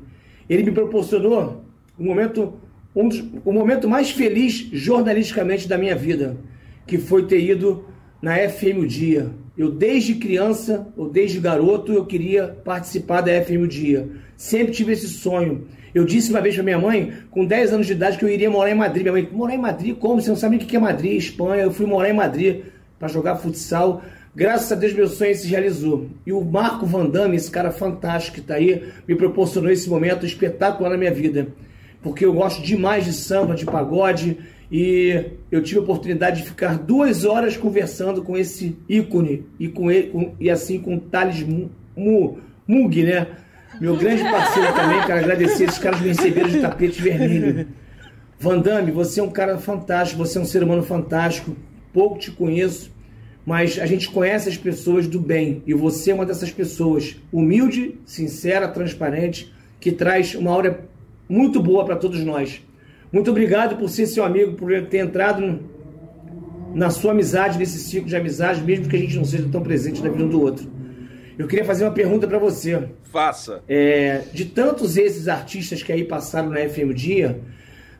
ele 0.49 0.63
me 0.63 0.71
proporcionou 0.71 1.65
um 1.99 2.05
momento, 2.05 2.53
um 2.95 3.09
dos, 3.09 3.23
o 3.43 3.51
momento 3.51 3.89
mais 3.89 4.11
feliz 4.11 4.69
jornalisticamente 4.71 5.67
da 5.67 5.77
minha 5.77 5.95
vida, 5.95 6.37
que 6.87 6.97
foi 6.97 7.25
ter 7.25 7.41
ido 7.41 7.85
na 8.21 8.37
FM 8.37 8.79
o 8.79 8.87
Dia. 8.87 9.29
Eu 9.57 9.71
desde 9.71 10.15
criança, 10.15 10.87
ou 10.95 11.09
desde 11.09 11.39
garoto, 11.39 11.91
eu 11.91 12.05
queria 12.05 12.47
participar 12.47 13.21
da 13.21 13.31
FM 13.41 13.63
o 13.63 13.67
Dia. 13.67 14.09
Sempre 14.37 14.73
tive 14.73 14.93
esse 14.93 15.07
sonho. 15.07 15.67
Eu 15.93 16.03
disse 16.03 16.29
uma 16.29 16.41
vez 16.41 16.55
para 16.55 16.63
minha 16.63 16.79
mãe, 16.79 17.13
com 17.31 17.45
10 17.45 17.73
anos 17.73 17.87
de 17.87 17.93
idade, 17.93 18.17
que 18.17 18.25
eu 18.25 18.29
iria 18.29 18.49
morar 18.49 18.71
em 18.71 18.75
Madrid. 18.75 19.03
Minha 19.03 19.13
mãe, 19.13 19.29
morar 19.31 19.55
em 19.55 19.57
Madrid? 19.57 19.95
Como? 19.95 20.21
Você 20.21 20.29
não 20.29 20.35
sabe 20.35 20.57
o 20.57 20.59
que 20.59 20.75
é 20.75 20.79
Madrid, 20.79 21.17
Espanha? 21.17 21.63
Eu 21.63 21.71
fui 21.71 21.85
morar 21.85 22.09
em 22.09 22.13
Madrid 22.13 22.63
para 22.99 23.07
jogar 23.07 23.37
futsal. 23.37 24.01
Graças 24.35 24.69
a 24.73 24.75
Deus, 24.75 24.91
meu 24.91 25.07
sonho 25.07 25.33
se 25.33 25.47
realizou. 25.47 26.09
E 26.25 26.33
o 26.33 26.43
Marco 26.43 26.85
Van 26.85 27.05
Damme, 27.05 27.37
esse 27.37 27.49
cara 27.49 27.71
fantástico 27.71 28.35
que 28.35 28.41
está 28.41 28.55
aí, 28.55 28.83
me 29.07 29.15
proporcionou 29.15 29.71
esse 29.71 29.89
momento 29.89 30.25
espetacular 30.25 30.89
na 30.89 30.97
minha 30.97 31.13
vida. 31.13 31.47
Porque 32.05 32.23
eu 32.23 32.33
gosto 32.33 32.61
demais 32.61 33.03
de 33.03 33.11
samba, 33.11 33.55
de 33.55 33.65
pagode, 33.65 34.37
e 34.71 35.25
eu 35.51 35.63
tive 35.63 35.79
a 35.79 35.81
oportunidade 35.81 36.43
de 36.43 36.47
ficar 36.47 36.77
duas 36.77 37.25
horas 37.25 37.57
conversando 37.57 38.21
com 38.21 38.37
esse 38.37 38.77
ícone 38.87 39.43
e 39.59 39.67
com 39.67 39.89
ele 39.89 40.09
com, 40.09 40.35
e 40.39 40.47
assim 40.47 40.77
com 40.77 40.97
o 40.97 40.99
Thales 40.99 41.43
Mug, 41.97 43.03
né? 43.03 43.25
Meu 43.81 43.97
grande 43.97 44.21
parceiro 44.21 44.71
também, 44.75 45.01
quero 45.03 45.19
agradecer. 45.19 45.63
Esses 45.63 45.79
caras 45.79 45.99
me 45.99 46.09
receberam 46.09 46.47
de 46.47 46.61
tapete 46.61 47.01
vermelho. 47.01 47.67
Van 48.39 48.59
Damme, 48.59 48.91
você 48.91 49.19
é 49.19 49.23
um 49.23 49.31
cara 49.31 49.57
fantástico, 49.57 50.23
você 50.23 50.37
é 50.37 50.41
um 50.41 50.45
ser 50.45 50.61
humano 50.61 50.83
fantástico. 50.83 51.55
Pouco 51.91 52.19
te 52.19 52.29
conheço, 52.29 52.91
mas 53.43 53.79
a 53.79 53.87
gente 53.87 54.11
conhece 54.11 54.47
as 54.47 54.57
pessoas 54.57 55.07
do 55.07 55.19
bem. 55.19 55.63
E 55.65 55.73
você 55.73 56.11
é 56.11 56.13
uma 56.13 56.23
dessas 56.23 56.51
pessoas. 56.51 57.15
Humilde, 57.31 57.95
sincera, 58.05 58.67
transparente, 58.67 59.51
que 59.79 59.91
traz 59.91 60.35
uma 60.35 60.51
aura 60.51 60.93
muito 61.27 61.61
boa 61.61 61.85
para 61.85 61.95
todos 61.95 62.23
nós. 62.23 62.61
Muito 63.11 63.31
obrigado 63.31 63.77
por 63.77 63.89
ser 63.89 64.07
seu 64.07 64.23
amigo, 64.23 64.53
por 64.53 64.69
ter 64.87 64.99
entrado 64.99 65.59
na 66.73 66.89
sua 66.89 67.11
amizade, 67.11 67.57
nesse 67.57 67.79
ciclo 67.79 68.07
de 68.07 68.15
amizade, 68.15 68.61
mesmo 68.61 68.89
que 68.89 68.95
a 68.95 68.99
gente 68.99 69.15
não 69.15 69.23
seja 69.23 69.47
tão 69.49 69.61
presente 69.61 70.03
na 70.03 70.09
vida 70.09 70.25
um 70.25 70.29
do 70.29 70.41
outro. 70.41 70.69
Eu 71.37 71.47
queria 71.47 71.65
fazer 71.65 71.85
uma 71.85 71.91
pergunta 71.91 72.27
para 72.27 72.37
você. 72.37 72.89
Faça. 73.03 73.61
É, 73.67 74.23
de 74.33 74.45
tantos 74.45 74.97
esses 74.97 75.27
artistas 75.27 75.81
que 75.81 75.91
aí 75.91 76.03
passaram 76.03 76.49
na 76.49 76.57
FM 76.67 76.93
Dia, 76.93 77.39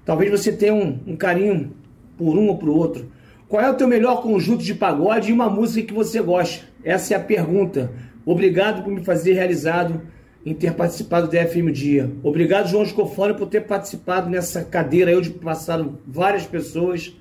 talvez 0.03 0.31
você 0.31 0.51
tenha 0.51 0.73
um, 0.73 0.99
um 1.07 1.15
carinho 1.15 1.73
por 2.17 2.37
um 2.37 2.47
ou 2.47 2.57
por 2.57 2.69
outro. 2.69 3.11
Qual 3.47 3.61
é 3.61 3.69
o 3.69 3.75
teu 3.75 3.87
melhor 3.87 4.21
conjunto 4.21 4.63
de 4.63 4.73
pagode 4.73 5.29
e 5.29 5.33
uma 5.33 5.49
música 5.49 5.87
que 5.87 5.93
você 5.93 6.21
gosta? 6.21 6.65
Essa 6.83 7.13
é 7.13 7.17
a 7.17 7.19
pergunta. 7.19 7.91
Obrigado 8.25 8.83
por 8.83 8.91
me 8.91 9.03
fazer 9.03 9.33
realizado 9.33 10.01
em 10.45 10.53
ter 10.53 10.73
participado 10.73 11.27
do 11.27 11.35
FM 11.35 11.71
Dia. 11.71 12.11
Obrigado, 12.21 12.69
João 12.69 12.85
Scofone, 12.85 13.33
por 13.33 13.47
ter 13.47 13.61
participado 13.61 14.29
nessa 14.29 14.63
cadeira 14.63 15.09
aí 15.09 15.17
onde 15.17 15.31
passaram 15.31 15.97
várias 16.05 16.45
pessoas 16.45 17.15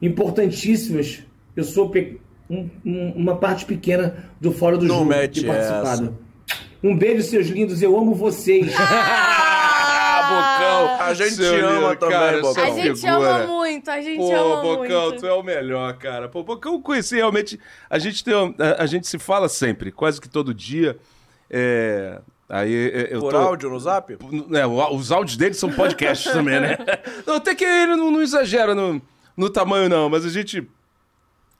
importantíssimas. 0.00 1.22
Eu 1.56 1.64
sou 1.64 1.90
um, 2.50 2.68
um, 2.84 3.12
uma 3.16 3.36
parte 3.36 3.64
pequena 3.64 4.30
do 4.38 4.52
Fora 4.52 4.76
do 4.76 4.84
Não 4.84 4.96
Jogo 4.98 5.08
mete 5.08 5.40
ter 5.40 5.46
participado. 5.46 6.18
Um 6.82 6.96
beijo, 6.96 7.22
seus 7.22 7.46
lindos. 7.46 7.80
Eu 7.80 7.98
amo 7.98 8.14
vocês. 8.14 8.72
Ah, 10.28 10.96
Bocão! 10.98 11.06
A 11.06 11.14
gente 11.14 11.34
Seu 11.34 11.54
te 11.54 11.60
ama 11.60 11.88
lindo, 11.90 12.00
também, 12.00 12.18
cara, 12.18 12.40
Bocão. 12.40 12.64
A 12.64 12.70
gente 12.70 13.00
figura. 13.00 13.14
ama 13.14 13.46
muito, 13.46 13.90
a 13.90 14.00
gente 14.00 14.18
Pô, 14.18 14.34
ama 14.34 14.62
Bocão, 14.62 15.02
muito. 15.04 15.20
tu 15.20 15.26
é 15.26 15.32
o 15.32 15.42
melhor, 15.42 15.96
cara. 15.98 16.28
Pô, 16.28 16.42
Bocão, 16.42 16.74
eu 16.74 16.80
conheci 16.80 17.14
realmente. 17.16 17.60
A 17.88 17.98
gente, 17.98 18.24
tem, 18.24 18.34
a, 18.34 18.82
a 18.82 18.86
gente 18.86 19.06
se 19.06 19.18
fala 19.18 19.48
sempre, 19.48 19.92
quase 19.92 20.20
que 20.20 20.28
todo 20.28 20.52
dia. 20.52 20.96
É, 21.48 22.20
aí 22.48 22.90
é, 22.90 23.14
eu 23.14 23.20
Por 23.20 23.32
tô, 23.32 23.38
áudio 23.38 23.70
no 23.70 23.78
zap? 23.80 24.12
É, 24.12 24.66
os 24.66 25.10
áudios 25.10 25.36
dele 25.36 25.54
são 25.54 25.72
podcasts 25.72 26.30
também, 26.32 26.60
né? 26.60 26.76
Não, 27.26 27.36
até 27.36 27.54
que 27.54 27.64
ele 27.64 27.96
não, 27.96 28.10
não 28.10 28.22
exagera 28.22 28.74
no, 28.74 29.00
no 29.36 29.50
tamanho, 29.50 29.88
não, 29.88 30.08
mas 30.08 30.24
a 30.24 30.30
gente. 30.30 30.68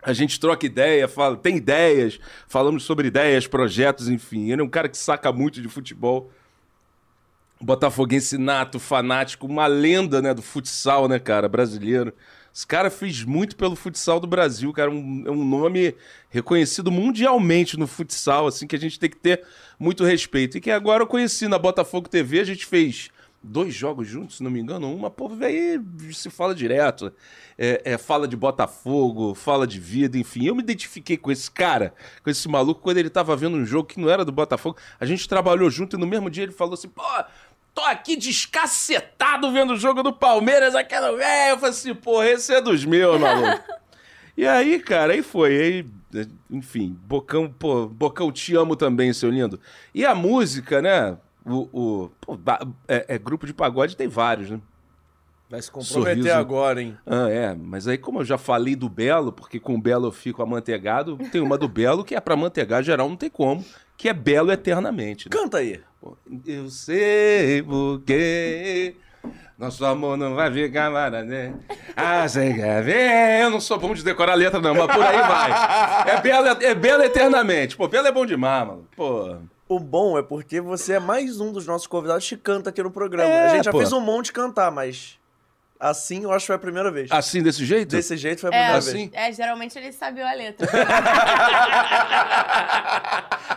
A 0.03 0.13
gente 0.13 0.39
troca 0.39 0.65
ideia, 0.65 1.09
fala, 1.09 1.37
tem 1.37 1.57
ideias, 1.57 2.21
falamos 2.47 2.85
sobre 2.85 3.09
ideias, 3.09 3.49
projetos, 3.49 4.09
enfim. 4.09 4.53
Ele 4.53 4.61
é 4.61 4.65
um 4.65 4.69
cara 4.69 4.89
que 4.89 4.97
saca 4.97 5.33
muito 5.33 5.61
de 5.61 5.69
futebol. 5.69 6.31
Botafoguense 7.61 8.39
nato, 8.39 8.79
fanático, 8.79 9.49
uma 9.49 9.67
lenda, 9.67 10.23
né, 10.23 10.33
do 10.33 10.43
futsal, 10.43 11.09
né, 11.09 11.19
cara, 11.19 11.49
brasileiro. 11.49 12.15
Esse 12.57 12.67
cara 12.67 12.89
fez 12.89 13.23
muito 13.23 13.55
pelo 13.55 13.77
futsal 13.77 14.19
do 14.19 14.27
Brasil, 14.27 14.73
cara, 14.73 14.91
um, 14.91 15.25
é 15.27 15.31
um 15.31 15.45
nome 15.45 15.95
reconhecido 16.31 16.91
mundialmente 16.91 17.79
no 17.79 17.87
futsal, 17.87 18.47
assim, 18.47 18.67
que 18.67 18.75
a 18.75 18.79
gente 18.79 18.99
tem 18.99 19.11
que 19.11 19.17
ter 19.19 19.45
muito 19.79 20.03
respeito. 20.05 20.57
E 20.57 20.61
que 20.63 20.71
agora 20.71 21.03
eu 21.03 21.07
conheci 21.07 21.49
na 21.49 21.59
Botafogo 21.59 22.09
TV, 22.09 22.41
a 22.41 22.45
gente 22.45 22.65
fez 22.65 23.11
dois 23.43 23.75
jogos 23.75 24.09
juntos, 24.09 24.39
se 24.39 24.43
não 24.43 24.51
me 24.51 24.59
engano, 24.59 24.93
uma, 24.93 25.11
pô, 25.11 25.31
aí 25.43 25.79
se 26.13 26.31
fala 26.31 26.55
direto. 26.55 27.13
É, 27.59 27.83
é, 27.85 27.99
fala 27.99 28.29
de 28.29 28.37
Botafogo, 28.37 29.35
fala 29.35 29.67
de 29.67 29.79
vida, 29.79 30.19
enfim. 30.19 30.47
Eu 30.47 30.55
me 30.55 30.63
identifiquei 30.63 31.17
com 31.17 31.31
esse 31.31 31.51
cara, 31.51 31.95
com 32.23 32.29
esse 32.29 32.49
maluco, 32.49 32.81
quando 32.81 32.99
ele 32.99 33.09
tava 33.09 33.37
vendo 33.37 33.57
um 33.57 33.65
jogo 33.65 33.89
que 33.89 34.01
não 34.01 34.11
era 34.11 34.25
do 34.25 34.33
Botafogo. 34.33 34.77
A 34.99 35.07
gente 35.07 35.29
trabalhou 35.29 35.71
junto 35.71 35.97
e 35.97 36.01
no 36.01 36.07
mesmo 36.07 36.29
dia 36.29 36.45
ele 36.45 36.53
falou 36.53 36.75
assim, 36.75 36.89
pô, 36.89 37.03
tô 37.77 37.83
aqui 37.83 38.17
descacetado 38.17 39.53
vendo 39.53 39.75
o 39.75 39.77
jogo 39.77 40.03
do 40.03 40.11
Palmeiras, 40.11 40.75
aquela 40.75 41.15
velho. 41.15 41.51
Eu 41.51 41.59
falei 41.59 41.71
assim, 41.71 41.95
porra, 41.95 42.31
esse 42.31 42.55
é 42.55 42.61
dos 42.61 42.87
meus, 42.87 43.21
maluco. 43.21 43.63
e 44.35 44.47
aí, 44.47 44.81
cara, 44.81 45.13
aí 45.13 45.23
foi. 45.23 45.85
Aí, 46.15 46.27
enfim, 46.51 46.99
Bocão, 47.05 47.53
pô, 47.53 47.87
Bocão, 47.87 48.33
te 48.33 48.57
amo 48.57 48.75
também, 48.75 49.13
seu 49.13 49.31
lindo. 49.31 49.61
E 49.95 50.07
a 50.07 50.15
música, 50.15 50.81
né? 50.81 51.19
O, 51.45 51.69
o 51.71 52.11
pô, 52.19 52.39
é, 52.89 53.05
é 53.09 53.19
grupo 53.19 53.47
de 53.47 53.53
pagode 53.53 53.95
tem 53.95 54.09
vários, 54.09 54.51
né? 54.51 54.59
Vai 55.49 55.63
se 55.63 55.71
comprometer 55.71 56.17
Sorriso. 56.17 56.39
agora, 56.39 56.83
hein? 56.83 56.97
Ah, 57.07 57.29
é, 57.29 57.55
mas 57.55 57.87
aí 57.87 57.97
como 57.97 58.21
eu 58.21 58.25
já 58.25 58.37
falei 58.37 58.75
do 58.75 58.89
Belo, 58.89 59.31
porque 59.31 59.61
com 59.61 59.77
o 59.77 59.81
Belo 59.81 60.09
eu 60.09 60.13
fico 60.13 60.43
amanteigado, 60.43 61.17
tem 61.31 61.41
uma 61.41 61.57
do 61.57 61.69
Belo 61.69 62.03
que 62.03 62.17
é 62.17 62.21
pra 62.21 62.35
manteigar 62.35 62.83
geral, 62.83 63.09
não 63.09 63.17
tem 63.17 63.31
como, 63.31 63.65
que 63.97 64.09
é 64.09 64.13
Belo 64.13 64.53
eternamente. 64.53 65.29
né? 65.29 65.31
Canta 65.37 65.59
aí. 65.59 65.81
Eu 66.47 66.69
sei 66.71 67.63
porque 67.63 68.95
nosso 69.59 69.85
amor 69.85 70.17
não 70.17 70.35
vai 70.35 70.53
ficar 70.53 70.91
maravilha. 70.91 71.55
Ah, 71.97 72.29
sei 72.29 72.53
que 72.55 72.61
é 72.61 72.81
ver. 72.83 73.43
Eu 73.43 73.51
não 73.51 73.61
sou 73.61 73.79
bom 73.79 73.95
de 73.95 74.05
decorar 74.05 74.33
a 74.33 74.37
letra, 74.37 74.61
não, 74.61 74.75
mas 74.75 74.87
por 74.87 75.03
aí 75.05 75.19
vai. 75.19 76.15
É 76.15 76.21
Belo, 76.21 76.47
é 76.63 76.75
Belo 76.75 77.03
eternamente. 77.03 77.77
Pô, 77.77 77.89
Belo 77.89 78.07
é 78.07 78.13
bom 78.13 78.27
demais, 78.27 78.67
mano. 78.67 78.87
Pô. 78.95 79.37
O 79.69 79.81
bom 79.81 80.17
é 80.17 80.23
porque 80.23 80.61
você 80.61 80.93
é 80.93 81.01
mais 81.01 81.41
um 81.41 81.51
dos 81.53 81.67
nossos 81.67 81.89
convidados 81.89 82.29
que 82.29 82.37
canta 82.37 82.71
aqui 82.71 82.81
no 82.83 82.91
programa. 82.91 83.29
É, 83.29 83.47
a 83.47 83.49
gente 83.49 83.65
já 83.65 83.73
pô. 83.73 83.79
fez 83.79 83.93
um 83.93 84.01
monte 84.01 84.27
de 84.27 84.33
cantar, 84.33 84.71
mas 84.71 85.19
assim 85.79 86.25
eu 86.25 86.33
acho 86.33 86.45
que 86.45 86.47
foi 86.49 86.57
a 86.57 86.59
primeira 86.59 86.91
vez. 86.91 87.11
Assim, 87.11 87.43
desse 87.43 87.65
jeito? 87.65 87.91
Desse 87.91 88.17
jeito 88.17 88.41
foi 88.41 88.51
a 88.51 88.53
É, 88.53 88.57
primeira 88.57 88.79
Assim? 88.79 89.09
vez. 89.09 89.11
é, 89.15 89.33
geralmente 89.33 89.79
ele 89.79 89.93
sabe 89.93 90.21
a 90.23 90.33
letra. 90.35 90.67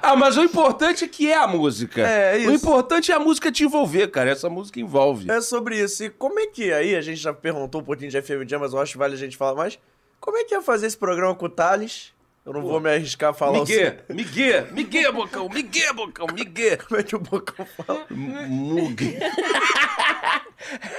ah, 0.02 0.16
mas 0.18 0.38
o 0.38 0.44
importante 0.44 1.04
é 1.06 1.08
que 1.08 1.32
é 1.32 1.36
a 1.38 1.48
música. 1.48 2.02
É, 2.02 2.36
O 2.36 2.40
isso. 2.40 2.52
importante 2.54 3.12
é 3.12 3.16
a 3.16 3.20
música 3.20 3.52
te 3.52 3.64
envolver, 3.64 4.08
cara. 4.10 4.30
Essa 4.32 4.50
música 4.50 4.80
envolve. 4.80 5.30
É 5.30 5.42
sobre 5.42 5.80
isso. 5.82 6.04
E 6.04 6.10
como 6.10 6.40
é 6.40 6.48
que 6.48 6.72
aí, 6.72 6.96
a 6.96 7.02
gente 7.02 7.18
já 7.18 7.34
perguntou 7.34 7.82
um 7.82 7.84
pouquinho 7.84 8.10
de 8.12 8.22
FM 8.22 8.48
Jam, 8.48 8.60
mas 8.60 8.74
eu 8.74 8.80
acho 8.82 8.94
que 8.94 8.98
vale 8.98 9.14
a 9.16 9.18
gente 9.18 9.38
falar 9.38 9.56
mais. 9.56 9.78
Como 10.20 10.38
é 10.38 10.44
que 10.44 10.54
é 10.54 10.62
fazer 10.62 10.88
esse 10.88 10.98
programa 10.98 11.34
com 11.36 11.46
o 11.46 11.50
Thales? 11.50 12.14
Eu 12.46 12.54
não 12.54 12.62
vou 12.62 12.80
me 12.80 12.90
arriscar 12.90 13.30
a 13.30 13.34
falar 13.34 13.60
o 13.60 13.62
Miguel, 13.62 13.98
Miguel, 14.10 14.68
Miguel, 14.72 15.14
Bocão, 15.14 15.48
Miguel, 15.50 15.94
Bocão, 15.94 16.26
Miguel. 16.34 16.78
Como 16.88 17.00
é 17.00 17.04
que 17.04 17.16
o 17.16 17.20
Bocão 17.20 17.66
fala? 17.66 18.06
Mug. 18.10 19.18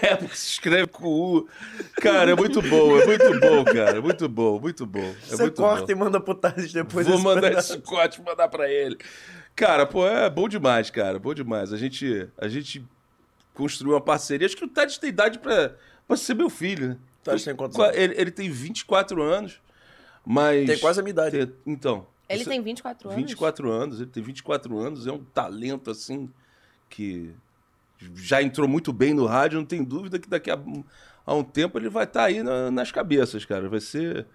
É, 0.03 0.17
porque 0.17 0.35
se 0.37 0.53
escreve 0.53 0.87
com 0.89 1.07
U. 1.07 1.49
Cara, 2.01 2.31
é 2.31 2.35
muito 2.35 2.61
bom, 2.63 2.99
é 2.99 3.07
muito 3.07 3.41
bom, 3.41 3.65
cara. 3.65 4.01
Muito 4.01 4.29
bom, 4.29 4.61
muito 4.61 4.87
bom. 4.87 5.01
É 5.01 5.15
Você 5.37 5.43
muito 5.43 5.57
corta 5.57 5.87
bom. 5.87 5.93
e 5.93 5.95
manda 5.95 6.21
pro 6.21 6.35
Thales 6.35 6.73
depois 6.73 7.07
Vou 7.07 7.19
mandar 7.19 7.53
esse 7.53 7.79
corte, 7.81 8.21
mandar 8.23 8.49
pra 8.49 8.71
ele. 8.71 8.97
Cara, 9.55 9.85
pô, 9.87 10.07
é 10.07 10.29
bom 10.31 10.49
demais, 10.49 10.91
cara. 10.91 11.19
Bom 11.19 11.35
demais. 11.35 11.73
A 11.73 11.77
gente, 11.77 12.29
a 12.39 12.49
gente 12.49 12.85
construiu 13.55 13.93
uma 13.95 14.01
parceria. 14.01 14.47
Acho 14.47 14.57
que 14.57 14.65
o 14.65 14.69
Tades 14.69 14.97
tem 14.99 15.11
idade 15.11 15.39
pra, 15.39 15.75
pra 16.09 16.17
ser 16.17 16.35
meu 16.35 16.49
filho, 16.49 16.89
né? 16.91 16.97
Tades 17.23 17.45
tem 17.45 17.55
quantos 17.55 17.77
Qua- 17.77 17.87
anos? 17.89 17.99
Ele, 17.99 18.15
ele 18.17 18.31
tem 18.31 18.51
24 18.51 19.23
anos, 19.23 19.61
mas... 20.25 20.67
Tem 20.67 20.79
quase 20.79 21.01
a 21.01 21.03
minha 21.03 21.11
idade. 21.11 21.47
Tem- 21.47 21.55
Então... 21.67 22.07
Ele 22.29 22.45
você- 22.45 22.51
tem 22.51 22.63
24 22.63 23.09
anos. 23.11 23.21
24 23.23 23.71
anos, 23.71 24.01
ele 24.01 24.09
tem 24.11 24.23
24 24.23 24.79
anos, 24.79 25.07
é 25.07 25.13
um 25.13 25.23
talento 25.25 25.91
assim 25.91 26.31
que 26.89 27.35
já 28.17 28.43
entrou 28.43 28.67
muito 28.69 28.93
bem 28.93 29.13
no 29.15 29.27
rádio, 29.27 29.59
não 29.59 29.67
tem 29.67 29.83
dúvida 29.85 30.19
que 30.19 30.29
daqui 30.29 30.51
a, 30.51 30.59
a 31.27 31.35
um 31.35 31.43
tempo 31.45 31.79
ele 31.79 31.89
vai 31.89 32.05
estar 32.05 32.25
aí 32.25 32.43
na- 32.43 32.71
nas 32.71 32.91
cabeças, 32.93 33.45
cara. 33.45 33.69
Vai 33.69 33.81
ser 33.81 34.27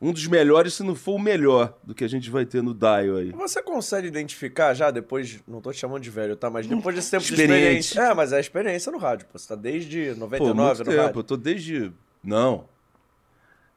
um 0.00 0.12
dos 0.12 0.26
melhores, 0.26 0.74
se 0.74 0.82
não 0.82 0.94
for 0.94 1.14
o 1.14 1.18
melhor, 1.18 1.76
do 1.82 1.94
que 1.94 2.04
a 2.04 2.08
gente 2.08 2.28
vai 2.30 2.44
ter 2.44 2.62
no 2.62 2.74
Dial 2.74 3.16
aí. 3.16 3.30
Você 3.32 3.62
consegue 3.62 4.06
identificar 4.08 4.74
já 4.74 4.90
depois, 4.90 5.40
não 5.48 5.60
tô 5.60 5.72
te 5.72 5.78
chamando 5.78 6.02
de 6.02 6.10
velho, 6.10 6.36
tá? 6.36 6.50
Mas 6.50 6.66
depois 6.66 6.94
desse 6.94 7.10
tempo 7.10 7.24
de 7.24 7.30
Experiente. 7.32 7.80
experiência. 7.86 8.00
É, 8.00 8.14
mas 8.14 8.32
é 8.32 8.36
a 8.36 8.40
experiência 8.40 8.92
no 8.92 8.98
rádio, 8.98 9.26
pô. 9.32 9.38
Você 9.38 9.48
tá 9.48 9.54
desde 9.54 10.12
Pô, 10.14 10.20
99 10.20 10.66
muito 10.66 10.78
no 10.78 10.84
tempo, 10.84 11.02
rádio. 11.06 11.18
eu 11.20 11.24
tô 11.24 11.36
desde... 11.36 11.92
Não. 12.22 12.64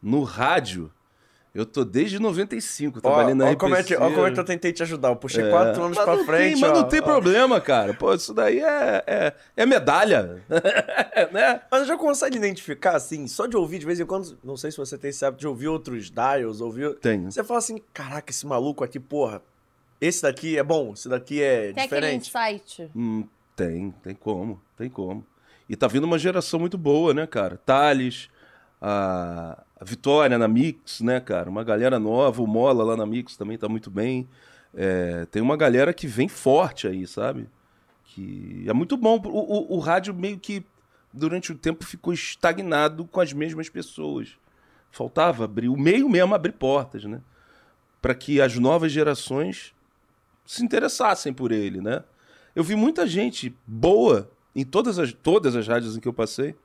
no 0.02 0.24
rádio, 0.24 0.92
eu 1.58 1.66
tô 1.66 1.84
desde 1.84 2.20
95, 2.20 3.00
Ó, 3.00 3.02
trabalhando 3.02 3.40
na 3.40 3.46
ó 3.46 3.48
RPC. 3.50 3.58
como 3.60 3.76
é 3.76 3.84
que, 3.84 3.96
ó 3.96 4.12
como 4.12 4.26
é 4.28 4.32
que 4.32 4.40
eu 4.40 4.44
tentei 4.44 4.72
te 4.72 4.84
ajudar. 4.84 5.10
Eu 5.10 5.16
puxei 5.16 5.44
É. 5.44 5.50
quatro 5.50 5.84
anos 5.84 5.98
Mas 5.98 6.06
pra 6.06 6.18
frente. 6.24 6.54
Tem, 6.54 6.62
mas 6.62 6.72
ó, 6.72 6.74
não 6.74 6.84
tem 6.88 7.00
ó. 7.00 7.04
problema, 7.04 7.60
cara. 7.60 7.94
Pô, 7.94 8.14
isso 8.14 8.34
daí 8.34 8.60
é, 8.60 9.04
é, 9.08 9.34
é 9.56 9.66
medalha. 9.66 10.44
né? 11.32 11.62
Mas 11.72 11.88
já 11.88 11.98
consegue 11.98 12.38
identificar, 12.38 12.96
assim, 12.96 13.28
só 13.28 13.46
de 13.48 13.58
ouvir 13.58 13.80
de 13.80 13.86
vez 13.86 14.00
em 14.00 14.06
quando, 14.06 14.38
não 14.44 14.56
sei 14.56 14.72
se 14.72 14.78
você 14.78 14.98
tem 14.98 15.10
esse 15.10 15.26
hábito 15.26 15.42
de 15.42 15.48
ouvir 15.48 15.68
outros 15.68 16.12
dials, 16.12 16.62
ouvir... 16.62 16.96
Tenho. 17.00 17.32
Você 17.32 17.44
fala 17.44 17.58
assim, 17.58 17.82
caraca, 17.94 18.32
esse 18.32 18.46
maluco 18.46 18.84
aqui, 18.84 19.00
porra, 19.00 19.42
esse 20.00 20.22
daqui 20.22 20.58
é 20.58 20.64
bom, 20.64 20.94
esse 20.94 21.10
daqui 21.10 21.42
é 21.42 21.74
Tem 21.74 21.86
aquele 21.86 22.18
diferente. 22.20 22.30
insight. 22.84 22.92
Hum, 22.96 23.26
tem, 23.56 23.92
tem 24.04 24.14
como, 24.14 24.62
tem 24.78 24.90
como. 24.90 25.26
E 25.68 25.76
tá 25.76 25.88
vindo 25.88 26.04
uma 26.04 26.20
geração 26.20 26.60
muito 26.60 26.78
boa, 26.78 27.14
né, 27.14 27.26
cara? 27.26 27.58
Thales, 27.66 28.30
a, 28.82 29.64
a 29.80 29.86
Vitória 29.86 30.38
na 30.38 30.48
Mix, 30.48 31.02
né, 31.02 31.20
cara? 31.20 31.50
Uma 31.50 31.64
galera 31.64 32.00
nova, 32.00 32.42
o 32.42 32.48
Mola 32.48 32.84
lá 32.84 32.98
na 32.98 33.06
Mix 33.06 33.38
também 33.38 33.58
tá 33.58 33.70
muito 33.70 33.92
bem. 33.92 34.28
É, 34.74 35.26
tem 35.26 35.42
uma 35.42 35.56
galera 35.56 35.94
que 35.94 36.08
vem 36.08 36.28
forte 36.28 36.88
aí, 36.88 37.06
sabe? 37.06 37.48
Que 38.06 38.66
é 38.68 38.74
muito 38.74 38.98
bom. 38.98 39.22
O, 39.26 39.74
o, 39.74 39.78
o 39.78 39.80
rádio 39.80 40.14
meio 40.14 40.40
que, 40.40 40.66
durante 41.14 41.52
o 41.52 41.56
tempo, 41.56 41.86
ficou 41.86 42.12
estagnado 42.12 43.06
com 43.06 43.22
as 43.22 43.32
mesmas 43.34 43.70
pessoas. 43.70 44.38
Faltava 44.92 45.46
abrir, 45.46 45.70
o 45.70 45.78
meio 45.78 46.10
mesmo 46.10 46.34
abrir 46.34 46.54
portas, 46.54 47.04
né? 47.04 47.22
Para 48.02 48.16
que 48.16 48.42
as 48.42 48.58
novas 48.58 48.92
gerações 48.92 49.74
se 50.46 50.64
interessassem 50.64 51.34
por 51.34 51.52
ele, 51.52 51.82
né? 51.82 52.04
Eu 52.56 52.64
vi 52.64 52.76
muita 52.76 53.06
gente 53.06 53.56
boa 53.68 54.28
em 54.56 54.66
todas 54.66 54.98
as, 54.98 55.14
todas 55.14 55.56
as 55.56 55.68
rádios 55.68 55.96
em 55.96 56.00
que 56.00 56.08
eu 56.08 56.14
passei. 56.14 56.56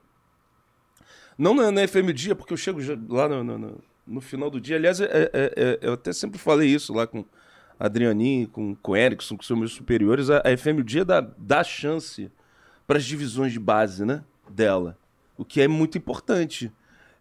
Não 1.38 1.54
na, 1.54 1.70
na 1.72 1.86
FM 1.88 2.12
Dia, 2.14 2.34
porque 2.34 2.52
eu 2.52 2.56
chego 2.56 2.80
já 2.80 2.96
lá 3.08 3.28
no, 3.28 3.42
no- 3.44 3.58
no- 3.58 3.80
no 4.06 4.20
final 4.20 4.50
do 4.50 4.60
dia. 4.60 4.76
Aliás, 4.76 5.00
é- 5.00 5.04
é- 5.32 5.52
é- 5.56 5.78
eu 5.82 5.92
até 5.94 6.12
sempre 6.12 6.38
falei 6.38 6.68
isso 6.68 6.92
lá 6.92 7.06
com 7.06 7.24
a 7.78 7.86
Adrianinho, 7.86 8.48
com, 8.48 8.74
com 8.76 8.92
o 8.92 8.96
Erickson, 8.96 9.36
que 9.36 9.44
são 9.44 9.56
meus 9.56 9.72
superiores. 9.72 10.28
A, 10.30 10.38
a 10.44 10.56
FM 10.56 10.82
Dia 10.84 11.04
dá, 11.04 11.20
dá 11.38 11.62
chance 11.64 12.30
para 12.86 12.98
as 12.98 13.04
divisões 13.04 13.52
de 13.52 13.58
base 13.60 14.04
né, 14.04 14.22
dela. 14.48 14.96
O 15.36 15.44
que 15.44 15.60
é 15.60 15.68
muito 15.68 15.96
importante. 15.96 16.70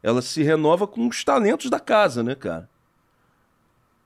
Ela 0.03 0.21
se 0.21 0.41
renova 0.43 0.87
com 0.87 1.07
os 1.07 1.23
talentos 1.23 1.69
da 1.69 1.79
casa, 1.79 2.23
né, 2.23 2.33
cara? 2.35 2.67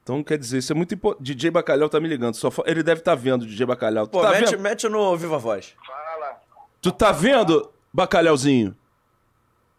Então, 0.04 0.24
quer 0.24 0.38
dizer, 0.38 0.60
isso 0.60 0.72
é 0.72 0.76
muito 0.76 0.94
importante. 0.94 1.24
DJ 1.24 1.50
Bacalhau 1.50 1.90
tá 1.90 2.00
me 2.00 2.08
ligando. 2.08 2.36
Só 2.36 2.50
Ele 2.66 2.84
deve 2.84 3.00
estar 3.02 3.16
vendo 3.16 3.42
o 3.44 3.46
DJ 3.48 3.66
Bacalhau. 3.66 4.06
Tu 4.06 4.12
Pô, 4.12 4.22
tá 4.22 4.32
mete, 4.32 4.52
vendo? 4.52 4.60
mete 4.62 4.88
no 4.90 5.18
Viva 5.18 5.38
Voz. 5.40 5.74
Fala, 5.86 6.40
Tu 6.82 6.92
tá 6.92 7.12
vendo, 7.12 7.72
Bacalhauzinho? 7.92 8.76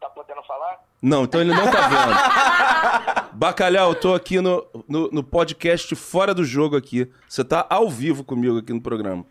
Tá 0.01 0.09
podendo 0.11 0.43
falar? 0.43 0.81
Não, 1.01 1.25
então 1.25 1.41
ele 1.41 1.55
não 1.55 1.71
tá 1.71 1.89
vendo. 1.89 3.31
Bacalhau, 3.37 3.91
eu 3.91 3.95
tô 3.95 4.15
aqui 4.15 4.41
no, 4.41 4.67
no, 4.89 5.09
no 5.11 5.23
podcast 5.23 5.95
Fora 5.95 6.33
do 6.35 6.45
Jogo 6.45 6.77
aqui. 6.77 7.11
Você 7.29 7.45
tá 7.45 7.67
ao 7.69 7.89
vivo 7.91 8.25
comigo 8.25 8.59
aqui 8.59 8.73
no 8.73 8.81
programa. 8.81 9.25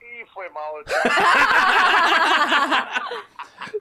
Ih, 0.00 0.26
foi 0.32 0.48
mal. 0.50 0.74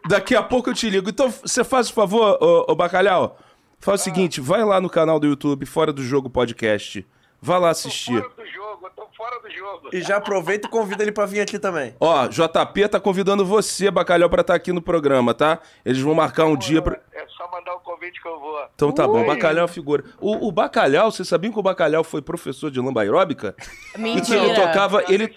Daqui 0.07 0.35
a 0.35 0.43
pouco 0.43 0.69
eu 0.69 0.73
te 0.73 0.89
ligo. 0.89 1.09
Então, 1.09 1.29
você 1.29 1.63
faz 1.63 1.89
o 1.89 1.93
favor, 1.93 2.37
ô, 2.41 2.71
ô 2.71 2.75
Bacalhau. 2.75 3.37
Faz 3.79 4.01
o 4.01 4.03
seguinte, 4.03 4.39
vai 4.39 4.63
lá 4.63 4.79
no 4.79 4.89
canal 4.89 5.19
do 5.19 5.27
YouTube 5.27 5.65
Fora 5.65 5.91
do 5.91 6.03
Jogo 6.03 6.29
Podcast. 6.29 7.05
Vai 7.41 7.59
lá 7.59 7.69
assistir. 7.71 8.21
fora 8.21 8.35
do 8.35 8.45
jogo, 8.45 8.85
eu 8.85 8.91
tô 8.91 9.07
fora 9.21 9.39
do 9.39 9.51
jogo. 9.51 9.89
E 9.93 10.01
já 10.01 10.17
aproveita 10.17 10.67
e 10.67 10.71
convida 10.71 11.03
ele 11.03 11.11
pra 11.11 11.27
vir 11.27 11.41
aqui 11.41 11.59
também. 11.59 11.95
Ó, 11.99 12.27
JP 12.27 12.87
tá 12.89 12.99
convidando 12.99 13.45
você, 13.45 13.91
Bacalhau, 13.91 14.29
pra 14.29 14.41
estar 14.41 14.55
aqui 14.55 14.73
no 14.73 14.81
programa, 14.81 15.33
tá? 15.33 15.59
Eles 15.85 16.01
vão 16.01 16.15
marcar 16.15 16.45
um 16.45 16.57
dia 16.57 16.81
pra... 16.81 16.99
É 17.13 17.27
só 17.37 17.49
mandar 17.51 17.75
o 17.75 17.79
convite 17.81 18.19
que 18.19 18.27
eu 18.27 18.39
vou. 18.39 18.65
Então 18.73 18.91
tá 18.91 19.07
bom, 19.07 19.21
Ui. 19.21 19.27
Bacalhau 19.27 19.59
é 19.59 19.61
uma 19.61 19.67
figura. 19.67 20.03
O, 20.19 20.47
o 20.47 20.51
Bacalhau, 20.51 21.11
vocês 21.11 21.27
sabiam 21.27 21.53
que 21.53 21.59
o 21.59 21.63
Bacalhau 21.63 22.03
foi 22.03 22.21
professor 22.21 22.71
de 22.71 22.81
lamba 22.81 23.01
aeróbica? 23.01 23.55
Mentira. 23.95 24.43
Ele 24.43 24.55
tocava, 24.55 25.03
ele... 25.07 25.35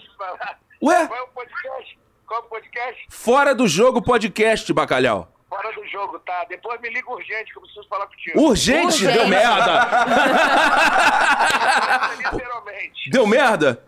Ué? 0.81 1.07
Qual 1.07 1.19
é 1.19 1.23
o 1.23 1.27
podcast? 1.27 1.99
Qual 2.25 2.41
é 2.41 2.43
o 2.43 2.47
podcast? 2.47 3.05
Fora 3.09 3.53
do 3.53 3.67
Jogo 3.67 4.01
podcast, 4.01 4.71
Bacalhau. 4.73 5.34
Fora 5.55 5.73
do 5.73 5.87
jogo, 5.87 6.19
tá? 6.19 6.45
Depois 6.49 6.79
me 6.81 6.89
liga 6.89 7.09
urgente 7.11 7.51
que 7.51 7.57
eu 7.57 7.61
preciso 7.61 7.87
falar 7.87 8.07
contigo. 8.07 8.39
Urgente, 8.41 8.85
Urgente. 9.05 9.13
deu 9.13 9.27
merda. 9.27 9.87
Literalmente. 12.17 13.09
Deu 13.09 13.27
merda? 13.27 13.83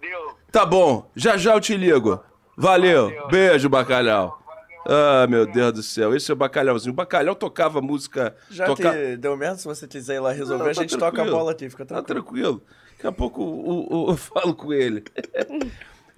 Deu. 0.00 0.34
Tá 0.52 0.66
bom, 0.66 1.10
já 1.16 1.36
já 1.36 1.54
eu 1.54 1.60
te 1.60 1.76
ligo. 1.76 2.22
Valeu, 2.56 3.06
Valeu. 3.06 3.28
beijo, 3.28 3.68
Bacalhau. 3.68 4.38
Ah, 4.86 5.26
meu 5.28 5.46
Deus 5.46 5.72
do 5.72 5.82
céu, 5.82 6.14
esse 6.14 6.30
é 6.30 6.34
o 6.34 6.36
Bacalhauzinho. 6.36 6.92
O 6.92 6.96
Bacalhau 6.96 7.34
tocava 7.34 7.80
música... 7.80 8.34
Já 8.50 8.66
toca... 8.66 8.90
te 8.92 9.16
deu 9.16 9.36
merda, 9.36 9.56
se 9.56 9.64
você 9.66 9.86
quiser 9.86 10.16
ir 10.16 10.20
lá 10.20 10.32
resolver, 10.32 10.64
Não, 10.64 10.70
a 10.70 10.74
tá 10.74 10.80
gente 10.82 10.94
toca 10.96 11.06
a 11.06 11.10
tranquilo. 11.12 11.36
bola 11.36 11.52
aqui, 11.52 11.70
fica 11.70 11.84
Tá 11.86 12.02
tranquilo. 12.02 12.58
tranquilo. 12.60 12.62
Daqui 12.96 13.06
a 13.06 13.12
pouco 13.12 13.42
o- 13.42 14.06
o- 14.08 14.10
eu 14.12 14.16
falo 14.16 14.54
com 14.54 14.72
ele. 14.72 15.04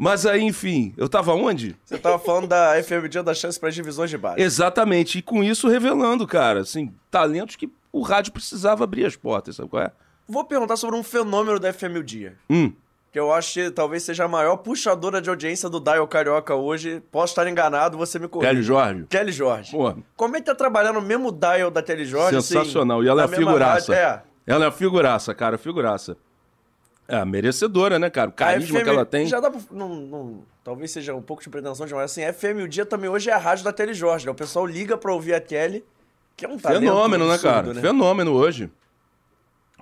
Mas 0.02 0.26
aí, 0.26 0.42
enfim, 0.42 0.92
eu 0.96 1.08
tava 1.08 1.32
onde? 1.32 1.76
Você 1.84 1.96
tava 1.96 2.18
falando 2.18 2.48
da 2.48 2.74
FM 2.82 3.06
Dia 3.08 3.22
da 3.22 3.32
Chance 3.32 3.60
pras 3.60 3.72
divisões 3.72 4.10
de 4.10 4.18
base. 4.18 4.42
Exatamente, 4.42 5.18
e 5.18 5.22
com 5.22 5.44
isso 5.44 5.68
revelando, 5.68 6.26
cara, 6.26 6.62
assim, 6.62 6.92
talentos 7.08 7.54
que 7.54 7.70
o 7.92 8.02
rádio 8.02 8.32
precisava 8.32 8.82
abrir 8.82 9.04
as 9.04 9.14
portas, 9.14 9.54
sabe 9.54 9.68
qual 9.68 9.84
é? 9.84 9.92
Vou 10.26 10.44
perguntar 10.44 10.76
sobre 10.76 10.96
um 10.96 11.04
fenômeno 11.04 11.60
da 11.60 11.72
FM 11.72 12.02
Dia. 12.04 12.34
Hum, 12.50 12.72
Que 13.12 13.20
eu 13.20 13.32
acho 13.32 13.52
que 13.54 13.70
talvez 13.70 14.02
seja 14.02 14.24
a 14.24 14.28
maior 14.28 14.56
puxadora 14.56 15.22
de 15.22 15.30
audiência 15.30 15.68
do 15.68 15.78
Dial 15.78 16.08
Carioca 16.08 16.54
hoje. 16.56 17.00
Posso 17.12 17.30
estar 17.32 17.46
enganado, 17.46 17.96
você 17.96 18.18
me 18.18 18.26
corrige. 18.26 18.50
Kelly 18.50 18.62
Jorge. 18.64 19.06
Kelly 19.08 19.30
Jorge. 19.32 19.70
Pô, 19.70 19.94
Como 20.16 20.34
é 20.36 20.40
que 20.40 20.46
tá 20.46 20.54
trabalhando 20.56 20.94
no 21.00 21.06
mesmo 21.06 21.30
dial 21.30 21.70
da 21.70 21.80
Kelly 21.80 22.06
Jorge? 22.06 22.36
assim, 22.38 22.54
sensacional. 22.54 23.04
e 23.04 23.08
ela 23.08 23.22
é 23.22 23.26
mesma 23.28 23.36
figuraça. 23.46 23.94
rádio? 23.94 23.94
É. 23.94 24.22
Ela 24.52 24.64
é 24.64 24.66
uma 24.66 24.72
figuraça, 24.74 25.32
cara, 25.32 25.56
figuraça. 25.56 26.16
É, 27.08 27.24
merecedora, 27.24 27.98
né, 27.98 28.08
cara? 28.08 28.30
O 28.30 28.32
carisma 28.32 28.78
FM 28.78 28.84
que 28.84 28.88
ela 28.90 29.04
tem. 29.04 29.26
Já 29.26 29.40
dá 29.40 29.50
pra. 29.50 29.60
Não, 29.70 29.88
não- 29.88 30.42
talvez 30.64 30.90
seja 30.90 31.14
um 31.14 31.20
pouco 31.22 31.42
de 31.42 31.48
pretensão 31.50 31.84
demais. 31.86 32.10
Assim, 32.10 32.24
a 32.24 32.32
FM 32.32 32.62
o 32.64 32.68
Dia 32.68 32.86
também 32.86 33.10
hoje 33.10 33.28
é 33.28 33.32
a 33.32 33.38
rádio 33.38 33.64
da 33.64 33.72
Kelly 33.72 33.92
Jorge. 33.94 34.24
Né? 34.26 34.32
O 34.32 34.34
pessoal 34.34 34.64
liga 34.66 34.96
pra 34.96 35.12
ouvir 35.12 35.34
a 35.34 35.40
Kelly, 35.40 35.84
que 36.36 36.44
é 36.46 36.48
um 36.48 36.56
talento 36.58 36.80
Fenômeno, 36.80 37.26
né, 37.26 37.34
absurdo, 37.34 37.68
cara? 37.70 37.80
Fenômeno 37.80 38.32
hoje. 38.32 38.70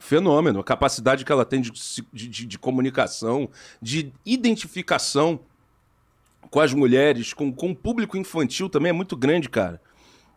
Fenômeno. 0.00 0.60
A 0.60 0.64
capacidade 0.64 1.24
que 1.24 1.30
ela 1.30 1.44
tem 1.44 1.60
de- 1.60 1.70
de- 2.12 2.46
de 2.46 2.58
comunicação, 2.58 3.48
de 3.82 4.12
identificação 4.24 5.40
com 6.50 6.58
as 6.58 6.72
mulheres, 6.72 7.34
com, 7.34 7.52
com 7.52 7.70
o 7.70 7.76
público 7.76 8.16
infantil 8.16 8.68
também 8.68 8.90
é 8.90 8.92
muito 8.94 9.14
grande, 9.16 9.48
cara. 9.48 9.80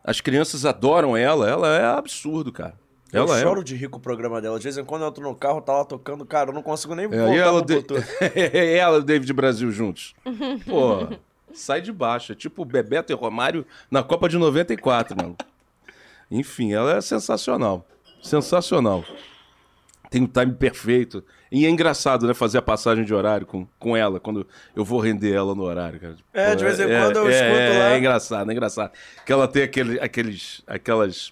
As 0.03 0.19
crianças 0.19 0.65
adoram 0.65 1.15
ela, 1.15 1.49
ela 1.49 1.67
é 1.77 1.85
absurdo, 1.85 2.51
cara. 2.51 2.77
Eu 3.13 3.25
Ela 3.25 3.37
é. 3.37 3.41
choro 3.43 3.63
de 3.63 3.75
rir 3.75 3.89
com 3.89 3.97
o 3.97 4.01
programa 4.01 4.41
dela. 4.41 4.57
De 4.57 4.63
vez 4.63 4.75
em 4.75 4.83
quando 4.83 5.03
eu 5.03 5.07
entro 5.07 5.21
no 5.21 5.35
carro, 5.35 5.61
tá 5.61 5.71
lá 5.71 5.85
tocando, 5.85 6.25
cara, 6.25 6.49
eu 6.49 6.53
não 6.53 6.63
consigo 6.63 6.95
nem 6.95 7.05
É, 7.05 7.09
voltar 7.09 7.35
e 7.35 7.37
ela, 7.37 7.61
de... 7.61 7.73
Bluetooth. 7.73 8.03
ela 8.75 8.97
e 8.97 8.99
o 8.99 9.03
David 9.03 9.31
Brasil 9.33 9.71
juntos. 9.71 10.15
Pô, 10.65 11.07
sai 11.53 11.79
de 11.79 11.91
baixo. 11.91 12.31
É 12.31 12.35
tipo 12.35 12.63
o 12.63 12.65
Bebeto 12.65 13.13
e 13.13 13.15
Romário 13.15 13.65
na 13.91 14.01
Copa 14.01 14.27
de 14.27 14.35
94, 14.35 15.15
mano. 15.15 15.37
Enfim, 16.31 16.73
ela 16.73 16.97
é 16.97 17.01
sensacional. 17.01 17.85
Sensacional. 18.19 19.05
Tem 20.09 20.23
o 20.23 20.27
time 20.27 20.53
perfeito. 20.53 21.23
E 21.51 21.67
é 21.67 21.69
engraçado, 21.69 22.25
né, 22.25 22.33
fazer 22.33 22.57
a 22.57 22.63
passagem 22.63 23.05
de 23.05 23.13
horário 23.13 23.45
com, 23.45 23.67
com 23.77 23.95
ela, 23.95 24.19
quando 24.19 24.47
eu 24.75 24.83
vou 24.83 24.99
render 24.99 25.33
ela 25.33 25.53
no 25.53 25.61
horário, 25.61 25.99
cara. 25.99 26.15
É, 26.33 26.55
de 26.55 26.63
vez 26.63 26.79
em 26.79 26.87
quando 26.87 27.17
eu 27.17 27.27
é, 27.27 27.31
escuto 27.31 27.59
é, 27.59 27.79
lá. 27.79 27.89
É 27.91 27.97
engraçado, 27.99 28.49
é 28.49 28.53
engraçado. 28.53 28.91
Que 29.23 29.31
ela 29.31 29.47
tem 29.47 29.61
aquele, 29.61 29.99
aqueles, 29.99 30.63
aquelas... 30.65 31.31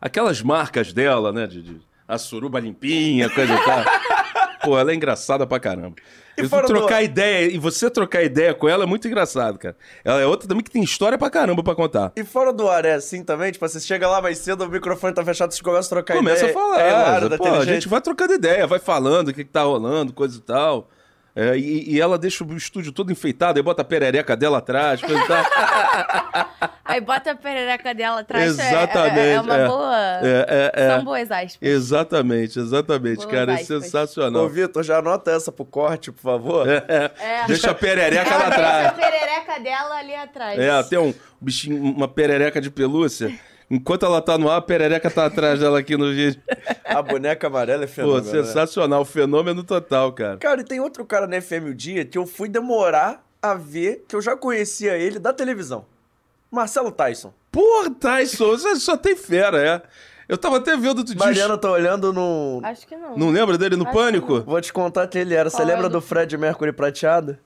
Aquelas 0.00 0.42
marcas 0.42 0.92
dela, 0.92 1.32
né, 1.32 1.46
de, 1.46 1.62
de 1.62 1.80
a 2.06 2.18
suruba 2.18 2.60
limpinha, 2.60 3.28
coisa 3.30 3.54
e 3.54 3.64
tal. 3.64 3.84
Pô, 4.62 4.78
ela 4.78 4.90
é 4.92 4.94
engraçada 4.94 5.46
pra 5.46 5.60
caramba. 5.60 5.96
E 6.38 6.46
fora 6.46 6.66
do- 6.66 6.74
trocar 6.74 7.02
ideia, 7.02 7.50
e 7.50 7.56
você 7.56 7.88
trocar 7.88 8.22
ideia 8.22 8.52
com 8.52 8.68
ela 8.68 8.84
é 8.84 8.86
muito 8.86 9.06
engraçado, 9.08 9.58
cara. 9.58 9.74
Ela 10.04 10.20
é 10.20 10.26
outra 10.26 10.46
também 10.46 10.62
que 10.62 10.70
tem 10.70 10.82
história 10.82 11.16
pra 11.16 11.30
caramba 11.30 11.62
pra 11.62 11.74
contar. 11.74 12.12
E 12.14 12.24
fora 12.24 12.52
do 12.52 12.68
ar 12.68 12.84
é 12.84 12.92
assim 12.94 13.24
também? 13.24 13.50
Tipo, 13.52 13.66
você 13.66 13.80
chega 13.80 14.06
lá 14.08 14.20
mais 14.20 14.38
cedo, 14.38 14.64
o 14.64 14.68
microfone 14.68 15.14
tá 15.14 15.24
fechado, 15.24 15.52
você 15.54 15.62
começa 15.62 15.86
a 15.86 15.90
trocar 15.90 16.14
Começa 16.14 16.44
ideia. 16.46 16.50
a 16.50 16.54
falar. 16.60 16.80
É 16.82 16.88
hilário, 16.90 17.38
pô, 17.38 17.46
a 17.48 17.64
gente 17.64 17.88
vai 17.88 18.00
trocando 18.02 18.34
ideia, 18.34 18.66
vai 18.66 18.78
falando 18.78 19.28
o 19.28 19.34
que, 19.34 19.44
que 19.44 19.50
tá 19.50 19.62
rolando, 19.62 20.12
coisa 20.12 20.36
e 20.36 20.40
tal. 20.42 20.90
É, 21.38 21.54
e, 21.54 21.92
e 21.94 22.00
ela 22.00 22.16
deixa 22.16 22.42
o 22.42 22.56
estúdio 22.56 22.90
todo 22.92 23.12
enfeitado, 23.12 23.58
aí 23.58 23.62
bota 23.62 23.82
a 23.82 23.84
perereca 23.84 24.34
dela 24.34 24.56
atrás, 24.56 25.02
coisa 25.02 25.22
e 25.22 25.26
tal. 25.26 25.44
Aí 26.88 27.00
bota 27.00 27.32
a 27.32 27.34
perereca 27.34 27.92
dela 27.92 28.20
atrás. 28.20 28.56
é- 28.58 28.62
é- 28.62 28.68
Exatamente. 28.68 29.18
É, 29.18 29.40
uma 29.40 29.56
é. 29.56 29.66
boa. 29.66 29.96
É, 30.22 30.46
é, 30.48 30.72
é. 30.84 30.88
São 30.94 31.04
boas 31.04 31.30
aspas. 31.32 31.58
Exatamente, 31.60 32.58
exatamente, 32.60 33.16
Boas 33.16 33.30
cara. 33.30 33.52
É 33.52 33.54
aspas. 33.56 33.66
sensacional. 33.84 34.44
Ô, 34.44 34.48
Vitor, 34.48 34.84
já 34.84 34.98
anota 34.98 35.32
essa 35.32 35.50
pro 35.50 35.64
corte, 35.64 36.12
por 36.12 36.20
favor. 36.22 36.66
É. 36.68 37.44
Deixa 37.48 37.72
a 37.72 37.74
perereca 37.74 38.30
lá 38.30 38.48
deixa 38.48 38.62
a 38.62 38.88
atrás. 38.88 38.92
perereca 38.92 39.60
dela 39.60 39.96
ali 39.96 40.14
atrás. 40.14 40.58
É, 40.58 40.82
tem 40.84 40.98
um 40.98 41.12
bichinho, 41.40 41.82
uma 41.82 42.06
perereca 42.06 42.60
de 42.60 42.70
pelúcia. 42.70 43.36
Enquanto 43.70 44.06
ela 44.06 44.22
tá 44.22 44.38
no 44.38 44.48
ar, 44.48 44.58
a 44.58 44.60
perereca 44.62 45.10
tá 45.10 45.26
atrás 45.26 45.58
dela 45.58 45.80
aqui 45.80 45.96
no 45.96 46.10
vídeo. 46.12 46.40
A 46.84 47.02
boneca 47.02 47.48
amarela 47.48 47.82
é 47.84 47.86
Pô, 47.86 47.92
fenômeno. 47.94 48.24
né? 48.24 48.30
sensacional. 48.44 49.04
Fenômeno 49.04 49.64
total, 49.64 50.12
cara. 50.12 50.36
Cara, 50.38 50.60
e 50.60 50.64
tem 50.64 50.78
outro 50.80 51.04
cara 51.04 51.26
na 51.26 51.40
FM 51.40 51.70
o 51.70 51.74
Dia 51.74 52.04
que 52.04 52.16
eu 52.16 52.26
fui 52.26 52.48
demorar 52.48 53.24
a 53.42 53.54
ver, 53.54 54.04
que 54.08 54.14
eu 54.14 54.22
já 54.22 54.36
conhecia 54.36 54.96
ele 54.96 55.18
da 55.18 55.32
televisão. 55.32 55.84
Marcelo 56.50 56.92
Tyson. 56.92 57.34
Porra, 57.50 57.90
Tyson, 57.90 58.50
você 58.56 58.76
só 58.76 58.96
tem 58.96 59.16
fera, 59.16 59.58
é. 59.60 59.82
Eu 60.28 60.36
tava 60.38 60.56
até 60.58 60.76
vendo 60.76 60.98
outro 60.98 61.14
dia. 61.14 61.24
Mariana 61.24 61.56
tá 61.58 61.70
olhando 61.70 62.12
no. 62.12 62.60
Acho 62.64 62.86
que 62.86 62.96
não. 62.96 63.16
Não 63.16 63.30
lembra 63.30 63.56
dele 63.58 63.76
no 63.76 63.84
Acho 63.84 63.92
Pânico? 63.92 64.40
Vou 64.42 64.60
te 64.60 64.72
contar 64.72 65.06
que 65.08 65.18
ele 65.18 65.34
era. 65.34 65.48
Você 65.50 65.56
Qual 65.58 65.66
lembra 65.68 65.88
do- 65.88 66.00
Fred 66.00 66.36
Mercury 66.36 66.72
prateado? 66.72 67.38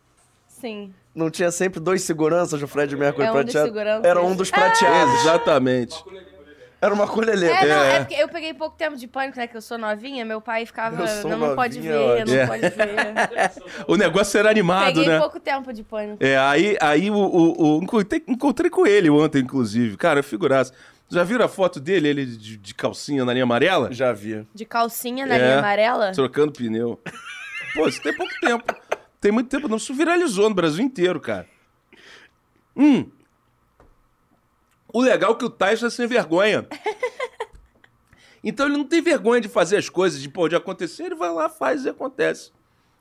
Sim. 0.48 0.92
Não 1.14 1.28
tinha 1.30 1.50
sempre 1.50 1.80
dois 1.80 2.02
seguranças 2.02 2.60
do 2.60 2.68
Fred 2.68 2.94
Mercury 2.96 3.26
É 3.26 3.30
um 3.30 3.32
prateado? 3.34 3.78
Era 4.06 4.22
um 4.22 4.34
dos 4.36 4.50
prateados. 4.50 5.20
Exatamente. 5.20 6.02
Era 6.82 6.94
uma 6.94 7.06
colheleta. 7.06 7.56
É, 7.56 7.68
não, 7.68 7.82
É. 7.82 7.96
é 7.96 7.98
porque 8.00 8.14
eu 8.14 8.28
peguei 8.28 8.54
pouco 8.54 8.74
tempo 8.74 8.96
de 8.96 9.06
pânico, 9.06 9.36
né? 9.38 9.46
Que 9.46 9.54
eu 9.54 9.60
sou 9.60 9.76
novinha, 9.76 10.24
meu 10.24 10.40
pai 10.40 10.64
ficava. 10.64 11.02
Eu 11.02 11.06
sou 11.08 11.30
Não, 11.30 11.36
não 11.48 11.54
pode 11.54 11.76
novinha, 11.78 12.24
ver, 12.24 12.26
não 12.26 12.34
É. 12.34 12.46
pode 12.46 12.60
ver. 12.62 13.52
O 13.86 13.96
negócio 13.96 14.38
era 14.38 14.48
animado, 14.48 14.86
Peguei 14.86 15.06
né? 15.08 15.18
pouco 15.18 15.38
tempo 15.38 15.72
de 15.74 15.82
pânico. 15.82 16.16
É, 16.24 16.38
aí, 16.38 16.78
aí 16.80 17.10
o, 17.10 17.14
o- 17.16 17.78
o- 17.78 17.82
encontrei, 17.82 18.22
encontrei 18.26 18.70
com 18.70 18.86
ele 18.86 19.10
ontem, 19.10 19.42
inclusive. 19.42 19.96
Cara, 19.98 20.22
figuraça. 20.22 20.72
Já 21.10 21.22
viram 21.22 21.44
a 21.44 21.48
foto 21.48 21.78
dele, 21.80 22.08
ele 22.08 22.24
de, 22.24 22.56
de 22.56 22.74
calcinha 22.74 23.24
na 23.26 23.32
linha 23.34 23.42
amarela? 23.44 23.92
Já 23.92 24.12
vi. 24.12 24.46
De 24.54 24.64
calcinha 24.64 25.26
na 25.26 25.34
É. 25.34 25.38
linha 25.38 25.58
amarela. 25.58 26.12
Trocando 26.12 26.52
pneu. 26.52 26.98
Pô, 27.74 27.88
isso 27.88 28.00
tem 28.00 28.16
pouco 28.16 28.32
tempo. 28.40 28.74
Tem 29.20 29.30
muito 29.30 29.48
tempo, 29.50 29.68
não. 29.68 29.76
Isso 29.76 29.94
viralizou 29.94 30.48
no 30.48 30.54
Brasil 30.54 30.84
inteiro, 30.84 31.20
cara. 31.20 31.46
Hum. 32.76 33.10
O 34.92 35.00
legal 35.00 35.32
é 35.32 35.34
que 35.34 35.44
o 35.44 35.50
Tyson 35.50 35.86
é 35.86 35.90
sem 35.90 36.06
vergonha. 36.06 36.66
Então 38.42 38.66
ele 38.66 38.76
não 38.78 38.84
tem 38.84 39.02
vergonha 39.02 39.40
de 39.40 39.48
fazer 39.48 39.76
as 39.76 39.88
coisas, 39.88 40.20
de 40.20 40.28
pode 40.28 40.56
acontecer, 40.56 41.04
ele 41.04 41.14
vai 41.14 41.30
lá, 41.30 41.48
faz 41.48 41.84
e 41.84 41.90
acontece. 41.90 42.50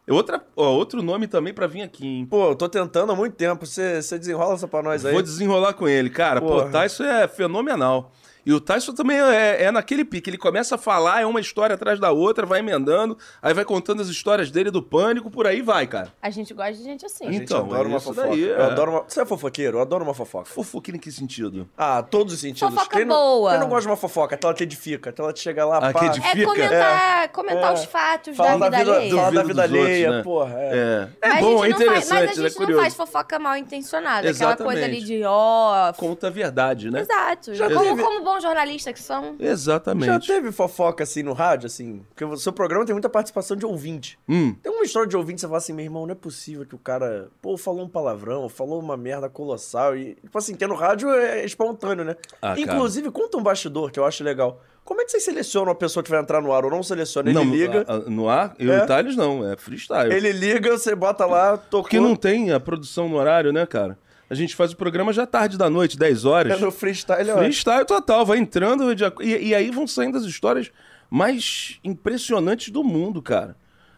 É 0.06 0.12
Outra, 0.12 0.44
ó, 0.56 0.72
outro 0.74 1.02
nome 1.02 1.28
também 1.28 1.54
pra 1.54 1.68
vir 1.68 1.82
aqui, 1.82 2.06
hein? 2.06 2.26
Pô, 2.26 2.50
eu 2.50 2.56
tô 2.56 2.68
tentando 2.68 3.12
há 3.12 3.16
muito 3.16 3.36
tempo. 3.36 3.66
Você 3.66 4.02
desenrola 4.18 4.56
essa 4.56 4.68
pra 4.68 4.82
nós 4.82 5.06
aí? 5.06 5.14
Vou 5.14 5.22
desenrolar 5.22 5.74
com 5.74 5.88
ele, 5.88 6.10
cara. 6.10 6.42
Pô, 6.42 6.48
Porra. 6.48 6.66
o 6.66 6.72
Tyson 6.72 7.04
é 7.04 7.28
fenomenal. 7.28 8.12
E 8.50 8.54
o 8.54 8.60
Tyson 8.60 8.94
também 8.94 9.20
é, 9.20 9.66
é 9.66 9.72
naquele 9.72 10.04
pique. 10.04 10.28
Ele 10.28 10.38
começa 10.38 10.74
a 10.74 10.78
falar, 10.80 11.22
é 11.22 11.26
uma 11.28 11.40
história 11.40 11.76
atrás 11.76 12.00
da 12.00 12.10
outra, 12.12 12.48
vai 12.48 12.60
emendando, 12.62 13.16
aí 13.44 13.54
vai 13.54 13.64
contando 13.64 14.02
as 14.02 14.08
histórias 14.08 14.50
dele 14.50 14.72
do 14.72 14.82
pânico, 14.82 15.30
por 15.30 15.46
aí 15.46 15.62
vai, 15.62 15.86
cara. 15.86 16.12
A 16.20 16.32
gente 16.32 16.52
gosta 16.54 16.74
de 16.74 16.84
gente 16.84 17.06
assim. 17.06 17.28
A 17.28 17.32
gente 17.32 17.44
Então, 17.44 17.60
adora 17.60 17.84
é 17.84 17.88
uma 17.92 18.00
fofoca. 18.00 18.28
daí, 18.28 18.42
Eu 18.42 18.60
é. 18.60 18.64
adoro 18.66 18.92
uma... 18.92 19.04
Você 19.08 19.22
é 19.22 19.26
fofoqueiro? 19.26 19.78
Eu 19.78 19.82
adoro 19.82 20.04
uma 20.04 20.16
fofoca. 20.16 20.46
Fofoquinha 20.46 20.98
em 20.98 21.00
que 21.00 21.12
sentido? 21.12 21.70
Ah, 21.78 22.02
todos 22.02 22.34
os 22.34 22.40
sentidos. 22.40 22.74
Fofoca 22.74 22.98
quem 22.98 23.06
não, 23.06 23.16
boa. 23.16 23.52
Quem 23.52 23.60
não 23.60 23.68
gosta 23.70 23.82
de 23.84 23.88
uma 23.90 23.98
fofoca? 23.98 24.34
Aquela 24.34 24.54
que 24.56 24.64
edifica, 24.64 25.12
aquela 25.12 25.32
que 25.32 25.40
chega 25.40 25.64
lá, 25.66 25.78
Ah, 25.78 25.92
pá. 25.94 26.00
que 26.00 26.06
edifica. 26.06 26.40
É 26.42 26.46
comentar, 26.46 27.30
comentar 27.30 27.70
É. 27.70 27.74
os 27.74 27.86
fatos 27.86 28.36
Fala 28.36 28.68
da 28.68 28.80
vida, 28.80 28.96
alheia. 28.96 29.16
fala 29.16 29.32
da 29.32 29.44
Vida 29.44 29.62
outros, 29.62 29.80
alheia, 29.80 30.10
né? 30.12 30.24
porra. 30.24 30.54
É. 30.58 31.10
É, 31.22 31.28
é 31.28 31.30
Mas 31.34 31.40
bom, 31.42 31.62
a 31.62 31.68
é 31.68 31.70
gente 31.70 31.80
não 31.86 31.94
faz- 31.94 32.06
interessante, 32.08 32.10
Mas 32.10 32.40
a 32.40 32.42
né? 32.42 32.50
gente 32.50 32.58
não 32.60 32.66
Curioso. 32.66 32.82
faz 32.82 32.96
fofoca 32.96 33.38
mal 33.38 33.56
intencionada. 33.58 34.28
Aquela 34.28 34.58
coisa 34.58 34.86
ali 34.86 34.98
Exatamente. 34.98 35.06
de 35.06 35.24
ó. 35.24 35.94
Conta 35.94 36.26
a 36.28 36.30
verdade, 36.32 36.90
né? 36.90 37.02
Exato. 37.02 37.54
Já 37.54 37.70
como, 37.70 37.96
como 37.96 38.24
bons 38.40 38.44
jornalistas 38.44 38.94
que 38.94 39.02
são. 39.02 39.36
Exatamente. 39.40 40.06
Já 40.08 40.20
teve 40.20 40.52
fofoca 40.52 41.04
assim 41.04 41.22
no 41.24 41.34
rádio, 41.34 41.68
assim? 41.68 42.02
Porque 42.10 42.24
o 42.26 42.38
seu 42.38 42.54
programa 42.54 42.86
tem 42.86 42.94
muita 42.94 43.10
participação 43.10 43.56
de 43.58 43.66
ouvinte. 43.66 44.18
Hum, 44.28 44.56
Tem 44.62 44.72
uma 44.72 44.84
história 44.84 45.08
de 45.08 45.18
ouvinte, 45.18 45.42
você 45.42 45.48
fala 45.48 45.58
assim, 45.58 45.74
meu 45.74 45.84
irmão, 45.86 46.06
não 46.06 46.14
é 46.14 46.16
possível 46.16 46.66
que 46.66 46.76
o 46.76 46.78
cara, 46.80 47.28
pô, 47.42 47.58
falou 47.58 47.84
um 47.86 47.90
palavrão, 47.90 48.48
falou 48.50 48.80
uma 48.80 48.96
merda 48.98 49.30
colossal. 49.30 49.96
E, 49.98 50.16
tipo 50.16 50.38
assim, 50.38 50.56
que 50.56 50.66
no 50.66 50.76
rádio 50.76 51.10
é 51.12 51.44
espontâneo, 51.46 52.04
né? 52.06 52.16
Ah, 52.42 52.50
cara. 52.56 52.62
Inclusive, 52.62 53.12
conta 53.12 53.38
um 53.38 53.44
bastidor 53.44 53.92
que 53.92 54.00
eu 54.00 54.06
acho 54.06 54.24
legal. 54.24 54.62
Como 54.86 55.02
é 55.02 55.06
que 55.06 55.12
vocês 55.12 55.24
selecionam 55.24 55.72
a 55.72 55.76
pessoa 55.76 56.02
que 56.04 56.10
vai 56.10 56.20
entrar 56.20 56.42
no 56.42 56.52
ar 56.52 56.66
ou 56.66 56.72
não 56.72 56.82
seleciona? 56.82 57.30
Ele 57.30 57.38
não, 57.38 57.46
liga, 57.46 57.86
a- 57.88 57.94
a- 57.96 58.00
no 58.10 58.28
ar, 58.28 58.56
eu 58.58 58.74
É. 58.74 58.78
e 58.84 58.88
Thales 58.88 59.16
não, 59.16 59.48
é 59.48 59.56
freestyle. 59.56 60.12
ele 60.12 60.32
liga, 60.32 60.72
você 60.76 60.96
bota 60.96 61.26
lá, 61.28 61.58
tocou. 61.58 61.84
Porque 61.84 62.00
não 62.00 62.16
tem 62.16 62.52
a 62.52 62.60
produção 62.60 63.08
no 63.08 63.18
horário, 63.18 63.52
né, 63.54 63.68
cara? 63.68 64.00
A 64.30 64.36
gente 64.36 64.56
faz 64.56 64.72
o 64.72 64.78
programa 64.78 65.12
já 65.12 65.26
tarde 65.26 65.58
da 65.58 65.70
noite, 65.70 65.98
10 65.98 66.26
horas. 66.26 66.54
É 66.54 66.64
no 66.64 66.72
freestyle, 66.72 67.30
ó. 67.32 67.38
Freestyle 67.40 67.86
total, 67.86 68.26
vai 68.26 68.38
entrando 68.38 68.94
de 68.96 69.04
e, 69.22 69.48
e 69.50 69.56
aí 69.56 69.72
vão 69.72 69.88
saindo 69.88 70.18
as 70.18 70.24
histórias 70.24 70.72
mais 71.10 71.80
impressionantes 71.84 72.70
do 72.70 72.84
mundo, 72.84 73.22
cara. 73.22 73.56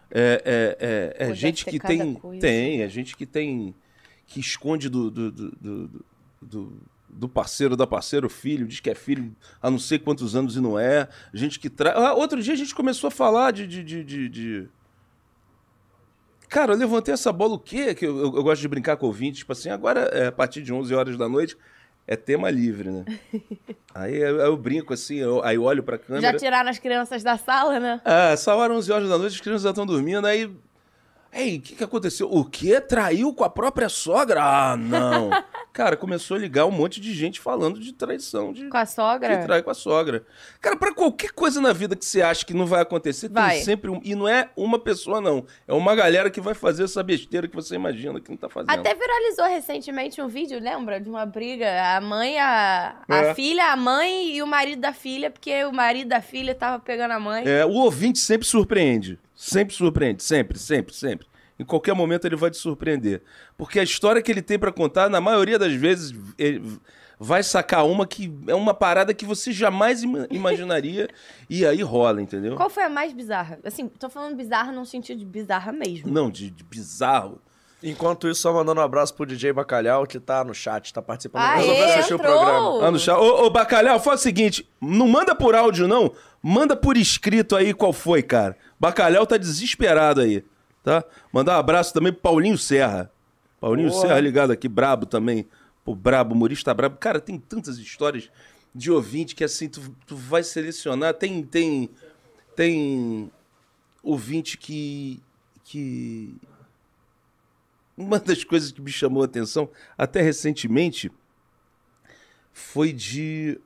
É, 0.09 0.77
é, 1.19 1.25
é, 1.25 1.29
é 1.31 1.33
gente 1.35 1.65
que 1.65 1.79
tem. 1.79 2.13
coisa. 2.15 2.41
Tem, 2.41 2.81
é 2.81 2.87
gente 2.89 3.15
que 3.15 3.25
tem. 3.25 3.73
que 4.27 4.39
esconde 4.39 4.87
do. 4.89 5.09
do, 5.11 5.31
do, 5.31 5.51
do- 5.51 6.05
do- 6.41 6.91
do 7.13 7.27
parceiro, 7.27 7.75
da 7.75 7.85
parceira, 7.85 8.25
o 8.25 8.29
filho, 8.29 8.65
diz 8.65 8.79
que 8.79 8.89
é 8.89 8.95
filho 8.95 9.35
há 9.61 9.69
não 9.69 9.77
sei 9.77 9.99
quantos 9.99 10.33
anos 10.33 10.55
e 10.55 10.61
não 10.61 10.79
é. 10.79 11.09
Gente 11.33 11.59
que 11.59 11.69
traz. 11.69 11.97
Ah, 11.97 12.13
outro 12.13 12.41
dia 12.41 12.53
a 12.53 12.55
gente 12.57 12.73
começou 12.73 13.09
a 13.09 13.11
falar 13.11 13.51
de- 13.51 13.67
de- 13.67 13.83
de- 13.83 14.03
de- 14.05 14.29
de... 14.29 14.69
Cara, 16.51 16.73
eu 16.73 16.77
levantei 16.77 17.13
essa 17.13 17.31
bola 17.31 17.53
o 17.55 17.59
quê? 17.59 17.95
Que 17.95 18.05
eu, 18.05 18.17
eu- 18.17 18.35
eu 18.35 18.43
gosto 18.43 18.61
de 18.61 18.67
brincar 18.67 18.97
com 18.97 19.05
ouvintes, 19.05 19.39
tipo 19.39 19.53
assim, 19.53 19.69
agora, 19.69 20.01
é, 20.11 20.27
a 20.27 20.31
partir 20.33 20.61
de 20.61 20.73
11 20.73 20.93
horas 20.93 21.15
da 21.17 21.29
noite, 21.29 21.55
é 22.05 22.17
tema 22.17 22.49
livre, 22.49 22.89
né? 22.91 23.05
aí 23.95 24.17
eu, 24.17 24.35
eu 24.41 24.57
brinco 24.57 24.93
assim, 24.93 25.15
eu- 25.15 25.41
aí 25.45 25.57
olho 25.57 25.81
pra 25.81 25.97
câmera. 25.97 26.33
Já 26.33 26.37
tiraram 26.37 26.69
as 26.69 26.77
crianças 26.77 27.23
da 27.23 27.37
sala, 27.37 27.79
né? 27.79 28.01
É, 28.03 28.33
essa 28.33 28.53
hora, 28.53 28.73
11 28.73 28.91
horas 28.91 29.07
da 29.07 29.17
noite, 29.17 29.35
as 29.35 29.39
crianças 29.41 29.63
já 29.63 29.69
estão 29.69 29.85
dormindo, 29.85 30.27
aí... 30.27 30.51
Ei, 31.33 31.57
o 31.57 31.61
que, 31.61 31.75
que 31.75 31.83
aconteceu? 31.83 32.27
O 32.29 32.43
quê? 32.43 32.81
Traiu 32.81 33.33
com 33.33 33.43
a 33.45 33.49
própria 33.49 33.87
sogra? 33.87 34.41
Ah, 34.43 34.75
não. 34.75 35.29
Cara, 35.71 35.95
começou 35.95 36.35
a 36.35 36.39
ligar 36.39 36.65
um 36.65 36.71
monte 36.71 36.99
de 36.99 37.13
gente 37.13 37.39
falando 37.39 37.79
de 37.79 37.93
traição, 37.93 38.51
de 38.51 38.67
Com 38.67 38.75
a 38.77 38.85
sogra. 38.85 39.37
que 39.37 39.45
trai 39.45 39.61
com 39.63 39.69
a 39.69 39.73
sogra. 39.73 40.25
Cara, 40.59 40.75
pra 40.75 40.93
qualquer 40.93 41.31
coisa 41.31 41.61
na 41.61 41.71
vida 41.71 41.95
que 41.95 42.03
você 42.03 42.21
acha 42.21 42.45
que 42.45 42.53
não 42.53 42.65
vai 42.65 42.81
acontecer, 42.81 43.29
Vai. 43.29 43.55
tem 43.55 43.63
sempre 43.63 43.89
um. 43.89 44.01
E 44.03 44.13
não 44.13 44.27
é 44.27 44.49
uma 44.57 44.77
pessoa, 44.77 45.21
não. 45.21 45.45
É 45.65 45.71
uma 45.73 45.95
galera 45.95 46.29
que 46.29 46.41
vai 46.41 46.53
fazer 46.53 46.83
essa 46.83 47.01
besteira 47.01 47.47
que 47.47 47.55
você 47.55 47.75
imagina 47.75 48.19
que 48.19 48.29
não 48.29 48.35
tá 48.37 48.49
fazendo. 48.49 48.69
Até 48.69 48.93
viralizou 48.93 49.45
recentemente 49.45 50.21
um 50.21 50.27
vídeo, 50.27 50.59
lembra? 50.59 50.99
De 50.99 51.07
uma 51.09 51.25
briga. 51.25 51.95
A 51.95 52.01
mãe, 52.01 52.37
a, 52.37 52.97
a 53.07 53.17
É. 53.17 53.33
filha, 53.33 53.71
a 53.71 53.77
mãe 53.77 54.35
e 54.35 54.43
o 54.43 54.47
marido 54.47 54.81
da 54.81 54.91
filha, 54.91 55.31
porque 55.31 55.63
o 55.63 55.71
marido 55.71 56.09
da 56.09 56.21
filha 56.21 56.53
tava 56.53 56.79
pegando 56.83 57.11
a 57.11 57.19
mãe. 57.19 57.45
É, 57.47 57.65
o 57.65 57.71
ouvinte 57.75 58.19
sempre 58.19 58.45
surpreende. 58.45 59.17
Sempre 59.43 59.73
surpreende. 59.75 60.21
Sempre, 60.21 60.59
sempre, 60.59 60.93
sempre. 60.93 61.27
Em 61.57 61.65
qualquer 61.65 61.95
momento 61.95 62.25
ele 62.25 62.35
vai 62.35 62.51
te 62.51 62.57
surpreender. 62.57 63.23
Porque 63.57 63.79
a 63.79 63.83
história 63.83 64.21
que 64.21 64.31
ele 64.31 64.41
tem 64.41 64.59
pra 64.59 64.71
contar, 64.71 65.09
na 65.09 65.19
maioria 65.19 65.57
das 65.57 65.73
vezes, 65.73 66.13
ele 66.37 66.79
vai 67.19 67.41
sacar 67.41 67.85
uma 67.87 68.05
que 68.05 68.31
é 68.47 68.53
uma 68.53 68.73
parada 68.73 69.13
que 69.15 69.25
você 69.25 69.51
jamais 69.51 70.03
ima- 70.03 70.27
imaginaria 70.29 71.07
e 71.49 71.65
aí 71.65 71.81
rola, 71.81 72.21
entendeu? 72.21 72.55
Qual 72.55 72.69
foi 72.69 72.83
a 72.83 72.89
mais 72.89 73.13
bizarra? 73.13 73.59
Assim, 73.63 73.87
tô 73.87 74.09
falando 74.11 74.35
bizarra 74.35 74.71
num 74.71 74.85
sentido 74.85 75.17
de 75.19 75.25
bizarra 75.25 75.71
mesmo. 75.71 76.11
Não, 76.11 76.29
de, 76.29 76.51
de 76.51 76.63
bizarro. 76.63 77.39
Enquanto 77.83 78.27
isso, 78.29 78.41
só 78.41 78.53
mandando 78.53 78.79
um 78.79 78.83
abraço 78.83 79.11
pro 79.15 79.25
DJ 79.25 79.53
Bacalhau, 79.53 80.05
que 80.05 80.19
tá 80.19 80.43
no 80.43 80.53
chat, 80.53 80.93
tá 80.93 81.01
participando. 81.01 81.41
Aê, 81.41 81.61
Resolveu 81.61 81.85
assistir 81.85 82.13
o 82.13 82.15
entrou! 82.17 82.31
programa. 82.39 82.87
Ah, 82.87 82.91
no 82.91 82.99
chat. 82.99 83.17
Ô, 83.17 83.45
ô, 83.45 83.49
Bacalhau, 83.49 83.99
faz 83.99 84.19
o 84.19 84.23
seguinte: 84.23 84.69
não 84.79 85.07
manda 85.07 85.33
por 85.35 85.55
áudio, 85.55 85.87
não. 85.87 86.11
Manda 86.43 86.75
por 86.75 86.95
escrito 86.95 87.55
aí 87.55 87.73
qual 87.73 87.91
foi, 87.91 88.21
cara. 88.21 88.55
Bacalhau 88.81 89.27
tá 89.27 89.37
desesperado 89.37 90.21
aí, 90.21 90.43
tá? 90.83 91.05
Mandar 91.31 91.55
um 91.55 91.59
abraço 91.59 91.93
também 91.93 92.11
pro 92.11 92.23
Paulinho 92.23 92.57
Serra. 92.57 93.11
Paulinho 93.59 93.91
Boa. 93.91 94.01
Serra 94.01 94.19
ligado 94.19 94.49
aqui, 94.49 94.67
brabo 94.67 95.05
também. 95.05 95.47
Pô, 95.85 95.93
brabo, 95.93 96.33
humorista 96.33 96.73
brabo. 96.73 96.97
Cara, 96.97 97.21
tem 97.21 97.37
tantas 97.37 97.77
histórias 97.77 98.31
de 98.73 98.89
ouvinte 98.89 99.35
que 99.35 99.43
assim, 99.43 99.69
tu, 99.69 99.95
tu 100.07 100.15
vai 100.15 100.41
selecionar. 100.41 101.13
Tem, 101.13 101.43
tem, 101.43 101.91
tem 102.55 103.31
ouvinte 104.01 104.57
que, 104.57 105.21
que... 105.63 106.35
Uma 107.95 108.17
das 108.17 108.43
coisas 108.43 108.71
que 108.71 108.81
me 108.81 108.91
chamou 108.91 109.21
a 109.21 109.25
atenção, 109.25 109.69
até 109.95 110.23
recentemente, 110.23 111.11
foi 112.51 112.91
de 112.91 113.61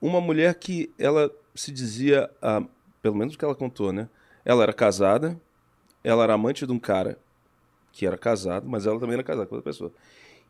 uma 0.00 0.20
mulher 0.20 0.54
que 0.54 0.92
ela 0.96 1.28
se 1.56 1.72
dizia, 1.72 2.30
ah, 2.40 2.62
pelo 3.02 3.16
menos 3.16 3.34
o 3.34 3.38
que 3.38 3.44
ela 3.44 3.56
contou, 3.56 3.92
né? 3.92 4.08
Ela 4.44 4.62
era 4.62 4.72
casada, 4.72 5.38
ela 6.02 6.22
era 6.24 6.34
amante 6.34 6.66
de 6.66 6.72
um 6.72 6.78
cara 6.78 7.18
que 7.92 8.06
era 8.06 8.16
casado, 8.16 8.68
mas 8.68 8.86
ela 8.86 8.98
também 8.98 9.14
era 9.14 9.22
casada 9.22 9.46
com 9.46 9.54
outra 9.56 9.70
pessoa. 9.70 9.92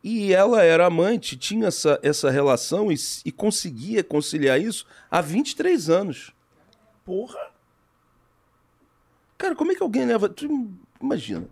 E 0.03 0.33
ela 0.33 0.63
era 0.63 0.87
amante, 0.87 1.37
tinha 1.37 1.69
essa, 1.69 1.99
essa 2.03 2.31
relação 2.31 2.91
e, 2.91 2.97
e 3.25 3.31
conseguia 3.33 4.03
conciliar 4.03 4.61
isso 4.61 4.87
há 5.11 5.21
23 5.21 5.91
anos. 5.91 6.33
Porra. 7.05 7.39
Cara, 9.37 9.55
como 9.55 9.73
é 9.73 9.75
que 9.75 9.83
alguém 9.83 10.07
leva. 10.07 10.29
Tu 10.29 10.69
imagina. 11.01 11.47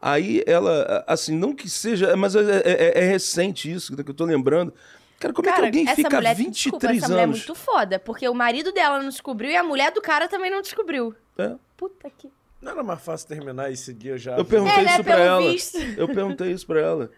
Aí 0.00 0.42
ela, 0.46 1.02
assim, 1.06 1.36
não 1.36 1.54
que 1.54 1.68
seja, 1.68 2.14
mas 2.16 2.36
é, 2.36 2.60
é- 2.64 2.98
é 3.04 3.06
recente 3.06 3.70
isso 3.72 3.96
que 3.96 4.10
eu 4.10 4.14
tô 4.14 4.24
lembrando. 4.26 4.72
Cara, 5.20 5.32
como 5.32 5.48
é 5.48 5.50
que 5.52 5.56
Cara, 5.56 5.66
alguém 5.68 5.86
fica 5.94 6.16
mulher, 6.16 6.34
23 6.34 6.54
desculpa, 6.54 6.86
essa 6.92 7.08
mulher 7.08 7.20
é 7.20 7.24
anos? 7.24 7.38
muito 7.38 7.54
foda, 7.54 7.98
porque 7.98 8.28
o 8.28 8.34
marido 8.34 8.72
dela 8.72 8.98
não 9.00 9.08
descobriu 9.08 9.50
e 9.50 9.56
a 9.56 9.62
mulher 9.62 9.92
do 9.92 10.02
cara 10.02 10.28
também 10.28 10.50
não 10.50 10.60
descobriu. 10.60 11.14
É. 11.38 11.54
Puta 11.76 12.10
que... 12.10 12.30
Não 12.60 12.72
era 12.72 12.82
mais 12.82 13.00
fácil 13.02 13.28
terminar 13.28 13.70
e 13.70 13.76
seguir 13.76 14.08
eu 14.08 14.18
já. 14.18 14.36
Eu 14.36 14.44
perguntei 14.44 14.76
É, 14.78 14.84
né, 14.84 14.92
isso 14.94 15.04
pra 15.04 15.14
pelo 15.16 15.26
ela. 15.26 15.50
visto. 15.50 15.78
Eu 15.78 16.08
perguntei 16.08 16.50
isso 16.52 16.66
pra 16.66 16.80
ela. 16.80 17.10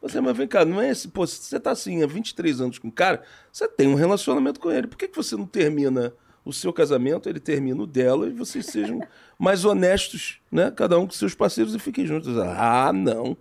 Você, 0.00 0.20
mas 0.20 0.36
vem 0.36 0.48
cá, 0.48 0.64
não 0.64 0.80
é 0.80 0.90
esse. 0.90 1.08
Pô, 1.08 1.26
se 1.26 1.36
você 1.42 1.60
tá 1.60 1.70
assim 1.72 2.02
há 2.02 2.06
23 2.06 2.60
anos 2.60 2.78
com 2.78 2.88
o 2.88 2.92
cara, 2.92 3.22
você 3.52 3.68
tem 3.68 3.88
um 3.88 3.94
relacionamento 3.94 4.58
com 4.60 4.70
ele. 4.70 4.86
Por 4.86 4.96
que, 4.96 5.08
que 5.08 5.16
você 5.16 5.36
não 5.36 5.46
termina 5.46 6.12
o 6.44 6.52
seu 6.52 6.72
casamento, 6.72 7.28
ele 7.28 7.38
termina 7.38 7.80
o 7.82 7.86
dela 7.86 8.26
e 8.26 8.32
vocês 8.32 8.66
sejam 8.66 9.00
mais 9.38 9.64
honestos, 9.64 10.40
né? 10.50 10.72
Cada 10.72 10.98
um 10.98 11.06
com 11.06 11.12
seus 11.12 11.34
parceiros 11.36 11.72
e 11.74 11.78
fiquem 11.78 12.04
juntos. 12.06 12.36
Ah, 12.38 12.92
não. 12.92 13.36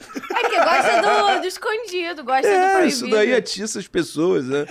É 0.00 0.48
que 0.48 0.56
gosta 0.56 1.02
do, 1.36 1.40
do 1.42 1.46
escondido, 1.46 2.24
gosta 2.24 2.42
do 2.48 2.54
É, 2.54 2.70
proibido. 2.72 2.88
isso 2.88 3.10
daí 3.10 3.34
atiça 3.34 3.78
as 3.78 3.86
pessoas, 3.88 4.46
né? 4.46 4.66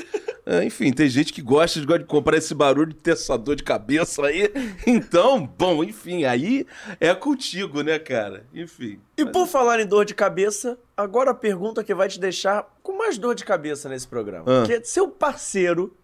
É, 0.45 0.63
enfim, 0.63 0.91
tem 0.91 1.07
gente 1.07 1.31
que 1.31 1.41
gosta, 1.41 1.79
gosta 1.81 1.99
de 1.99 2.05
comprar 2.05 2.35
esse 2.37 2.55
barulho 2.55 2.87
de 2.87 2.95
ter 2.95 3.11
essa 3.11 3.37
dor 3.37 3.55
de 3.55 3.63
cabeça 3.63 4.25
aí. 4.25 4.51
Então, 4.87 5.45
bom, 5.45 5.83
enfim, 5.83 6.23
aí 6.25 6.65
é 6.99 7.13
contigo, 7.13 7.81
né, 7.83 7.99
cara? 7.99 8.45
Enfim. 8.53 8.99
E 9.17 9.25
por 9.25 9.45
falar 9.47 9.79
em 9.79 9.85
dor 9.85 10.05
de 10.05 10.15
cabeça, 10.15 10.77
agora 10.97 11.31
a 11.31 11.35
pergunta 11.35 11.83
que 11.83 11.93
vai 11.93 12.07
te 12.07 12.19
deixar 12.19 12.67
com 12.81 12.97
mais 12.97 13.17
dor 13.19 13.35
de 13.35 13.45
cabeça 13.45 13.87
nesse 13.87 14.07
programa. 14.07 14.63
Ah. 14.63 14.65
Que 14.65 14.73
é 14.73 14.83
seu 14.83 15.07
parceiro, 15.07 15.95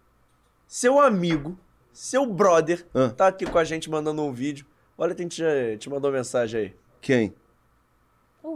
seu 0.68 1.00
amigo, 1.00 1.58
seu 1.92 2.24
brother, 2.26 2.86
Ah. 2.94 3.08
tá 3.08 3.26
aqui 3.26 3.46
com 3.46 3.58
a 3.58 3.64
gente 3.64 3.90
mandando 3.90 4.22
um 4.22 4.32
vídeo. 4.32 4.64
Olha 4.96 5.14
quem 5.14 5.26
te, 5.26 5.42
te 5.78 5.90
mandou 5.90 6.12
mensagem 6.12 6.60
aí. 6.60 6.74
Quem? 7.00 7.34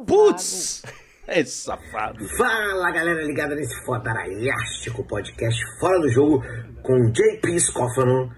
Putz! 0.07 0.83
É 1.29 1.41
esse 1.41 1.63
safado. 1.63 2.27
Fala 2.37 2.91
galera 2.91 3.23
ligada 3.23 3.55
nesse 3.55 3.85
fodaraiástico 3.85 5.05
podcast 5.05 5.63
Fora 5.79 6.01
do 6.01 6.09
Jogo 6.09 6.43
com 6.83 7.13
JP 7.13 7.61
Scoffman, 7.61 8.31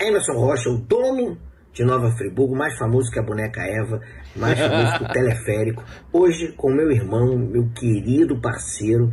Emerson 0.00 0.34
Rocha, 0.34 0.70
o 0.70 0.78
dono 0.78 1.36
de 1.72 1.82
Nova 1.82 2.12
Friburgo, 2.12 2.54
mais 2.54 2.78
famoso 2.78 3.10
que 3.10 3.18
a 3.18 3.24
boneca 3.24 3.60
Eva, 3.62 4.00
mais 4.36 4.56
famoso 4.56 4.98
que 4.98 5.04
o 5.04 5.08
teleférico. 5.10 5.84
Hoje 6.12 6.52
com 6.52 6.70
meu 6.70 6.92
irmão, 6.92 7.36
meu 7.36 7.68
querido 7.70 8.40
parceiro, 8.40 9.12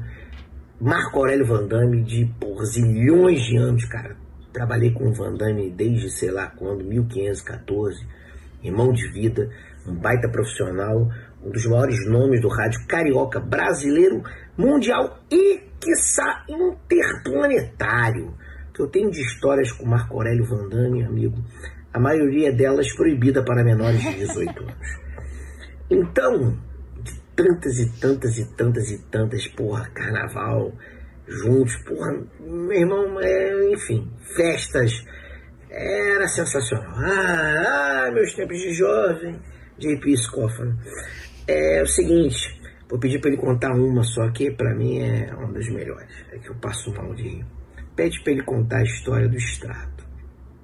Marco 0.80 1.18
Aurélio 1.18 1.48
Vandame, 1.48 2.04
de 2.04 2.32
por 2.40 2.64
zilhões 2.66 3.42
de 3.42 3.58
anos, 3.58 3.86
cara. 3.86 4.16
Trabalhei 4.54 4.92
com 4.92 5.10
o 5.10 5.14
Vandame 5.14 5.72
desde 5.72 6.12
sei 6.12 6.30
lá 6.30 6.46
quando, 6.46 6.84
1514, 6.84 8.06
irmão 8.62 8.94
de 8.94 9.08
vida, 9.12 9.50
um 9.88 9.96
baita 9.96 10.30
profissional, 10.30 11.10
um 11.44 11.52
dos 11.52 11.66
maiores 11.66 12.06
nomes 12.08 12.42
do 12.42 12.50
rádio 12.50 12.86
carioca 12.88 13.40
brasileiro, 13.40 14.24
mundial 14.58 15.20
e, 15.32 15.62
quiçá, 15.80 16.46
interplanetário. 16.50 18.34
Que 18.74 18.82
eu 18.82 18.88
tenho 18.88 19.10
de 19.10 19.22
histórias 19.22 19.72
com 19.72 19.86
Marco 19.86 20.16
Aurélio 20.16 20.46
Vandame, 20.46 21.04
amigo, 21.04 21.38
a 21.94 22.00
maioria 22.00 22.52
delas 22.52 22.94
proibida 22.96 23.44
para 23.44 23.64
menores 23.64 24.02
de 24.02 24.14
18 24.16 24.64
anos. 24.64 25.10
Então, 25.90 26.58
de 27.02 27.20
tantas 27.36 27.80
e 27.80 28.00
tantas 28.00 28.38
e 28.38 28.56
tantas 28.56 28.92
e 28.92 28.98
tantas, 29.10 29.48
porra, 29.48 29.90
carnaval, 29.90 30.72
juntos, 31.28 31.76
porra, 31.78 32.24
meu 32.40 32.80
irmão, 32.80 33.20
é, 33.20 33.72
enfim, 33.72 34.08
festas, 34.36 35.04
era 35.70 36.28
sensacional. 36.28 36.92
Ah, 36.96 38.06
ah, 38.08 38.12
meus 38.12 38.34
tempos 38.34 38.58
de 38.58 38.74
jovem, 38.74 39.40
JP 39.78 40.18
Scoffman. 40.18 40.76
É 41.52 41.82
o 41.82 41.88
seguinte, 41.88 42.62
vou 42.88 43.00
pedir 43.00 43.20
para 43.20 43.32
ele 43.32 43.42
contar 43.42 43.72
uma 43.72 44.04
só, 44.04 44.30
que 44.30 44.52
pra 44.52 44.76
mim 44.76 45.00
é 45.00 45.34
uma 45.34 45.52
das 45.52 45.68
melhores. 45.70 46.08
É 46.32 46.38
que 46.38 46.50
eu 46.50 46.56
passo 46.56 46.94
mal 46.94 47.12
de 47.16 47.24
rir. 47.24 47.46
Pede 47.96 48.22
para 48.24 48.34
ele 48.34 48.44
contar 48.44 48.78
a 48.78 48.84
história 48.84 49.28
do 49.28 49.36
extrato. 49.36 50.06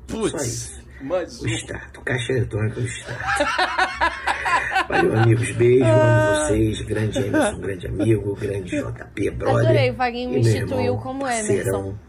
Só 0.07 0.17
Putz, 0.17 0.45
isso. 0.45 0.85
mais 1.01 1.41
O 1.41 1.45
um. 1.45 1.47
extrato, 1.47 2.01
caixa 2.01 2.33
eletrônica 2.33 2.79
do 2.79 2.85
extrato. 2.85 3.19
Valeu, 4.87 5.17
amigos. 5.17 5.51
Beijo, 5.53 5.85
amo 5.85 6.35
vocês. 6.47 6.81
Grande 6.81 7.17
Emerson, 7.19 7.59
grande 7.59 7.87
amigo, 7.87 8.35
grande 8.35 8.77
JP, 8.77 9.29
brother. 9.31 9.65
Adorei, 9.65 9.89
o 9.89 9.95
Vaguinho 9.95 10.29
me 10.29 10.39
instituiu 10.39 10.79
irmão, 10.79 10.97
como 11.01 11.19
parceirão, 11.21 11.99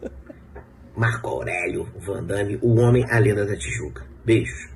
Marco 0.95 1.29
Aurélio, 1.29 1.89
Vandame, 2.05 2.59
o 2.61 2.79
homem, 2.79 3.05
a 3.11 3.19
lenda 3.19 3.47
da 3.47 3.57
Tijuca. 3.57 4.05
Beijos. 4.25 4.76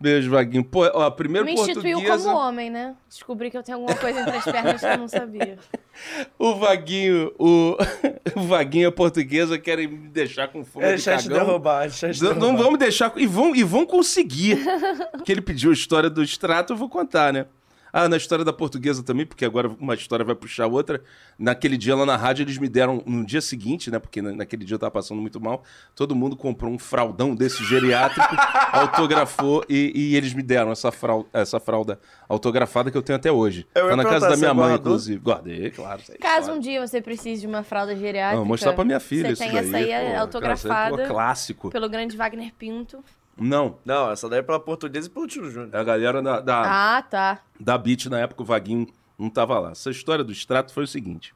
Beijo, 0.00 0.30
Vaguinho. 0.30 0.64
Pô, 0.64 0.84
ó, 0.94 1.10
primeiro 1.10 1.44
Me 1.44 1.52
instituiu 1.52 1.98
portuguesa, 1.98 2.24
como 2.30 2.38
homem, 2.38 2.70
né? 2.70 2.94
Descobri 3.06 3.50
que 3.50 3.58
eu 3.58 3.62
tenho 3.62 3.76
alguma 3.78 3.94
coisa 3.94 4.20
entre 4.20 4.36
as 4.36 4.44
pernas 4.44 4.80
que 4.80 4.86
eu 4.86 4.96
não 4.98 5.08
sabia. 5.08 5.58
o 6.38 6.54
Vaguinho, 6.54 7.30
o, 7.38 7.76
o 8.34 8.40
Vaguinho 8.44 8.84
e 8.84 8.86
a 8.86 8.92
portuguesa 8.92 9.58
querem 9.58 9.86
me 9.88 10.08
deixar 10.08 10.48
com 10.48 10.64
fome 10.64 10.86
É, 10.86 10.94
de 10.94 11.04
cagão. 11.04 11.38
derrubar, 11.44 11.80
deixa 11.82 12.08
eu 12.08 12.14
te 12.14 12.22
Não, 12.22 12.28
derrubar. 12.30 12.46
não 12.52 12.56
vamos 12.56 12.78
deixar. 12.78 13.12
E 13.16 13.26
vão, 13.26 13.54
e 13.54 13.62
vão 13.62 13.84
conseguir. 13.84 14.58
Porque 15.12 15.30
ele 15.30 15.42
pediu 15.42 15.70
a 15.70 15.74
história 15.74 16.08
do 16.08 16.22
extrato, 16.22 16.72
eu 16.72 16.76
vou 16.78 16.88
contar, 16.88 17.30
né? 17.32 17.44
Ah, 17.92 18.08
na 18.08 18.16
história 18.16 18.44
da 18.44 18.52
portuguesa 18.52 19.02
também, 19.02 19.26
porque 19.26 19.44
agora 19.44 19.68
uma 19.80 19.94
história 19.94 20.24
vai 20.24 20.34
puxar 20.34 20.64
a 20.64 20.66
outra. 20.66 21.02
Naquele 21.38 21.76
dia 21.76 21.94
lá 21.96 22.06
na 22.06 22.16
rádio, 22.16 22.42
eles 22.44 22.58
me 22.58 22.68
deram, 22.68 23.02
no 23.06 23.24
dia 23.24 23.40
seguinte, 23.40 23.90
né? 23.90 23.98
Porque 23.98 24.20
na- 24.22 24.32
naquele 24.32 24.64
dia 24.64 24.74
eu 24.74 24.78
tava 24.78 24.90
passando 24.90 25.20
muito 25.20 25.40
mal. 25.40 25.62
Todo 25.94 26.14
mundo 26.14 26.36
comprou 26.36 26.70
um 26.72 26.78
fraldão 26.78 27.34
desse 27.34 27.64
geriátrico, 27.64 28.20
autografou 28.72 29.64
e, 29.68 29.92
e 29.94 30.16
eles 30.16 30.32
me 30.32 30.42
deram 30.42 30.70
essa 30.70 30.90
fralda, 30.92 31.28
essa 31.32 31.58
fralda 31.60 31.98
autografada 32.28 32.90
que 32.90 32.96
eu 32.96 33.02
tenho 33.02 33.16
até 33.16 33.30
hoje. 33.30 33.66
Eu 33.74 33.88
tá 33.90 33.96
na 33.96 34.04
casa 34.04 34.28
da 34.28 34.36
minha 34.36 34.48
você 34.50 34.54
mãe, 34.54 34.68
guardou? 34.68 34.92
inclusive. 34.92 35.20
Guardei, 35.20 35.70
claro. 35.70 36.02
Caso 36.20 36.46
claro. 36.46 36.58
um 36.58 36.60
dia 36.60 36.86
você 36.86 37.00
precise 37.00 37.40
de 37.42 37.46
uma 37.46 37.62
fralda 37.62 37.94
geriátrica. 37.96 38.30
Não, 38.36 38.38
vou 38.42 38.46
mostrar 38.46 38.72
pra 38.72 38.84
minha 38.84 39.00
filha 39.00 39.34
Você 39.34 39.44
isso 39.44 39.52
tem 39.52 39.58
essa 39.58 39.72
daí, 39.72 39.92
aí 39.92 40.14
pô, 40.14 40.20
autografada 40.20 40.74
cara, 40.74 40.92
isso 40.92 41.00
aí, 41.00 41.08
pô, 41.08 41.14
clássico. 41.14 41.70
pelo 41.70 41.88
grande 41.88 42.16
Wagner 42.16 42.52
Pinto. 42.58 43.02
Não, 43.36 43.78
Não, 43.84 44.10
essa 44.10 44.28
daí 44.28 44.40
é 44.40 44.42
pela 44.42 44.60
portuguesa 44.60 45.06
e 45.06 45.10
pelo 45.10 45.26
tio 45.26 45.50
Júnior. 45.50 45.70
é 45.74 45.78
a 45.78 45.84
galera 45.84 46.20
da, 46.22 46.40
da, 46.40 46.96
Ah, 46.98 47.02
tá. 47.02 47.42
da 47.58 47.78
Beat, 47.78 48.06
na 48.06 48.18
época 48.18 48.42
o 48.42 48.44
Vaguinho 48.44 48.86
não 49.18 49.30
tava 49.30 49.58
lá. 49.58 49.70
Essa 49.70 49.90
história 49.90 50.22
do 50.22 50.30
extrato 50.32 50.72
foi 50.74 50.84
o 50.84 50.88
seguinte. 50.88 51.34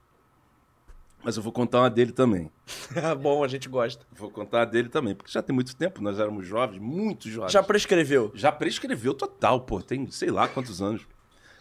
Mas 1.22 1.38
eu 1.38 1.42
vou 1.42 1.50
contar 1.52 1.80
uma 1.80 1.88
dele 1.88 2.12
também. 2.12 2.50
Bom, 3.22 3.42
a 3.42 3.48
gente 3.48 3.66
gosta. 3.70 4.04
Vou 4.12 4.30
contar 4.30 4.62
a 4.62 4.64
dele 4.66 4.90
também, 4.90 5.14
porque 5.14 5.32
já 5.32 5.40
tem 5.42 5.54
muito 5.54 5.74
tempo, 5.74 6.02
nós 6.02 6.18
éramos 6.18 6.46
jovens, 6.46 6.78
muito 6.78 7.30
jovens. 7.30 7.52
Já 7.52 7.62
prescreveu. 7.62 8.30
Já 8.34 8.52
prescreveu 8.52 9.14
total, 9.14 9.62
pô, 9.62 9.80
tem 9.80 10.10
sei 10.10 10.30
lá 10.30 10.46
quantos 10.46 10.82
anos. 10.82 11.06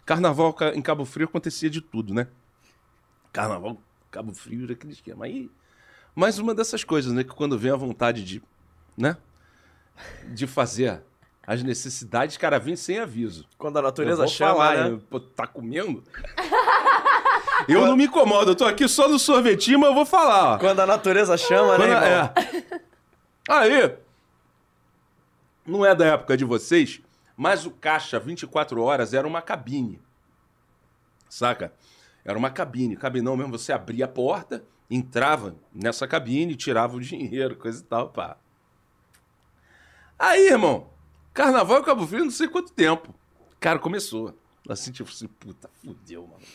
Carnaval 0.05 0.51
ca- 0.53 0.75
em 0.75 0.81
Cabo 0.81 1.05
Frio 1.05 1.27
acontecia 1.27 1.69
de 1.69 1.79
tudo, 1.79 2.13
né? 2.13 2.27
Carnaval, 3.31 3.77
Cabo 4.11 4.33
Frio 4.33 4.65
era 4.65 4.73
aquele 4.73 4.91
esquema. 4.91 5.23
Aí, 5.23 5.49
mais 6.13 6.37
uma 6.39 6.53
dessas 6.53 6.83
coisas, 6.83 7.13
né? 7.13 7.23
Que 7.23 7.33
quando 7.33 7.57
vem 7.57 7.71
a 7.71 7.75
vontade 7.77 8.21
de, 8.23 8.43
né? 8.97 9.15
De 10.33 10.47
fazer 10.47 11.01
as 11.45 11.61
necessidades, 11.61 12.37
cara, 12.37 12.57
vem 12.59 12.75
sem 12.75 12.99
aviso. 12.99 13.45
Quando 13.57 13.77
a 13.77 13.81
natureza 13.81 14.25
chama, 14.27 14.51
falar, 14.53 14.89
né? 14.91 14.99
Pô, 15.09 15.19
tá 15.19 15.45
comendo? 15.45 16.03
eu 17.67 17.85
não 17.85 17.95
me 17.97 18.05
incomodo, 18.05 18.51
eu 18.51 18.55
tô 18.55 18.65
aqui 18.65 18.87
só 18.87 19.07
no 19.09 19.19
sorvetinho, 19.19 19.79
mas 19.79 19.89
eu 19.89 19.95
vou 19.95 20.05
falar, 20.05 20.53
ó. 20.55 20.57
Quando 20.57 20.79
a 20.79 20.85
natureza 20.85 21.37
chama, 21.37 21.75
Quando- 21.75 21.89
né, 21.89 22.31
é. 22.33 22.79
Aí, 23.49 23.97
não 25.65 25.85
é 25.85 25.93
da 25.93 26.05
época 26.05 26.37
de 26.37 26.45
vocês, 26.45 27.01
mas 27.35 27.65
o 27.65 27.71
caixa 27.71 28.19
24 28.19 28.81
horas 28.81 29.13
era 29.13 29.27
uma 29.27 29.41
cabine. 29.41 29.99
Saca? 31.29 31.73
Era 32.23 32.37
uma 32.37 32.49
cabine, 32.49 32.95
cabinão 32.95 33.35
mesmo, 33.35 33.57
você 33.57 33.73
abria 33.73 34.05
a 34.05 34.07
porta, 34.07 34.63
entrava 34.89 35.55
nessa 35.73 36.07
cabine, 36.07 36.55
tirava 36.55 36.95
o 36.95 37.01
dinheiro, 37.01 37.55
coisa 37.57 37.81
e 37.81 37.83
tal, 37.85 38.09
pá. 38.09 38.37
Aí, 40.23 40.47
irmão, 40.47 40.89
carnaval 41.33 41.81
em 41.81 41.83
Cabo 41.83 42.07
Frio 42.07 42.23
não 42.23 42.31
sei 42.31 42.47
quanto 42.47 42.71
tempo. 42.71 43.13
Cara, 43.59 43.77
começou. 43.77 44.33
Assim, 44.69 44.89
tipo 44.89 45.09
assim, 45.09 45.27
puta, 45.27 45.69
fudeu, 45.83 46.25
mano. 46.25 46.45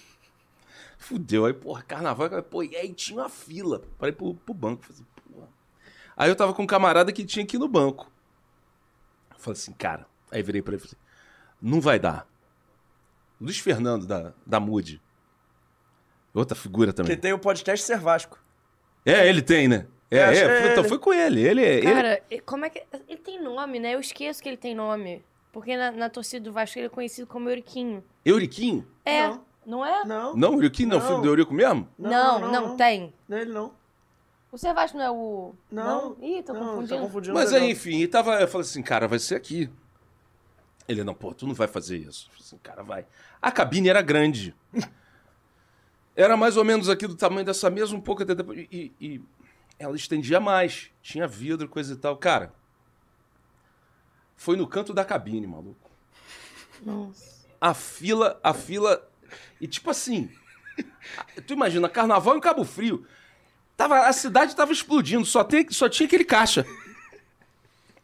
Fudeu. 0.96 1.44
Aí, 1.44 1.52
porra, 1.52 1.82
carnaval, 1.82 2.42
pô, 2.44 2.62
e 2.62 2.74
aí 2.74 2.94
tinha 2.94 3.20
uma 3.20 3.28
fila 3.28 3.82
para 3.98 4.08
ir 4.08 4.12
pro, 4.12 4.32
pro 4.32 4.54
banco. 4.54 4.86
Falei 4.86 5.02
assim, 5.02 5.06
porra. 5.30 5.48
Aí 6.16 6.30
eu 6.30 6.34
tava 6.34 6.54
com 6.54 6.62
um 6.62 6.66
camarada 6.66 7.12
que 7.12 7.26
tinha 7.26 7.44
ir 7.46 7.58
no 7.58 7.68
banco. 7.68 8.10
Eu 9.32 9.38
falei 9.38 9.60
assim, 9.60 9.72
cara. 9.72 10.06
Aí 10.30 10.42
virei 10.42 10.62
pra 10.62 10.72
ele 10.72 10.82
e 10.82 10.88
falei 10.88 10.96
assim, 10.96 11.06
não 11.60 11.78
vai 11.78 11.98
dar. 11.98 12.26
Luiz 13.38 13.58
Fernando 13.58 14.06
da, 14.06 14.32
da 14.46 14.58
Mood. 14.58 14.98
Outra 16.32 16.56
figura 16.56 16.94
também. 16.94 17.14
Que 17.14 17.20
tem 17.20 17.34
o 17.34 17.38
podcast 17.38 17.84
Ser 17.84 17.98
Vasco. 17.98 18.42
É, 19.04 19.28
ele 19.28 19.42
tem, 19.42 19.68
né? 19.68 19.86
É, 20.10 20.16
é, 20.18 20.38
é 20.38 20.70
então 20.72 20.82
ele. 20.82 20.88
foi 20.88 20.98
com 20.98 21.12
ele. 21.12 21.40
Ele, 21.46 21.62
é- 21.64 21.74
ele 21.78 21.92
Cara, 21.92 22.22
e- 22.30 22.40
como 22.40 22.64
é 22.64 22.70
que. 22.70 22.82
Ele 23.06 23.18
tem 23.18 23.42
nome, 23.42 23.78
né? 23.78 23.94
Eu 23.94 24.00
esqueço 24.00 24.42
que 24.42 24.48
ele 24.48 24.56
tem 24.56 24.74
nome. 24.74 25.24
Porque 25.52 25.76
na, 25.76 25.90
na 25.90 26.08
torcida 26.08 26.44
do 26.44 26.52
Vasco 26.52 26.78
ele 26.78 26.86
é 26.86 26.90
conhecido 26.90 27.26
como 27.26 27.48
Euriquinho. 27.48 28.04
Euriquinho? 28.24 28.86
É, 29.04 29.28
Não. 29.28 29.44
não, 29.66 29.84
é? 29.86 30.04
Não. 30.04 30.36
Não, 30.36 30.52
Euriquinho 30.54 30.90
não, 30.90 30.98
Não. 30.98 31.06
filho 31.06 31.22
do 31.22 31.28
Eurico 31.28 31.52
mesmo? 31.54 31.88
Não, 31.98 32.38
não, 32.50 32.76
tem. 32.76 33.12
Não 33.28 33.36
é 33.36 33.40
ele 33.42 33.52
não. 33.52 33.72
O 34.50 34.56
Vasco 34.56 34.96
não 34.96 35.04
é 35.04 35.10
o. 35.10 35.54
Não. 35.70 36.16
Ih, 36.22 36.42
tô 36.42 36.52
não, 36.54 36.60
confundindo. 36.60 36.94
Tá 36.94 37.00
confundindo 37.02 37.34
Mas 37.34 37.50
legal. 37.50 37.66
aí, 37.66 37.72
enfim, 37.72 37.98
e 37.98 38.08
tava, 38.08 38.40
eu 38.40 38.48
falei 38.48 38.66
assim, 38.66 38.82
cara, 38.82 39.06
vai 39.06 39.18
ser 39.18 39.34
aqui. 39.34 39.68
Ele, 40.88 41.04
não, 41.04 41.12
pô, 41.12 41.34
tu 41.34 41.46
não 41.46 41.54
vai 41.54 41.68
fazer 41.68 41.98
isso. 41.98 42.28
Eu 42.28 42.32
falei 42.32 42.46
assim, 42.46 42.58
cara, 42.62 42.82
vai. 42.82 43.06
A 43.42 43.52
cabine 43.52 43.88
era 43.90 44.00
grande. 44.00 44.54
Era 46.16 46.36
mais 46.36 46.56
ou 46.56 46.64
menos 46.64 46.88
aqui 46.88 47.06
do 47.06 47.14
tamanho 47.14 47.46
dessa 47.46 47.70
mesa, 47.70 47.94
um 47.94 48.00
pouco 48.00 48.24
até 48.24 48.34
depois. 48.34 48.66
E, 48.72 48.92
e 49.00 49.20
ela 49.78 49.96
estendia 49.96 50.40
mais. 50.40 50.90
Tinha 51.02 51.26
vidro, 51.26 51.68
coisa 51.68 51.94
e 51.94 51.96
tal. 51.96 52.16
Cara, 52.16 52.52
foi 54.36 54.56
no 54.56 54.66
canto 54.66 54.92
da 54.92 55.04
cabine, 55.04 55.46
maluco. 55.46 55.90
Nossa. 56.82 57.46
A 57.60 57.74
fila, 57.74 58.38
a 58.42 58.54
fila. 58.54 59.08
E 59.60 59.66
tipo 59.66 59.90
assim. 59.90 60.30
Tu 61.46 61.54
imagina, 61.54 61.88
carnaval 61.88 62.36
em 62.36 62.40
Cabo 62.40 62.64
Frio. 62.64 63.04
Tava, 63.76 64.06
a 64.06 64.12
cidade 64.12 64.54
tava 64.54 64.72
explodindo, 64.72 65.24
só, 65.24 65.42
tem, 65.44 65.66
só 65.70 65.88
tinha 65.88 66.06
aquele 66.06 66.24
caixa. 66.24 66.66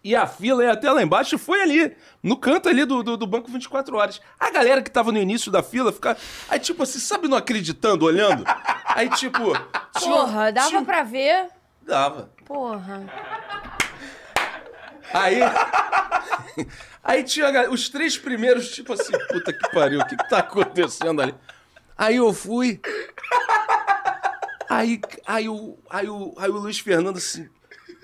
E 0.03 0.15
a 0.15 0.27
fila 0.27 0.63
ia 0.65 0.73
até 0.73 0.91
lá 0.91 1.03
embaixo 1.03 1.35
e 1.35 1.39
foi 1.39 1.61
ali, 1.63 1.97
no 2.23 2.37
canto 2.37 2.69
ali 2.69 2.85
do, 2.85 3.03
do, 3.03 3.17
do 3.17 3.27
banco 3.27 3.51
24 3.51 3.97
horas. 3.97 4.21
A 4.39 4.51
galera 4.51 4.83
que 4.83 4.91
tava 4.91 5.11
no 5.11 5.19
início 5.19 5.51
da 5.51 5.63
fila 5.63 5.93
ficava. 5.93 6.19
Aí, 6.49 6.59
tipo 6.61 6.83
assim, 6.83 6.99
sabe, 6.99 7.27
não 7.27 7.37
acreditando, 7.39 8.05
olhando? 8.05 8.45
Aí, 8.87 9.09
tipo. 9.11 9.39
tinha- 9.99 10.15
Porra, 10.15 10.53
dava 10.53 10.69
tinha- 10.69 10.85
pra 10.85 11.03
ver. 11.03 11.49
Dava. 11.85 12.31
Porra. 12.47 13.05
Aí. 15.13 15.41
Aí 17.03 17.23
tinha 17.23 17.71
os 17.71 17.89
três 17.91 18.17
primeiros, 18.17 18.71
tipo 18.71 18.95
assim, 18.95 19.13
puta 19.29 19.53
que 19.53 19.71
pariu, 19.71 20.01
o 20.01 20.07
que, 20.07 20.17
que 20.17 20.29
tá 20.29 20.39
acontecendo 20.39 21.21
ali? 21.21 21.35
Aí 21.97 22.17
eu 22.17 22.33
fui. 22.33 22.81
Aí, 24.69 25.01
aí, 25.27 25.49
o, 25.49 25.79
aí, 25.91 26.09
o, 26.09 26.35
aí 26.39 26.51
o 26.51 26.57
Luiz 26.57 26.79
Fernando, 26.79 27.19
assim, 27.19 27.49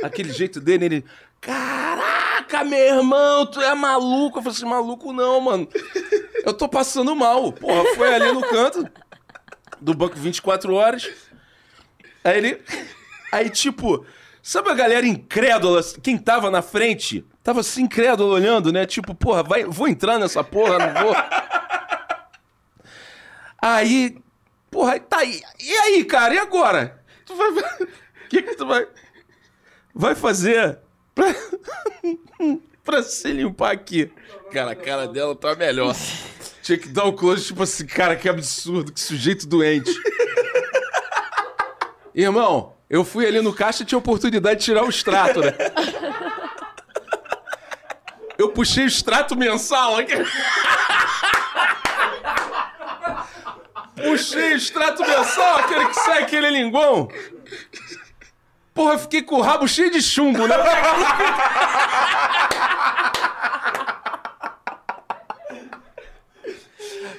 aquele 0.02 0.32
jeito 0.32 0.60
dele, 0.60 0.84
ele. 0.84 1.04
Caraca, 1.40 2.62
meu 2.64 2.98
irmão, 2.98 3.46
tu 3.46 3.60
é 3.60 3.74
maluco? 3.74 4.38
Eu 4.38 4.42
falei 4.42 4.56
assim, 4.56 4.66
maluco 4.66 5.12
não, 5.12 5.40
mano. 5.40 5.68
Eu 6.44 6.52
tô 6.52 6.68
passando 6.68 7.16
mal. 7.16 7.50
Porra, 7.52 7.94
foi 7.94 8.14
ali 8.14 8.30
no 8.32 8.42
canto 8.42 8.86
do 9.80 9.94
banco 9.94 10.16
24 10.16 10.74
horas. 10.74 11.10
Aí 12.22 12.36
ele. 12.36 12.62
Aí, 13.32 13.48
tipo, 13.50 14.04
sabe 14.42 14.70
a 14.70 14.74
galera 14.74 15.06
incrédula? 15.06 15.80
Quem 16.02 16.18
tava 16.18 16.50
na 16.50 16.62
frente? 16.62 17.24
Tava 17.42 17.60
assim, 17.60 17.82
incrédulo 17.82 18.32
olhando, 18.32 18.72
né? 18.72 18.86
Tipo, 18.86 19.14
porra, 19.14 19.42
vai, 19.42 19.64
vou 19.64 19.88
entrar 19.88 20.18
nessa 20.18 20.42
porra, 20.44 20.78
não 20.78 21.02
vou. 21.02 21.16
Aí, 23.60 24.16
porra, 24.70 24.98
tá 24.98 25.18
aí. 25.18 25.40
E 25.58 25.72
aí, 25.72 26.04
cara, 26.04 26.34
e 26.34 26.38
agora? 26.38 27.02
Tu 27.26 27.34
vai. 27.34 27.50
O 27.50 27.88
que 28.28 28.42
que 28.42 28.54
tu 28.54 28.66
vai. 28.66 28.86
Vai 29.94 30.14
fazer 30.14 30.78
pra, 31.14 31.34
pra 32.84 33.02
se 33.02 33.32
limpar 33.32 33.72
aqui? 33.72 34.10
Cara, 34.52 34.72
a 34.72 34.76
cara 34.76 35.06
dela 35.06 35.34
tá 35.34 35.54
melhor. 35.54 35.94
Tinha 36.62 36.78
que 36.78 36.88
dar 36.88 37.04
um 37.06 37.12
close, 37.12 37.46
tipo 37.46 37.62
assim, 37.62 37.86
cara, 37.86 38.16
que 38.16 38.28
absurdo, 38.28 38.92
que 38.92 39.00
sujeito 39.00 39.46
doente. 39.46 39.90
Irmão, 42.14 42.74
eu 42.90 43.04
fui 43.04 43.24
ali 43.24 43.40
no 43.40 43.54
caixa 43.54 43.84
e 43.84 43.86
tinha 43.86 43.98
oportunidade 43.98 44.58
de 44.58 44.64
tirar 44.64 44.82
o 44.82 44.88
extrato, 44.88 45.38
né? 45.38 45.54
Eu 48.36 48.48
puxei 48.50 48.82
o 48.84 48.88
extrato 48.88 49.36
mensal 49.36 49.96
aqui. 49.96 50.14
Puxei 53.94 54.54
o 54.54 54.56
extrato 54.56 55.02
mensal, 55.06 55.58
aquele 55.58 55.86
que 55.86 55.94
sai 55.94 56.22
aquele 56.24 56.50
linguão. 56.50 57.08
Porra, 58.74 58.98
fiquei 58.98 59.22
com 59.22 59.36
o 59.36 59.40
rabo 59.40 59.68
cheio 59.68 59.90
de 59.92 60.02
chumbo, 60.02 60.48
né? 60.48 60.56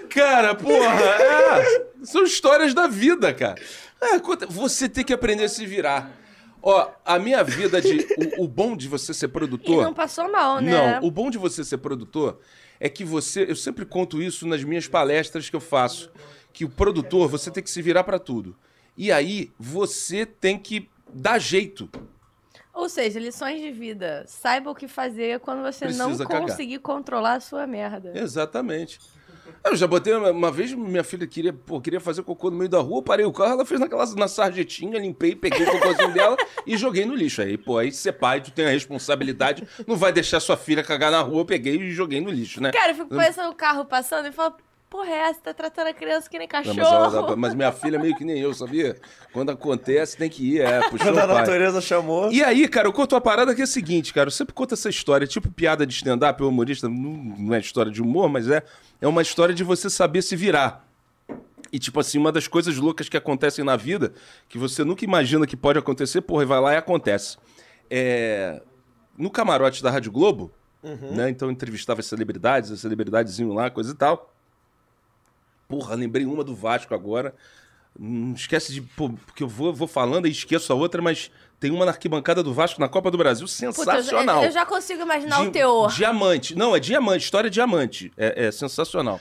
Cara, 0.10 0.54
porra, 0.56 1.00
é. 1.00 1.86
São 2.04 2.24
histórias 2.24 2.74
da 2.74 2.88
vida, 2.88 3.34
cara. 3.34 3.56
É, 4.02 4.20
você 4.50 4.90
tem 4.90 5.04
que 5.04 5.14
aprender 5.14 5.44
a 5.44 5.50
se 5.50 5.66
virar. 5.66 6.12
Ó, 6.64 6.92
a 7.06 7.18
minha 7.20 7.44
vida 7.44 7.82
de. 7.82 8.08
O, 8.38 8.44
o 8.46 8.48
bom 8.48 8.76
de 8.76 8.88
você 8.88 9.14
ser 9.14 9.26
E 9.26 9.30
produtor. 9.30 9.84
não 9.84 9.94
passou 9.94 10.32
mal, 10.32 10.60
né? 10.60 11.00
Não, 11.00 11.08
o 11.08 11.12
bom 11.12 11.30
de 11.30 11.38
você 11.38 11.64
ser 11.64 11.78
produtor 11.78 12.40
é 12.80 12.88
que 12.90 13.04
você. 13.04 13.44
Eu 13.50 13.56
sempre 13.56 13.86
conto 13.86 14.22
isso 14.22 14.48
nas 14.48 14.64
minhas 14.64 14.88
palestras 14.88 15.50
que 15.50 15.56
eu 15.56 15.60
faço. 15.62 16.12
Que 16.54 16.66
o 16.66 16.70
produtor, 16.70 17.30
você 17.30 17.50
tem 17.50 17.64
que 17.64 17.70
se 17.70 17.82
virar 17.82 18.04
pra 18.04 18.20
tudo. 18.20 18.56
E 18.98 19.12
aí, 19.12 19.52
você 19.58 20.26
tem 20.26 20.58
que 20.60 20.90
dar 21.14 21.40
jeito. 21.40 21.90
Ou 22.74 22.90
seja, 22.90 23.20
lições 23.20 23.62
de 23.62 23.72
vida. 23.72 24.24
Saiba 24.28 24.70
o 24.70 24.76
que 24.76 24.88
fazer 24.88 25.40
quando 25.40 25.62
você 25.62 25.86
não 25.90 26.08
Precisa 26.08 26.26
cagar. 26.26 26.42
conseguir 26.42 26.80
controlar 26.80 27.36
a 27.36 27.40
sua 27.40 27.66
merda. 27.68 28.12
Exatamente. 28.16 29.00
Eu 29.64 29.76
já 29.76 29.88
botei 29.88 30.14
uma, 30.14 30.32
uma 30.32 30.52
vez, 30.52 30.74
minha 30.74 31.04
filha 31.04 31.26
queria, 31.28 31.54
pô, 31.54 31.80
queria 31.80 32.00
fazer 32.00 32.24
cocô 32.24 32.50
no 32.50 32.58
meio 32.58 32.70
da 32.70 32.80
rua, 32.80 33.02
parei 33.02 33.26
o 33.26 33.32
carro, 33.32 33.54
ela 33.54 33.66
fez 33.66 33.80
naquela, 33.80 34.06
na 34.16 34.28
sarjetinha, 34.28 35.00
limpei, 35.00 35.36
peguei 35.36 35.66
o 35.66 35.72
cocôzinho 35.72 36.14
dela 36.14 36.38
e 36.66 36.78
joguei 36.78 37.06
no 37.06 37.16
lixo. 37.16 37.42
Aí, 37.42 37.58
pô, 37.58 37.78
aí 37.78 37.92
ser 37.92 38.14
pai, 38.14 38.42
tu 38.42 38.52
tem 38.52 38.66
a 38.66 38.70
responsabilidade, 38.70 39.68
não 39.88 39.96
vai 39.96 40.12
deixar 40.12 40.40
sua 40.40 40.58
filha 40.58 40.84
cagar 40.84 41.12
na 41.12 41.22
rua, 41.22 41.46
peguei 41.46 41.76
e 41.78 41.92
joguei 41.92 42.22
no 42.22 42.30
lixo, 42.30 42.62
né? 42.62 42.72
Cara, 42.72 42.92
eu 42.92 42.96
fico 42.96 43.10
pensando 43.10 43.52
o 43.52 43.56
carro 43.56 43.86
passando 43.86 44.28
e 44.28 44.32
falo, 44.32 44.56
porra, 44.92 45.10
é 45.10 45.18
essa? 45.30 45.40
Tá 45.42 45.54
tratando 45.54 45.88
a 45.88 45.94
criança 45.94 46.30
que 46.30 46.38
nem 46.38 46.46
Não, 46.48 46.52
cachorro. 46.52 46.76
mas, 47.06 47.14
ela- 47.16 47.36
mas 47.38 47.56
minha 47.56 47.72
filha 47.72 47.96
é 47.96 48.00
meio 48.00 48.16
que 48.16 48.26
nem 48.26 48.38
eu, 48.40 48.54
sabia? 48.54 48.98
Quando 49.32 49.50
acontece, 49.50 50.18
tem 50.18 50.30
que 50.30 50.56
ir, 50.58 50.62
é, 50.62 50.82
puxou 50.92 51.08
Quando 51.08 51.20
a 51.20 51.28
pai. 51.28 51.40
natureza 51.40 51.80
chamou. 51.82 52.30
E 52.32 52.44
aí, 52.44 52.68
cara, 52.68 52.88
eu 52.90 52.94
conto 52.94 53.16
uma 53.16 53.22
parada 53.22 53.56
que 53.56 53.62
é 53.62 53.64
a 53.64 53.68
seguinte, 53.68 54.14
cara. 54.14 54.28
Eu 54.28 54.32
sempre 54.32 54.54
conto 54.54 54.74
essa 54.74 54.90
história, 54.90 55.26
tipo 55.26 55.50
piada 55.50 55.86
de 55.88 55.94
stand-up, 55.96 56.44
humorista, 56.44 56.90
não, 56.90 56.96
não 56.96 57.54
é 57.56 57.60
história 57.60 57.92
de 57.92 58.02
humor, 58.02 58.30
mas 58.30 58.50
é, 58.50 58.62
é 59.00 59.08
uma 59.08 59.22
história 59.22 59.56
de 59.56 59.64
você 59.64 59.90
saber 59.90 60.22
se 60.22 60.36
virar. 60.36 60.86
E, 61.72 61.80
tipo 61.80 61.98
assim, 62.02 62.18
uma 62.18 62.34
das 62.34 62.48
coisas 62.50 62.76
loucas 62.76 63.08
que 63.08 63.16
acontecem 63.16 63.64
na 63.64 63.78
vida, 63.78 64.12
que 64.50 64.58
você 64.58 64.84
nunca 64.84 65.06
imagina 65.06 65.48
que 65.48 65.56
pode 65.56 65.80
acontecer, 65.80 66.20
porra, 66.20 66.44
e 66.44 66.46
vai 66.46 66.60
lá 66.60 66.74
e 66.74 66.78
acontece. 66.78 67.38
É... 67.90 68.62
No 69.18 69.30
camarote 69.30 69.82
da 69.82 69.90
Rádio 69.90 70.12
Globo, 70.12 70.52
né? 70.84 71.30
Então 71.30 71.48
eu 71.48 71.52
entrevistava 71.52 72.00
as 72.02 72.08
celebridades, 72.08 72.72
as 72.72 72.80
celebridades 72.82 73.40
iam 73.40 73.54
lá, 73.54 73.70
coisa 73.70 73.92
e 73.92 73.96
tal. 73.96 74.34
Porra, 75.72 75.96
lembrei 75.96 76.26
uma 76.26 76.44
do 76.44 76.54
Vasco 76.54 76.94
agora. 76.94 77.34
Não 77.98 78.34
esquece 78.34 78.72
de. 78.74 78.82
Pô, 78.82 79.10
porque 79.10 79.44
eu 79.44 79.48
vou, 79.48 79.74
vou 79.74 79.88
falando 79.88 80.28
e 80.28 80.32
esqueço 80.32 80.72
a 80.72 80.76
outra, 80.76 81.02
mas 81.02 81.32
tem 81.60 81.72
uma 81.72 81.86
na 81.86 81.92
arquibancada 81.92 82.42
do 82.44 82.54
Vasco 82.54 82.80
na 82.80 82.88
Copa 82.88 83.10
do 83.12 83.18
Brasil 83.18 83.46
Puta, 83.48 83.66
eu, 83.66 83.74
sensacional. 83.74 84.44
eu 84.44 84.52
já 84.52 84.66
consigo 84.66 85.02
imaginar 85.02 85.42
Di- 85.42 85.48
o 85.48 85.52
teor. 85.52 85.92
Diamante. 85.94 86.56
Não, 86.56 86.76
é 86.76 86.80
diamante. 86.80 87.24
História 87.26 87.50
diamante. 87.50 88.12
É, 88.18 88.46
é 88.48 88.52
sensacional. 88.52 89.20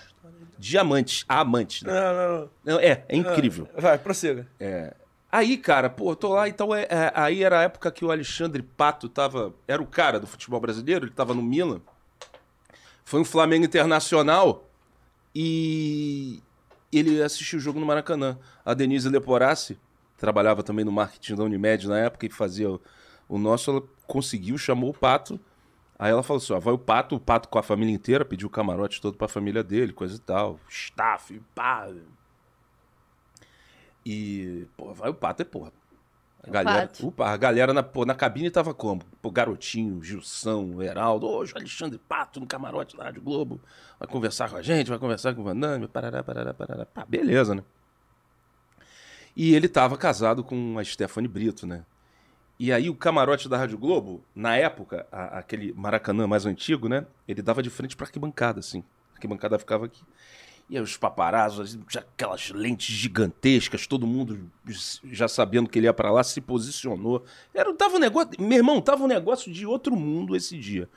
Diamante. 0.58 1.24
Amante. 1.28 1.84
Né? 1.86 1.92
Não, 1.92 2.14
não, 2.14 2.38
não. 2.40 2.50
Não, 2.64 2.80
é, 2.80 3.04
é 3.08 3.16
incrível. 3.16 3.68
Vai, 3.76 3.98
prossiga. 3.98 4.46
É. 4.58 4.94
Aí, 5.32 5.56
cara, 5.56 5.88
pô, 5.88 6.12
eu 6.12 6.16
tô 6.16 6.28
lá, 6.34 6.48
então 6.48 6.74
é, 6.74 6.82
é, 6.82 7.12
aí 7.14 7.42
era 7.42 7.60
a 7.60 7.62
época 7.62 7.90
que 7.90 8.04
o 8.04 8.10
Alexandre 8.10 8.62
Pato 8.62 9.08
tava. 9.08 9.54
Era 9.66 9.80
o 9.80 9.86
cara 9.86 10.18
do 10.20 10.26
futebol 10.26 10.60
brasileiro, 10.60 11.06
ele 11.06 11.12
tava 11.12 11.34
no 11.34 11.42
Milan. 11.42 11.80
Foi 13.04 13.20
um 13.20 13.24
Flamengo 13.24 13.64
Internacional 13.64 14.69
e 15.34 16.42
ele 16.92 17.22
assistiu 17.22 17.58
o 17.58 17.62
jogo 17.62 17.78
no 17.80 17.86
Maracanã. 17.86 18.38
A 18.64 18.74
Denise 18.74 19.08
Leporassi, 19.08 19.78
trabalhava 20.18 20.62
também 20.62 20.84
no 20.84 20.92
marketing 20.92 21.34
da 21.34 21.44
Unimed 21.44 21.88
na 21.88 21.98
época 21.98 22.26
e 22.26 22.30
fazia 22.30 22.70
o, 22.70 22.80
o 23.28 23.38
nosso, 23.38 23.70
ela 23.70 23.82
conseguiu, 24.06 24.58
chamou 24.58 24.90
o 24.90 24.94
Pato. 24.94 25.40
Aí 25.98 26.10
ela 26.10 26.22
falou 26.22 26.42
assim: 26.42 26.52
ó, 26.52 26.60
vai 26.60 26.74
o 26.74 26.78
Pato, 26.78 27.14
o 27.16 27.20
Pato 27.20 27.48
com 27.48 27.58
a 27.58 27.62
família 27.62 27.94
inteira, 27.94 28.24
pediu 28.24 28.48
o 28.48 28.50
camarote 28.50 29.00
todo 29.00 29.16
pra 29.16 29.28
família 29.28 29.62
dele, 29.62 29.92
coisa 29.92 30.16
e 30.16 30.18
tal. 30.18 30.58
Staff, 30.68 31.40
pá. 31.54 31.88
E, 34.04 34.66
pô, 34.76 34.92
vai 34.94 35.10
o 35.10 35.14
Pato, 35.14 35.42
é 35.42 35.44
porra. 35.44 35.72
A 36.42 36.50
galera. 36.50 36.80
Upa, 37.06 37.28
a 37.28 37.36
galera 37.36 37.72
na, 37.74 37.82
pô, 37.82 38.04
na 38.06 38.14
cabine 38.14 38.50
tava 38.50 38.72
como? 38.72 39.02
Pô, 39.20 39.30
Garotinho, 39.30 40.02
Gilson, 40.02 40.80
Heraldo, 40.80 41.26
hoje 41.26 41.52
Alexandre 41.54 41.98
Pato 41.98 42.40
no 42.40 42.46
camarote 42.46 42.96
da 42.96 43.04
Rádio 43.04 43.20
Globo, 43.22 43.60
vai 43.98 44.08
conversar 44.08 44.48
com 44.50 44.56
a 44.56 44.62
gente, 44.62 44.88
vai 44.88 44.98
conversar 44.98 45.34
com 45.34 45.42
o 45.42 45.44
Vandame, 45.44 45.86
parará, 45.86 46.22
parará, 46.22 46.54
parará. 46.54 46.86
Pá, 46.86 47.04
beleza, 47.06 47.54
né? 47.54 47.62
E 49.36 49.54
ele 49.54 49.68
tava 49.68 49.96
casado 49.96 50.42
com 50.42 50.78
a 50.78 50.84
Stephanie 50.84 51.28
Brito, 51.28 51.66
né? 51.66 51.84
E 52.58 52.72
aí 52.72 52.90
o 52.90 52.94
camarote 52.94 53.48
da 53.48 53.56
Rádio 53.56 53.78
Globo, 53.78 54.22
na 54.34 54.56
época, 54.56 55.06
a- 55.10 55.38
aquele 55.38 55.72
Maracanã 55.72 56.26
mais 56.26 56.44
antigo, 56.44 56.88
né? 56.88 57.06
Ele 57.26 57.40
dava 57.40 57.62
de 57.62 57.70
frente 57.70 57.96
pra 57.96 58.06
arquibancada, 58.06 58.60
assim. 58.60 58.82
A 59.10 59.14
arquibancada 59.14 59.58
ficava 59.58 59.86
aqui. 59.86 60.02
E 60.70 60.76
aí 60.76 60.82
os 60.82 60.96
paparazos, 60.96 61.76
já 61.88 61.98
aquelas 61.98 62.50
lentes 62.50 62.94
gigantescas, 62.94 63.88
todo 63.88 64.06
mundo 64.06 64.48
já 65.02 65.26
sabendo 65.26 65.68
que 65.68 65.76
ele 65.80 65.86
ia 65.86 65.92
pra 65.92 66.12
lá, 66.12 66.22
se 66.22 66.40
posicionou. 66.40 67.24
Era, 67.52 67.74
tava 67.74 67.96
um 67.96 67.98
negócio, 67.98 68.30
meu 68.38 68.58
irmão, 68.58 68.80
tava 68.80 69.02
um 69.02 69.08
negócio 69.08 69.52
de 69.52 69.66
outro 69.66 69.96
mundo 69.96 70.36
esse 70.36 70.56
dia. 70.56 70.88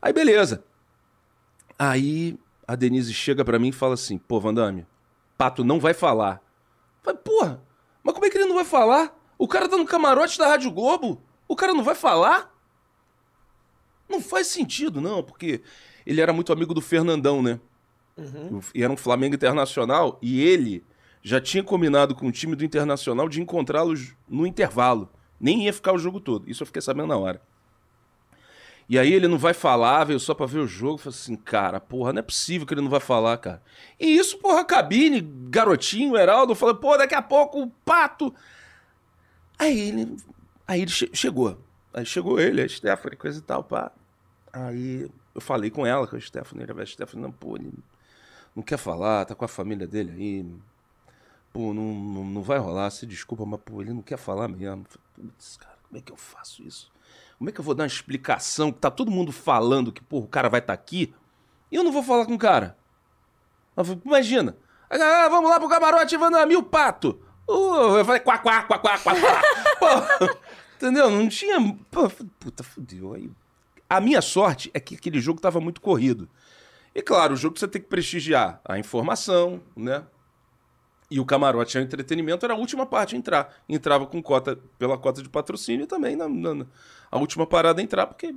Aí 0.00 0.12
beleza. 0.12 0.62
Aí 1.76 2.38
a 2.68 2.76
Denise 2.76 3.12
chega 3.12 3.44
pra 3.44 3.58
mim 3.58 3.70
e 3.70 3.72
fala 3.72 3.94
assim: 3.94 4.16
"Pô, 4.16 4.38
Vandame, 4.38 4.86
Pato 5.36 5.64
não 5.64 5.80
vai 5.80 5.92
falar". 5.92 6.40
Falei: 7.02 7.18
"Porra, 7.18 7.60
mas 8.04 8.14
como 8.14 8.26
é 8.26 8.30
que 8.30 8.38
ele 8.38 8.46
não 8.46 8.54
vai 8.54 8.64
falar? 8.64 9.12
O 9.36 9.48
cara 9.48 9.68
tá 9.68 9.76
no 9.76 9.86
camarote 9.86 10.38
da 10.38 10.46
Rádio 10.46 10.70
Globo. 10.70 11.20
O 11.48 11.56
cara 11.56 11.74
não 11.74 11.82
vai 11.82 11.96
falar?" 11.96 12.54
Não 14.08 14.20
faz 14.20 14.46
sentido, 14.46 15.00
não, 15.00 15.20
porque 15.20 15.62
ele 16.06 16.20
era 16.20 16.32
muito 16.32 16.52
amigo 16.52 16.72
do 16.72 16.80
Fernandão, 16.80 17.42
né? 17.42 17.58
E 18.74 18.82
era 18.82 18.92
um 18.92 18.96
Flamengo 18.96 19.34
Internacional 19.34 20.18
e 20.22 20.40
ele 20.42 20.84
já 21.22 21.40
tinha 21.40 21.62
combinado 21.62 22.14
com 22.14 22.26
o 22.26 22.32
time 22.32 22.54
do 22.56 22.64
Internacional 22.64 23.28
de 23.28 23.40
encontrá-los 23.40 24.14
no 24.28 24.46
intervalo. 24.46 25.08
Nem 25.38 25.64
ia 25.64 25.72
ficar 25.72 25.92
o 25.92 25.98
jogo 25.98 26.20
todo. 26.20 26.48
Isso 26.50 26.62
eu 26.62 26.66
fiquei 26.66 26.82
sabendo 26.82 27.08
na 27.08 27.16
hora. 27.16 27.40
E 28.88 28.98
aí 28.98 29.12
ele 29.12 29.28
não 29.28 29.38
vai 29.38 29.54
falar, 29.54 30.02
veio 30.04 30.18
só 30.18 30.34
pra 30.34 30.46
ver 30.46 30.58
o 30.58 30.66
jogo. 30.66 30.98
Falei 30.98 31.16
assim, 31.16 31.36
cara, 31.36 31.78
porra, 31.78 32.12
não 32.12 32.18
é 32.18 32.22
possível 32.22 32.66
que 32.66 32.74
ele 32.74 32.80
não 32.80 32.90
vai 32.90 32.98
falar, 33.00 33.38
cara. 33.38 33.62
E 33.98 34.06
isso, 34.06 34.36
porra, 34.38 34.64
cabine, 34.64 35.20
garotinho, 35.48 36.16
Heraldo, 36.16 36.54
falei, 36.56 36.74
pô, 36.74 36.96
daqui 36.96 37.14
a 37.14 37.22
pouco 37.22 37.62
o 37.62 37.70
pato. 37.70 38.34
Aí 39.58 39.78
ele. 39.78 40.16
Aí 40.66 40.82
ele 40.82 40.90
che- 40.90 41.10
chegou. 41.12 41.58
Aí 41.94 42.04
chegou 42.04 42.40
ele, 42.40 42.60
a 42.62 42.68
Stephanie, 42.68 43.16
coisa 43.16 43.38
e 43.38 43.42
tal, 43.42 43.62
pá. 43.62 43.92
Aí 44.52 45.08
eu 45.34 45.40
falei 45.40 45.70
com 45.70 45.86
ela, 45.86 46.06
com 46.06 46.16
a 46.16 46.20
Stephanie, 46.20 46.64
a 46.68 46.86
Stephanie, 46.86 47.22
não, 47.22 47.30
pô, 47.32 47.56
ele 47.56 47.72
não 48.54 48.62
quer 48.62 48.78
falar, 48.78 49.24
tá 49.24 49.34
com 49.34 49.44
a 49.44 49.48
família 49.48 49.86
dele 49.86 50.12
aí. 50.12 50.46
Pô, 51.52 51.74
não, 51.74 51.94
não, 51.94 52.24
não 52.24 52.42
vai 52.42 52.58
rolar, 52.58 52.90
se 52.90 53.06
desculpa, 53.06 53.44
mas 53.44 53.60
pô, 53.64 53.80
ele 53.80 53.92
não 53.92 54.02
quer 54.02 54.16
falar 54.16 54.48
mesmo. 54.48 54.84
Putz, 55.14 55.56
cara, 55.56 55.76
como 55.88 55.98
é 55.98 56.00
que 56.00 56.12
eu 56.12 56.16
faço 56.16 56.62
isso? 56.62 56.90
Como 57.38 57.50
é 57.50 57.52
que 57.52 57.60
eu 57.60 57.64
vou 57.64 57.74
dar 57.74 57.84
uma 57.84 57.88
explicação 57.88 58.70
que 58.70 58.78
tá 58.78 58.90
todo 58.90 59.10
mundo 59.10 59.32
falando 59.32 59.90
que, 59.92 60.02
pô, 60.02 60.18
o 60.18 60.28
cara 60.28 60.48
vai 60.48 60.60
estar 60.60 60.76
tá 60.76 60.80
aqui 60.80 61.14
e 61.70 61.76
eu 61.76 61.82
não 61.82 61.90
vou 61.90 62.02
falar 62.02 62.26
com 62.26 62.34
o 62.34 62.38
cara? 62.38 62.76
Imagina. 64.04 64.56
Ah, 64.90 65.28
vamos 65.28 65.48
lá 65.48 65.58
pro 65.58 65.68
camarote, 65.68 66.14
Ivana, 66.14 66.44
mil 66.44 66.62
pato. 66.62 67.20
Uh, 67.48 67.98
eu 67.98 68.04
falei, 68.04 68.20
quá, 68.20 68.38
quá, 68.38 68.62
quá, 68.64 68.78
quá, 68.78 68.98
quá, 68.98 69.14
quá. 69.20 69.42
Pô, 69.80 70.38
entendeu? 70.76 71.10
Não 71.10 71.28
tinha. 71.28 71.56
Pô, 71.90 72.10
puta, 72.38 72.62
fudeu. 72.62 73.14
Aí, 73.14 73.30
a 73.88 74.00
minha 74.00 74.20
sorte 74.20 74.70
é 74.74 74.78
que 74.78 74.94
aquele 74.94 75.20
jogo 75.20 75.40
tava 75.40 75.60
muito 75.60 75.80
corrido. 75.80 76.28
E 76.94 77.02
claro, 77.02 77.34
o 77.34 77.36
jogo 77.36 77.58
você 77.58 77.68
tem 77.68 77.80
que 77.80 77.88
prestigiar 77.88 78.60
a 78.64 78.78
informação, 78.78 79.60
né? 79.76 80.04
E 81.10 81.18
o 81.18 81.24
camarote 81.24 81.76
ao 81.76 81.82
entretenimento 81.82 82.44
era 82.46 82.54
a 82.54 82.56
última 82.56 82.86
parte 82.86 83.14
a 83.14 83.18
entrar. 83.18 83.52
Entrava 83.68 84.06
com 84.06 84.22
cota 84.22 84.58
pela 84.78 84.96
cota 84.96 85.22
de 85.22 85.28
patrocínio 85.28 85.86
também 85.86 86.14
na, 86.14 86.28
na, 86.28 86.66
a 87.10 87.18
última 87.18 87.46
parada 87.46 87.80
a 87.80 87.84
entrar, 87.84 88.06
porque 88.06 88.34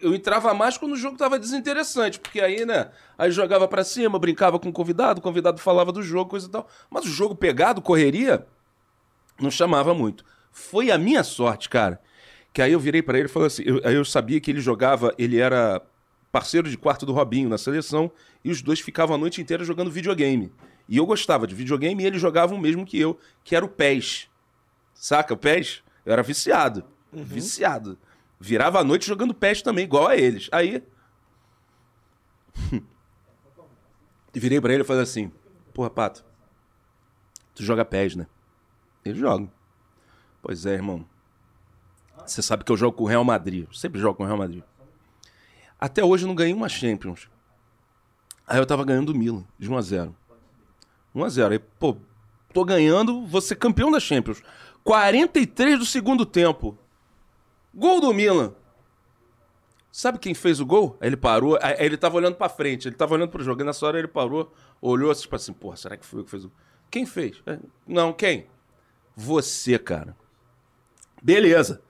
eu 0.00 0.14
entrava 0.14 0.54
mais 0.54 0.78
quando 0.78 0.92
o 0.92 0.96
jogo 0.96 1.18
tava 1.18 1.38
desinteressante, 1.38 2.18
porque 2.18 2.40
aí, 2.40 2.64
né? 2.64 2.90
Aí 3.18 3.30
jogava 3.30 3.68
para 3.68 3.84
cima, 3.84 4.18
brincava 4.18 4.58
com 4.58 4.68
o 4.70 4.72
convidado, 4.72 5.20
o 5.20 5.22
convidado 5.22 5.60
falava 5.60 5.92
do 5.92 6.02
jogo, 6.02 6.30
coisa 6.30 6.46
e 6.46 6.50
tal. 6.50 6.66
Mas 6.88 7.04
o 7.04 7.10
jogo 7.10 7.34
pegado, 7.34 7.82
correria, 7.82 8.46
não 9.38 9.50
chamava 9.50 9.92
muito. 9.92 10.24
Foi 10.50 10.90
a 10.90 10.96
minha 10.96 11.22
sorte, 11.22 11.68
cara. 11.68 12.00
Que 12.52 12.62
aí 12.62 12.72
eu 12.72 12.80
virei 12.80 13.02
para 13.02 13.18
ele 13.18 13.28
e 13.28 13.30
falei 13.30 13.48
assim: 13.48 13.62
eu, 13.64 13.80
aí 13.84 13.94
eu 13.94 14.04
sabia 14.04 14.40
que 14.40 14.50
ele 14.50 14.60
jogava, 14.60 15.14
ele 15.18 15.38
era 15.38 15.82
parceiro 16.30 16.70
de 16.70 16.78
quarto 16.78 17.04
do 17.04 17.12
Robinho 17.12 17.48
na 17.48 17.58
seleção, 17.58 18.10
e 18.44 18.50
os 18.50 18.62
dois 18.62 18.80
ficavam 18.80 19.16
a 19.16 19.18
noite 19.18 19.40
inteira 19.40 19.64
jogando 19.64 19.90
videogame. 19.90 20.52
E 20.88 20.96
eu 20.96 21.06
gostava 21.06 21.46
de 21.46 21.54
videogame 21.54 22.02
e 22.02 22.06
eles 22.06 22.20
jogavam 22.20 22.58
o 22.58 22.60
mesmo 22.60 22.84
que 22.84 22.98
eu, 22.98 23.18
que 23.44 23.54
era 23.54 23.64
o 23.64 23.68
PES. 23.68 24.28
Saca? 24.94 25.34
O 25.34 25.36
PES? 25.36 25.82
Eu 26.04 26.12
era 26.12 26.22
viciado. 26.22 26.84
Uhum. 27.12 27.24
Viciado. 27.24 27.98
Virava 28.38 28.80
a 28.80 28.84
noite 28.84 29.06
jogando 29.06 29.34
PES 29.34 29.62
também, 29.62 29.84
igual 29.84 30.08
a 30.08 30.16
eles. 30.16 30.48
Aí. 30.50 30.82
virei 34.34 34.60
pra 34.60 34.72
ele 34.72 34.82
e 34.82 34.86
falei 34.86 35.02
assim: 35.02 35.30
Porra, 35.72 35.90
Pato, 35.90 36.24
tu 37.54 37.62
joga 37.62 37.84
PES, 37.84 38.16
né? 38.16 38.26
Ele 39.04 39.18
joga. 39.18 39.48
Pois 40.42 40.66
é, 40.66 40.74
irmão. 40.74 41.06
Você 42.26 42.42
sabe 42.42 42.64
que 42.64 42.72
eu 42.72 42.76
jogo 42.76 42.96
com 42.96 43.04
o 43.04 43.06
Real 43.06 43.24
Madrid. 43.24 43.66
Eu 43.66 43.74
sempre 43.74 44.00
jogo 44.00 44.16
com 44.16 44.22
o 44.22 44.26
Real 44.26 44.38
Madrid. 44.38 44.62
Até 45.80 46.04
hoje 46.04 46.24
eu 46.24 46.28
não 46.28 46.34
ganhei 46.34 46.52
uma 46.52 46.68
Champions. 46.68 47.28
Aí 48.46 48.58
eu 48.58 48.66
tava 48.66 48.84
ganhando 48.84 49.10
o 49.10 49.14
Milan, 49.14 49.44
de 49.58 49.70
1 49.70 49.76
a 49.76 49.80
0 49.80 50.16
1 51.14 51.24
a 51.24 51.28
0 51.28 51.52
Aí, 51.52 51.58
pô, 51.58 51.96
tô 52.52 52.64
ganhando, 52.64 53.24
vou 53.26 53.40
ser 53.40 53.56
campeão 53.56 53.90
da 53.90 53.98
Champions. 53.98 54.42
43 54.84 55.78
do 55.78 55.86
segundo 55.86 56.26
tempo. 56.26 56.76
Gol 57.74 58.00
do 58.00 58.12
Milan. 58.12 58.54
Sabe 59.92 60.18
quem 60.18 60.34
fez 60.34 60.60
o 60.60 60.66
gol? 60.66 60.96
Aí 61.00 61.08
ele 61.08 61.16
parou, 61.16 61.58
aí 61.60 61.74
ele 61.78 61.96
tava 61.96 62.16
olhando 62.16 62.36
pra 62.36 62.48
frente, 62.48 62.86
ele 62.86 62.94
tava 62.94 63.14
olhando 63.14 63.30
pro 63.30 63.42
jogo. 63.42 63.62
E 63.62 63.64
nessa 63.64 63.86
hora 63.86 63.98
ele 63.98 64.08
parou, 64.08 64.52
olhou 64.80 65.10
assim, 65.10 65.22
tipo 65.22 65.36
assim, 65.36 65.52
porra, 65.52 65.76
será 65.76 65.96
que 65.96 66.06
foi 66.06 66.20
eu 66.20 66.24
que 66.24 66.30
fez 66.30 66.44
o 66.44 66.52
Quem 66.90 67.06
fez? 67.06 67.42
É, 67.46 67.58
não, 67.86 68.12
quem? 68.12 68.46
Você, 69.16 69.78
cara. 69.78 70.16
Beleza. 71.22 71.82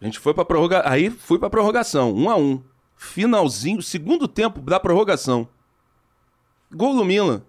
A 0.00 0.04
gente 0.04 0.18
foi 0.18 0.34
pra 0.34 0.44
prorrogação. 0.44 0.90
Aí 0.90 1.10
fui 1.10 1.38
pra 1.38 1.48
prorrogação, 1.48 2.12
um 2.12 2.28
a 2.28 2.36
um. 2.36 2.62
Finalzinho, 2.96 3.82
segundo 3.82 4.26
tempo 4.26 4.60
da 4.60 4.80
prorrogação. 4.80 5.48
Gol 6.72 6.96
do 6.96 7.04
Milan. 7.04 7.42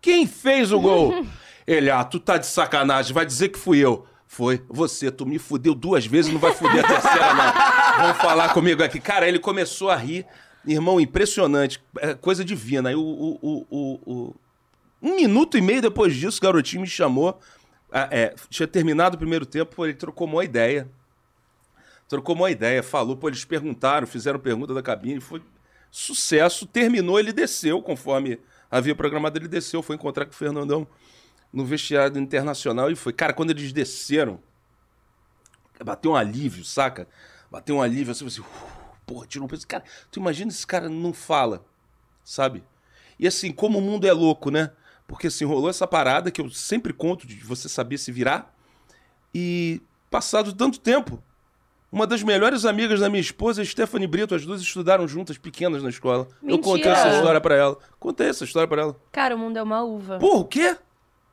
Quem 0.00 0.26
fez 0.26 0.72
o 0.72 0.80
gol? 0.80 1.24
Ele, 1.66 1.90
ah, 1.90 2.02
tu 2.02 2.18
tá 2.18 2.38
de 2.38 2.46
sacanagem, 2.46 3.12
vai 3.12 3.26
dizer 3.26 3.50
que 3.50 3.58
fui 3.58 3.78
eu. 3.78 4.06
Foi, 4.26 4.62
você, 4.68 5.10
tu 5.10 5.24
me 5.24 5.38
fudeu 5.38 5.74
duas 5.74 6.06
vezes, 6.06 6.32
não 6.32 6.40
vai 6.40 6.52
fuder 6.54 6.84
a 6.84 6.88
terceira, 6.88 7.34
não. 7.34 7.52
Vamos 8.04 8.18
falar 8.18 8.52
comigo 8.52 8.82
aqui. 8.82 9.00
Cara, 9.00 9.26
ele 9.26 9.38
começou 9.38 9.90
a 9.90 9.96
rir. 9.96 10.26
Irmão, 10.66 11.00
impressionante. 11.00 11.82
É 11.98 12.14
coisa 12.14 12.44
divina. 12.44 12.90
Aí 12.90 12.94
o, 12.94 13.00
o, 13.00 13.66
o, 13.70 14.00
o, 14.06 14.34
Um 15.02 15.16
minuto 15.16 15.56
e 15.56 15.62
meio 15.62 15.80
depois 15.80 16.14
disso, 16.14 16.38
o 16.38 16.42
garotinho 16.42 16.82
me 16.82 16.88
chamou. 16.88 17.38
Ah, 17.90 18.08
é, 18.10 18.34
tinha 18.50 18.66
terminado 18.66 19.16
o 19.16 19.18
primeiro 19.18 19.46
tempo, 19.46 19.84
ele 19.84 19.94
trocou 19.94 20.26
uma 20.26 20.44
ideia. 20.44 20.86
Trocou 22.08 22.34
uma 22.34 22.50
ideia, 22.50 22.82
falou, 22.82 23.16
pô, 23.16 23.28
eles 23.28 23.44
perguntaram, 23.44 24.06
fizeram 24.06 24.38
pergunta 24.38 24.72
da 24.72 24.82
cabine, 24.82 25.20
foi 25.20 25.42
sucesso. 25.90 26.66
Terminou, 26.66 27.20
ele 27.20 27.32
desceu, 27.32 27.82
conforme 27.82 28.40
havia 28.70 28.94
programado, 28.94 29.38
ele 29.38 29.46
desceu, 29.46 29.82
foi 29.82 29.96
encontrar 29.96 30.24
com 30.24 30.32
o 30.32 30.34
Fernandão 30.34 30.86
no 31.52 31.64
vestiário 31.64 32.18
internacional 32.18 32.90
e 32.90 32.96
foi. 32.96 33.12
Cara, 33.12 33.32
quando 33.32 33.50
eles 33.50 33.72
desceram, 33.72 34.40
bateu 35.84 36.12
um 36.12 36.16
alívio, 36.16 36.64
saca? 36.64 37.06
Bateu 37.50 37.76
um 37.76 37.82
alívio 37.82 38.12
assim, 38.12 38.26
assim, 38.26 38.40
uh, 38.40 38.44
porra, 39.06 39.26
tirou 39.26 39.46
um 39.46 39.48
peso. 39.48 39.66
Cara, 39.66 39.84
tu 40.10 40.18
imagina 40.18 40.50
esse 40.50 40.66
cara 40.66 40.88
não 40.88 41.12
fala, 41.12 41.64
sabe? 42.24 42.64
E 43.18 43.26
assim, 43.26 43.52
como 43.52 43.78
o 43.78 43.82
mundo 43.82 44.06
é 44.06 44.12
louco, 44.12 44.50
né? 44.50 44.70
Porque 45.06 45.26
assim, 45.26 45.44
rolou 45.44 45.70
essa 45.70 45.86
parada 45.86 46.30
que 46.30 46.40
eu 46.40 46.50
sempre 46.50 46.92
conto 46.92 47.26
de 47.26 47.36
você 47.36 47.68
saber 47.68 47.98
se 47.98 48.12
virar. 48.12 48.54
E 49.34 49.82
passado 50.10 50.52
tanto 50.52 50.78
tempo, 50.78 51.22
uma 51.90 52.06
das 52.06 52.22
melhores 52.22 52.64
amigas 52.64 53.00
da 53.00 53.08
minha 53.08 53.20
esposa, 53.20 53.64
Stephanie 53.64 54.06
Brito, 54.06 54.34
as 54.34 54.44
duas 54.44 54.60
estudaram 54.60 55.08
juntas, 55.08 55.38
pequenas 55.38 55.82
na 55.82 55.88
escola. 55.88 56.28
Mentira. 56.42 56.52
Eu 56.52 56.58
contei 56.58 56.90
essa 56.90 57.08
história 57.08 57.40
para 57.40 57.54
ela. 57.54 57.78
Contei 57.98 58.28
essa 58.28 58.44
história 58.44 58.68
para 58.68 58.82
ela. 58.82 58.96
Cara, 59.10 59.34
o 59.34 59.38
mundo 59.38 59.56
é 59.56 59.62
uma 59.62 59.82
uva. 59.82 60.18
Porra, 60.18 60.40
o 60.40 60.44
quê? 60.44 60.76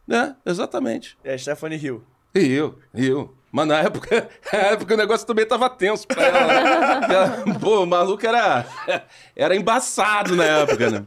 É, 0.10 0.34
exatamente. 0.45 1.18
É, 1.23 1.38
Stephanie 1.38 1.77
Hill. 1.77 2.03
E 2.34 2.52
eu, 2.52 2.80
e 2.94 3.06
eu. 3.06 3.34
Mas 3.52 3.68
na 3.68 3.80
época, 3.80 4.30
na 4.52 4.60
época 4.60 4.94
o 4.94 4.98
negócio 4.98 5.26
também 5.26 5.45
tava 5.45 5.69
tenso 5.69 6.07
pra 6.07 6.23
ela. 6.23 7.06
Né? 7.45 7.60
Pô, 7.60 7.84
o 7.84 7.86
maluco 7.86 8.26
era, 8.26 8.65
era 9.36 9.56
embaçado 9.56 10.36
na 10.36 10.44
época, 10.44 10.90
né? 10.90 11.06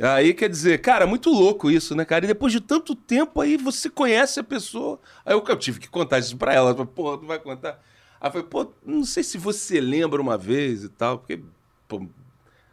Aí 0.00 0.32
quer 0.32 0.48
dizer, 0.48 0.80
cara, 0.80 1.06
muito 1.06 1.28
louco 1.30 1.70
isso, 1.70 1.94
né, 1.94 2.04
cara? 2.04 2.24
E 2.24 2.28
depois 2.28 2.52
de 2.52 2.60
tanto 2.60 2.94
tempo 2.94 3.40
aí 3.40 3.56
você 3.56 3.90
conhece 3.90 4.38
a 4.38 4.44
pessoa. 4.44 5.00
Aí 5.26 5.34
eu, 5.34 5.44
eu 5.46 5.56
tive 5.56 5.80
que 5.80 5.88
contar 5.88 6.18
isso 6.18 6.36
pra 6.36 6.54
ela. 6.54 6.74
Pô, 6.86 7.16
não 7.16 7.26
vai 7.26 7.38
contar. 7.38 7.80
Aí 8.20 8.28
eu 8.28 8.32
falei, 8.32 8.46
pô, 8.48 8.72
não 8.84 9.04
sei 9.04 9.22
se 9.22 9.38
você 9.38 9.80
lembra 9.80 10.20
uma 10.20 10.36
vez 10.36 10.84
e 10.84 10.88
tal, 10.88 11.18
porque, 11.18 11.40
pô, 11.86 12.06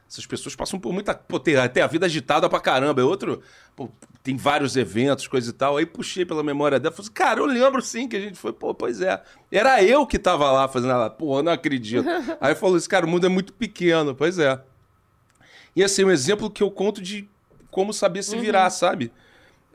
essas 0.07 0.26
pessoas 0.26 0.55
passam 0.55 0.80
por 0.80 0.93
muita. 0.93 1.13
Pô, 1.13 1.39
tem 1.39 1.55
até 1.55 1.81
a 1.81 1.88
vida 1.88 2.05
agitada 2.05 2.47
pra 2.47 2.59
caramba. 2.59 3.01
É 3.01 3.03
outro. 3.03 3.41
Pô, 3.76 3.89
tem 4.23 4.38
vários 4.38 4.76
eventos, 4.76 5.27
coisa 5.27 5.49
e 5.49 5.53
tal. 5.53 5.77
Aí 5.77 5.85
puxei 5.85 6.26
pela 6.26 6.43
memória 6.43 6.80
dela. 6.80 6.93
Falei 6.93 7.07
assim, 7.07 7.13
cara, 7.13 7.39
eu 7.39 7.45
lembro 7.45 7.81
sim 7.81 8.07
que 8.07 8.15
a 8.15 8.19
gente 8.19 8.38
foi. 8.38 8.53
Pô, 8.53 8.73
pois 8.73 9.01
é. 9.01 9.22
Era 9.51 9.84
eu 9.84 10.05
que 10.05 10.19
tava 10.19 10.51
lá 10.51 10.67
fazendo 10.67 10.91
ela. 10.91 11.09
Pô, 11.09 11.41
não 11.41 11.51
acredito. 11.51 12.07
Aí 12.39 12.53
falou 12.55 12.76
assim, 12.76 12.88
cara, 12.88 13.05
o 13.05 13.09
mundo 13.09 13.26
é 13.26 13.30
muito 13.30 13.51
pequeno. 13.51 14.13
Pois 14.13 14.38
é. 14.38 14.61
E 15.76 15.84
assim, 15.84 16.05
um 16.05 16.11
exemplo 16.11 16.49
que 16.49 16.63
eu 16.63 16.72
conto 16.72 17.01
de 17.01 17.27
como 17.72 17.91
saber 17.91 18.23
se 18.23 18.38
virar, 18.38 18.65
uhum. 18.65 18.69
sabe? 18.69 19.11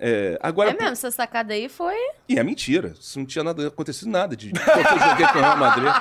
É, 0.02 0.39
agora, 0.43 0.70
é 0.70 0.72
mesmo, 0.72 0.93
essa 0.93 1.10
sacada 1.10 1.52
aí 1.52 1.68
foi. 1.68 1.94
E 2.27 2.39
é 2.39 2.43
mentira. 2.43 2.94
Isso 2.98 3.18
não 3.18 3.27
tinha 3.27 3.44
nada 3.44 3.68
acontecido 3.68 4.10
nada 4.10 4.35
de 4.35 4.51
quando 4.51 5.02
eu 5.02 5.09
joguei 5.10 5.27
com 5.27 5.39
o 5.39 5.43
Real 5.43 5.56
Madrid. 5.59 5.93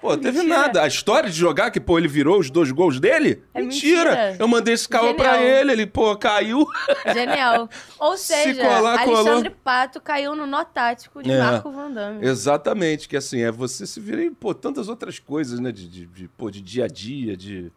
Pô, 0.00 0.16
teve 0.16 0.38
mentira. 0.38 0.58
nada. 0.58 0.82
A 0.82 0.86
história 0.86 1.28
de 1.28 1.36
jogar 1.36 1.70
que, 1.70 1.80
pô, 1.80 1.98
ele 1.98 2.06
virou 2.06 2.38
os 2.38 2.50
dois 2.50 2.70
gols 2.70 3.00
dele? 3.00 3.42
É 3.52 3.62
mentira. 3.62 4.10
mentira. 4.10 4.36
Eu 4.38 4.46
mandei 4.46 4.74
esse 4.74 4.88
caô 4.88 5.14
pra 5.14 5.42
ele, 5.42 5.72
ele, 5.72 5.86
pô, 5.86 6.14
caiu. 6.14 6.66
Genial. 7.12 7.68
Ou 7.98 8.16
seja, 8.16 8.54
Se 8.54 8.60
colar, 8.60 9.00
Alexandre 9.00 9.48
colou. 9.50 9.60
Pato 9.64 10.00
caiu 10.00 10.36
no 10.36 10.46
nó 10.46 10.62
tático 10.62 11.22
de 11.22 11.32
é, 11.32 11.38
Marco 11.38 11.72
Van 11.72 11.90
Damme. 11.90 12.24
Exatamente, 12.24 13.08
que 13.08 13.16
assim, 13.16 13.40
é 13.40 13.50
você 13.50 13.86
se 13.86 13.98
vira 13.98 14.22
em, 14.22 14.32
pô, 14.32 14.54
tantas 14.54 14.88
outras 14.88 15.18
coisas, 15.18 15.58
né? 15.58 15.72
De, 15.72 15.88
de, 15.88 16.06
de, 16.06 16.28
pô, 16.28 16.50
de 16.50 16.60
dia 16.60 16.84
a 16.84 16.88
dia, 16.88 17.34
de 17.36 17.72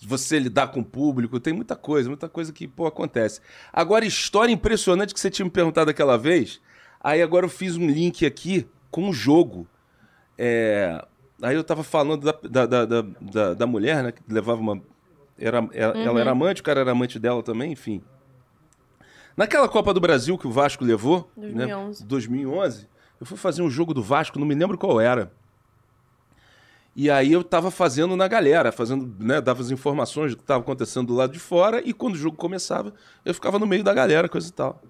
você 0.00 0.38
lidar 0.38 0.68
com 0.68 0.80
o 0.80 0.84
público, 0.84 1.38
tem 1.38 1.52
muita 1.52 1.76
coisa, 1.76 2.08
muita 2.08 2.28
coisa 2.28 2.52
que, 2.52 2.66
pô, 2.66 2.86
acontece. 2.86 3.40
Agora, 3.72 4.04
história 4.04 4.52
impressionante 4.52 5.12
que 5.12 5.20
você 5.20 5.30
tinha 5.30 5.44
me 5.44 5.50
perguntado 5.50 5.90
aquela 5.90 6.16
vez, 6.16 6.60
aí 7.00 7.22
agora 7.22 7.46
eu 7.46 7.50
fiz 7.50 7.76
um 7.76 7.86
link 7.86 8.24
aqui 8.24 8.66
com 8.90 9.08
o 9.08 9.12
jogo. 9.12 9.66
É, 10.38 11.04
Aí 11.42 11.56
eu 11.56 11.64
tava 11.64 11.82
falando 11.82 12.24
da, 12.24 12.66
da, 12.66 12.84
da, 12.84 13.02
da, 13.20 13.54
da 13.54 13.66
mulher, 13.66 14.02
né? 14.02 14.12
Que 14.12 14.20
levava 14.28 14.60
uma. 14.60 14.80
Era, 15.38 15.66
ela, 15.72 15.94
uhum. 15.94 16.02
ela 16.02 16.20
era 16.20 16.30
amante, 16.32 16.60
o 16.60 16.64
cara 16.64 16.80
era 16.80 16.90
amante 16.90 17.18
dela 17.18 17.42
também, 17.42 17.72
enfim. 17.72 18.02
Naquela 19.36 19.68
Copa 19.68 19.94
do 19.94 20.00
Brasil 20.00 20.36
que 20.36 20.46
o 20.46 20.50
Vasco 20.50 20.84
levou, 20.84 21.30
2011. 21.36 22.02
Né, 22.02 22.06
2011, 22.06 22.88
eu 23.18 23.26
fui 23.26 23.38
fazer 23.38 23.62
um 23.62 23.70
jogo 23.70 23.94
do 23.94 24.02
Vasco, 24.02 24.38
não 24.38 24.46
me 24.46 24.54
lembro 24.54 24.76
qual 24.76 25.00
era. 25.00 25.32
E 27.00 27.10
aí 27.10 27.32
eu 27.32 27.42
tava 27.42 27.70
fazendo 27.70 28.14
na 28.14 28.28
galera, 28.28 28.70
fazendo, 28.70 29.10
né, 29.24 29.40
dava 29.40 29.62
as 29.62 29.70
informações 29.70 30.32
do 30.32 30.36
que 30.36 30.44
tava 30.44 30.60
acontecendo 30.60 31.06
do 31.06 31.14
lado 31.14 31.32
de 31.32 31.38
fora, 31.38 31.80
e 31.82 31.94
quando 31.94 32.12
o 32.12 32.18
jogo 32.18 32.36
começava, 32.36 32.92
eu 33.24 33.32
ficava 33.32 33.58
no 33.58 33.66
meio 33.66 33.82
da 33.82 33.94
galera, 33.94 34.28
coisa 34.28 34.46
e 34.50 34.52
tal. 34.52 34.82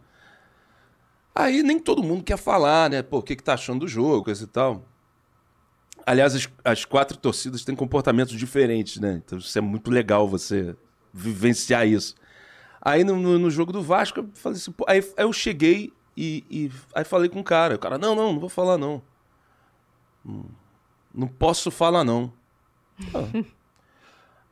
Aí 1.32 1.62
nem 1.62 1.78
todo 1.78 2.02
mundo 2.02 2.24
quer 2.24 2.36
falar, 2.36 2.90
né, 2.90 3.00
pô, 3.00 3.18
o 3.18 3.22
que 3.22 3.36
que 3.36 3.44
tá 3.44 3.54
achando 3.54 3.78
do 3.78 3.86
jogo, 3.86 4.24
coisa 4.24 4.42
e 4.42 4.46
tal. 4.48 4.84
Aliás, 6.04 6.34
as, 6.34 6.48
as 6.64 6.84
quatro 6.84 7.16
torcidas 7.16 7.64
têm 7.64 7.76
comportamentos 7.76 8.36
diferentes, 8.36 8.98
né? 8.98 9.22
Então 9.24 9.38
isso 9.38 9.56
é 9.56 9.60
muito 9.60 9.88
legal 9.88 10.26
você 10.26 10.74
vivenciar 11.14 11.86
isso. 11.86 12.16
Aí 12.82 13.04
no, 13.04 13.14
no, 13.14 13.38
no 13.38 13.50
jogo 13.52 13.72
do 13.72 13.84
Vasco, 13.84 14.18
eu 14.18 14.28
falei 14.34 14.58
assim, 14.58 14.72
pô, 14.72 14.84
aí, 14.88 14.98
aí 14.98 15.24
eu 15.24 15.32
cheguei 15.32 15.92
e, 16.16 16.44
e 16.50 16.72
aí 16.92 17.04
falei 17.04 17.28
com 17.28 17.38
o 17.38 17.44
cara. 17.44 17.76
O 17.76 17.78
cara, 17.78 17.96
não, 17.98 18.16
não, 18.16 18.32
não 18.32 18.40
vou 18.40 18.48
falar 18.48 18.76
não. 18.76 19.00
Não, 20.24 20.44
não 21.14 21.28
posso 21.28 21.70
falar 21.70 22.04
não. 22.04 22.32
Ah. 23.14 23.44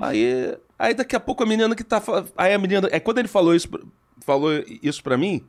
Aí, 0.01 0.57
aí 0.79 0.95
daqui 0.95 1.17
a 1.17 1.21
pouco 1.21 1.43
a 1.43 1.47
menina 1.47 1.75
que 1.75 1.85
tá. 1.85 2.03
Aí 2.37 2.53
a 2.55 2.59
menina. 2.59 2.89
É 2.93 3.01
quando 3.01 3.19
ele 3.19 3.29
falou 3.29 3.55
isso, 3.55 3.69
pra- 3.69 3.81
falou 4.21 4.51
isso 4.83 5.03
pra 5.03 5.17
mim. 5.17 5.47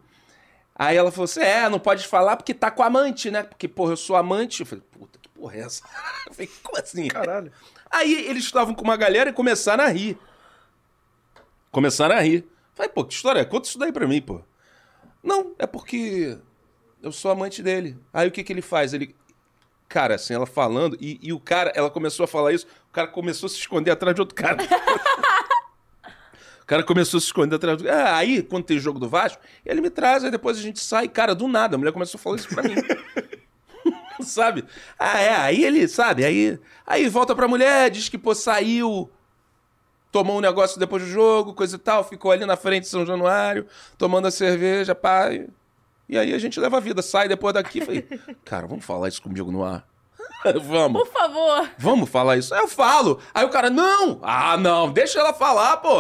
Aí 0.76 0.96
ela 0.98 1.12
falou 1.12 1.26
assim: 1.26 1.42
é, 1.42 1.70
não 1.70 1.80
pode 1.80 2.08
falar 2.08 2.36
porque 2.38 2.54
tá 2.54 2.72
com 2.72 2.82
amante, 2.84 3.30
né? 3.30 3.44
Porque, 3.44 3.68
porra, 3.68 3.94
eu 3.94 3.98
sou 3.98 4.16
amante. 4.16 4.62
Eu 4.62 4.66
falei, 4.66 4.84
puta, 4.92 5.20
que 5.20 5.30
porra 5.30 5.56
é 5.58 5.60
essa? 5.62 5.84
Eu 6.28 6.34
falei, 6.34 6.50
como 6.64 6.78
assim? 6.80 7.08
Caralho. 7.08 7.52
Aí 7.92 8.26
eles 8.28 8.44
estavam 8.44 8.74
com 8.74 8.84
uma 8.84 8.96
galera 8.98 9.30
e 9.30 9.34
começaram 9.34 9.84
a 9.84 9.88
rir. 9.88 10.18
Começaram 11.72 12.16
a 12.16 12.20
rir. 12.22 12.48
Falei, 12.74 12.90
pô, 12.92 13.04
que 13.04 13.14
história 13.14 13.40
é? 13.42 13.46
Conta 13.46 13.68
isso 13.68 13.78
daí 13.78 13.92
pra 13.92 14.08
mim, 14.08 14.22
pô. 14.22 14.42
Não, 15.24 15.54
é 15.60 15.68
porque 15.68 16.38
eu 17.02 17.12
sou 17.12 17.30
amante 17.32 17.62
dele. 17.62 17.98
Aí 18.14 18.28
o 18.28 18.32
que 18.32 18.44
que 18.44 18.52
ele 18.54 18.62
faz? 18.62 18.94
Ele. 18.94 19.16
Cara, 19.90 20.16
assim, 20.16 20.36
ela 20.36 20.46
falando, 20.46 20.96
e, 21.02 21.20
e 21.22 21.34
o 21.34 21.40
cara, 21.40 21.74
ela 21.76 21.90
começou 21.90 22.24
a 22.24 22.28
falar 22.28 22.54
isso, 22.54 22.68
o 22.90 22.94
cara 22.94 23.08
começou 23.08 23.48
a 23.48 23.50
se 23.50 23.56
esconder 23.56 23.90
atrás 23.90 24.14
de 24.14 24.22
outro 24.22 24.36
cara. 24.36 24.58
o 26.62 26.66
cara 26.68 26.84
começou 26.84 27.18
a 27.18 27.22
se 27.22 27.26
esconder 27.26 27.56
atrás 27.56 27.82
do. 27.82 27.90
Ah, 27.90 28.16
aí, 28.16 28.44
quando 28.44 28.66
tem 28.66 28.78
jogo 28.78 29.00
do 29.00 29.10
Vasco, 29.10 29.42
ele 29.66 29.82
me 29.82 29.90
traz, 29.90 30.24
aí 30.24 30.30
depois 30.30 30.60
a 30.60 30.62
gente 30.62 30.80
sai, 30.80 31.08
cara, 31.08 31.34
do 31.34 31.48
nada. 31.48 31.76
A 31.76 31.80
mulher 31.80 31.92
começou 31.92 32.20
a 32.20 32.22
falar 32.22 32.36
isso 32.36 32.48
pra 32.48 32.62
mim. 32.62 32.76
sabe? 34.22 34.64
Ah, 34.98 35.20
é, 35.20 35.36
aí 35.36 35.66
ele, 35.66 35.88
sabe? 35.88 36.24
Aí, 36.24 36.60
aí 36.86 37.10
volta 37.10 37.36
pra 37.36 37.48
mulher, 37.48 37.90
diz 37.90 38.10
que, 38.10 38.18
pô, 38.18 38.36
saiu, 38.36 39.10
tomou 40.12 40.38
um 40.38 40.42
negócio 40.42 40.80
depois 40.80 41.02
do 41.02 41.10
jogo, 41.10 41.56
coisa 41.56 41.78
e 41.78 41.80
tal, 41.80 42.04
ficou 42.04 42.32
ali 42.32 42.46
na 42.46 42.56
frente 42.56 42.84
de 42.84 42.90
São 42.90 43.08
Januário, 43.08 43.66
tomando 43.98 44.28
a 44.28 44.32
cerveja, 44.32 44.94
pá. 44.94 45.30
E, 46.10 46.18
aí 46.18 46.34
a 46.34 46.40
gente 46.40 46.60
leva 46.60 46.78
a 46.78 46.80
vida, 46.80 47.04
sai 47.04 47.28
depois 47.28 47.54
daqui. 47.54 47.82
Falei, 47.82 48.02
cara, 48.44 48.66
vamos 48.66 48.84
falar 48.84 49.08
isso 49.08 49.22
comigo 49.22 49.52
no 49.52 49.64
ar? 49.64 49.86
vamos. 50.64 51.04
Por 51.04 51.12
favor. 51.12 51.70
Vamos 51.78 52.10
falar 52.10 52.38
isso? 52.38 52.54
Aí 52.54 52.62
eu 52.62 52.68
falo. 52.68 53.20
Aí 53.34 53.46
o 53.46 53.50
cara, 53.50 53.70
não! 53.70 54.20
Ah, 54.24 54.58
não, 54.58 54.92
deixa 54.92 55.20
ela 55.20 55.34
falar, 55.34 55.78
pô. 55.78 55.98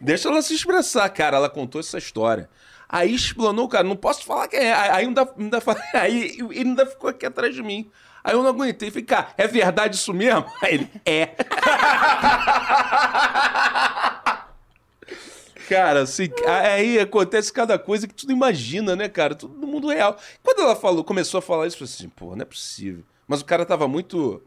Deixa 0.00 0.28
ela 0.28 0.40
se 0.40 0.54
expressar. 0.54 1.08
Cara, 1.10 1.36
ela 1.36 1.50
contou 1.50 1.80
essa 1.80 1.98
história. 1.98 2.48
Aí 2.88 3.14
explanou, 3.14 3.68
cara, 3.68 3.84
não 3.84 3.96
posso 3.96 4.24
falar 4.24 4.48
quem 4.48 4.60
é. 4.60 4.72
Aí 4.72 5.04
ainda, 5.04 5.28
ainda, 5.38 5.62
aí 5.94 6.36
ele 6.38 6.58
ainda 6.58 6.86
ficou 6.86 7.10
aqui 7.10 7.26
atrás 7.26 7.54
de 7.54 7.62
mim. 7.62 7.90
Aí 8.24 8.34
eu 8.34 8.42
não 8.42 8.50
aguentei. 8.50 8.90
Falei, 8.90 9.04
cara, 9.04 9.28
é 9.36 9.46
verdade 9.46 9.96
isso 9.96 10.12
mesmo? 10.12 10.44
Aí 10.62 10.74
ele, 10.74 10.90
é. 11.04 11.34
Cara, 15.70 16.02
assim, 16.02 16.28
aí 16.48 16.98
acontece 16.98 17.52
cada 17.52 17.78
coisa 17.78 18.08
que 18.08 18.14
tu 18.14 18.26
não 18.26 18.34
imagina, 18.34 18.96
né, 18.96 19.08
cara? 19.08 19.36
Tudo 19.36 19.56
no 19.56 19.68
mundo 19.68 19.86
real. 19.88 20.16
Quando 20.42 20.62
ela 20.62 20.74
falou, 20.74 21.04
começou 21.04 21.38
a 21.38 21.42
falar 21.42 21.68
isso, 21.68 21.76
eu 21.76 21.86
falei 21.86 21.94
assim, 21.94 22.08
pô, 22.08 22.34
não 22.34 22.42
é 22.42 22.44
possível. 22.44 23.04
Mas 23.28 23.40
o 23.40 23.44
cara 23.44 23.64
tava 23.64 23.86
muito. 23.86 24.42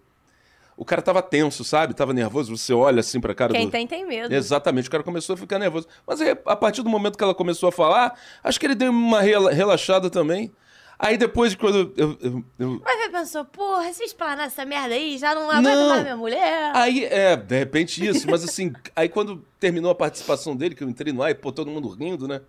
O 0.75 0.83
cara 0.83 1.01
tava 1.01 1.21
tenso, 1.21 1.63
sabe? 1.63 1.93
Tava 1.93 2.11
nervoso. 2.13 2.57
Você 2.57 2.73
olha 2.73 2.99
assim 2.99 3.21
pra 3.21 3.33
cara 3.33 3.53
Quem 3.53 3.67
do. 3.67 3.71
tem, 3.71 3.87
tem 3.87 4.05
medo. 4.05 4.33
Exatamente, 4.33 4.89
o 4.89 4.91
cara 4.91 5.01
começou 5.03 5.35
a 5.35 5.37
ficar 5.37 5.57
nervoso. 5.59 5.87
Mas 6.05 6.19
aí, 6.19 6.31
a 6.45 6.55
partir 6.57 6.81
do 6.81 6.89
momento 6.89 7.17
que 7.17 7.23
ela 7.23 7.33
começou 7.33 7.69
a 7.69 7.71
falar, 7.71 8.19
acho 8.43 8.59
que 8.59 8.65
ele 8.65 8.75
deu 8.75 8.91
uma 8.91 9.21
rela- 9.21 9.51
relaxada 9.53 10.09
também. 10.09 10.51
Aí 10.97 11.17
depois, 11.17 11.55
quando 11.55 11.93
eu. 11.97 12.17
eu- 12.21 12.43
eu- 12.59 12.81
Mas 12.83 12.97
você 13.01 13.09
pensou, 13.09 13.45
porra, 13.45 13.91
se 13.91 14.03
explanar 14.03 14.47
essa 14.47 14.63
merda 14.65 14.93
aí, 14.95 15.17
já 15.17 15.33
não 15.35 15.49
aguento 15.49 15.63
Não. 15.63 15.89
mais 15.89 16.03
minha 16.03 16.17
mulher. 16.17 16.71
Aí, 16.75 17.03
é, 17.05 17.35
de 17.35 17.57
repente 17.59 18.05
isso, 18.05 18.29
mas 18.29 18.43
assim, 18.43 18.71
aí 18.95 19.09
quando 19.09 19.43
terminou 19.59 19.91
a 19.91 19.95
participação 19.95 20.55
dele, 20.55 20.75
que 20.75 20.83
eu 20.83 20.89
entrei 20.89 21.11
no 21.11 21.21
ar 21.23 21.31
e 21.31 21.35
pô, 21.35 21.51
todo 21.51 21.69
mundo 21.71 21.89
rindo, 21.89 22.27
né? 22.27 22.41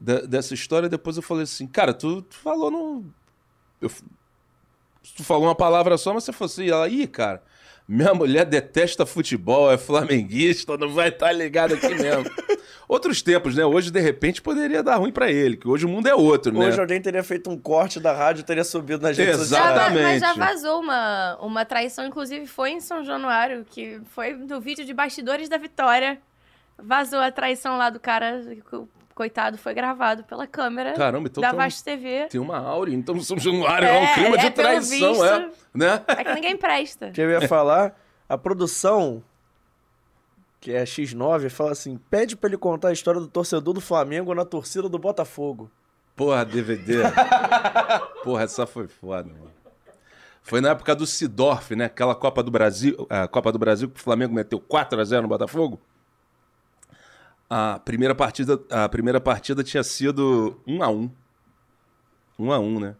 da- 0.00 0.22
dessa 0.22 0.54
história, 0.54 0.88
depois 0.88 1.16
eu 1.16 1.22
falei 1.22 1.44
assim, 1.44 1.66
cara, 1.66 1.92
tu, 1.92 2.22
tu 2.22 2.34
falou 2.36 2.70
no. 2.70 3.04
eu 3.80 3.90
tu 5.16 5.22
falou 5.24 5.44
uma 5.44 5.54
palavra 5.54 5.98
só, 5.98 6.14
mas 6.14 6.24
você 6.24 6.32
falou 6.32 6.46
assim, 6.50 6.68
ela, 6.68 6.88
ih, 6.88 7.06
cara, 7.06 7.42
minha 7.88 8.14
mulher 8.14 8.44
detesta 8.46 9.04
futebol, 9.04 9.70
é 9.70 9.76
flamenguista, 9.78 10.76
não 10.78 10.88
vai 10.88 11.08
estar 11.08 11.32
ligado 11.32 11.74
aqui 11.74 11.88
mesmo. 11.94 12.24
Outros 12.88 13.22
tempos, 13.22 13.54
né? 13.56 13.64
Hoje, 13.64 13.90
de 13.90 14.00
repente, 14.00 14.42
poderia 14.42 14.82
dar 14.82 14.96
ruim 14.96 15.12
pra 15.12 15.30
ele, 15.30 15.56
que 15.56 15.66
hoje 15.66 15.86
o 15.86 15.88
mundo 15.88 16.08
é 16.08 16.14
outro, 16.14 16.52
né? 16.52 16.66
Hoje 16.66 16.78
alguém 16.78 17.00
teria 17.00 17.22
feito 17.22 17.48
um 17.48 17.56
corte 17.58 17.98
da 17.98 18.12
rádio, 18.12 18.44
teria 18.44 18.64
subido 18.64 19.02
nas 19.02 19.16
redes 19.16 19.48
Já 19.48 19.60
va- 19.60 19.68
sociais. 19.68 19.92
mas 19.94 20.02
já 20.02 20.12
Exatamente. 20.14 20.38
vazou 20.52 20.80
uma, 20.80 21.38
uma 21.40 21.64
traição, 21.64 22.04
inclusive 22.06 22.46
foi 22.46 22.70
em 22.72 22.80
São 22.80 23.02
Januário, 23.02 23.64
que 23.64 23.98
foi 24.10 24.34
no 24.34 24.60
vídeo 24.60 24.84
de 24.84 24.92
bastidores 24.92 25.48
da 25.48 25.56
Vitória. 25.56 26.18
Vazou 26.76 27.20
a 27.20 27.30
traição 27.30 27.78
lá 27.78 27.88
do 27.88 27.98
cara, 28.00 28.42
coitado 29.22 29.56
foi 29.56 29.72
gravado 29.72 30.24
pela 30.24 30.46
câmera 30.48 30.94
Caramba, 30.94 31.28
então 31.28 31.40
da 31.40 31.50
tem 31.50 31.56
um- 31.58 31.62
Vasco 31.62 31.84
TV. 31.84 32.26
Tem 32.28 32.40
uma 32.40 32.58
áurea, 32.58 32.92
então 32.94 33.18
São 33.20 33.38
Januário 33.38 33.86
é, 33.86 33.92
um 33.92 34.02
É, 34.04 34.14
clima 34.14 34.36
de 34.38 34.46
é, 34.46 34.50
pelo 34.50 34.68
traição, 34.68 35.10
visto. 35.12 35.24
é. 35.24 35.50
Né? 35.72 36.04
É 36.08 36.24
que 36.24 36.34
ninguém 36.34 36.56
presta. 36.56 37.10
que 37.12 37.20
eu 37.20 37.30
ia 37.30 37.46
falar, 37.46 37.96
a 38.28 38.36
produção, 38.36 39.22
que 40.60 40.72
é 40.72 40.82
X9, 40.84 41.48
fala 41.50 41.70
assim: 41.72 41.98
pede 42.10 42.34
pra 42.36 42.48
ele 42.48 42.56
contar 42.58 42.88
a 42.88 42.92
história 42.92 43.20
do 43.20 43.28
torcedor 43.28 43.72
do 43.72 43.80
Flamengo 43.80 44.34
na 44.34 44.44
torcida 44.44 44.88
do 44.88 44.98
Botafogo. 44.98 45.70
Porra, 46.16 46.44
DVD. 46.44 47.02
Porra, 48.24 48.42
essa 48.42 48.66
foi 48.66 48.86
foda, 48.88 49.28
mano. 49.30 49.50
Foi 50.42 50.60
na 50.60 50.70
época 50.70 50.94
do 50.96 51.06
Sidorf, 51.06 51.74
né? 51.76 51.84
Aquela 51.84 52.14
Copa 52.16 52.42
do 52.42 52.50
Brasil, 52.50 53.06
a 53.08 53.28
Copa 53.28 53.52
do 53.52 53.58
Brasil 53.58 53.88
que 53.88 54.00
o 54.00 54.02
Flamengo 54.02 54.34
meteu 54.34 54.58
4 54.60 55.00
a 55.00 55.04
0 55.04 55.22
no 55.22 55.28
Botafogo. 55.28 55.80
A 57.54 57.78
primeira 57.78 58.14
partida, 58.14 58.58
a 58.70 58.88
primeira 58.88 59.20
partida 59.20 59.62
tinha 59.62 59.82
sido 59.82 60.58
1 60.66 60.82
a 60.82 60.88
1. 60.88 61.10
1 62.38 62.50
a 62.50 62.58
1, 62.58 62.80
né? 62.80 62.96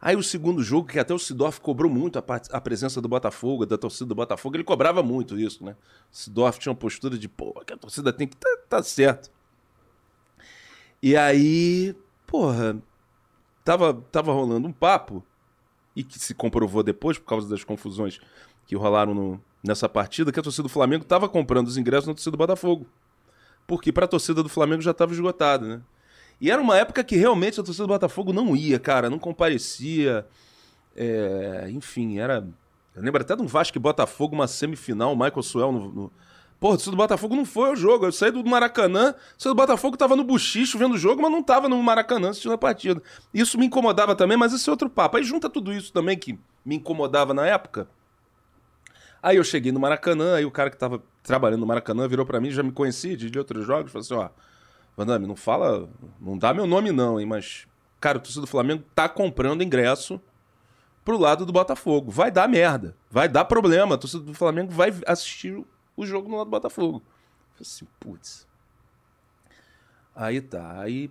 Aí 0.00 0.14
o 0.14 0.22
segundo 0.22 0.62
jogo, 0.62 0.86
que 0.86 0.96
até 0.96 1.12
o 1.12 1.18
Sidorf 1.18 1.60
cobrou 1.60 1.90
muito 1.90 2.16
a, 2.16 2.22
a 2.52 2.60
presença 2.60 3.00
do 3.00 3.08
Botafogo, 3.08 3.66
da 3.66 3.76
torcida 3.76 4.06
do 4.06 4.14
Botafogo, 4.14 4.54
ele 4.54 4.62
cobrava 4.62 5.02
muito 5.02 5.36
isso, 5.36 5.64
né? 5.64 5.72
O 6.08 6.16
Sidorf 6.16 6.60
tinha 6.60 6.70
uma 6.70 6.78
postura 6.78 7.18
de, 7.18 7.28
pô, 7.28 7.52
que 7.66 7.72
a 7.72 7.76
torcida 7.76 8.12
tem 8.12 8.28
que 8.28 8.36
tá, 8.36 8.48
tá 8.68 8.80
certo. 8.80 9.28
E 11.02 11.16
aí, 11.16 11.92
porra, 12.28 12.80
tava, 13.64 13.92
tava 14.12 14.32
rolando 14.32 14.68
um 14.68 14.72
papo, 14.72 15.20
e 15.96 16.04
que 16.04 16.16
se 16.16 16.32
comprovou 16.32 16.84
depois, 16.84 17.18
por 17.18 17.26
causa 17.26 17.48
das 17.48 17.64
confusões 17.64 18.20
que 18.68 18.76
rolaram 18.76 19.14
no- 19.14 19.40
nessa 19.64 19.88
partida, 19.88 20.30
que 20.30 20.38
a 20.38 20.42
torcida 20.44 20.62
do 20.62 20.68
Flamengo 20.68 21.04
tava 21.04 21.28
comprando 21.28 21.66
os 21.66 21.76
ingressos 21.76 22.06
na 22.06 22.14
torcida 22.14 22.30
do 22.30 22.38
Botafogo. 22.38 22.86
Porque 23.70 23.92
pra 23.92 24.08
torcida 24.08 24.42
do 24.42 24.48
Flamengo 24.48 24.82
já 24.82 24.92
tava 24.92 25.12
esgotado, 25.12 25.64
né? 25.64 25.80
E 26.40 26.50
era 26.50 26.60
uma 26.60 26.76
época 26.76 27.04
que 27.04 27.14
realmente 27.14 27.60
a 27.60 27.62
torcida 27.62 27.86
do 27.86 27.92
Botafogo 27.92 28.32
não 28.32 28.56
ia, 28.56 28.80
cara, 28.80 29.08
não 29.08 29.16
comparecia. 29.16 30.26
É, 30.96 31.68
enfim, 31.70 32.18
era. 32.18 32.44
Eu 32.96 33.00
lembro 33.00 33.22
até 33.22 33.36
de 33.36 33.42
um 33.42 33.46
Vasco 33.46 33.78
e 33.78 33.80
Botafogo, 33.80 34.34
uma 34.34 34.48
semifinal, 34.48 35.14
Michael 35.14 35.42
Suel 35.44 35.70
no. 35.70 35.92
no... 35.92 36.12
Porra, 36.58 36.74
a 36.74 36.76
torcida 36.78 36.90
do 36.90 36.96
Botafogo 36.96 37.36
não 37.36 37.44
foi 37.44 37.68
ao 37.68 37.76
jogo. 37.76 38.06
Eu 38.06 38.10
saí 38.10 38.32
do 38.32 38.44
Maracanã, 38.44 39.10
a 39.10 39.12
torcida 39.12 39.50
do 39.50 39.54
Botafogo 39.54 39.96
tava 39.96 40.16
no 40.16 40.24
buchicho 40.24 40.76
vendo 40.76 40.94
o 40.94 40.98
jogo, 40.98 41.22
mas 41.22 41.30
não 41.30 41.40
tava 41.40 41.68
no 41.68 41.80
Maracanã 41.80 42.30
assistindo 42.30 42.54
a 42.54 42.58
partida. 42.58 43.00
Isso 43.32 43.56
me 43.56 43.66
incomodava 43.66 44.16
também, 44.16 44.36
mas 44.36 44.52
esse 44.52 44.68
é 44.68 44.72
outro 44.72 44.90
papo. 44.90 45.16
Aí 45.16 45.22
junta 45.22 45.48
tudo 45.48 45.72
isso 45.72 45.92
também 45.92 46.18
que 46.18 46.36
me 46.64 46.74
incomodava 46.74 47.32
na 47.32 47.46
época. 47.46 47.86
Aí 49.22 49.36
eu 49.36 49.44
cheguei 49.44 49.70
no 49.70 49.78
Maracanã, 49.80 50.36
aí 50.36 50.44
o 50.46 50.50
cara 50.50 50.70
que 50.70 50.76
tava 50.76 51.02
trabalhando 51.22 51.60
no 51.60 51.66
Maracanã 51.66 52.08
virou 52.08 52.24
pra 52.24 52.40
mim, 52.40 52.50
já 52.50 52.62
me 52.62 52.72
conhecia 52.72 53.16
de, 53.16 53.30
de 53.30 53.38
outros 53.38 53.66
jogos, 53.66 53.92
falou 53.92 54.02
assim, 54.04 54.14
ó, 54.14 54.28
Vandame, 54.96 55.26
não 55.26 55.36
fala, 55.36 55.88
não 56.20 56.36
dá 56.38 56.52
meu 56.54 56.66
nome 56.66 56.90
não, 56.90 57.20
hein, 57.20 57.26
mas, 57.26 57.66
cara, 58.00 58.18
o 58.18 58.20
torcedor 58.20 58.44
do 58.46 58.50
Flamengo 58.50 58.82
tá 58.94 59.08
comprando 59.08 59.62
ingresso 59.62 60.20
pro 61.04 61.18
lado 61.18 61.44
do 61.46 61.52
Botafogo. 61.52 62.10
Vai 62.10 62.30
dar 62.30 62.48
merda, 62.48 62.96
vai 63.10 63.28
dar 63.28 63.44
problema, 63.44 63.94
a 63.94 63.98
torcida 63.98 64.22
do 64.24 64.34
Flamengo 64.34 64.72
vai 64.72 64.92
assistir 65.06 65.52
o- 65.54 65.66
o 65.96 66.06
jogo 66.06 66.28
no 66.28 66.36
lado 66.36 66.46
do 66.46 66.50
Botafogo. 66.50 66.98
Eu 66.98 67.02
falei 67.56 67.62
assim, 67.62 67.86
putz. 67.98 68.46
Aí 70.14 70.40
tá, 70.40 70.80
aí 70.80 71.10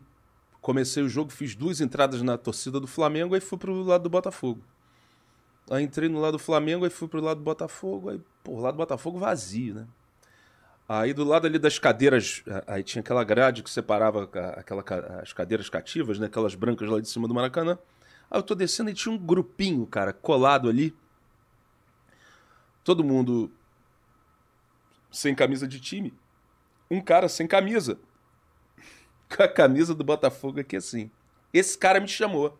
comecei 0.61 1.01
o 1.03 1.09
jogo, 1.09 1.31
fiz 1.31 1.55
duas 1.55 1.79
entradas 1.81 2.21
na 2.21 2.37
torcida 2.37 2.79
do 2.79 2.87
Flamengo, 2.87 3.33
aí 3.33 3.41
fui 3.41 3.57
pro 3.57 3.81
lado 3.83 4.03
do 4.03 4.09
Botafogo. 4.09 4.61
Aí 5.69 5.83
entrei 5.83 6.09
no 6.09 6.19
lado 6.19 6.33
do 6.33 6.39
Flamengo, 6.39 6.83
aí 6.83 6.89
fui 6.89 7.07
pro 7.07 7.21
lado 7.21 7.37
do 7.37 7.43
Botafogo, 7.43 8.09
aí, 8.09 8.19
pô, 8.43 8.53
o 8.53 8.59
lado 8.59 8.73
do 8.73 8.77
Botafogo 8.77 9.19
vazio, 9.19 9.75
né? 9.75 9.87
Aí 10.87 11.13
do 11.13 11.23
lado 11.23 11.45
ali 11.45 11.59
das 11.59 11.77
cadeiras, 11.77 12.43
aí 12.65 12.81
tinha 12.81 13.01
aquela 13.01 13.23
grade 13.23 13.61
que 13.61 13.69
separava 13.69 14.23
aquela, 14.23 14.83
as 15.21 15.31
cadeiras 15.31 15.69
cativas, 15.69 16.17
né? 16.17 16.25
Aquelas 16.25 16.55
brancas 16.55 16.89
lá 16.89 16.99
de 16.99 17.07
cima 17.07 17.27
do 17.27 17.33
Maracanã. 17.35 17.77
Aí 18.31 18.39
eu 18.39 18.43
tô 18.43 18.55
descendo 18.55 18.89
e 18.89 18.93
tinha 18.95 19.13
um 19.13 19.17
grupinho, 19.17 19.85
cara, 19.85 20.11
colado 20.11 20.67
ali. 20.67 20.95
Todo 22.83 23.03
mundo 23.03 23.51
sem 25.11 25.35
camisa 25.35 25.67
de 25.67 25.79
time. 25.79 26.11
Um 26.89 26.99
cara 26.99 27.29
sem 27.29 27.45
camisa. 27.45 27.99
Com 29.37 29.43
a 29.43 29.47
camisa 29.47 29.93
do 29.93 30.03
Botafogo 30.03 30.59
aqui 30.59 30.75
assim. 30.75 31.11
Esse 31.53 31.77
cara 31.77 31.99
me 31.99 32.07
chamou. 32.07 32.57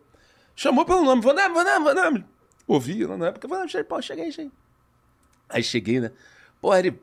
Chamou 0.54 0.84
pelo 0.84 1.02
nome. 1.02 1.20
Vaname, 1.20 1.52
Vaname, 1.52 1.84
Vaname. 1.84 2.24
Ouvi, 2.70 3.04
na 3.04 3.26
época, 3.26 3.48
eu 3.48 3.68
falei, 3.68 3.82
pô, 3.82 4.00
cheguei, 4.00 4.30
cheguei. 4.30 4.52
Aí 5.48 5.60
cheguei, 5.60 5.98
né? 5.98 6.12
Pô, 6.60 6.72
ele 6.72 7.02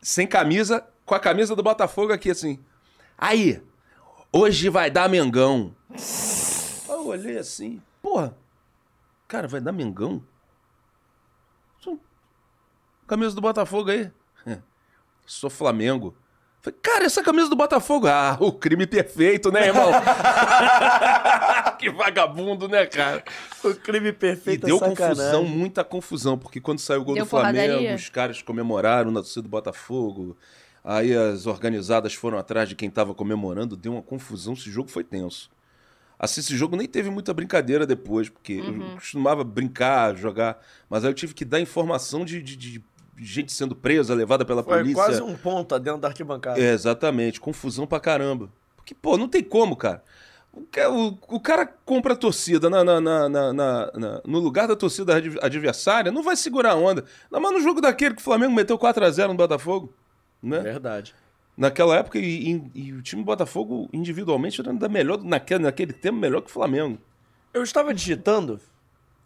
sem 0.00 0.26
camisa, 0.26 0.82
com 1.04 1.14
a 1.14 1.20
camisa 1.20 1.54
do 1.54 1.62
Botafogo 1.62 2.10
aqui, 2.10 2.30
assim. 2.30 2.58
Aí, 3.18 3.62
hoje 4.32 4.70
vai 4.70 4.90
dar 4.90 5.10
Mengão. 5.10 5.76
Eu 6.88 7.08
olhei 7.08 7.36
assim, 7.36 7.82
porra, 8.00 8.34
cara, 9.28 9.46
vai 9.46 9.60
dar 9.60 9.72
Mengão? 9.72 10.24
Camisa 13.06 13.34
do 13.34 13.42
Botafogo 13.42 13.90
aí. 13.90 14.10
Sou 15.26 15.50
Flamengo. 15.50 16.16
Falei, 16.64 16.78
cara, 16.82 17.04
essa 17.04 17.22
camisa 17.22 17.50
do 17.50 17.54
Botafogo. 17.56 18.06
Ah, 18.06 18.38
o 18.40 18.50
crime 18.50 18.86
perfeito, 18.86 19.52
né, 19.52 19.66
irmão? 19.66 19.90
que 21.78 21.90
vagabundo, 21.90 22.66
né, 22.68 22.86
cara? 22.86 23.22
O 23.62 23.74
crime 23.74 24.08
E 24.08 24.12
perfeito 24.12 24.64
deu 24.66 24.76
é 24.76 24.78
sacanagem. 24.78 25.08
confusão, 25.14 25.44
muita 25.44 25.84
confusão, 25.84 26.38
porque 26.38 26.60
quando 26.62 26.78
saiu 26.78 27.02
o 27.02 27.04
gol 27.04 27.14
Deu 27.16 27.24
do 27.24 27.28
Flamengo, 27.28 27.58
porradaria? 27.58 27.94
os 27.94 28.08
caras 28.08 28.40
comemoraram 28.40 29.10
na 29.10 29.20
torcida 29.20 29.42
do 29.42 29.48
Botafogo. 29.48 30.36
Aí 30.82 31.14
as 31.14 31.46
organizadas 31.46 32.14
foram 32.14 32.38
atrás 32.38 32.66
de 32.68 32.74
quem 32.74 32.88
tava 32.90 33.14
comemorando, 33.14 33.76
deu 33.76 33.92
uma 33.92 34.02
confusão, 34.02 34.54
esse 34.54 34.70
jogo 34.70 34.88
foi 34.90 35.04
tenso. 35.04 35.50
Assim, 36.18 36.40
esse 36.40 36.56
jogo 36.56 36.76
nem 36.76 36.86
teve 36.86 37.10
muita 37.10 37.34
brincadeira 37.34 37.86
depois, 37.86 38.30
porque 38.30 38.60
Uhum. 38.60 38.88
eu 38.90 38.94
costumava 38.94 39.44
brincar, 39.44 40.16
jogar, 40.16 40.58
mas 40.88 41.04
aí 41.04 41.10
eu 41.10 41.14
tive 41.14 41.34
que 41.34 41.44
dar 41.44 41.60
informação 41.60 42.24
de, 42.24 42.40
de- 42.42 42.56
de 42.56 42.84
gente 43.18 43.52
sendo 43.52 43.74
presa, 43.76 44.14
levada 44.14 44.44
pela 44.44 44.62
Foi 44.62 44.78
polícia. 44.78 44.94
quase 45.02 45.22
um 45.22 45.34
ponta 45.36 45.78
dentro 45.78 46.00
da 46.00 46.08
arquibancada. 46.08 46.60
É, 46.60 46.72
exatamente. 46.72 47.40
Confusão 47.40 47.86
pra 47.86 48.00
caramba. 48.00 48.48
Porque, 48.76 48.94
pô, 48.94 49.16
não 49.16 49.28
tem 49.28 49.42
como, 49.42 49.76
cara. 49.76 50.02
O, 50.88 51.34
o- 51.36 51.40
cara 51.40 51.66
compra 51.66 52.12
a 52.12 52.16
torcida 52.16 52.70
na, 52.70 52.84
na- 52.84 53.00
na- 53.00 53.28
na- 53.28 53.92
no 54.24 54.38
lugar 54.38 54.68
da 54.68 54.76
torcida 54.76 55.16
adv- 55.16 55.38
adversária, 55.42 56.12
não 56.12 56.22
vai 56.22 56.36
segurar 56.36 56.72
a 56.72 56.76
onda. 56.76 57.04
Não, 57.30 57.40
mas 57.40 57.52
no 57.52 57.60
jogo 57.60 57.80
daquele 57.80 58.14
que 58.14 58.20
o 58.20 58.24
Flamengo 58.24 58.52
meteu 58.54 58.78
4x0 58.78 59.28
no 59.28 59.34
Botafogo, 59.34 59.92
né? 60.40 60.60
Verdade. 60.60 61.12
Naquela 61.56 61.96
época, 61.96 62.18
e, 62.20 62.52
e- 62.52 62.70
e 62.86 62.92
o 62.92 63.02
time 63.02 63.22
do 63.22 63.26
Botafogo, 63.26 63.88
individualmente, 63.92 64.60
era 64.60 64.70
ainda 64.70 64.88
melhor, 64.88 65.22
naquele, 65.24 65.64
naquele 65.64 65.92
tempo, 65.92 66.18
melhor 66.18 66.40
que 66.40 66.50
o 66.50 66.52
Flamengo. 66.52 66.98
Eu 67.52 67.62
estava 67.64 67.92
digitando 67.92 68.60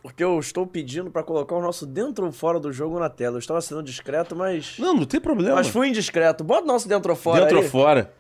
porque 0.03 0.23
eu 0.23 0.39
estou 0.39 0.67
pedindo 0.67 1.11
pra 1.11 1.23
colocar 1.23 1.55
o 1.55 1.61
nosso 1.63 1.85
dentro 1.87 2.27
ou 2.27 2.33
fora 2.33 2.61
do 2.61 2.73
jogo 2.73 2.99
na 2.99 3.09
tela. 3.09 3.37
Eu 3.37 3.41
estava 3.41 3.61
sendo 3.61 3.83
discreto, 3.83 4.35
mas. 4.37 4.79
Não, 4.79 4.95
não 4.95 5.05
tem 5.05 5.21
problema. 5.21 5.57
Mas 5.57 5.69
fui 5.69 5.89
indiscreto. 5.89 6.45
Bota 6.45 6.63
o 6.63 6.67
nosso 6.67 6.89
dentro 6.89 7.11
ou 7.11 7.17
fora. 7.17 7.41
Dentro 7.43 7.59
aí. 7.59 7.65
ou 7.65 7.71
fora. 7.71 8.13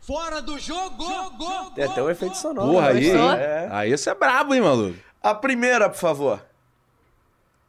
Fora 0.00 0.42
do 0.42 0.58
jogo! 0.58 1.04
Tem 1.74 1.84
até 1.84 2.02
um 2.02 2.10
efeito 2.10 2.36
sonoro. 2.36 2.72
Porra, 2.72 2.88
aí, 2.90 3.10
Gostou? 3.10 3.30
hein? 3.30 3.38
É. 3.38 3.68
Aí 3.70 3.90
você 3.96 4.10
é 4.10 4.14
brabo, 4.14 4.54
hein, 4.54 4.60
maluco? 4.60 4.98
A 5.22 5.34
primeira, 5.34 5.88
por 5.88 5.98
favor. 5.98 6.44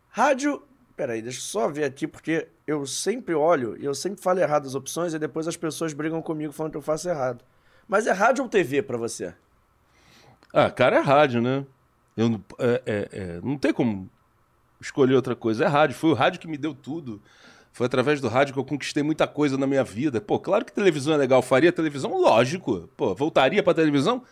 Rádio. 0.09 0.61
Peraí, 0.97 1.21
deixa 1.21 1.39
eu 1.39 1.43
só 1.43 1.67
ver 1.69 1.83
aqui, 1.83 2.07
porque 2.07 2.47
eu 2.65 2.85
sempre 2.85 3.33
olho 3.33 3.75
e 3.77 3.85
eu 3.85 3.93
sempre 3.93 4.21
falo 4.21 4.39
errado 4.39 4.65
as 4.65 4.75
opções 4.75 5.13
e 5.13 5.19
depois 5.19 5.45
as 5.47 5.57
pessoas 5.57 5.91
brigam 5.93 6.21
comigo 6.21 6.53
falando 6.53 6.71
que 6.71 6.77
eu 6.77 6.81
faço 6.81 7.09
errado. 7.09 7.43
Mas 7.87 8.07
é 8.07 8.11
rádio 8.11 8.43
ou 8.43 8.49
TV 8.49 8.81
pra 8.81 8.97
você? 8.97 9.33
Ah, 10.53 10.69
cara, 10.71 10.97
é 10.97 10.99
rádio, 11.01 11.41
né? 11.41 11.65
Eu, 12.15 12.29
não- 12.29 12.43
é, 12.59 12.81
é, 12.85 13.09
é, 13.11 13.41
não 13.43 13.57
tem 13.57 13.73
como 13.73 14.09
escolher 14.79 15.15
outra 15.15 15.35
coisa. 15.35 15.65
É 15.65 15.67
rádio. 15.67 15.95
Foi 15.95 16.09
o 16.11 16.13
rádio 16.13 16.39
que 16.39 16.47
me 16.47 16.57
deu 16.57 16.73
tudo. 16.73 17.21
Foi 17.73 17.85
através 17.85 18.21
do 18.21 18.27
rádio 18.29 18.53
que 18.53 18.59
eu 18.59 18.63
conquistei 18.65 19.03
muita 19.03 19.27
coisa 19.27 19.57
na 19.57 19.67
minha 19.67 19.83
vida. 19.83 20.21
Pô, 20.21 20.39
claro 20.39 20.63
que 20.63 20.71
televisão 20.71 21.13
é 21.13 21.17
legal. 21.17 21.41
Faria 21.41 21.71
televisão? 21.71 22.17
Lógico. 22.19 22.89
Pô, 22.95 23.13
voltaria 23.13 23.61
pra 23.61 23.73
televisão? 23.73 24.23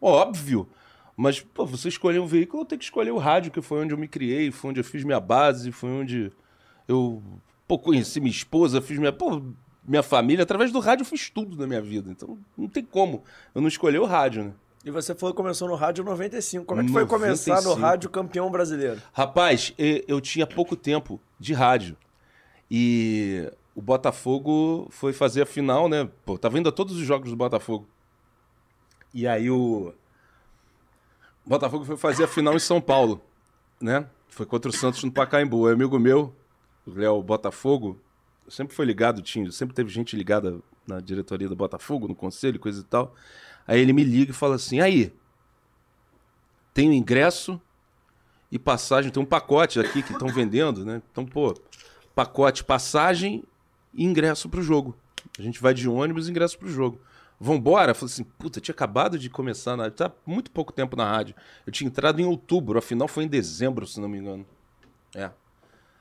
Óbvio. 0.00 0.68
Mas, 1.16 1.40
pô, 1.40 1.66
você 1.66 1.88
escolher 1.88 2.18
um 2.20 2.26
veículo, 2.26 2.62
eu 2.62 2.66
tenho 2.66 2.78
que 2.78 2.84
escolher 2.86 3.10
o 3.10 3.18
rádio, 3.18 3.52
que 3.52 3.60
foi 3.60 3.82
onde 3.84 3.92
eu 3.92 3.98
me 3.98 4.08
criei, 4.08 4.50
foi 4.50 4.70
onde 4.70 4.80
eu 4.80 4.84
fiz 4.84 5.04
minha 5.04 5.20
base, 5.20 5.70
foi 5.70 5.90
onde 5.90 6.32
eu 6.88 7.22
pô, 7.68 7.78
conheci 7.78 8.18
minha 8.20 8.30
esposa, 8.30 8.80
fiz 8.80 8.98
minha, 8.98 9.12
pô, 9.12 9.42
minha 9.86 10.02
família. 10.02 10.42
Através 10.42 10.72
do 10.72 10.80
rádio 10.80 11.02
eu 11.02 11.06
fiz 11.06 11.28
tudo 11.28 11.56
na 11.56 11.66
minha 11.66 11.82
vida. 11.82 12.10
Então, 12.10 12.38
não 12.56 12.68
tem 12.68 12.82
como 12.82 13.22
eu 13.54 13.60
não 13.60 13.68
escolher 13.68 13.98
o 13.98 14.06
rádio, 14.06 14.44
né? 14.44 14.52
E 14.84 14.90
você 14.90 15.14
falou 15.14 15.32
que 15.32 15.36
começou 15.36 15.68
no 15.68 15.74
rádio 15.74 16.04
95. 16.04 16.64
Como 16.64 16.80
é 16.80 16.84
que 16.84 16.90
foi 16.90 17.06
começar 17.06 17.56
no 17.56 17.70
95. 17.70 17.80
rádio 17.80 18.10
campeão 18.10 18.50
brasileiro? 18.50 19.00
Rapaz, 19.12 19.72
eu 19.78 20.20
tinha 20.20 20.46
pouco 20.46 20.74
tempo 20.74 21.20
de 21.38 21.52
rádio. 21.52 21.96
E 22.70 23.50
o 23.74 23.82
Botafogo 23.82 24.88
foi 24.90 25.12
fazer 25.12 25.42
a 25.42 25.46
final, 25.46 25.88
né? 25.88 26.08
Pô, 26.24 26.36
tava 26.36 26.58
indo 26.58 26.68
a 26.68 26.72
todos 26.72 26.96
os 26.96 27.06
jogos 27.06 27.30
do 27.30 27.36
Botafogo. 27.36 27.86
E 29.14 29.26
aí 29.26 29.50
o 29.50 29.92
o 31.44 31.50
Botafogo 31.50 31.84
foi 31.84 31.96
fazer 31.96 32.24
a 32.24 32.28
final 32.28 32.54
em 32.54 32.60
São 32.60 32.80
Paulo, 32.80 33.20
né? 33.80 34.06
Foi 34.28 34.46
contra 34.46 34.70
o 34.70 34.72
Santos 34.72 35.02
no 35.02 35.10
Pacaembu. 35.10 35.68
É 35.68 35.72
amigo 35.72 35.98
meu, 35.98 36.34
o 36.86 36.92
Léo 36.92 37.22
Botafogo, 37.22 37.98
sempre 38.48 38.74
foi 38.74 38.86
ligado, 38.86 39.20
tinha, 39.20 39.50
sempre 39.50 39.74
teve 39.74 39.90
gente 39.90 40.16
ligada 40.16 40.60
na 40.86 41.00
diretoria 41.00 41.48
do 41.48 41.56
Botafogo, 41.56 42.06
no 42.08 42.14
conselho, 42.14 42.60
coisa 42.60 42.80
e 42.80 42.84
tal. 42.84 43.14
Aí 43.66 43.80
ele 43.80 43.92
me 43.92 44.04
liga 44.04 44.30
e 44.30 44.34
fala 44.34 44.56
assim: 44.56 44.80
"Aí, 44.80 45.12
tem 46.74 46.88
o 46.88 46.92
ingresso 46.92 47.60
e 48.50 48.58
passagem, 48.58 49.10
tem 49.10 49.22
um 49.22 49.26
pacote 49.26 49.80
aqui 49.80 50.02
que 50.02 50.12
estão 50.12 50.28
vendendo, 50.28 50.84
né? 50.84 51.00
Então, 51.10 51.24
pô, 51.24 51.54
pacote, 52.14 52.64
passagem 52.64 53.44
e 53.94 54.04
ingresso 54.04 54.48
pro 54.48 54.62
jogo. 54.62 54.96
A 55.38 55.42
gente 55.42 55.60
vai 55.60 55.72
de 55.72 55.88
ônibus 55.88 56.28
e 56.28 56.30
ingresso 56.30 56.58
pro 56.58 56.68
jogo. 56.68 57.00
Vambora? 57.40 57.94
Falei 57.94 58.12
assim, 58.12 58.24
puta, 58.24 58.60
tinha 58.60 58.72
acabado 58.72 59.18
de 59.18 59.28
começar 59.28 59.76
na 59.76 59.90
tá 59.90 60.12
muito 60.24 60.50
pouco 60.50 60.72
tempo 60.72 60.96
na 60.96 61.10
rádio. 61.10 61.34
Eu 61.66 61.72
tinha 61.72 61.88
entrado 61.88 62.20
em 62.20 62.24
outubro, 62.24 62.78
afinal 62.78 63.08
foi 63.08 63.24
em 63.24 63.28
dezembro, 63.28 63.86
se 63.86 64.00
não 64.00 64.08
me 64.08 64.18
engano. 64.18 64.46
É. 65.14 65.30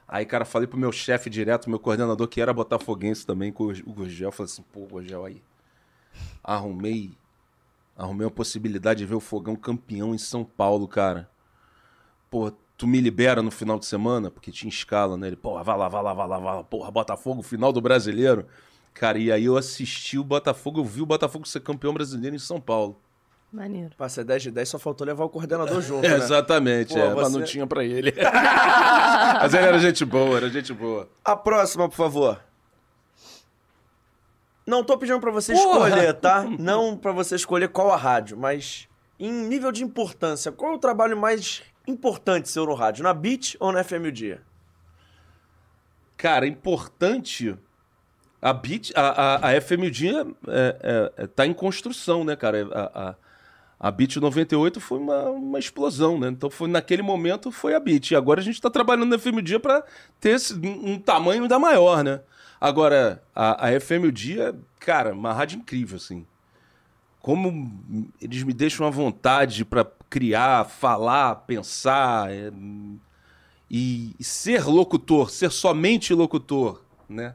Aí, 0.07 0.25
cara, 0.25 0.43
falei 0.45 0.67
pro 0.67 0.77
meu 0.77 0.91
chefe 0.91 1.29
direto, 1.29 1.69
meu 1.69 1.79
coordenador, 1.79 2.27
que 2.27 2.41
era 2.41 2.53
botafoguense 2.53 3.25
também, 3.25 3.51
com 3.51 3.63
o 3.67 3.93
Gurgel. 3.93 4.31
Falei 4.31 4.51
assim, 4.51 4.63
pô, 4.73 4.85
Gurgel, 4.85 5.25
aí. 5.25 5.41
Arrumei. 6.43 7.11
Arrumei 8.01 8.25
uma 8.25 8.31
possibilidade 8.31 8.99
de 8.99 9.05
ver 9.05 9.13
o 9.15 9.19
Fogão 9.19 9.55
campeão 9.55 10.15
em 10.15 10.17
São 10.17 10.43
Paulo, 10.43 10.87
cara. 10.87 11.29
Pô, 12.31 12.51
tu 12.75 12.87
me 12.87 12.99
libera 12.99 13.43
no 13.43 13.51
final 13.51 13.77
de 13.77 13.85
semana? 13.85 14.31
Porque 14.31 14.51
tinha 14.51 14.69
escala, 14.69 15.15
né? 15.15 15.27
Ele, 15.27 15.35
porra, 15.35 15.63
vai 15.63 15.77
lá, 15.77 15.87
vai 15.87 16.01
lá, 16.01 16.13
vai 16.13 16.27
lá, 16.27 16.39
vai 16.39 16.55
lá. 16.55 16.63
Porra, 16.63 16.89
Botafogo, 16.89 17.43
final 17.43 17.71
do 17.71 17.79
brasileiro. 17.79 18.47
Cara, 18.93 19.19
e 19.19 19.31
aí 19.31 19.45
eu 19.45 19.55
assisti 19.55 20.17
o 20.17 20.23
Botafogo, 20.23 20.79
eu 20.79 20.85
vi 20.85 21.01
o 21.01 21.05
Botafogo 21.05 21.47
ser 21.47 21.59
campeão 21.59 21.93
brasileiro 21.93 22.35
em 22.35 22.39
São 22.39 22.59
Paulo. 22.59 22.99
Maneiro. 23.53 23.91
Pra 23.97 24.09
ser 24.09 24.23
10 24.23 24.43
de 24.43 24.51
10, 24.51 24.69
só 24.69 24.79
faltou 24.79 25.05
levar 25.05 25.25
o 25.25 25.29
coordenador 25.29 25.79
junto, 25.83 26.05
É, 26.05 26.09
né? 26.09 26.15
exatamente, 26.15 26.93
Pô, 26.93 26.99
é, 26.99 27.13
mas 27.13 27.27
você- 27.31 27.37
não 27.37 27.45
tinha 27.45 27.67
pra 27.67 27.83
ele. 27.83 28.13
mas 29.41 29.53
ele 29.53 29.65
era 29.67 29.77
gente 29.77 30.03
boa, 30.05 30.37
era 30.37 30.49
gente 30.49 30.73
boa. 30.73 31.07
A 31.23 31.35
próxima, 31.35 31.87
por 31.87 31.95
favor. 31.95 32.41
Não 34.65 34.83
tô 34.83 34.97
pedindo 34.97 35.19
pra 35.19 35.31
você 35.31 35.53
Porra! 35.53 35.89
escolher, 35.89 36.13
tá? 36.13 36.45
Não 36.59 36.95
pra 36.95 37.11
você 37.11 37.35
escolher 37.35 37.69
qual 37.69 37.91
a 37.91 37.97
rádio, 37.97 38.37
mas 38.37 38.87
em 39.19 39.31
nível 39.31 39.71
de 39.71 39.83
importância, 39.83 40.51
qual 40.51 40.73
é 40.73 40.75
o 40.75 40.79
trabalho 40.79 41.17
mais 41.17 41.61
importante 41.87 42.49
seu 42.49 42.65
no 42.65 42.73
rádio? 42.73 43.03
Na 43.03 43.13
Beat 43.13 43.55
ou 43.59 43.71
na 43.71 43.83
FM 43.83 44.07
o 44.07 44.11
Dia? 44.11 44.41
Cara, 46.17 46.45
importante. 46.45 47.55
A 48.41 48.53
Beat, 48.53 48.91
a, 48.95 49.01
a, 49.01 49.51
a 49.51 49.61
FM 49.61 49.85
o 49.87 49.91
Dia 49.91 50.25
é, 50.47 50.77
é, 51.17 51.23
é, 51.23 51.27
tá 51.27 51.45
em 51.45 51.53
construção, 51.53 52.23
né, 52.23 52.35
cara? 52.35 52.67
A, 52.71 53.09
a, 53.09 53.15
a 53.79 53.91
Beat 53.91 54.17
98 54.17 54.79
foi 54.79 54.99
uma, 54.99 55.23
uma 55.29 55.59
explosão, 55.59 56.19
né? 56.19 56.27
Então 56.29 56.49
foi 56.49 56.67
naquele 56.67 57.01
momento 57.01 57.51
foi 57.51 57.73
a 57.73 57.79
Beat. 57.79 58.11
E 58.11 58.15
agora 58.15 58.39
a 58.39 58.43
gente 58.43 58.61
tá 58.61 58.69
trabalhando 58.69 59.09
na 59.09 59.19
FM 59.19 59.41
Dia 59.43 59.59
pra 59.59 59.83
ter 60.19 60.35
esse, 60.35 60.53
um, 60.53 60.93
um 60.93 60.99
tamanho 60.99 61.43
ainda 61.43 61.57
maior, 61.57 62.03
né? 62.03 62.21
Agora, 62.61 63.23
a, 63.35 63.69
a 63.69 63.79
FM 63.81 64.05
o 64.05 64.11
Dia, 64.11 64.55
cara, 64.79 65.13
uma 65.13 65.33
rádio 65.33 65.57
incrível, 65.57 65.97
assim. 65.97 66.27
Como 67.19 68.07
eles 68.21 68.43
me 68.43 68.53
deixam 68.53 68.85
à 68.85 68.91
vontade 68.91 69.65
pra 69.65 69.83
criar, 70.07 70.65
falar, 70.65 71.35
pensar. 71.47 72.31
é, 72.31 72.51
e 73.69 74.15
e 74.19 74.23
ser 74.23 74.65
locutor, 74.65 75.31
ser 75.31 75.49
somente 75.49 76.13
locutor, 76.13 76.83
né? 77.09 77.33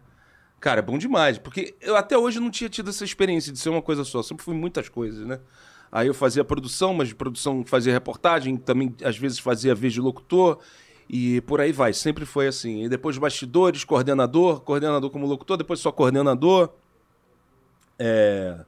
Cara, 0.61 0.81
é 0.81 0.83
bom 0.83 0.99
demais, 0.99 1.39
porque 1.39 1.75
eu 1.81 1.97
até 1.97 2.17
hoje 2.17 2.39
não 2.39 2.51
tinha 2.51 2.69
tido 2.69 2.91
essa 2.91 3.05
experiência 3.05 3.53
de 3.53 3.59
ser 3.59 3.71
uma 3.71 3.83
coisa 3.83 4.05
só, 4.05 4.23
sempre 4.23 4.45
fui 4.45 4.55
muitas 4.55 4.89
coisas, 4.89 5.27
né? 5.27 5.41
Aí 5.91 6.09
eu 6.09 6.15
fazia 6.15 6.45
produção, 6.45 6.93
mas 6.93 7.09
de 7.09 7.15
produção 7.15 7.65
fazia 7.65 7.93
reportagem, 7.93 8.57
também 8.57 8.95
às 9.03 9.17
vezes 9.17 9.39
fazia 9.39 9.75
vez 9.75 9.93
de 9.93 10.01
locutor, 10.01 10.59
e 11.09 11.41
por 11.43 11.61
aí 11.61 11.73
vai, 11.73 11.93
sempre 11.93 12.25
foi 12.25 12.49
assim. 12.49 12.85
E 12.85 12.89
depois 12.89 13.17
bastidores, 13.17 13.85
coordenador, 13.85 14.61
coordenador 14.61 15.11
como 15.11 15.27
locutor, 15.27 15.57
depois 15.57 15.81
só 15.81 15.93
coordenador. 15.93 16.71
É... 17.99 18.65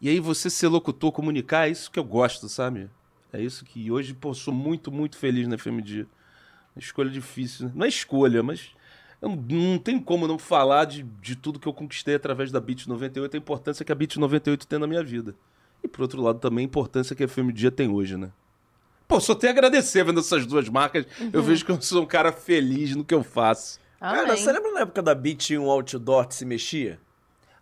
E 0.00 0.08
aí 0.08 0.20
você 0.20 0.48
ser 0.48 0.68
locutor, 0.68 1.12
comunicar, 1.12 1.68
é 1.68 1.70
isso 1.70 1.90
que 1.90 1.98
eu 1.98 2.04
gosto, 2.04 2.48
sabe? 2.48 2.88
É 3.32 3.40
isso 3.40 3.64
que 3.64 3.90
hoje, 3.90 4.14
pô, 4.14 4.32
sou 4.32 4.54
muito, 4.54 4.90
muito 4.90 5.16
feliz 5.18 5.46
na 5.46 5.58
FMD. 5.58 6.06
Escolha 6.76 7.10
difícil, 7.10 7.66
né? 7.66 7.72
Não 7.74 7.84
é 7.84 7.88
escolha, 7.88 8.42
mas 8.42 8.70
eu 9.20 9.28
não, 9.28 9.78
tem 9.78 9.98
como 9.98 10.28
não 10.28 10.38
falar 10.38 10.84
de, 10.84 11.02
de 11.02 11.34
tudo 11.34 11.58
que 11.58 11.66
eu 11.66 11.74
conquistei 11.74 12.14
através 12.14 12.52
da 12.52 12.60
Beat 12.60 12.86
98, 12.86 13.34
a 13.34 13.38
importância 13.38 13.84
que 13.84 13.90
a 13.90 13.94
Beat 13.94 14.16
98 14.16 14.66
tem 14.66 14.78
na 14.78 14.86
minha 14.86 15.02
vida. 15.02 15.34
E 15.82 15.88
por 15.88 16.02
outro 16.02 16.22
lado 16.22 16.38
também 16.38 16.62
a 16.62 16.66
importância 16.66 17.14
que 17.14 17.24
a 17.24 17.28
FM 17.28 17.52
Dia 17.52 17.70
tem 17.70 17.88
hoje, 17.88 18.16
né? 18.16 18.30
Pô, 19.08 19.18
só 19.20 19.34
tenho 19.34 19.52
a 19.52 19.56
agradecer 19.56 20.04
vendo 20.04 20.20
essas 20.20 20.44
duas 20.44 20.68
marcas. 20.68 21.06
Eu 21.32 21.40
Uhum. 21.40 21.46
vejo 21.46 21.64
que 21.64 21.72
eu 21.72 21.80
sou 21.80 22.02
um 22.02 22.06
cara 22.06 22.30
feliz 22.30 22.94
no 22.94 23.02
que 23.02 23.14
eu 23.14 23.24
faço. 23.24 23.80
Cara, 23.98 24.22
Amém. 24.22 24.36
você 24.36 24.52
lembra 24.52 24.70
na 24.72 24.80
época 24.80 25.02
da 25.02 25.14
Beat 25.14 25.50
um 25.52 25.70
outdoor 25.70 26.28
que 26.28 26.34
se 26.34 26.44
mexia? 26.44 27.00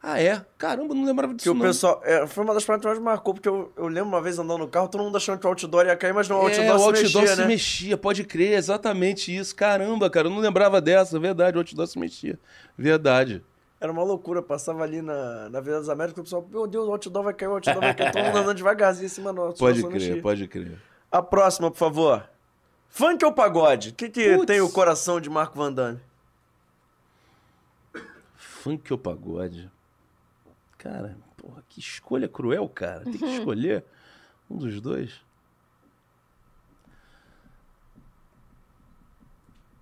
Ah, 0.03 0.21
é? 0.21 0.45
Caramba, 0.59 0.95
não 0.95 1.05
lembrava 1.05 1.33
disso 1.35 1.45
Que 1.45 1.51
o 1.51 1.55
não. 1.55 1.63
pessoal. 1.63 2.01
é, 2.05 2.27
foi 2.27 2.45
uma 2.45 2.53
das 2.53 2.65
paradas 2.65 2.83
que 2.85 2.87
mais 2.89 2.99
marcou, 3.01 3.33
porque 3.35 3.49
eu, 3.49 3.73
eu 3.77 3.87
lembro 3.89 4.09
uma 4.09 4.21
vez 4.21 4.39
andando 4.39 4.59
no 4.59 4.69
carro, 4.69 4.89
todo 4.89 5.03
mundo 5.03 5.17
achando 5.17 5.39
que 5.39 5.47
o 5.47 5.49
outdoor 5.49 5.87
ia 5.87 5.97
cair, 5.97 6.13
mas 6.13 6.29
não, 6.29 6.37
o 6.37 6.41
outdoor, 6.43 6.65
é, 6.65 6.75
o 6.75 6.79
se, 6.79 6.85
outdoor 6.85 7.03
mexia, 7.03 7.27
se 7.35 7.41
né? 7.41 7.47
mexia, 7.47 7.97
pode 7.97 8.25
crer, 8.25 8.53
exatamente 8.59 9.35
isso. 9.35 9.55
Caramba, 9.57 10.11
cara, 10.11 10.27
eu 10.29 10.31
não 10.31 10.39
lembrava 10.39 10.81
dessa, 10.81 11.19
verdade, 11.19 11.57
o 11.57 11.61
outdoor 11.61 11.87
se 11.87 11.99
mexia. 11.99 12.39
Verdade. 12.77 13.43
Era 13.81 13.91
uma 13.91 14.03
loucura, 14.05 14.43
passava 14.43 14.83
ali 14.85 15.03
na, 15.03 15.49
na 15.49 15.59
Avenida 15.59 15.81
das 15.81 15.89
Américas, 15.89 16.19
o 16.21 16.23
pessoal, 16.25 16.47
meu 16.53 16.67
Deus, 16.67 16.87
o 16.87 16.93
outdoor 16.93 17.25
vai 17.25 17.35
cair, 17.35 17.49
o 17.49 17.53
outdoor 17.53 17.81
vai 17.81 17.95
cair, 17.95 18.13
todo 18.13 18.25
mundo 18.25 18.39
andando 18.39 18.55
devagarzinho 18.59 19.07
em 19.07 19.09
cima 19.09 19.33
do 19.33 19.41
outdoor. 19.41 19.69
Pode 19.71 19.83
crer, 19.83 19.93
mexia. 19.93 20.23
pode 20.23 20.47
crer. 20.49 20.79
A 21.11 21.23
próxima, 21.23 21.71
por 21.71 21.79
favor. 21.79 22.29
Funk 22.89 23.25
ou 23.25 23.33
pagode? 23.33 23.91
O 23.91 23.95
que, 23.95 24.09
que 24.09 24.47
tem 24.47 24.61
o 24.61 24.71
coração 24.71 25.21
de 25.21 25.29
Marco 25.29 25.57
Van 25.57 25.73
Damme? 25.73 26.01
Funk 28.35 28.93
ou 28.93 28.99
pagode? 28.99 29.71
Cara, 30.79 31.17
porra, 31.37 31.63
que 31.69 31.81
escolha 31.81 32.29
cruel, 32.29 32.69
cara. 32.69 33.05
Tem 33.05 33.19
que 33.19 33.25
escolher 33.25 33.85
um 34.51 34.57
dos 34.57 34.81
dois. 34.81 35.21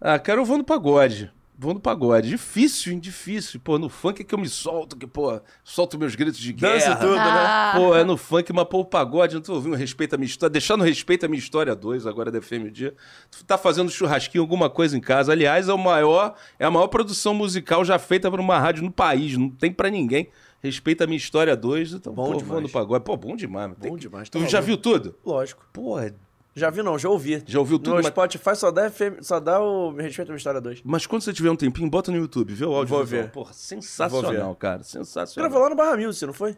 Ah, 0.01 0.19
cara, 0.19 0.41
eu 0.41 0.45
vou 0.45 0.59
no 0.59 0.65
pagode. 0.65 1.33
Vou 1.57 1.73
no 1.73 1.79
pagode. 1.79 2.29
Difícil, 2.31 2.93
hein? 2.93 2.99
Difícil. 2.99 3.61
Pô, 3.61 3.79
no 3.79 3.89
funk 3.89 4.21
é 4.21 4.25
que 4.25 4.35
eu 4.35 4.39
me 4.39 4.49
solto, 4.49 4.97
que, 4.97 5.07
pô, 5.07 5.41
solto 5.63 5.97
meus 5.97 6.15
gritos 6.17 6.39
de 6.39 6.53
guerra. 6.53 6.75
Dança 6.75 6.97
tudo, 6.97 7.15
né? 7.15 7.23
Ah. 7.25 7.73
Pô, 7.77 7.95
é 7.95 8.03
no 8.03 8.17
funk, 8.17 8.53
mas 8.53 8.65
pô, 8.67 8.81
o 8.81 8.85
pagode, 8.85 9.37
não 9.37 9.41
tô 9.43 9.55
ouvindo 9.55 9.77
respeito 9.77 10.15
a 10.15 10.19
minha 10.19 10.27
história. 10.27 10.51
Deixando 10.53 10.83
respeito 10.83 11.25
a 11.25 11.29
minha 11.29 11.39
história 11.39 11.75
2, 11.77 12.07
agora 12.09 12.31
da 12.33 12.43
FM 12.43 12.65
o 12.67 12.71
Dia. 12.73 12.93
Tu 13.31 13.45
tá 13.45 13.57
fazendo 13.57 13.89
churrasquinho, 13.91 14.43
alguma 14.43 14.69
coisa 14.69 14.97
em 14.97 15.01
casa. 15.01 15.31
Aliás, 15.31 15.69
é 15.69 15.73
o 15.73 15.79
maior, 15.79 16.35
é 16.59 16.65
a 16.65 16.71
maior 16.73 16.89
produção 16.89 17.33
musical 17.33 17.85
já 17.85 18.01
feita 18.01 18.29
por 18.29 18.41
uma 18.41 18.59
rádio 18.59 18.83
no 18.83 18.91
país. 18.91 19.37
Não 19.37 19.49
tem 19.49 19.71
pra 19.73 19.89
ninguém. 19.89 20.29
Respeita 20.61 21.05
a 21.05 21.07
minha 21.07 21.19
história 21.19 21.55
2. 21.55 21.93
Então, 21.93 22.13
Bom 22.15 22.25
pô, 22.25 22.31
demais. 22.33 22.49
vou 22.49 22.61
no 22.63 22.69
pagode. 22.69 23.05
Pô, 23.05 23.17
bom 23.17 23.37
demais. 23.37 23.71
Tem 23.79 23.91
Bom 23.91 23.97
que- 23.97 24.03
demais, 24.03 24.29
tá 24.29 24.39
Tu 24.39 24.47
já 24.47 24.61
maluco. 24.61 24.67
viu 24.67 24.77
tudo? 24.79 25.15
Lógico. 25.25 25.65
Porra, 25.73 26.15
Já 26.57 26.71
vi 26.71 26.83
não, 26.83 26.97
já 26.99 27.09
ouvi. 27.09 27.43
já 27.47 27.59
ouviu 27.59 27.79
tudo? 27.79 27.91
No 27.91 27.97
mas... 27.97 28.07
Spotify 28.07 28.55
só 28.55 28.71
dá, 28.71 28.89
FM 28.89 29.21
só 29.23 29.41
dá 29.41 29.61
o 29.61 29.89
a 29.89 29.93
Minha 29.93 30.09
História 30.37 30.61
2. 30.61 30.83
mas 30.85 31.05
quando 31.07 31.23
você 31.23 31.33
tiver 31.33 31.51
um 31.51 31.57
tempinho, 31.57 31.91
bota 31.91 32.13
no 32.13 32.17
YouTube, 32.19 32.55
vê 32.55 32.65
o 32.65 32.73
áudio. 32.73 32.95
Vou 32.95 33.05
ver. 33.05 33.31
Porra, 33.33 33.53
sensacional, 33.53 34.33
Vou 34.47 34.55
cara. 34.55 34.83
Sensacional. 34.85 35.51
gravou 35.51 35.65
lá 35.65 35.71
no 35.71 35.77
Barra 35.77 35.97
Music, 35.97 36.25
não 36.27 36.33
foi? 36.33 36.57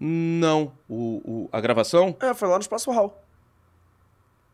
Não. 0.00 0.72
O, 0.88 1.20
o- 1.24 1.48
a 1.52 1.60
gravação 1.60 2.16
É, 2.20 2.32
foi 2.34 2.48
lá 2.48 2.54
no 2.56 2.60
Espaço 2.60 2.90
Hall. 2.90 3.24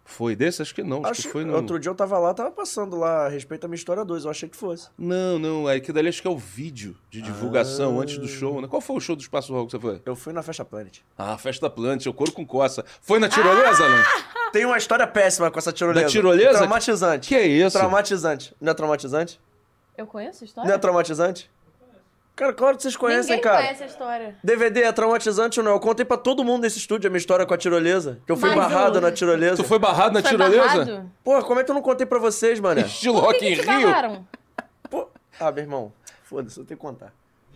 Foi 0.04 0.36
desse? 0.36 0.60
Acho 0.60 0.74
que 0.74 0.82
não. 0.82 0.98
Acho, 1.00 1.10
Acho 1.10 1.22
que 1.22 1.28
foi 1.28 1.44
no... 1.44 1.54
Outro 1.54 1.78
dia 1.78 1.90
eu 1.90 1.94
tava 1.94 2.18
lá, 2.18 2.34
tava 2.34 2.50
passando 2.50 2.96
lá, 2.96 3.26
a 3.26 3.30
Minha 3.30 3.74
História 3.74 4.04
2, 4.04 4.24
eu 4.24 4.30
achei 4.30 4.48
que 4.48 4.56
fosse. 4.56 4.88
Não, 4.98 5.38
não. 5.38 5.68
É 5.68 5.80
que 5.80 5.92
dali 5.92 6.08
acho 6.08 6.20
que 6.20 6.28
é 6.28 6.30
o 6.30 6.36
vídeo 6.36 6.94
de 7.10 7.22
divulgação 7.22 8.00
antes 8.00 8.18
do 8.18 8.28
show, 8.28 8.60
né? 8.60 8.68
Qual 8.68 8.82
foi 8.82 8.96
o 8.96 9.00
show 9.00 9.16
do 9.16 9.22
Espaço 9.22 9.52
Rock 9.52 9.66
que 9.66 9.70
você 9.72 9.80
foi? 9.80 10.02
Eu 10.04 10.14
fui 10.14 10.32
na 10.32 10.42
Festa 10.42 10.64
Planet. 10.64 10.98
Ah, 11.16 11.36
Festa 11.38 11.70
Plant, 11.70 12.04
o 12.06 12.12
couro 12.12 12.32
com 12.32 12.44
coça. 12.46 12.84
Foi 13.00 13.18
na 13.18 13.28
tirolesa, 13.28 13.88
não? 13.88 14.04
Tem 14.52 14.64
uma 14.64 14.76
história 14.78 15.06
péssima 15.06 15.50
com 15.50 15.58
essa 15.58 15.72
tirolesa. 15.72 16.06
Da 16.06 16.10
tirolesa? 16.10 16.58
Traumatizante. 16.58 17.28
Que 17.28 17.34
é 17.34 17.46
isso? 17.46 17.76
Traumatizante. 17.76 18.54
Não 18.60 18.70
é 18.70 18.74
traumatizante? 18.74 19.40
Eu 19.96 20.06
conheço 20.06 20.38
a 20.38 20.40
Não 20.42 20.46
história? 20.46 20.72
é 20.72 20.78
traumatizante? 20.78 21.50
Cara, 22.36 22.52
claro 22.52 22.76
que 22.76 22.82
vocês 22.82 22.96
conhecem, 22.96 23.36
Ninguém 23.36 23.40
cara. 23.40 23.58
conhece 23.62 23.82
a 23.84 23.86
história. 23.86 24.36
DVD 24.42 24.82
é 24.82 24.92
traumatizante 24.92 25.60
ou 25.60 25.64
não? 25.64 25.72
Eu 25.72 25.78
contei 25.80 26.04
pra 26.04 26.16
todo 26.16 26.42
mundo 26.42 26.62
nesse 26.62 26.78
estúdio 26.78 27.06
a 27.06 27.10
minha 27.10 27.18
história 27.18 27.46
com 27.46 27.54
a 27.54 27.56
tirolesa. 27.56 28.18
Que 28.26 28.32
eu 28.32 28.36
fui 28.36 28.48
Mas 28.48 28.58
barrado 28.58 28.98
o- 28.98 29.00
na 29.00 29.12
tirolesa. 29.12 29.56
Tu 29.62 29.64
foi 29.68 29.78
barrado 29.78 30.14
na 30.14 30.20
Foi 30.20 30.30
tirolesa? 30.30 30.62
barrado? 30.84 31.10
Porra, 31.22 31.42
como 31.44 31.60
é 31.60 31.64
que 31.64 31.70
eu 31.70 31.74
não 31.76 31.82
contei 31.82 32.04
pra 32.06 32.18
vocês, 32.18 32.58
mano? 32.58 32.80
Estilo 32.86 33.20
Por 33.20 33.26
Rock 33.26 33.38
que 33.38 33.54
te 33.56 33.60
Rio? 33.62 33.86
barraram? 33.88 34.26
Pô... 34.90 35.06
Ah, 35.38 35.52
meu 35.52 35.62
irmão. 35.62 35.92
Foda-se, 36.24 36.58
eu 36.58 36.64
tenho 36.64 36.76
que 36.78 36.84
contar. 36.84 37.12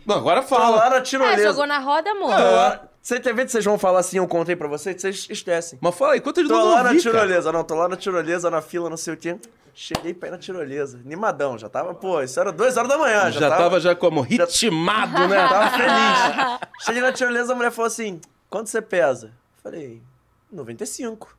Não, 0.09 0.17
agora 0.17 0.41
Tô 0.41 0.47
fala. 0.49 0.75
lá 0.77 0.89
na 0.89 0.95
Ah, 0.97 1.01
tirolesa. 1.01 1.43
jogou 1.43 1.67
na 1.67 1.79
roda, 1.79 2.09
amor. 2.11 2.35
Tô 2.35 2.41
lá- 2.41 2.81
Você 3.01 3.19
tem 3.19 3.33
vez 3.33 3.45
que 3.45 3.51
vocês 3.53 3.63
vão 3.65 3.77
falar 3.79 3.99
assim, 3.99 4.17
eu 4.17 4.27
contei 4.27 4.55
pra 4.55 4.67
vocês, 4.67 4.99
vocês 4.99 5.27
esquecem. 5.29 5.79
Mas 5.81 5.95
fala 5.95 6.13
aí, 6.13 6.19
quanto 6.21 6.39
ele 6.41 6.49
Tô 6.49 6.55
não 6.55 6.65
lá 6.65 6.83
na 6.83 6.89
ouvi, 6.89 7.01
cara? 7.01 7.17
tirolesa, 7.17 7.51
não, 7.51 7.63
tô 7.63 7.75
lá 7.75 7.87
na 7.87 7.95
tirolesa, 7.95 8.49
na 8.51 8.61
fila, 8.61 8.89
não 8.89 8.97
sei 8.97 9.13
o 9.13 9.17
quê. 9.17 9.37
Cheguei 9.73 10.13
pra 10.13 10.27
ir 10.27 10.31
na 10.31 10.37
tirolesa. 10.37 10.99
Animadão, 11.05 11.57
já 11.57 11.69
tava, 11.69 11.93
pô, 11.93 12.21
isso 12.21 12.37
era 12.39 12.51
duas 12.51 12.75
horas 12.75 12.89
da 12.89 12.97
manhã. 12.97 13.31
Já, 13.31 13.39
Já 13.39 13.49
tava 13.49 13.79
já 13.79 13.95
como 13.95 14.19
ritmado, 14.21 15.27
né? 15.29 15.37
Tava 15.47 15.69
feliz. 15.77 16.59
Cheguei 16.85 17.01
na 17.01 17.13
tirolesa, 17.13 17.53
a 17.53 17.55
mulher 17.55 17.71
falou 17.71 17.87
assim: 17.87 18.19
quanto 18.49 18.67
você 18.69 18.81
pesa? 18.81 19.31
Falei, 19.63 20.01
95. 20.51 21.29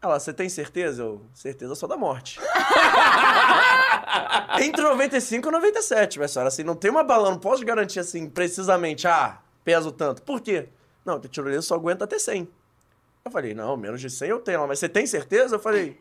Ela, 0.00 0.20
você 0.20 0.32
tem 0.32 0.48
certeza? 0.48 1.02
Eu, 1.02 1.22
certeza 1.32 1.74
só 1.74 1.86
da 1.86 1.96
morte. 1.96 2.38
Entre 4.60 4.82
95 4.82 5.48
e 5.48 5.50
97, 5.50 6.18
minha 6.18 6.28
senhora. 6.28 6.48
Assim, 6.48 6.62
não 6.62 6.74
tem 6.74 6.90
uma 6.90 7.02
bala, 7.02 7.30
não 7.30 7.38
posso 7.38 7.64
garantir 7.64 8.00
assim, 8.00 8.28
precisamente, 8.28 9.08
ah, 9.08 9.38
peso 9.64 9.90
tanto. 9.90 10.22
Por 10.22 10.40
quê? 10.40 10.68
Não, 11.04 11.16
a 11.16 11.20
tirolesa 11.20 11.62
só 11.62 11.74
aguenta 11.74 12.04
até 12.04 12.18
100. 12.18 12.48
Eu 13.24 13.30
falei, 13.30 13.54
não, 13.54 13.76
menos 13.76 14.00
de 14.00 14.08
100 14.08 14.28
eu 14.28 14.38
tenho. 14.38 14.56
Ela, 14.56 14.66
mas 14.66 14.78
você 14.78 14.88
tem 14.88 15.06
certeza? 15.06 15.56
Eu 15.56 15.60
falei, 15.60 16.00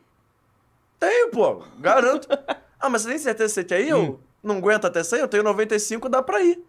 tenho, 1.00 1.32
pô, 1.32 1.64
garanto. 1.80 2.28
ah, 2.80 2.90
mas 2.90 3.02
você 3.02 3.10
tem 3.10 3.20
certeza 3.20 3.50
que 3.50 3.56
você 3.56 3.64
quer 3.64 3.82
ir? 3.82 3.90
Eu 3.90 4.20
não 4.44 4.58
aguento 4.58 4.86
até 4.86 5.04
100, 5.04 5.20
eu 5.20 5.28
tenho 5.28 5.44
95, 5.44 6.10
dá 6.10 6.22
pra 6.22 6.42
ir. 6.42 6.64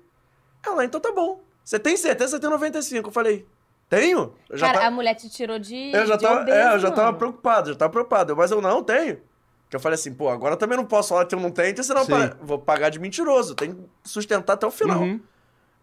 Ela, 0.64 0.84
então 0.84 1.00
tá 1.00 1.12
bom. 1.12 1.40
Você 1.64 1.78
tem 1.78 1.96
certeza 1.96 2.36
que 2.36 2.36
você 2.36 2.40
tem 2.40 2.50
95? 2.50 3.08
Eu 3.08 3.12
falei, 3.12 3.46
tenho. 3.88 4.34
Eu 4.48 4.56
já 4.58 4.66
Cara, 4.66 4.80
tá- 4.80 4.86
a 4.86 4.90
mulher 4.90 5.14
te 5.14 5.28
tirou 5.30 5.58
de. 5.58 5.92
eu 5.94 6.06
já 6.06 6.16
de 6.16 6.22
tava, 6.22 6.40
obeso, 6.42 6.56
é, 6.58 6.74
eu 6.74 6.78
já 6.78 6.90
tava 6.90 7.12
preocupado, 7.16 7.70
já 7.72 7.76
tava 7.78 7.90
preocupado. 7.92 8.32
Eu, 8.32 8.36
Mas 8.36 8.50
eu 8.50 8.60
não 8.60 8.82
tenho. 8.82 9.20
Que 9.68 9.74
eu 9.76 9.80
falei 9.80 9.94
assim, 9.94 10.14
pô, 10.14 10.28
agora 10.28 10.56
também 10.56 10.76
não 10.76 10.84
posso 10.84 11.08
falar 11.08 11.26
que 11.26 11.34
eu 11.34 11.40
não 11.40 11.50
tenho, 11.50 11.68
porque 11.70 11.82
senão 11.82 12.06
para- 12.06 12.36
vou 12.40 12.58
pagar 12.58 12.88
de 12.88 12.98
mentiroso. 13.00 13.54
Tem 13.54 13.72
que 13.74 13.80
sustentar 14.04 14.52
até 14.54 14.66
o 14.66 14.70
final. 14.70 15.00
Uhum. 15.00 15.20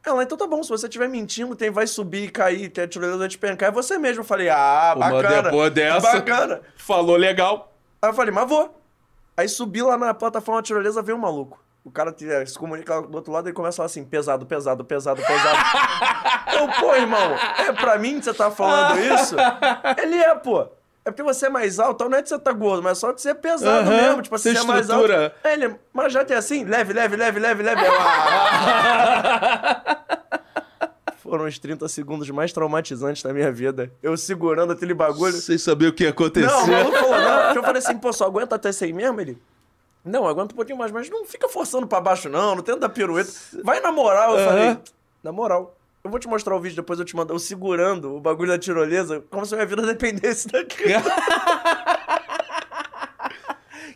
Ela, 0.05 0.23
então 0.23 0.37
tá 0.37 0.45
bom, 0.47 0.61
se 0.63 0.69
você 0.69 0.85
estiver 0.87 1.07
mentindo, 1.07 1.55
quem 1.55 1.69
vai 1.69 1.87
subir 1.87 2.23
e 2.25 2.29
cair, 2.29 2.69
que 2.69 2.79
a 2.81 2.87
tirolesa 2.87 3.17
vai 3.17 3.27
despencar, 3.27 3.69
é 3.69 3.71
você 3.71 3.97
mesmo. 3.97 4.21
Eu 4.21 4.25
falei, 4.25 4.49
ah, 4.49 4.95
bacana. 4.97 5.43
depois 5.43 5.71
dessa- 5.73 5.99
Bacana. 6.13 6.61
Falou 6.77 7.15
legal. 7.15 7.73
Aí 8.01 8.09
eu 8.09 8.13
falei, 8.13 8.33
mas 8.33 8.47
vou. 8.47 8.81
Aí 9.35 9.47
subi 9.47 9.81
lá 9.81 9.97
na 9.97 10.13
plataforma 10.13 10.61
da 10.61 10.65
tirolesa, 10.65 11.01
veio 11.01 11.17
um 11.17 11.21
maluco. 11.21 11.61
O 11.85 11.91
cara 11.91 12.13
que, 12.13 12.25
eh, 12.25 12.45
se 12.45 12.57
comunica 12.57 13.01
do 13.01 13.15
outro 13.15 13.33
lado 13.33 13.49
e 13.49 13.53
começa 13.53 13.75
a 13.75 13.77
falar 13.77 13.87
assim, 13.87 14.05
pesado, 14.05 14.45
pesado, 14.45 14.85
pesado, 14.85 15.21
pesado. 15.21 15.59
eu, 16.57 16.69
pô, 16.79 16.95
irmão, 16.95 17.35
é 17.57 17.73
pra 17.73 17.97
mim 17.97 18.19
que 18.19 18.25
você 18.25 18.33
tá 18.33 18.49
falando 18.49 18.99
isso? 18.99 19.35
Ele 20.01 20.15
é, 20.15 20.33
pô. 20.35 20.65
É 21.05 21.11
porque 21.11 21.21
você 21.21 21.47
é 21.47 21.49
mais 21.49 21.79
alto, 21.79 22.07
não 22.07 22.17
é 22.17 22.21
que 22.21 22.29
você 22.29 22.39
tá 22.39 22.53
gordo, 22.53 22.81
mas 22.81 22.97
só 22.97 23.11
que 23.11 23.21
você 23.21 23.31
é 23.31 23.33
pesado 23.33 23.89
mesmo. 23.89 24.21
Tipo, 24.21 24.35
assim, 24.35 24.53
você 24.53 24.59
é 24.59 24.63
mais 24.63 24.89
alto. 24.89 25.11
É, 25.11 25.33
ele, 25.51 25.75
mas 25.91 26.13
já 26.13 26.23
tem 26.23 26.37
assim, 26.37 26.63
leve, 26.63 26.93
leve, 26.93 27.17
leve, 27.17 27.39
leve, 27.39 27.61
leve. 27.61 27.81
Ah. 27.99 29.03
Foram 31.17 31.45
os 31.45 31.59
30 31.59 31.89
segundos 31.89 32.29
mais 32.29 32.53
traumatizantes 32.53 33.21
da 33.23 33.33
minha 33.33 33.51
vida. 33.51 33.91
Eu 34.01 34.15
segurando 34.15 34.71
aquele 34.71 34.93
bagulho. 34.93 35.33
Sem 35.33 35.57
saber 35.57 35.87
o 35.87 35.93
que 35.93 36.03
ia 36.03 36.11
acontecer. 36.11 36.45
Não, 36.45 36.63
o 36.63 36.67
maluco 36.67 36.97
falou, 36.97 37.19
não. 37.19 37.43
Porque 37.45 37.57
eu 37.59 37.63
falei 37.63 37.79
assim, 37.79 37.97
pô, 37.97 38.13
só 38.13 38.25
aguenta 38.25 38.55
até 38.55 38.71
100 38.71 38.93
mesmo? 38.93 39.19
Ele, 39.19 39.41
não, 40.05 40.27
aguenta 40.27 40.53
um 40.53 40.57
pouquinho 40.57 40.77
mais, 40.77 40.91
mas 40.91 41.09
não 41.09 41.25
fica 41.25 41.47
forçando 41.47 41.87
pra 41.87 42.01
baixo, 42.01 42.27
não. 42.29 42.55
Não 42.55 42.61
tenta 42.63 42.79
dar 42.79 42.89
pirueta. 42.89 43.31
Vai 43.63 43.79
na 43.79 43.91
moral, 43.91 44.33
eu 44.33 44.39
Aham. 44.39 44.45
falei. 44.47 44.77
Na 45.23 45.31
moral. 45.31 45.75
Eu 46.03 46.11
vou 46.11 46.19
te 46.19 46.27
mostrar 46.27 46.53
o 46.55 46.59
vídeo, 46.59 46.75
depois 46.75 46.99
eu 46.99 47.05
te 47.05 47.15
mando. 47.15 47.33
Eu 47.33 47.39
segurando 47.39 48.13
o 48.15 48.19
bagulho 48.19 48.49
da 48.51 48.59
tirolesa, 48.59 49.23
como 49.31 49.45
se 49.45 49.55
minha 49.55 49.65
vida 49.65 49.81
dependesse 49.83 50.49
daquilo. 50.49 51.01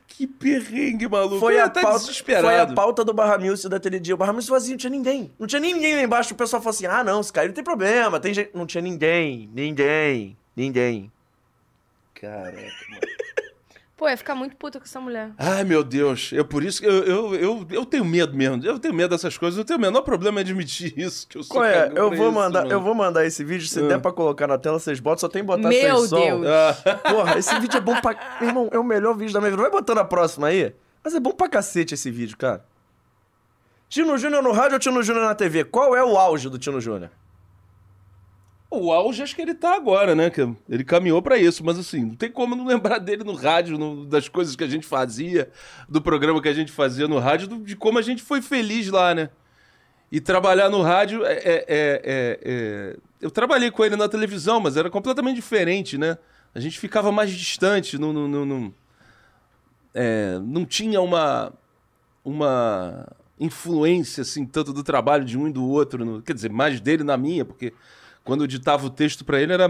que 0.07 0.25
perrengue, 0.25 1.07
maluco. 1.09 1.39
Foi 1.39 1.59
Eu 1.59 1.65
a, 1.65 1.69
pauta, 1.69 1.99
desesperado. 1.99 2.47
foi 2.47 2.57
a 2.57 2.65
pauta 2.67 3.03
do 3.03 3.13
Barra 3.13 3.37
Music 3.37 3.67
daquele 3.67 3.99
dia. 3.99 4.15
O 4.15 4.17
Barra 4.17 4.31
Music 4.31 4.49
vazio, 4.49 4.71
não 4.71 4.77
tinha 4.77 4.89
ninguém. 4.89 5.31
Não 5.37 5.45
tinha 5.45 5.59
ninguém 5.59 5.95
lá 5.95 6.01
embaixo. 6.01 6.33
O 6.33 6.37
pessoal 6.37 6.61
falou 6.61 6.73
assim, 6.73 6.85
ah, 6.85 7.03
não, 7.03 7.21
se 7.21 7.33
cair 7.33 7.47
não 7.47 7.53
tem 7.53 7.63
problema. 7.63 8.17
Tem 8.21 8.33
gente... 8.33 8.49
Não 8.53 8.65
tinha 8.65 8.81
ninguém. 8.81 9.49
Ninguém. 9.53 10.37
Ninguém. 10.55 11.11
Caraca, 12.15 12.55
mano. 12.89 13.01
Pô, 13.97 14.07
ia 14.07 14.15
ficar 14.15 14.35
muito 14.35 14.55
puta 14.55 14.77
com 14.79 14.85
essa 14.85 14.99
mulher. 15.01 15.31
Ai, 15.39 15.63
meu 15.63 15.83
Deus. 15.83 16.31
É 16.31 16.43
por 16.43 16.63
isso 16.63 16.79
que 16.79 16.85
eu, 16.87 17.03
eu, 17.03 17.33
eu, 17.35 17.67
eu 17.71 17.83
tenho 17.83 18.05
medo 18.05 18.37
mesmo. 18.37 18.63
Eu 18.63 18.77
tenho 18.77 18.93
medo 18.93 19.09
dessas 19.09 19.35
coisas. 19.39 19.57
Eu 19.57 19.65
tenho 19.65 19.79
o 19.79 19.81
menor 19.81 20.03
problema 20.03 20.39
em 20.39 20.43
admitir 20.43 20.93
isso. 20.99 21.27
Que 21.27 21.39
eu 21.39 21.41
sou 21.43 21.55
Qual 21.57 21.65
é? 21.65 21.91
Eu 21.95 22.11
vou, 22.11 22.27
isso, 22.27 22.31
mandar, 22.31 22.59
mano. 22.61 22.71
eu 22.71 22.79
vou 22.79 22.93
mandar 22.93 23.25
esse 23.25 23.43
vídeo. 23.43 23.67
Se 23.67 23.79
Ah. 23.79 23.87
der 23.87 23.99
pra 23.99 24.11
colocar 24.11 24.45
na 24.45 24.55
tela, 24.59 24.77
vocês 24.77 24.99
botam. 24.99 25.17
Só 25.21 25.27
tem 25.27 25.41
que 25.41 25.47
botar 25.47 25.67
Meu 25.67 25.97
sem 25.97 26.07
som. 26.09 26.19
Deus. 26.19 26.45
Ah, 26.47 26.93
Porra, 27.09 27.39
esse 27.39 27.59
vídeo 27.59 27.75
é 27.75 27.81
bom 27.81 27.99
pra... 27.99 28.15
Irmão, 28.39 28.69
é 28.71 28.77
o 28.77 28.83
melhor 28.83 29.17
vídeo 29.17 29.33
da 29.33 29.39
minha 29.39 29.49
vida. 29.49 29.63
Vai 29.63 29.71
botando 29.71 29.97
a 29.97 30.05
próxima 30.05 30.45
aí. 30.47 30.75
Mas 31.03 31.15
é 31.15 31.19
bom 31.19 31.31
pra 31.31 31.49
cacete 31.49 31.95
esse 31.95 32.11
vídeo, 32.11 32.37
cara. 32.37 32.63
Tino 33.89 34.15
Júnior 34.17 34.43
no 34.43 34.51
rádio 34.51 34.73
ou 34.73 34.79
Tino 34.79 35.01
Júnior 35.01 35.25
na 35.25 35.33
TV? 35.33 35.63
Qual 35.63 35.95
é 35.95 36.03
o 36.03 36.17
auge 36.17 36.49
do 36.49 36.59
Tino 36.59 36.79
Júnior? 36.79 37.09
O 38.69 38.91
auge 38.91 39.23
acho 39.23 39.35
que 39.35 39.41
ele 39.41 39.53
tá 39.53 39.75
agora, 39.75 40.13
né? 40.15 40.29
Que 40.29 40.41
ele 40.69 40.83
caminhou 40.83 41.21
pra 41.21 41.37
isso, 41.37 41.63
mas 41.63 41.79
assim, 41.79 42.03
não 42.05 42.15
tem 42.15 42.31
como 42.31 42.55
não 42.55 42.65
lembrar 42.65 42.99
dele 42.99 43.23
no 43.23 43.33
rádio, 43.33 43.77
no- 43.77 44.05
das 44.05 44.27
coisas 44.27 44.55
que 44.55 44.63
a 44.63 44.67
gente 44.67 44.85
fazia, 44.85 45.49
do 45.87 46.01
programa 46.01 46.41
que 46.41 46.49
a 46.49 46.53
gente 46.53 46.71
fazia 46.71 47.07
no 47.07 47.17
rádio, 47.19 47.47
do- 47.47 47.63
de 47.63 47.75
como 47.75 47.97
a 47.97 48.01
gente 48.01 48.21
foi 48.21 48.41
feliz 48.41 48.89
lá, 48.89 49.15
né? 49.15 49.29
E 50.11 50.19
trabalhar 50.21 50.69
no 50.69 50.81
rádio 50.81 51.25
é, 51.25 51.33
é- 51.33 51.39
é- 51.45 51.65
é- 51.67 52.39
é- 52.43 52.97
Eu 53.19 53.31
trabalhei 53.31 53.71
com 53.71 53.83
ele 53.83 53.95
na 53.95 54.07
televisão, 54.07 54.59
mas 54.59 54.77
era 54.77 54.89
completamente 54.89 55.35
diferente, 55.35 55.97
né? 55.97 56.17
A 56.53 56.59
gente 56.59 56.79
ficava 56.79 57.11
mais 57.11 57.31
distante, 57.31 57.97
não, 57.97 58.13
não, 58.13 58.73
é, 59.93 60.39
não 60.43 60.65
tinha 60.65 61.01
uma, 61.01 61.51
uma 62.23 63.07
influência 63.39 64.21
assim 64.21 64.45
tanto 64.45 64.71
do 64.73 64.83
trabalho 64.83 65.25
de 65.25 65.37
um 65.37 65.47
e 65.47 65.51
do 65.51 65.65
outro, 65.67 66.05
no- 66.05 66.21
quer 66.21 66.33
dizer, 66.33 66.49
mais 66.51 66.79
dele 66.79 67.03
na 67.03 67.17
minha, 67.17 67.43
porque 67.45 67.73
quando 68.27 68.43
eu 68.43 68.47
ditava 68.47 68.85
o 68.85 68.89
texto 68.89 69.23
para 69.23 69.41
ele 69.41 69.53
era 69.53 69.67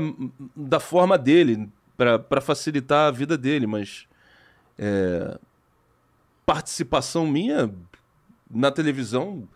da 0.56 0.80
forma 0.80 1.18
dele, 1.18 1.70
para 1.96 2.42
facilitar 2.42 3.08
a 3.08 3.12
vida 3.12 3.38
dele, 3.38 3.68
mas 3.68 4.08
é, 4.78 5.38
participação 6.44 7.28
minha 7.28 7.72
na 8.50 8.72
televisão 8.72 9.48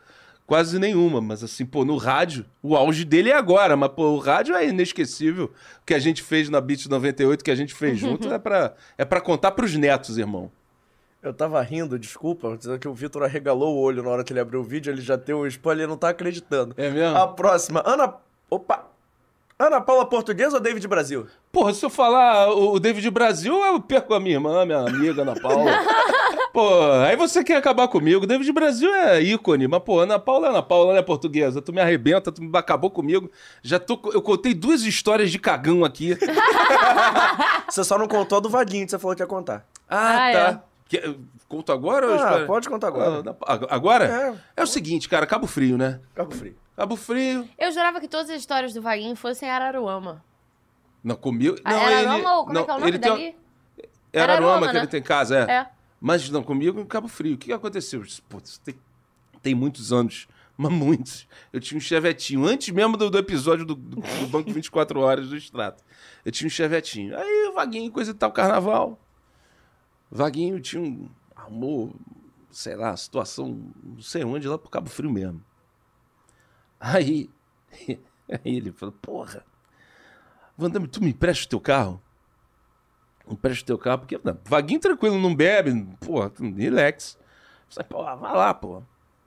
quase 0.46 0.78
nenhuma, 0.78 1.20
mas 1.20 1.44
assim, 1.44 1.66
pô, 1.66 1.84
no 1.84 1.98
rádio, 1.98 2.46
o 2.62 2.76
auge 2.76 3.04
dele 3.04 3.30
é 3.32 3.36
agora, 3.36 3.76
mas 3.76 3.90
pô, 3.90 4.10
o 4.10 4.20
rádio 4.20 4.54
é 4.54 4.68
inesquecível. 4.68 5.46
O 5.46 5.86
que 5.86 5.94
a 5.94 6.00
gente 6.00 6.22
fez 6.22 6.50
na 6.50 6.62
Beat 6.62 6.88
98, 6.88 7.44
que 7.44 7.50
a 7.50 7.56
gente 7.56 7.74
fez 7.74 7.98
junto, 7.98 8.32
é 8.32 8.38
pra, 8.38 8.76
é 8.98 9.06
pra 9.06 9.22
contar 9.22 9.52
pros 9.52 9.76
netos, 9.76 10.18
irmão. 10.18 10.52
Eu 11.24 11.34
tava 11.34 11.62
rindo, 11.62 11.98
desculpa, 11.98 12.56
dizendo 12.58 12.78
que 12.78 12.88
o 12.88 12.94
Vitor 12.94 13.24
arregalou 13.24 13.76
o 13.76 13.80
olho 13.80 14.04
na 14.04 14.10
hora 14.10 14.24
que 14.24 14.34
ele 14.34 14.40
abriu 14.40 14.60
o 14.60 14.64
vídeo, 14.64 14.92
ele 14.92 15.02
já 15.02 15.16
deu 15.16 15.40
um 15.40 15.48
spoiler, 15.48 15.84
ele 15.84 15.90
não 15.90 15.98
tá 15.98 16.10
acreditando. 16.10 16.76
É 16.78 16.90
mesmo? 16.90 17.18
A 17.18 17.28
próxima, 17.28 17.82
Ana... 17.86 18.16
Opa! 18.52 18.86
Ana 19.58 19.80
Paula 19.80 20.06
Portuguesa 20.08 20.56
ou 20.58 20.60
David 20.60 20.88
Brasil? 20.88 21.28
Porra, 21.52 21.72
se 21.74 21.86
eu 21.86 21.90
falar 21.90 22.50
o 22.52 22.80
David 22.80 23.08
Brasil, 23.12 23.56
eu 23.64 23.80
perco 23.80 24.14
a 24.14 24.20
minha 24.20 24.36
irmã, 24.36 24.66
minha 24.66 24.80
amiga 24.80 25.22
Ana 25.22 25.40
Paula. 25.40 25.72
pô, 26.52 26.68
aí 27.06 27.16
você 27.16 27.44
quer 27.44 27.58
acabar 27.58 27.88
comigo. 27.88 28.26
David 28.26 28.52
Brasil 28.52 28.92
é 28.94 29.22
ícone, 29.22 29.68
mas, 29.68 29.84
pô, 29.84 30.00
Ana 30.00 30.18
Paula 30.18 30.48
é 30.48 30.50
Ana 30.50 30.64
Paula, 30.64 30.94
né, 30.96 31.02
portuguesa? 31.04 31.62
Tu 31.62 31.72
me 31.72 31.80
arrebenta, 31.80 32.32
tu 32.32 32.42
me 32.42 32.50
acabou 32.58 32.90
comigo. 32.90 33.30
Já 33.62 33.80
tô. 33.80 34.00
Eu 34.12 34.22
contei 34.22 34.54
duas 34.56 34.82
histórias 34.82 35.30
de 35.32 35.38
cagão 35.38 35.86
aqui. 35.86 36.18
Você 37.70 37.84
só 37.84 37.98
não 38.00 38.08
contou 38.08 38.40
a 38.40 38.42
do 38.42 38.50
Vaguinho 38.50 38.86
que 38.86 38.92
você 38.92 39.00
falou 39.00 39.16
que 39.16 39.22
ia 39.22 39.28
contar. 39.28 39.66
Ah, 39.88 40.30
Ah, 40.30 40.32
tá. 40.34 40.64
Que- 40.90 41.16
conto 41.48 41.72
agora? 41.72 42.06
ou 42.08 42.14
Ah, 42.14 42.18
espera? 42.18 42.46
pode 42.48 42.68
contar 42.68 42.88
agora. 42.88 43.36
Ah, 43.46 43.60
agora? 43.70 44.36
É. 44.58 44.62
É. 44.62 44.64
o 44.64 44.68
seguinte, 44.68 45.08
cara, 45.08 45.26
Cabo 45.28 45.48
Frio, 45.48 45.78
né? 45.78 46.00
Cabo 46.16 46.32
Frio. 46.34 46.56
Cabo 46.76 46.96
Frio. 46.96 47.48
Eu 47.58 47.72
jurava 47.72 48.00
que 48.00 48.08
todas 48.08 48.30
as 48.30 48.40
histórias 48.40 48.74
do 48.74 48.82
Vaguinho 48.82 49.16
fossem 49.16 49.50
Araruama. 49.50 50.24
Não, 51.04 51.16
comigo. 51.16 51.58
Ah, 51.64 51.72
Não, 51.72 51.80
Araruama 51.80 52.18
ele, 52.18 52.28
ou 52.28 52.44
como 52.44 52.54
não, 52.54 52.62
é 52.62 52.64
que 52.64 52.70
é 52.70 52.74
o 52.74 52.78
nome 52.80 52.92
ele 52.92 53.00
tem 53.00 53.12
dali? 53.12 53.36
É 54.14 54.22
Araruama 54.22 54.34
Araruama, 54.34 54.68
que 54.68 54.74
né? 54.74 54.80
ele 54.80 54.88
tem 54.88 55.02
casa, 55.02 55.38
é. 55.38 55.52
É. 55.52 55.70
Mas 56.00 56.30
não, 56.30 56.44
comigo 56.44 56.80
em 56.80 56.86
Cabo 56.86 57.08
Frio. 57.08 57.36
O 57.36 57.38
que 57.38 57.48
que 57.48 57.54
aconteceu? 57.54 58.04
Putz, 58.28 58.58
tem, 58.60 58.76
tem 59.42 59.54
muitos 59.54 59.94
anos, 59.94 60.28
mas 60.58 60.72
muitos. 60.72 61.28
Eu 61.54 61.60
tinha 61.60 61.78
um 61.78 61.82
chevetinho, 61.82 62.46
antes 62.46 62.74
mesmo 62.74 62.98
do, 62.98 63.10
do 63.10 63.18
episódio 63.18 63.66
do, 63.66 63.76
do, 63.76 64.02
do 64.02 64.28
Banco 64.28 64.50
24 64.52 65.00
Horas 65.00 65.30
do 65.30 65.38
Extrato. 65.38 65.84
Eu 66.26 66.32
tinha 66.32 66.48
um 66.48 66.52
chevetinho. 66.52 67.18
Aí, 67.18 67.48
o 67.50 67.54
Vaguinho, 67.54 67.92
coisa 67.92 68.12
e 68.12 68.14
tal, 68.14 68.32
carnaval. 68.32 69.00
Vaguinho 70.10 70.60
tinha 70.60 70.82
um. 70.82 71.08
arrumou, 71.36 71.94
sei 72.52 72.76
lá, 72.76 72.96
situação, 72.98 73.72
não 73.84 74.02
sei 74.02 74.24
onde, 74.24 74.48
lá 74.48 74.58
pro 74.58 74.70
Cabo 74.70 74.90
Frio 74.90 75.10
mesmo. 75.12 75.42
Aí, 76.82 77.30
aí 78.28 78.40
ele 78.44 78.72
falou: 78.72 78.96
Porra, 79.00 79.46
Vandame, 80.58 80.88
tu 80.88 81.02
me 81.02 81.12
empresta 81.12 81.46
o 81.46 81.50
teu 81.50 81.60
carro? 81.60 82.02
Empresta 83.30 83.64
o 83.64 83.66
teu 83.68 83.78
carro, 83.78 84.00
porque 84.00 84.20
não, 84.24 84.38
Vaguinho 84.44 84.80
tranquilo, 84.80 85.20
não 85.20 85.34
bebe, 85.34 85.88
porra, 86.00 86.32
relax. 86.58 87.18
Falei, 87.70 87.88
porra, 87.88 88.16
vai 88.16 88.34
lá, 88.34 88.54
porra. 88.54 88.84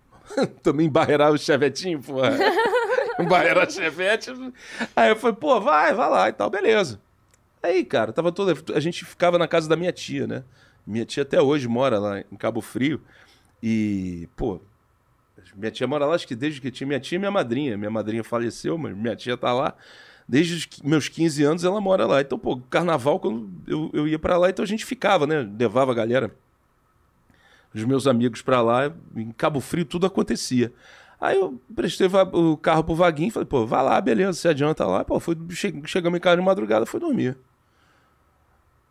Também 0.63 0.87
embarreirar 0.87 1.33
o 1.33 1.39
chevetinho, 1.39 2.03
porra. 2.03 2.37
embarreirar 3.19 3.69
o 3.69 3.71
chevette. 3.71 4.31
Aí 4.95 5.11
eu 5.11 5.17
falei, 5.17 5.37
pô, 5.37 5.61
vai, 5.61 5.95
vai 5.95 6.11
lá 6.11 6.29
e 6.29 6.33
tal, 6.33 6.51
beleza. 6.51 7.01
Aí, 7.63 7.85
cara, 7.85 8.13
tava 8.13 8.31
toda. 8.31 8.55
A 8.75 8.81
gente 8.81 9.05
ficava 9.05 9.39
na 9.39 9.49
casa 9.49 9.69
da 9.69 9.77
minha 9.77 9.93
tia, 9.93 10.27
né? 10.27 10.45
Minha 10.87 11.07
tia 11.07 11.23
até 11.23 11.41
hoje 11.41 11.67
mora 11.67 11.99
lá 11.99 12.21
em 12.21 12.37
Cabo 12.37 12.61
Frio. 12.61 13.01
E, 13.63 14.29
pô, 14.37 14.61
minha 15.57 15.71
tia 15.71 15.87
mora 15.87 16.07
lá, 16.07 16.15
acho 16.15 16.27
que 16.27 16.35
desde 16.35 16.61
que 16.61 16.71
tinha 16.71 16.87
minha 16.87 17.01
tia 17.01 17.17
e 17.17 17.19
minha 17.19 17.31
madrinha. 17.31 17.77
Minha 17.77 17.91
madrinha 17.91 18.25
faleceu, 18.25 18.77
mas 18.79 18.97
minha 18.97 19.15
tia 19.17 19.37
tá 19.37 19.53
lá. 19.53 19.75
Desde 20.29 20.55
os 20.55 20.83
meus 20.83 21.09
15 21.09 21.43
anos 21.45 21.65
ela 21.65 21.81
mora 21.81 22.07
lá. 22.07 22.21
Então, 22.21 22.39
pô, 22.39 22.57
carnaval, 22.71 23.21
quando 23.21 23.51
eu, 23.67 23.91
eu 23.93 24.09
ia 24.09 24.19
pra 24.19 24.37
lá, 24.39 24.49
então 24.51 24.63
a 24.63 24.69
gente 24.69 24.85
ficava, 24.85 25.27
né? 25.27 25.49
Levava 25.59 25.93
a 25.93 25.95
galera, 25.95 26.35
os 27.75 27.85
meus 27.85 28.07
amigos 28.07 28.41
pra 28.43 28.63
lá. 28.63 28.93
Em 29.15 29.31
Cabo 29.33 29.61
Frio 29.61 29.85
tudo 29.85 30.07
acontecia. 30.07 30.73
Aí 31.21 31.37
eu 31.37 31.61
prestei 31.75 32.07
o 32.33 32.57
carro 32.57 32.85
pro 32.85 32.95
Vaguinho 32.95 33.31
falei, 33.31 33.47
pô, 33.47 33.65
vai 33.67 33.83
lá, 33.83 34.01
beleza, 34.01 34.33
se 34.35 34.49
adianta 34.49 34.85
lá. 34.87 35.05
Pô, 35.05 35.19
che- 35.51 35.83
chegamos 35.87 36.17
em 36.19 36.21
casa 36.21 36.37
de 36.37 36.43
madrugada, 36.43 36.85
foi 36.85 37.01
dormir. 37.01 37.37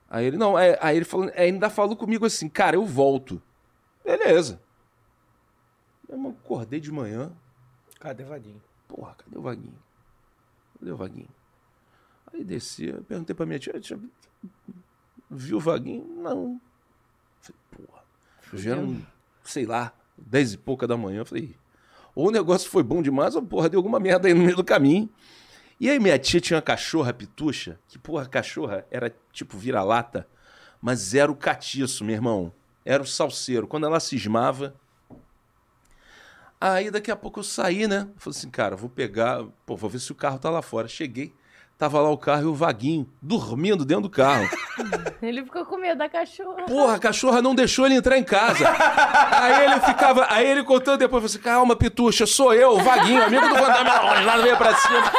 Aí 0.10 0.26
ele, 0.26 0.38
não, 0.38 0.58
é- 0.58 0.78
aí 0.82 0.96
ele 0.96 1.06
falou, 1.06 1.28
aí 1.36 1.46
ainda 1.52 1.70
falou 1.70 1.96
comigo 1.96 2.26
assim, 2.26 2.48
cara, 2.48 2.76
eu 2.76 2.86
volto. 2.86 3.42
Beleza. 4.06 4.60
Irmão, 6.14 6.36
acordei 6.44 6.80
de 6.80 6.92
manhã. 6.92 7.32
Cadê 8.00 8.24
Vaguinho? 8.24 8.62
Porra, 8.88 9.16
cadê 9.16 9.38
o 9.38 9.42
Vaguinho? 9.42 9.80
Cadê 10.80 10.92
o 10.92 10.98
Vaguinho? 10.98 11.30
Aí 12.32 12.44
desci, 12.44 12.88
eu 12.88 13.04
perguntei 13.04 13.36
pra 13.36 13.46
minha 13.46 13.60
tia, 13.60 13.80
tia, 13.80 14.00
viu 15.30 15.58
o 15.58 15.60
Vaguinho? 15.60 16.06
Não. 16.06 16.60
Falei, 17.40 17.62
porra. 17.72 18.04
Já 18.54 18.72
eram, 18.72 19.02
sei 19.44 19.66
lá, 19.66 19.94
dez 20.18 20.54
e 20.54 20.58
pouca 20.58 20.88
da 20.88 20.98
manhã. 20.98 21.20
Eu 21.20 21.26
falei, 21.26 21.56
ou 22.16 22.28
o 22.28 22.32
negócio 22.32 22.70
foi 22.70 22.84
bom 22.84 23.02
demais, 23.02 23.36
ou 23.36 23.42
porra, 23.42 23.70
deu 23.70 23.80
alguma 23.80 24.00
merda 24.00 24.28
aí 24.28 24.34
no 24.34 24.44
meio 24.44 24.56
do 24.56 24.64
caminho. 24.64 25.10
E 25.80 25.90
aí 25.90 26.00
minha 26.00 26.18
tia 26.20 26.40
tinha 26.40 26.58
uma 26.58 26.62
cachorra 26.62 27.14
pitucha, 27.14 27.80
que 27.88 27.98
porra, 27.98 28.28
cachorra 28.28 28.86
era 28.92 29.16
tipo 29.32 29.58
vira-lata, 29.58 30.28
mas 30.82 31.14
era 31.14 31.32
o 31.32 31.36
catiço, 31.36 32.04
meu 32.04 32.16
irmão. 32.16 32.54
Era 32.86 33.02
o 33.02 33.08
salseiro. 33.08 33.68
Quando 33.68 33.86
ela 33.86 34.00
cismava, 34.00 34.76
Aí 36.66 36.90
daqui 36.90 37.12
a 37.12 37.16
pouco 37.18 37.42
eu 37.42 37.44
saí, 37.44 37.90
né? 37.90 38.08
Falei 38.16 38.38
assim, 38.38 38.50
cara, 38.50 38.74
vou 38.74 38.90
pegar, 38.90 39.44
pô, 39.66 39.76
vou 39.76 39.90
ver 39.90 40.00
se 40.00 40.14
o 40.14 40.16
carro 40.16 40.40
tá 40.40 40.50
lá 40.50 40.62
fora. 40.62 40.88
Cheguei, 40.88 41.34
tava 41.78 42.00
lá 42.00 42.10
o 42.10 42.18
carro 42.18 42.44
e 42.44 42.46
o 42.46 42.54
vaguinho, 42.54 43.06
dormindo 43.22 43.84
dentro 43.84 44.04
do 44.04 44.10
carro. 44.10 44.48
Ele 45.22 45.44
ficou 45.44 45.66
com 45.66 45.76
medo 45.76 45.98
da 45.98 46.08
cachorra. 46.08 46.64
Porra, 46.64 46.96
a 46.96 47.00
cachorra 47.00 47.42
não 47.42 47.54
deixou 47.54 47.86
ele 47.86 47.96
entrar 47.96 48.18
em 48.18 48.24
casa. 48.24 48.66
aí 48.70 49.66
ele 49.66 49.80
ficava, 49.82 50.26
aí 50.30 50.48
ele 50.48 50.64
contando 50.64 51.00
depois, 51.00 51.22
falou 51.22 51.26
assim, 51.26 51.40
calma, 51.40 51.76
Pitucha, 51.76 52.26
sou 52.26 52.54
eu, 52.54 52.78
o 52.78 52.82
vaguinho, 52.82 53.24
amigo 53.24 53.46
do 53.46 53.56
Vandame, 53.56 53.90
lá 54.26 54.38
veio 54.38 54.58
pra 54.58 54.74
cima. 54.76 55.12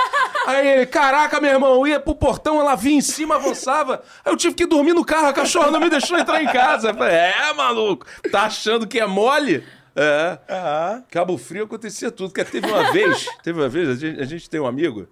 Aí 0.46 0.68
ele, 0.68 0.86
caraca, 0.86 1.40
meu 1.40 1.50
irmão, 1.50 1.74
eu 1.74 1.86
ia 1.86 2.00
pro 2.00 2.14
portão, 2.14 2.58
ela 2.58 2.74
vinha 2.74 2.98
em 2.98 3.02
cima, 3.02 3.36
avançava. 3.36 4.02
Aí 4.24 4.32
eu 4.32 4.36
tive 4.36 4.54
que 4.54 4.66
dormir 4.66 4.94
no 4.94 5.04
carro, 5.04 5.26
a 5.26 5.32
cachorra 5.32 5.70
não 5.70 5.80
me 5.80 5.90
deixou 5.90 6.18
entrar 6.18 6.42
em 6.42 6.46
casa. 6.46 6.88
Eu 6.88 6.94
falei, 6.94 7.14
é, 7.14 7.52
maluco, 7.54 8.06
tá 8.30 8.44
achando 8.44 8.86
que 8.86 8.98
é 8.98 9.06
mole? 9.06 9.62
É. 9.96 11.02
Cabo 11.10 11.36
Frio 11.38 11.64
acontecia 11.64 12.10
tudo. 12.10 12.30
Porque 12.32 12.44
teve 12.44 12.66
uma 12.66 12.92
vez, 12.92 13.26
teve 13.42 13.60
uma 13.60 13.68
vez, 13.68 13.88
a 13.88 13.94
gente, 13.94 14.20
a 14.20 14.24
gente 14.24 14.50
tem 14.50 14.60
um 14.60 14.66
amigo, 14.66 15.06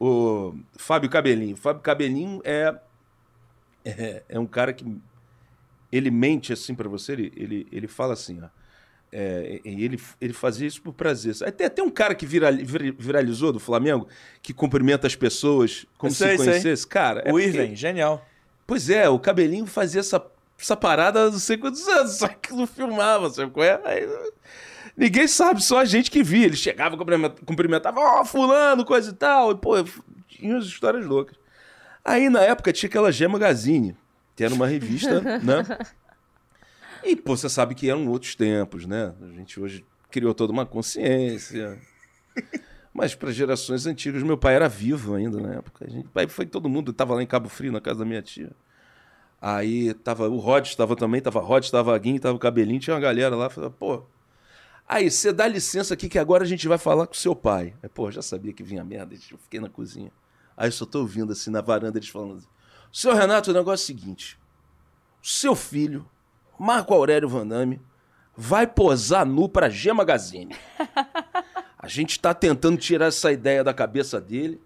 o 0.00 0.54
Fábio 0.76 1.10
Cabelinho. 1.10 1.56
Fábio 1.56 1.82
Cabelinho 1.82 2.40
é, 2.44 2.74
é, 3.84 4.22
é 4.28 4.38
um 4.38 4.46
cara 4.46 4.72
que 4.72 4.84
ele 5.92 6.10
mente 6.10 6.52
assim 6.52 6.74
pra 6.74 6.88
você, 6.88 7.12
ele, 7.12 7.32
ele, 7.36 7.66
ele 7.70 7.86
fala 7.86 8.14
assim, 8.14 8.40
ó. 8.42 8.48
É, 9.16 9.60
ele, 9.64 10.00
ele 10.20 10.32
fazia 10.32 10.66
isso 10.66 10.82
por 10.82 10.92
prazer. 10.92 11.36
Aí 11.44 11.52
tem 11.52 11.68
até 11.68 11.80
um 11.80 11.88
cara 11.90 12.16
que 12.16 12.26
vira- 12.26 12.50
vir- 12.50 12.96
viralizou 12.98 13.52
do 13.52 13.60
Flamengo, 13.60 14.08
que 14.42 14.52
cumprimenta 14.52 15.06
as 15.06 15.14
pessoas 15.14 15.86
como 15.96 16.12
Sei, 16.12 16.30
se 16.32 16.36
sei. 16.38 16.46
conhecesse. 16.52 16.84
Cara, 16.84 17.20
é 17.20 17.28
o 17.28 17.34
porque- 17.34 17.46
Irving, 17.46 17.76
genial. 17.76 18.26
Pois 18.66 18.90
é, 18.90 19.08
o 19.08 19.16
cabelinho 19.20 19.66
fazia 19.66 20.00
essa, 20.00 20.18
essa 20.58 20.76
parada 20.76 21.26
há 21.26 21.30
não 21.30 21.38
sei 21.38 21.56
quantos 21.56 21.86
anos, 21.88 22.18
só 22.18 22.28
que 22.28 22.52
não 22.52 22.66
filmava, 22.66 23.28
sabe 23.30 23.50
qual 23.50 23.64
é? 23.64 23.80
Aí, 23.84 24.08
ninguém 24.96 25.26
sabe, 25.26 25.62
só 25.62 25.78
a 25.78 25.84
gente 25.84 26.10
que 26.10 26.22
via. 26.22 26.46
Ele 26.46 26.56
chegava, 26.56 26.96
cumprimentava, 27.44 28.00
ó, 28.00 28.24
fulano, 28.24 28.84
coisa 28.84 29.10
e 29.10 29.14
tal. 29.14 29.52
E, 29.52 29.56
pô, 29.56 29.74
tinha 30.28 30.54
umas 30.54 30.66
histórias 30.66 31.04
loucas. 31.04 31.36
Aí, 32.04 32.28
na 32.28 32.40
época, 32.40 32.72
tinha 32.72 32.88
aquela 32.88 33.10
G 33.10 33.26
Magazine, 33.26 33.96
que 34.36 34.44
era 34.44 34.54
uma 34.54 34.66
revista, 34.66 35.20
né? 35.42 35.64
E, 37.02 37.16
pô, 37.16 37.36
você 37.36 37.48
sabe 37.48 37.74
que 37.74 37.90
eram 37.90 38.06
outros 38.08 38.34
tempos, 38.34 38.86
né? 38.86 39.12
A 39.22 39.32
gente 39.32 39.60
hoje 39.60 39.84
criou 40.10 40.32
toda 40.34 40.52
uma 40.52 40.64
consciência. 40.64 41.78
Mas 42.92 43.14
para 43.14 43.32
gerações 43.32 43.86
antigas, 43.86 44.22
meu 44.22 44.38
pai 44.38 44.54
era 44.54 44.68
vivo 44.68 45.14
ainda 45.14 45.40
na 45.40 45.54
época. 45.54 45.84
A 45.84 45.90
gente, 45.90 46.08
pai 46.08 46.28
foi 46.28 46.46
todo 46.46 46.68
mundo, 46.68 46.92
tava 46.92 47.14
lá 47.14 47.22
em 47.22 47.26
Cabo 47.26 47.48
Frio, 47.48 47.72
na 47.72 47.80
casa 47.80 47.98
da 47.98 48.04
minha 48.04 48.22
tia. 48.22 48.52
Aí 49.46 49.92
tava 49.92 50.26
o 50.26 50.38
Rod, 50.38 50.64
estava 50.64 50.96
também, 50.96 51.20
tava 51.20 51.38
Rod, 51.38 51.68
tava 51.68 51.92
Vaguinho, 51.92 52.18
tava 52.18 52.34
o 52.34 52.38
Cabelinho, 52.38 52.80
tinha 52.80 52.94
uma 52.94 53.00
galera 53.00 53.36
lá, 53.36 53.50
falei, 53.50 53.68
pô. 53.68 54.02
Aí, 54.88 55.10
você 55.10 55.34
dá 55.34 55.46
licença 55.46 55.92
aqui 55.92 56.08
que 56.08 56.18
agora 56.18 56.44
a 56.44 56.46
gente 56.46 56.66
vai 56.66 56.78
falar 56.78 57.06
com 57.06 57.12
seu 57.12 57.36
pai. 57.36 57.74
Aí, 57.82 57.88
pô, 57.90 58.10
já 58.10 58.22
sabia 58.22 58.54
que 58.54 58.62
vinha 58.62 58.82
merda, 58.82 59.14
eu 59.14 59.36
fiquei 59.36 59.60
na 59.60 59.68
cozinha. 59.68 60.10
Aí 60.56 60.72
só 60.72 60.86
tô 60.86 61.00
ouvindo 61.00 61.30
assim 61.30 61.50
na 61.50 61.60
varanda 61.60 61.98
eles 61.98 62.08
falando 62.08 62.36
assim, 62.36 62.46
Seu 62.90 63.14
Renato, 63.14 63.50
o 63.50 63.52
negócio 63.52 63.82
é 63.82 63.84
o 63.84 63.86
seguinte: 63.86 64.38
o 65.22 65.26
seu 65.26 65.54
filho, 65.54 66.08
Marco 66.58 66.94
Aurélio 66.94 67.28
Vandamme, 67.28 67.82
vai 68.34 68.66
posar 68.66 69.26
nu 69.26 69.46
pra 69.46 69.68
G 69.68 69.92
Magazine. 69.92 70.56
A 71.78 71.86
gente 71.86 72.18
tá 72.18 72.32
tentando 72.32 72.78
tirar 72.78 73.08
essa 73.08 73.30
ideia 73.30 73.62
da 73.62 73.74
cabeça 73.74 74.18
dele, 74.18 74.58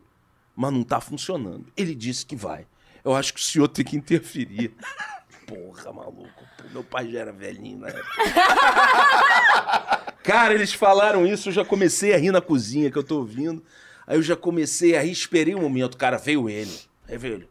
mas 0.55 0.73
não 0.73 0.85
tá 0.85 1.01
funcionando. 1.01 1.67
Ele 1.77 1.97
disse 1.97 2.25
que 2.25 2.37
vai. 2.37 2.65
Eu 3.09 3.17
acho 3.17 3.33
que 3.33 3.41
o 3.41 3.43
senhor 3.43 3.69
tem 3.69 3.83
que 3.83 3.97
interferir. 3.97 4.71
Porra, 5.47 5.91
maluco. 5.95 6.45
Meu 6.71 6.85
pai 6.85 7.11
já 7.11 7.21
era 7.21 7.33
velhinho 7.33 7.87
época. 7.87 8.05
Cara, 10.23 10.53
eles 10.53 10.75
falaram 10.75 11.27
isso, 11.27 11.49
eu 11.49 11.53
já 11.55 11.65
comecei 11.65 12.13
a 12.13 12.19
rir 12.19 12.31
na 12.31 12.43
cozinha 12.43 12.91
que 12.91 12.99
eu 12.99 13.03
tô 13.03 13.21
ouvindo. 13.21 13.65
Aí 14.07 14.19
eu 14.19 14.23
já 14.23 14.37
comecei 14.37 14.95
a 14.95 15.01
rir, 15.01 15.11
esperei 15.11 15.55
um 15.55 15.63
momento. 15.63 15.97
Cara, 15.97 16.19
veio 16.19 16.51
ele. 16.51 16.79
Aí 17.09 17.17
veio 17.17 17.37
ele. 17.37 17.49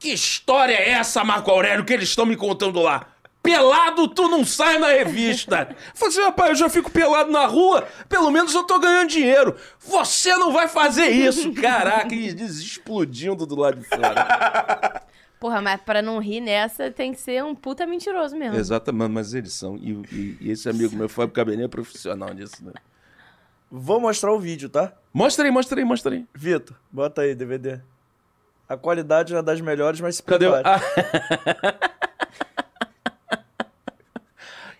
Que 0.00 0.08
história 0.08 0.74
é 0.74 0.90
essa, 0.90 1.22
Marco 1.22 1.52
Aurélio, 1.52 1.84
que 1.84 1.92
eles 1.92 2.08
estão 2.08 2.26
me 2.26 2.36
contando 2.36 2.82
lá? 2.82 3.13
Pelado, 3.44 4.08
tu 4.08 4.26
não 4.26 4.42
sai 4.42 4.78
na 4.78 4.88
revista. 4.88 5.68
Eu 5.70 5.76
Falei 5.94 6.14
assim, 6.14 6.22
rapaz, 6.24 6.48
eu 6.48 6.56
já 6.56 6.70
fico 6.70 6.90
pelado 6.90 7.30
na 7.30 7.44
rua, 7.44 7.86
pelo 8.08 8.30
menos 8.30 8.54
eu 8.54 8.64
tô 8.64 8.78
ganhando 8.78 9.10
dinheiro. 9.10 9.54
Você 9.80 10.34
não 10.36 10.50
vai 10.50 10.66
fazer 10.66 11.08
isso. 11.10 11.52
Caraca, 11.52 12.14
e 12.14 12.28
eles 12.28 12.56
explodindo 12.58 13.44
do 13.44 13.54
lado 13.54 13.78
de 13.80 13.86
fora. 13.86 15.02
Porra, 15.38 15.60
mas 15.60 15.78
pra 15.82 16.00
não 16.00 16.18
rir 16.20 16.40
nessa, 16.40 16.90
tem 16.90 17.12
que 17.12 17.20
ser 17.20 17.44
um 17.44 17.54
puta 17.54 17.86
mentiroso 17.86 18.34
mesmo. 18.34 18.56
Exatamente, 18.56 19.10
mas 19.10 19.34
eles 19.34 19.52
são. 19.52 19.76
E, 19.76 19.90
e- 20.10 20.38
e 20.40 20.50
esse 20.50 20.66
amigo 20.70 20.96
meu, 20.96 21.06
Fábio 21.06 21.34
Cabelinho, 21.34 21.66
é 21.66 21.68
profissional 21.68 22.32
nisso, 22.32 22.64
né? 22.64 22.72
Vou 23.70 24.00
mostrar 24.00 24.32
o 24.32 24.40
vídeo, 24.40 24.70
tá? 24.70 24.90
Mostra 25.12 25.44
aí, 25.44 25.50
mostra 25.50 25.78
aí, 25.78 25.84
mostra 25.84 26.14
aí. 26.14 26.24
Vitor, 26.34 26.74
bota 26.90 27.20
aí, 27.20 27.34
DVD. 27.34 27.78
A 28.66 28.74
qualidade 28.78 29.34
não 29.34 29.40
é 29.40 29.42
das 29.42 29.60
melhores, 29.60 30.00
mas 30.00 30.16
se 30.16 30.22
Cadê 30.22 30.48
prepare. 30.50 30.64
Ah, 30.66 31.90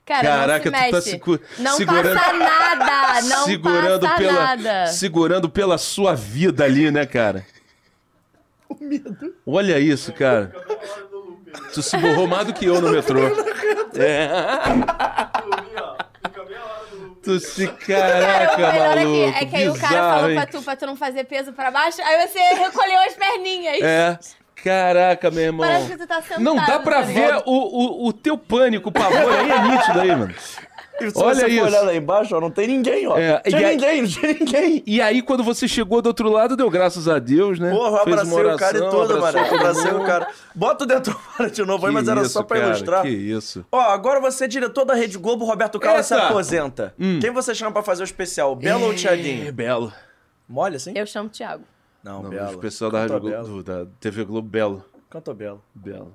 Cara, 0.07 0.23
Caraca, 0.23 0.71
não 0.71 0.79
se 0.79 0.85
tu 0.85 0.91
tá 0.91 0.97
mexe. 0.97 1.11
secu- 1.13 1.41
Não 1.59 1.77
segurando- 1.79 2.15
passa 2.21 2.33
nada, 2.35 3.23
não 3.23 3.45
segurando 3.47 4.01
passa 4.07 4.17
pela, 4.19 4.33
nada. 4.57 4.87
Segurando 4.89 5.49
pela 5.49 5.79
sua 5.79 6.15
vida 6.15 6.63
ali, 6.65 6.91
né, 6.91 7.07
cara? 7.07 7.47
Olha 9.47 9.79
isso, 9.79 10.13
cara. 10.13 10.53
Tu 11.73 11.83
se 11.83 11.97
borrou 11.97 12.27
mais 12.27 12.47
do 12.47 12.53
que 12.53 12.67
eu 12.67 12.81
no 12.83 12.91
metrô. 12.91 13.21
É. 13.97 14.29
Tu 17.23 17.41
se 17.41 17.67
caraca, 17.69 18.57
Cara, 18.57 18.67
o 18.67 18.73
melhor 18.73 18.97
maluco. 18.97 19.29
é 19.29 19.33
que, 19.33 19.45
é 19.45 19.47
que 19.47 19.57
aí 19.57 19.69
o 19.71 19.75
cara 19.75 19.89
bizarro, 19.89 20.15
falou 20.15 20.31
hein? 20.31 20.37
pra 20.37 20.47
tu, 20.47 20.63
pra 20.63 20.77
tu 20.77 20.87
não 20.87 20.97
fazer 20.97 21.25
peso 21.25 21.53
pra 21.55 21.71
baixo, 21.71 22.03
aí 22.03 22.29
você 22.29 22.39
recolheu 22.39 23.01
as 23.01 23.15
perninhas. 23.15 23.81
É. 23.81 24.19
Caraca, 24.65 25.31
meu 25.31 25.43
irmão. 25.45 25.67
Parece 25.67 25.89
que 25.93 25.99
tu 25.99 26.07
tá 26.07 26.23
sentado. 26.23 26.41
Não 26.43 26.57
dá 26.57 26.81
pra 26.81 27.03
ver 27.03 27.37
o, 27.45 27.53
o, 27.53 28.09
o 28.09 28.13
teu 28.13 28.39
pânico, 28.39 28.89
o 28.89 28.93
pavor 28.93 29.33
aí 29.33 29.51
é 29.51 29.63
nítido 29.63 30.01
aí, 30.01 30.17
mano. 30.17 30.35
E 31.01 31.11
se 31.11 31.19
Olha 31.19 31.35
você 31.35 31.47
isso. 31.49 31.59
for 31.59 31.67
olhar 31.67 31.81
lá 31.83 31.93
embaixo, 31.95 32.37
ó, 32.37 32.41
não 32.41 32.53
tem 32.53 32.69
ninguém, 32.69 33.05
ó. 33.09 33.19
É, 33.19 33.41
tinha 33.41 33.67
aí- 33.67 33.77
ninguém, 33.77 34.03
não 34.03 34.09
tinha 34.09 34.33
ninguém. 34.33 34.83
E 34.87 35.03
aí, 35.03 35.23
quando 35.23 35.43
você 35.43 35.67
chegou 35.67 36.01
do 36.01 36.07
outro 36.07 36.31
lado, 36.31 36.57
deu 36.57 36.71
graças 36.71 37.09
a 37.09 37.19
Deus, 37.19 37.59
né? 37.59 37.73
Porra, 37.73 38.03
abracei 38.03 38.33
uma 38.45 38.55
o 38.55 38.57
cara 38.57 38.79
e 38.79 38.81
oração, 38.81 39.01
tudo, 39.09 39.21
mano. 39.21 39.39
Abracei 39.41 39.91
o 39.93 40.05
cara. 40.05 40.29
Bota 40.55 40.85
o 40.85 40.87
dedo 40.87 41.11
fora 41.37 41.51
de 41.51 41.65
novo 41.65 41.85
aí, 41.89 41.93
mas 41.93 42.07
era 42.07 42.21
isso, 42.21 42.31
só 42.31 42.45
pra 42.45 42.59
cara, 42.59 42.69
ilustrar. 42.71 43.03
Que 43.03 43.09
isso. 43.09 43.67
Ó, 43.73 43.81
agora 43.81 44.21
você 44.21 44.45
é 44.45 44.47
diretor 44.49 44.85
da 44.85 44.95
Rede 44.95 45.19
Globo, 45.19 45.45
Roberto 45.45 45.81
Carlos 45.81 46.07
se 46.07 46.15
aposenta. 46.15 46.95
Hum. 46.97 47.19
Quem 47.21 47.33
você 47.33 47.53
chama 47.57 47.73
pra 47.73 47.83
fazer 47.83 48.03
o 48.03 48.05
especial, 48.05 48.55
Belo 48.55 48.85
ou 48.85 48.91
o 48.91 48.93
É, 48.93 48.97
Thiaguinho? 48.97 49.53
Belo. 49.53 49.93
Mole 50.49 50.77
assim? 50.77 50.93
Eu 50.95 51.07
chamo 51.07 51.27
o 51.27 51.31
Thiago. 51.33 51.65
Não, 52.05 52.23
Não, 52.23 52.31
Belo. 52.31 52.57
o 52.57 52.59
pessoal 52.59 52.91
da, 52.91 53.01
Rádio 53.01 53.19
Globo, 53.21 53.63
da 53.63 53.87
TV 53.99 54.25
Globo 54.25 54.47
Belo. 54.49 54.85
Cantou 55.09 55.35
Belo. 55.35 55.63
Belo. 55.75 56.15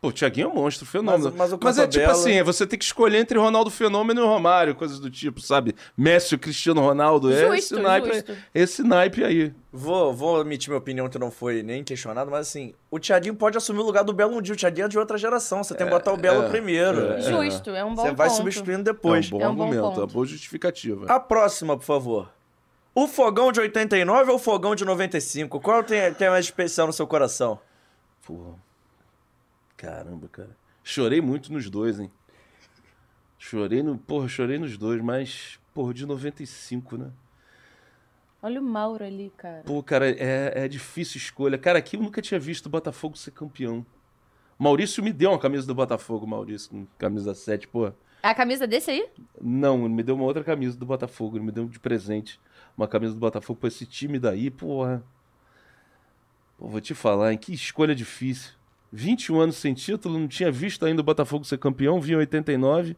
Pô, 0.00 0.08
o 0.08 0.12
Thiaguinho 0.12 0.44
é 0.46 0.48
um 0.48 0.54
monstro, 0.54 0.86
fenômeno. 0.86 1.24
Mas- 1.36 1.50
mas 1.60 1.76
o 1.78 1.82
é 1.82 1.86
tipo 1.88 2.06
Belo- 2.06 2.12
assim, 2.18 2.34
é 2.34 2.44
você 2.44 2.64
tem 2.64 2.78
que 2.78 2.84
escolher 2.84 3.18
entre 3.18 3.36
Ronaldo 3.36 3.68
Fenômeno 3.68 4.20
e 4.20 4.24
Romário, 4.24 4.76
coisas 4.76 5.00
do 5.00 5.10
tipo, 5.10 5.40
sabe? 5.40 5.74
Messi, 5.96 6.36
o 6.36 6.38
Cristiano 6.38 6.80
Ronaldo, 6.80 7.32
é 7.32 7.34
esse 7.58 7.70
Justo, 7.70 7.80
naipe, 7.82 8.12
justo. 8.14 8.36
esse 8.54 8.82
naipe 8.84 9.24
aí. 9.24 9.52
Vou, 9.72 10.14
vou 10.14 10.40
emitir 10.40 10.68
minha 10.68 10.78
opinião 10.78 11.08
que 11.08 11.18
não 11.18 11.32
foi 11.32 11.64
nem 11.64 11.82
questionado, 11.82 12.30
mas 12.30 12.42
assim, 12.46 12.72
o 12.88 13.00
Thiaguinho 13.00 13.34
pode 13.34 13.58
assumir 13.58 13.80
o 13.80 13.82
lugar 13.82 14.04
do 14.04 14.12
Belo 14.12 14.36
um 14.36 14.40
dia. 14.40 14.54
O 14.54 14.56
Thiaguinho 14.56 14.84
é 14.84 14.88
de 14.88 14.96
outra 14.96 15.18
geração. 15.18 15.64
Você 15.64 15.74
tem 15.74 15.84
que 15.84 15.92
botar 15.92 16.12
o 16.12 16.16
Belo 16.16 16.44
é, 16.44 16.48
primeiro. 16.48 17.14
é. 17.14 17.20
Justo, 17.20 17.70
é 17.70 17.84
um 17.84 17.92
bom 17.92 18.02
Você 18.02 18.12
vai 18.12 18.28
ponto. 18.28 18.36
substituindo 18.36 18.78
É 18.78 18.80
um 18.80 18.94
depois. 18.94 19.28
bom 19.28 19.40
É 19.42 19.48
um 19.48 19.54
bom 19.56 19.62
argumento, 19.64 19.84
é 19.84 19.88
ponto. 19.88 20.00
uma 20.00 20.06
boa 20.06 20.24
justificativa. 20.26 21.06
A 21.12 21.18
próxima, 21.18 21.76
por 21.76 21.84
favor. 21.84 22.30
O 22.98 23.06
fogão 23.06 23.52
de 23.52 23.60
89 23.60 24.28
ou 24.28 24.36
o 24.38 24.40
fogão 24.40 24.74
de 24.74 24.84
95? 24.84 25.60
Qual 25.60 25.84
tem, 25.84 26.12
tem 26.14 26.28
mais 26.28 26.46
especial 26.46 26.88
no 26.88 26.92
seu 26.92 27.06
coração? 27.06 27.60
Porra. 28.26 28.56
Caramba, 29.76 30.26
cara. 30.26 30.50
Chorei 30.82 31.20
muito 31.20 31.52
nos 31.52 31.70
dois, 31.70 32.00
hein? 32.00 32.10
Chorei 33.38 33.84
no. 33.84 33.96
Porra, 33.96 34.26
chorei 34.26 34.58
nos 34.58 34.76
dois, 34.76 35.00
mas. 35.00 35.60
Porra, 35.72 35.94
de 35.94 36.04
95, 36.04 36.96
né? 36.96 37.12
Olha 38.42 38.60
o 38.60 38.64
Mauro 38.64 39.04
ali, 39.04 39.32
cara. 39.36 39.62
Pô, 39.64 39.80
cara, 39.80 40.10
é, 40.10 40.64
é 40.64 40.66
difícil 40.66 41.18
escolha. 41.18 41.56
Cara, 41.56 41.78
aqui 41.78 41.94
eu 41.94 42.02
nunca 42.02 42.20
tinha 42.20 42.40
visto 42.40 42.66
o 42.66 42.68
Botafogo 42.68 43.16
ser 43.16 43.30
campeão. 43.30 43.86
Maurício 44.58 45.04
me 45.04 45.12
deu 45.12 45.30
uma 45.30 45.38
camisa 45.38 45.68
do 45.68 45.74
Botafogo, 45.74 46.26
Maurício, 46.26 46.68
com 46.68 46.84
camisa 46.98 47.32
7, 47.32 47.68
pô. 47.68 47.86
É 47.86 47.92
a 48.22 48.34
camisa 48.34 48.66
desse 48.66 48.90
aí? 48.90 49.08
Não, 49.40 49.84
ele 49.84 49.94
me 49.94 50.02
deu 50.02 50.16
uma 50.16 50.24
outra 50.24 50.42
camisa 50.42 50.76
do 50.76 50.84
Botafogo, 50.84 51.36
ele 51.36 51.44
me 51.44 51.52
deu 51.52 51.66
de 51.66 51.78
presente. 51.78 52.40
Uma 52.78 52.86
camisa 52.86 53.12
do 53.12 53.18
Botafogo 53.18 53.58
pra 53.58 53.66
esse 53.66 53.84
time 53.84 54.20
daí, 54.20 54.52
porra. 54.52 55.02
Pô, 56.56 56.68
vou 56.68 56.80
te 56.80 56.94
falar, 56.94 57.32
hein? 57.32 57.38
Que 57.38 57.52
escolha 57.52 57.92
difícil. 57.92 58.52
21 58.92 59.40
anos 59.40 59.56
sem 59.56 59.74
título, 59.74 60.16
não 60.16 60.28
tinha 60.28 60.50
visto 60.50 60.86
ainda 60.86 61.02
o 61.02 61.04
Botafogo 61.04 61.44
ser 61.44 61.58
campeão, 61.58 62.00
vi 62.00 62.12
em 62.12 62.16
89. 62.16 62.96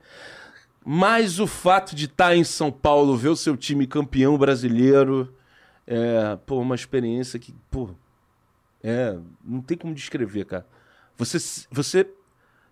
Mas 0.85 1.41
o 1.41 1.47
fato 1.47 1.97
de 1.97 2.05
estar 2.05 2.37
em 2.37 2.45
São 2.45 2.71
Paulo, 2.71 3.17
ver 3.17 3.31
o 3.31 3.37
seu 3.37 3.57
time 3.57 3.87
campeão 3.87 4.37
brasileiro, 4.37 5.35
é, 5.87 6.37
pô, 6.45 6.61
uma 6.61 6.75
experiência 6.75 7.39
que, 7.39 7.55
pô, 7.71 7.91
é, 8.83 9.19
não 9.43 9.63
tem 9.63 9.79
como 9.79 9.95
descrever, 9.95 10.45
cara. 10.45 10.67
Você, 11.17 11.39
você 11.71 12.07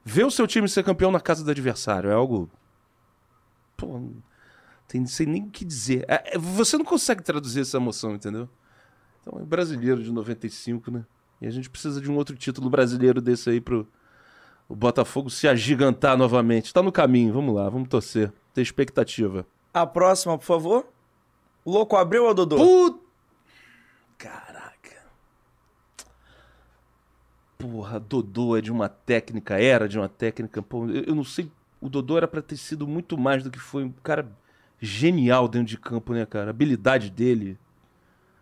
vê 0.05 0.25
o 0.25 0.31
seu 0.31 0.47
time 0.47 0.69
ser 0.69 0.85
campeão 0.85 1.11
na 1.11 1.21
casa 1.21 1.43
do 1.43 1.51
adversário, 1.51 2.11
é 2.11 2.15
algo 2.15 2.51
pô, 3.79 4.11
tem, 4.89 5.03
não 5.03 5.07
sei 5.07 5.27
nem 5.27 5.45
o 5.45 5.51
que 5.51 5.67
dizer. 5.67 6.07
É, 6.09 6.35
é, 6.35 6.39
você 6.39 6.79
não 6.79 6.85
consegue 6.85 7.23
traduzir 7.23 7.61
essa 7.61 7.77
emoção, 7.77 8.15
entendeu? 8.15 8.49
Então 9.21 9.39
é 9.39 9.45
brasileiro 9.45 10.03
de 10.03 10.11
95, 10.11 10.91
né? 10.91 11.05
E 11.43 11.47
a 11.47 11.51
gente 11.51 11.69
precisa 11.69 12.01
de 12.01 12.11
um 12.11 12.17
outro 12.17 12.35
título 12.35 12.71
brasileiro 12.71 13.21
desse 13.21 13.51
aí 13.51 13.61
pro 13.61 13.87
o 14.67 14.75
Botafogo 14.75 15.31
se 15.31 15.47
agigantar 15.47 16.17
novamente. 16.17 16.73
Tá 16.75 16.83
no 16.83 16.93
caminho, 16.93 17.33
vamos 17.33 17.55
lá, 17.55 17.69
vamos 17.69 17.89
torcer. 17.89 18.33
Ter 18.53 18.63
expectativa. 18.63 19.47
A 19.73 19.87
próxima, 19.87 20.37
por 20.37 20.45
favor. 20.45 20.87
Louco 21.65 21.97
Abreu 21.97 22.25
ou 22.25 22.35
Dodô? 22.35 22.57
Put... 22.57 23.01
Caraca. 24.17 24.97
Porra, 27.57 28.01
Dodô 28.01 28.57
é 28.57 28.61
de 28.61 28.73
uma 28.73 28.89
técnica, 28.89 29.61
era 29.61 29.89
de 29.89 29.99
uma 29.99 30.09
técnica. 30.09 30.61
Pô, 30.61 30.87
eu, 30.87 31.05
eu 31.05 31.15
não 31.15 31.25
sei. 31.25 31.51
O 31.81 31.89
Dodô 31.89 32.17
era 32.17 32.29
pra 32.29 32.43
ter 32.43 32.57
sido 32.57 32.87
muito 32.87 33.17
mais 33.17 33.43
do 33.43 33.51
que 33.51 33.59
foi. 33.59 33.85
Um 33.85 33.93
cara 34.03 34.31
genial 34.81 35.49
dentro 35.49 35.69
de 35.69 35.79
campo, 35.79 36.13
né, 36.13 36.25
cara? 36.25 36.47
A 36.47 36.51
habilidade 36.51 37.11
dele. 37.11 37.59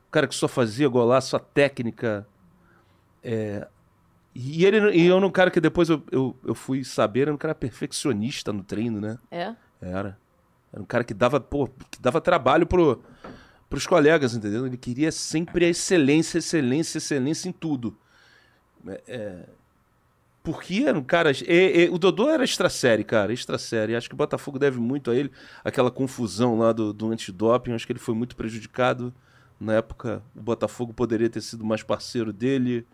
O 0.09 0.11
cara 0.11 0.27
que 0.27 0.35
só 0.35 0.49
fazia 0.49 0.89
golaço, 0.89 1.37
a 1.37 1.41
técnica. 1.41 2.27
É... 3.23 3.67
E 4.35 4.65
ele 4.65 4.91
e 4.95 5.07
eu 5.07 5.17
era 5.17 5.27
um 5.27 5.31
cara 5.31 5.51
que 5.51 5.61
depois 5.61 5.89
eu, 5.89 6.03
eu, 6.13 6.37
eu 6.45 6.55
fui 6.55 6.85
saber, 6.85 7.23
era 7.23 7.35
um 7.35 7.39
cara 7.39 7.55
perfeccionista 7.55 8.53
no 8.53 8.63
treino, 8.63 9.01
né? 9.01 9.19
É. 9.31 9.55
Era. 9.81 10.19
Era 10.73 10.83
um 10.83 10.85
cara 10.85 11.03
que 11.05 11.15
dava, 11.15 11.41
pô, 11.41 11.69
que 11.91 12.01
dava 12.01 12.21
trabalho 12.21 12.67
pro, 12.67 13.03
pros 13.69 13.87
colegas, 13.87 14.35
entendeu? 14.35 14.67
Ele 14.67 14.77
queria 14.77 15.11
sempre 15.11 15.65
a 15.65 15.69
excelência, 15.69 16.39
excelência, 16.39 16.99
excelência 16.99 17.49
em 17.49 17.53
tudo. 17.53 17.97
É, 18.87 19.03
é, 19.07 19.49
porque 20.47 20.85
era 20.87 20.97
um 20.97 21.03
cara. 21.03 21.33
e- 21.33 21.87
e- 21.87 21.89
o 21.91 21.99
Dodô 21.99 22.31
era 22.31 22.45
extra 22.45 22.69
série, 22.69 23.03
cara, 23.03 23.33
extra 23.33 23.59
série. 23.59 23.97
Acho 23.97 24.09
que 24.09 24.15
o 24.15 24.17
Botafogo 24.17 24.61
deve 24.61 24.79
muito 24.79 25.11
a 25.11 25.15
ele. 25.17 25.33
Aquela 25.65 25.91
confusão 25.91 26.57
lá 26.59 26.73
do, 26.73 26.93
do 26.93 27.11
antidoping, 27.11 27.73
acho 27.73 27.85
que 27.85 27.93
ele 27.93 27.99
foi 27.99 28.15
muito 28.15 28.37
prejudicado. 28.37 29.13
Na 29.59 29.75
época, 29.75 30.23
o 30.37 30.41
Botafogo 30.41 30.95
poderia 30.95 31.29
ter 31.29 31.41
sido 31.41 31.65
mais 31.65 31.83
parceiro 31.83 32.33
dele. 32.33 32.87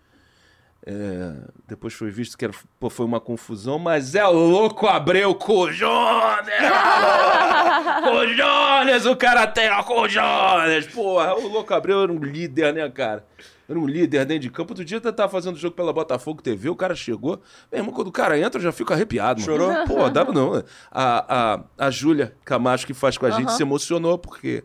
É, 0.85 1.35
depois 1.69 1.93
foi 1.95 2.11
visto 2.11 2.37
que 2.39 2.45
era, 2.45 2.55
pô, 2.81 2.89
foi 2.91 3.05
uma 3.07 3.21
confusão, 3.21 3.79
mas 3.79 4.15
é 4.17 4.25
louco 4.27 4.87
Abreu 4.89 5.33
Cojones! 5.35 6.49
Cojones, 8.03 9.07
o 9.07 9.15
cara 9.17 9.47
tem 9.47 9.69
a 9.69 9.83
Cojones! 9.83 10.87
Porra, 10.87 11.35
o 11.35 11.47
louco 11.49 11.73
Abreu 11.75 12.03
era 12.03 12.13
um 12.13 12.19
líder, 12.19 12.73
né, 12.75 12.89
cara? 12.91 13.25
Era 13.73 13.81
um 13.81 13.87
líder 13.87 14.25
dentro 14.27 14.43
de 14.43 14.51
campo. 14.51 14.73
Outro 14.73 14.85
dia 14.85 15.01
eu 15.03 15.13
tava 15.13 15.31
fazendo 15.31 15.57
jogo 15.57 15.75
pela 15.75 15.93
Botafogo 15.93 16.43
TV, 16.43 16.69
o 16.69 16.77
cara 16.77 16.95
chegou. 16.95 17.41
Meu 17.71 17.81
irmão, 17.81 17.93
quando 17.93 18.09
o 18.09 18.13
cara 18.13 18.39
entra, 18.39 18.59
eu 18.59 18.63
já 18.63 18.71
fico 18.73 18.93
arrepiado. 18.93 19.41
Mano. 19.41 19.53
Chorou? 19.53 19.87
Pô, 19.87 20.11
dava 20.11 20.33
não. 20.33 20.63
A, 20.91 21.55
a, 21.55 21.87
a 21.87 21.91
Júlia 21.91 22.37
Camacho, 22.45 22.87
que 22.87 22.95
faz 22.95 23.17
com 23.17 23.27
a 23.27 23.31
gente, 23.31 23.49
Aham. 23.49 23.57
se 23.57 23.63
emocionou, 23.63 24.19
porque 24.19 24.63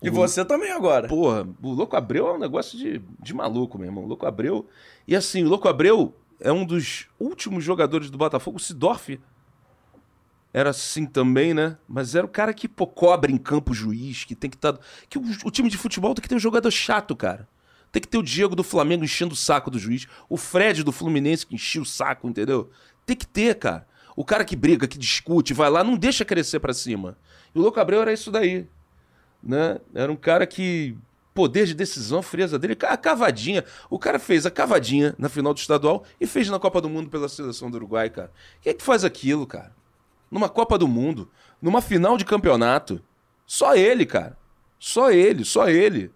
E 0.00 0.08
você 0.08 0.44
também 0.44 0.70
agora. 0.70 1.08
Porra, 1.08 1.46
o 1.60 1.72
Louco 1.72 1.96
Abreu 1.96 2.28
é 2.28 2.32
um 2.34 2.38
negócio 2.38 2.78
de, 2.78 3.02
de 3.20 3.34
maluco, 3.34 3.76
meu 3.76 3.88
irmão. 3.88 4.04
O 4.04 4.06
Louco 4.06 4.24
Abreu. 4.24 4.66
E 5.06 5.16
assim, 5.16 5.42
o 5.44 5.48
Louco 5.48 5.68
Abreu 5.68 6.14
é 6.38 6.52
um 6.52 6.64
dos 6.64 7.08
últimos 7.18 7.64
jogadores 7.64 8.08
do 8.08 8.16
Botafogo. 8.16 8.56
O 8.56 8.60
Sidorf 8.60 9.18
era 10.52 10.70
assim 10.70 11.06
também, 11.06 11.54
né? 11.54 11.76
Mas 11.88 12.14
era 12.14 12.26
o 12.26 12.28
cara 12.28 12.52
que 12.52 12.68
pô, 12.68 12.86
cobra 12.86 13.30
em 13.30 13.38
campo 13.38 13.72
o 13.72 13.74
juiz, 13.74 14.24
que 14.24 14.34
tem 14.34 14.50
que 14.50 14.56
estar. 14.56 14.78
que 15.08 15.18
o, 15.18 15.22
o 15.44 15.50
time 15.50 15.68
de 15.68 15.76
futebol 15.76 16.14
tem 16.14 16.22
que 16.22 16.28
ter 16.28 16.34
um 16.34 16.40
jogador 16.40 16.70
chato, 16.70 17.14
cara. 17.14 17.48
Tem 17.92 18.00
que 18.00 18.08
ter 18.08 18.18
o 18.18 18.22
Diego 18.22 18.54
do 18.54 18.62
Flamengo 18.62 19.04
enchendo 19.04 19.34
o 19.34 19.36
saco 19.36 19.70
do 19.70 19.78
juiz. 19.78 20.06
O 20.28 20.36
Fred 20.36 20.84
do 20.84 20.92
Fluminense 20.92 21.46
que 21.46 21.54
enchia 21.54 21.82
o 21.82 21.86
saco, 21.86 22.28
entendeu? 22.28 22.70
Tem 23.04 23.16
que 23.16 23.26
ter, 23.26 23.56
cara. 23.56 23.86
O 24.16 24.24
cara 24.24 24.44
que 24.44 24.54
briga, 24.54 24.86
que 24.86 24.98
discute, 24.98 25.54
vai 25.54 25.70
lá, 25.70 25.82
não 25.82 25.96
deixa 25.96 26.24
crescer 26.24 26.60
pra 26.60 26.72
cima. 26.72 27.16
E 27.54 27.58
o 27.58 27.62
Louco 27.62 27.80
Abreu 27.80 28.02
era 28.02 28.12
isso 28.12 28.30
daí. 28.30 28.66
Né? 29.42 29.78
Era 29.94 30.10
um 30.10 30.16
cara 30.16 30.46
que. 30.46 30.96
Poder 31.32 31.64
de 31.64 31.74
decisão, 31.74 32.22
frieza 32.22 32.58
dele, 32.58 32.76
a 32.82 32.96
cavadinha. 32.96 33.64
O 33.88 34.00
cara 34.00 34.18
fez 34.18 34.44
a 34.44 34.50
cavadinha 34.50 35.14
na 35.16 35.28
final 35.28 35.54
do 35.54 35.58
estadual 35.58 36.04
e 36.20 36.26
fez 36.26 36.50
na 36.50 36.58
Copa 36.58 36.80
do 36.80 36.90
Mundo 36.90 37.08
pela 37.08 37.28
seleção 37.28 37.70
do 37.70 37.76
Uruguai, 37.76 38.10
cara. 38.10 38.32
Quem 38.60 38.72
é 38.72 38.74
que 38.74 38.82
faz 38.82 39.04
aquilo, 39.04 39.46
cara? 39.46 39.72
Numa 40.28 40.48
Copa 40.48 40.76
do 40.76 40.88
Mundo, 40.88 41.30
numa 41.62 41.80
final 41.80 42.18
de 42.18 42.24
campeonato. 42.24 43.00
Só 43.46 43.76
ele, 43.76 44.04
cara. 44.04 44.36
Só 44.78 45.12
ele, 45.12 45.44
só 45.44 45.68
ele. 45.68 46.10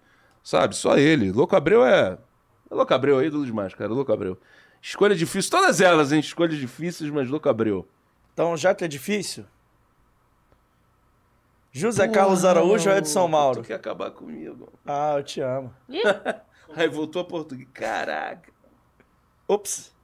Sabe? 0.45 0.75
Só 0.75 0.95
ele. 0.95 1.31
Louco 1.31 1.55
Abreu 1.55 1.83
é. 1.83 2.19
é 2.69 2.75
Louco 2.75 2.93
Abreu 2.93 3.19
é 3.19 3.25
ídolo 3.25 3.43
demais, 3.43 3.73
cara. 3.73 3.91
Louco 3.91 4.13
Abreu. 4.13 4.39
Escolha 4.79 5.15
difícil. 5.15 5.49
Todas 5.49 5.81
elas, 5.81 6.11
hein? 6.11 6.19
Escolhas 6.19 6.55
difíceis, 6.55 7.09
mas 7.09 7.27
Louco 7.27 7.49
Abreu. 7.49 7.87
Então, 8.31 8.55
já 8.55 8.75
que 8.75 8.85
é 8.85 8.87
difícil. 8.87 9.43
José 11.71 12.07
Carlos 12.07 12.45
Araújo 12.45 12.89
ou 12.91 12.95
Edson 12.95 13.27
Mauro? 13.27 13.63
Tu 13.63 13.67
quer 13.67 13.73
acabar 13.73 14.11
comigo. 14.11 14.71
Ah, 14.85 15.15
eu 15.17 15.23
te 15.23 15.41
amo. 15.41 15.73
Aí 16.75 16.87
voltou 16.87 17.23
a 17.23 17.25
português. 17.25 17.67
Caraca. 17.73 18.53
Ops. 19.47 19.95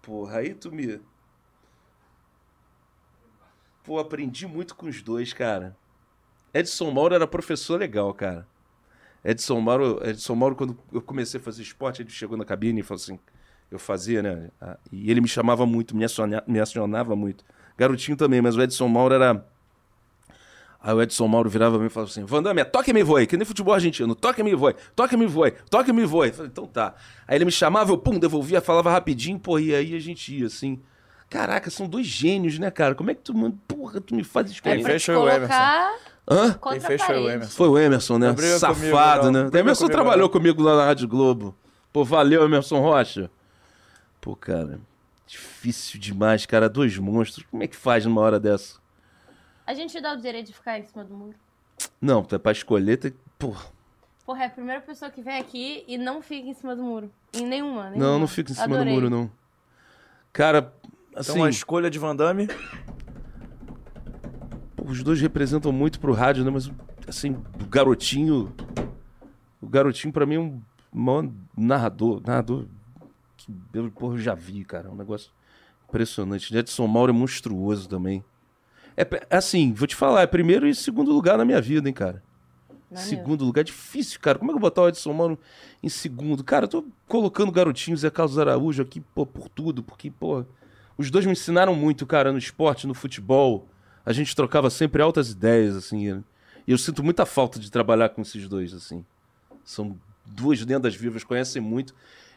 Porra, 0.00 0.38
aí 0.38 0.52
tu 0.52 0.72
me. 0.72 1.00
Pô, 3.84 3.98
aprendi 3.98 4.46
muito 4.46 4.74
com 4.74 4.86
os 4.86 5.00
dois, 5.00 5.32
cara. 5.32 5.76
Edson 6.52 6.90
Mauro 6.90 7.14
era 7.14 7.26
professor 7.26 7.78
legal, 7.78 8.12
cara. 8.12 8.46
Edson 9.24 9.60
Mauro, 9.60 10.00
Edson 10.04 10.34
Mauro, 10.34 10.56
quando 10.56 10.76
eu 10.92 11.00
comecei 11.00 11.38
a 11.38 11.42
fazer 11.42 11.62
esporte, 11.62 12.02
ele 12.02 12.10
chegou 12.10 12.36
na 12.36 12.44
cabine 12.44 12.80
e 12.80 12.82
falou 12.82 13.00
assim: 13.00 13.18
eu 13.70 13.78
fazia, 13.78 14.22
né? 14.22 14.48
Ah, 14.60 14.76
E 14.90 15.10
ele 15.10 15.20
me 15.20 15.28
chamava 15.28 15.64
muito, 15.64 15.96
me 15.96 16.04
aciona- 16.04 16.42
me 16.46 16.58
acionava 16.60 17.14
muito. 17.16 17.44
Garotinho 17.78 18.16
também, 18.16 18.42
mas 18.42 18.56
o 18.56 18.62
Edson 18.62 18.88
Mauro 18.88 19.14
era. 19.14 19.46
Aí 20.84 20.92
o 20.92 21.00
Edson 21.00 21.28
Mauro 21.28 21.48
virava 21.48 21.76
pra 21.76 21.80
mim 21.80 21.86
e 21.86 21.90
falava 21.90 22.10
assim: 22.10 22.24
Vandame, 22.24 22.64
toque 22.64 22.92
me 22.92 23.04
voe, 23.04 23.24
que 23.26 23.36
nem 23.36 23.46
futebol 23.46 23.72
argentino, 23.72 24.14
toque 24.16 24.42
me 24.42 24.52
voe, 24.54 24.74
toque 24.96 25.16
me 25.16 25.26
voe, 25.26 25.52
toque 25.70 25.92
me 25.92 26.04
voe. 26.04 26.32
Falei, 26.32 26.50
então 26.50 26.66
tá. 26.66 26.94
Aí 27.28 27.36
ele 27.38 27.44
me 27.44 27.52
chamava, 27.52 27.92
eu 27.92 27.98
pum, 27.98 28.18
devolvia, 28.18 28.60
falava 28.60 28.90
rapidinho, 28.90 29.38
porra, 29.38 29.60
e 29.60 29.74
aí 29.74 29.94
a 29.94 30.00
gente 30.00 30.36
ia 30.36 30.46
assim. 30.46 30.80
Caraca, 31.30 31.70
são 31.70 31.88
dois 31.88 32.06
gênios, 32.06 32.58
né, 32.58 32.70
cara? 32.70 32.94
Como 32.94 33.10
é 33.10 33.14
que 33.14 33.22
tu, 33.22 33.32
mano, 33.34 33.58
porra, 33.66 34.00
tu 34.02 34.14
me 34.14 34.22
faz 34.24 34.48
É 34.48 34.52
escolher? 34.52 34.82
pra 34.82 34.98
te 34.98 35.06
colocar 35.46 35.94
Hã? 36.28 36.52
Quem 36.54 36.80
fez 36.80 37.02
foi 37.02 37.18
o. 37.18 37.30
Emerson. 37.30 37.56
Foi 37.56 37.68
o 37.68 37.78
Emerson, 37.78 38.18
né? 38.18 38.28
Não 38.28 38.58
Safado, 38.58 39.20
comigo, 39.22 39.38
né? 39.38 39.42
Briga 39.44 39.58
Emerson 39.58 39.84
comigo, 39.84 39.92
trabalhou 39.92 40.26
não. 40.26 40.32
comigo 40.32 40.62
lá 40.62 40.76
na 40.76 40.84
Rádio 40.86 41.08
Globo. 41.08 41.54
Pô, 41.92 42.04
valeu, 42.04 42.44
Emerson 42.44 42.80
Rocha. 42.80 43.30
Pô, 44.20 44.36
cara, 44.36 44.80
difícil 45.26 45.98
demais, 46.00 46.46
cara. 46.46 46.68
Dois 46.68 46.96
monstros. 46.96 47.44
Como 47.50 47.62
é 47.62 47.66
que 47.66 47.76
faz 47.76 48.04
numa 48.06 48.20
hora 48.20 48.38
dessa? 48.38 48.80
A 49.66 49.74
gente 49.74 50.00
dá 50.00 50.14
o 50.14 50.16
direito 50.16 50.46
de 50.46 50.52
ficar 50.52 50.78
em 50.78 50.84
cima 50.84 51.04
do 51.04 51.14
muro. 51.14 51.34
Não, 52.00 52.22
tá 52.22 52.38
pra 52.38 52.52
escolher, 52.52 52.96
tem... 52.96 53.12
Pô, 53.38 53.54
Porra, 54.24 54.44
é 54.44 54.46
a 54.46 54.50
primeira 54.50 54.80
pessoa 54.80 55.10
que 55.10 55.20
vem 55.20 55.36
aqui 55.38 55.84
e 55.88 55.98
não 55.98 56.22
fica 56.22 56.48
em 56.48 56.54
cima 56.54 56.76
do 56.76 56.82
muro. 56.82 57.10
Em 57.32 57.44
nenhuma, 57.44 57.90
nenhuma. 57.90 57.96
não, 58.12 58.18
não 58.20 58.28
fica 58.28 58.52
em 58.52 58.54
cima 58.54 58.66
Adorei. 58.66 58.86
do 58.86 58.94
muro, 58.94 59.10
não. 59.10 59.30
Cara, 60.32 60.72
assim, 61.14 61.32
Então, 61.32 61.44
a 61.44 61.50
escolha 61.50 61.90
de 61.90 61.98
Van 61.98 62.14
Damme. 62.14 62.48
Pô, 64.82 64.90
os 64.90 65.02
dois 65.02 65.20
representam 65.20 65.72
muito 65.72 66.00
pro 66.00 66.12
rádio, 66.12 66.44
né? 66.44 66.50
Mas, 66.50 66.70
assim, 67.06 67.36
o 67.60 67.66
garotinho... 67.68 68.52
O 69.60 69.68
garotinho, 69.68 70.12
pra 70.12 70.26
mim, 70.26 70.34
é 70.34 70.40
um 70.40 70.60
maior 70.92 71.28
narrador. 71.56 72.20
Narrador 72.26 72.66
que 73.36 73.52
eu, 73.72 73.90
porra, 73.90 74.14
eu 74.14 74.18
já 74.18 74.34
vi, 74.34 74.64
cara. 74.64 74.88
É 74.88 74.90
um 74.90 74.96
negócio 74.96 75.30
impressionante. 75.88 76.56
Edson 76.56 76.86
Mauro 76.86 77.10
é 77.10 77.14
monstruoso 77.14 77.88
também. 77.88 78.24
É 78.96 79.06
assim, 79.30 79.72
vou 79.72 79.86
te 79.86 79.96
falar, 79.96 80.22
é 80.22 80.26
primeiro 80.26 80.66
e 80.66 80.74
segundo 80.74 81.12
lugar 81.12 81.38
na 81.38 81.44
minha 81.44 81.60
vida, 81.60 81.88
hein, 81.88 81.94
cara. 81.94 82.22
Maneiro. 82.90 83.08
Segundo 83.08 83.44
lugar, 83.44 83.64
difícil, 83.64 84.20
cara. 84.20 84.38
Como 84.38 84.50
é 84.50 84.52
que 84.52 84.58
eu 84.58 84.60
vou 84.60 84.68
botar 84.68 84.82
o 84.82 84.88
Edson 84.88 85.12
Mauro 85.12 85.38
em 85.82 85.88
segundo? 85.88 86.44
Cara, 86.44 86.64
eu 86.64 86.68
tô 86.68 86.84
colocando 87.08 87.50
garotinho 87.50 87.96
Zé 87.96 88.10
Carlos 88.10 88.38
Araújo 88.38 88.82
aqui, 88.82 89.00
pô, 89.00 89.24
por 89.24 89.48
tudo, 89.48 89.82
porque, 89.82 90.10
pô, 90.10 90.44
os 90.98 91.10
dois 91.10 91.24
me 91.24 91.32
ensinaram 91.32 91.74
muito, 91.74 92.04
cara, 92.04 92.32
no 92.32 92.38
esporte, 92.38 92.86
no 92.86 92.94
futebol. 92.94 93.66
A 94.04 94.12
gente 94.12 94.34
trocava 94.34 94.70
sempre 94.70 95.00
altas 95.02 95.30
ideias, 95.30 95.76
assim. 95.76 96.22
E 96.66 96.70
eu 96.70 96.78
sinto 96.78 97.02
muita 97.02 97.24
falta 97.24 97.58
de 97.58 97.70
trabalhar 97.70 98.08
com 98.10 98.22
esses 98.22 98.48
dois, 98.48 98.74
assim. 98.74 99.04
São 99.64 99.96
duas 100.24 100.64
lendas 100.64 100.94
vivas, 100.94 101.24
conhecem 101.24 101.62
muito. 101.62 101.94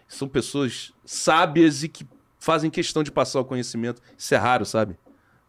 São 0.07 0.27
pessoas 0.27 0.93
sábias 1.03 1.83
e 1.83 1.89
que 1.89 2.07
fazem 2.39 2.69
questão 2.69 3.03
de 3.03 3.11
passar 3.11 3.39
o 3.39 3.45
conhecimento. 3.45 4.01
Isso 4.17 4.33
é 4.33 4.37
raro, 4.37 4.65
sabe? 4.65 4.95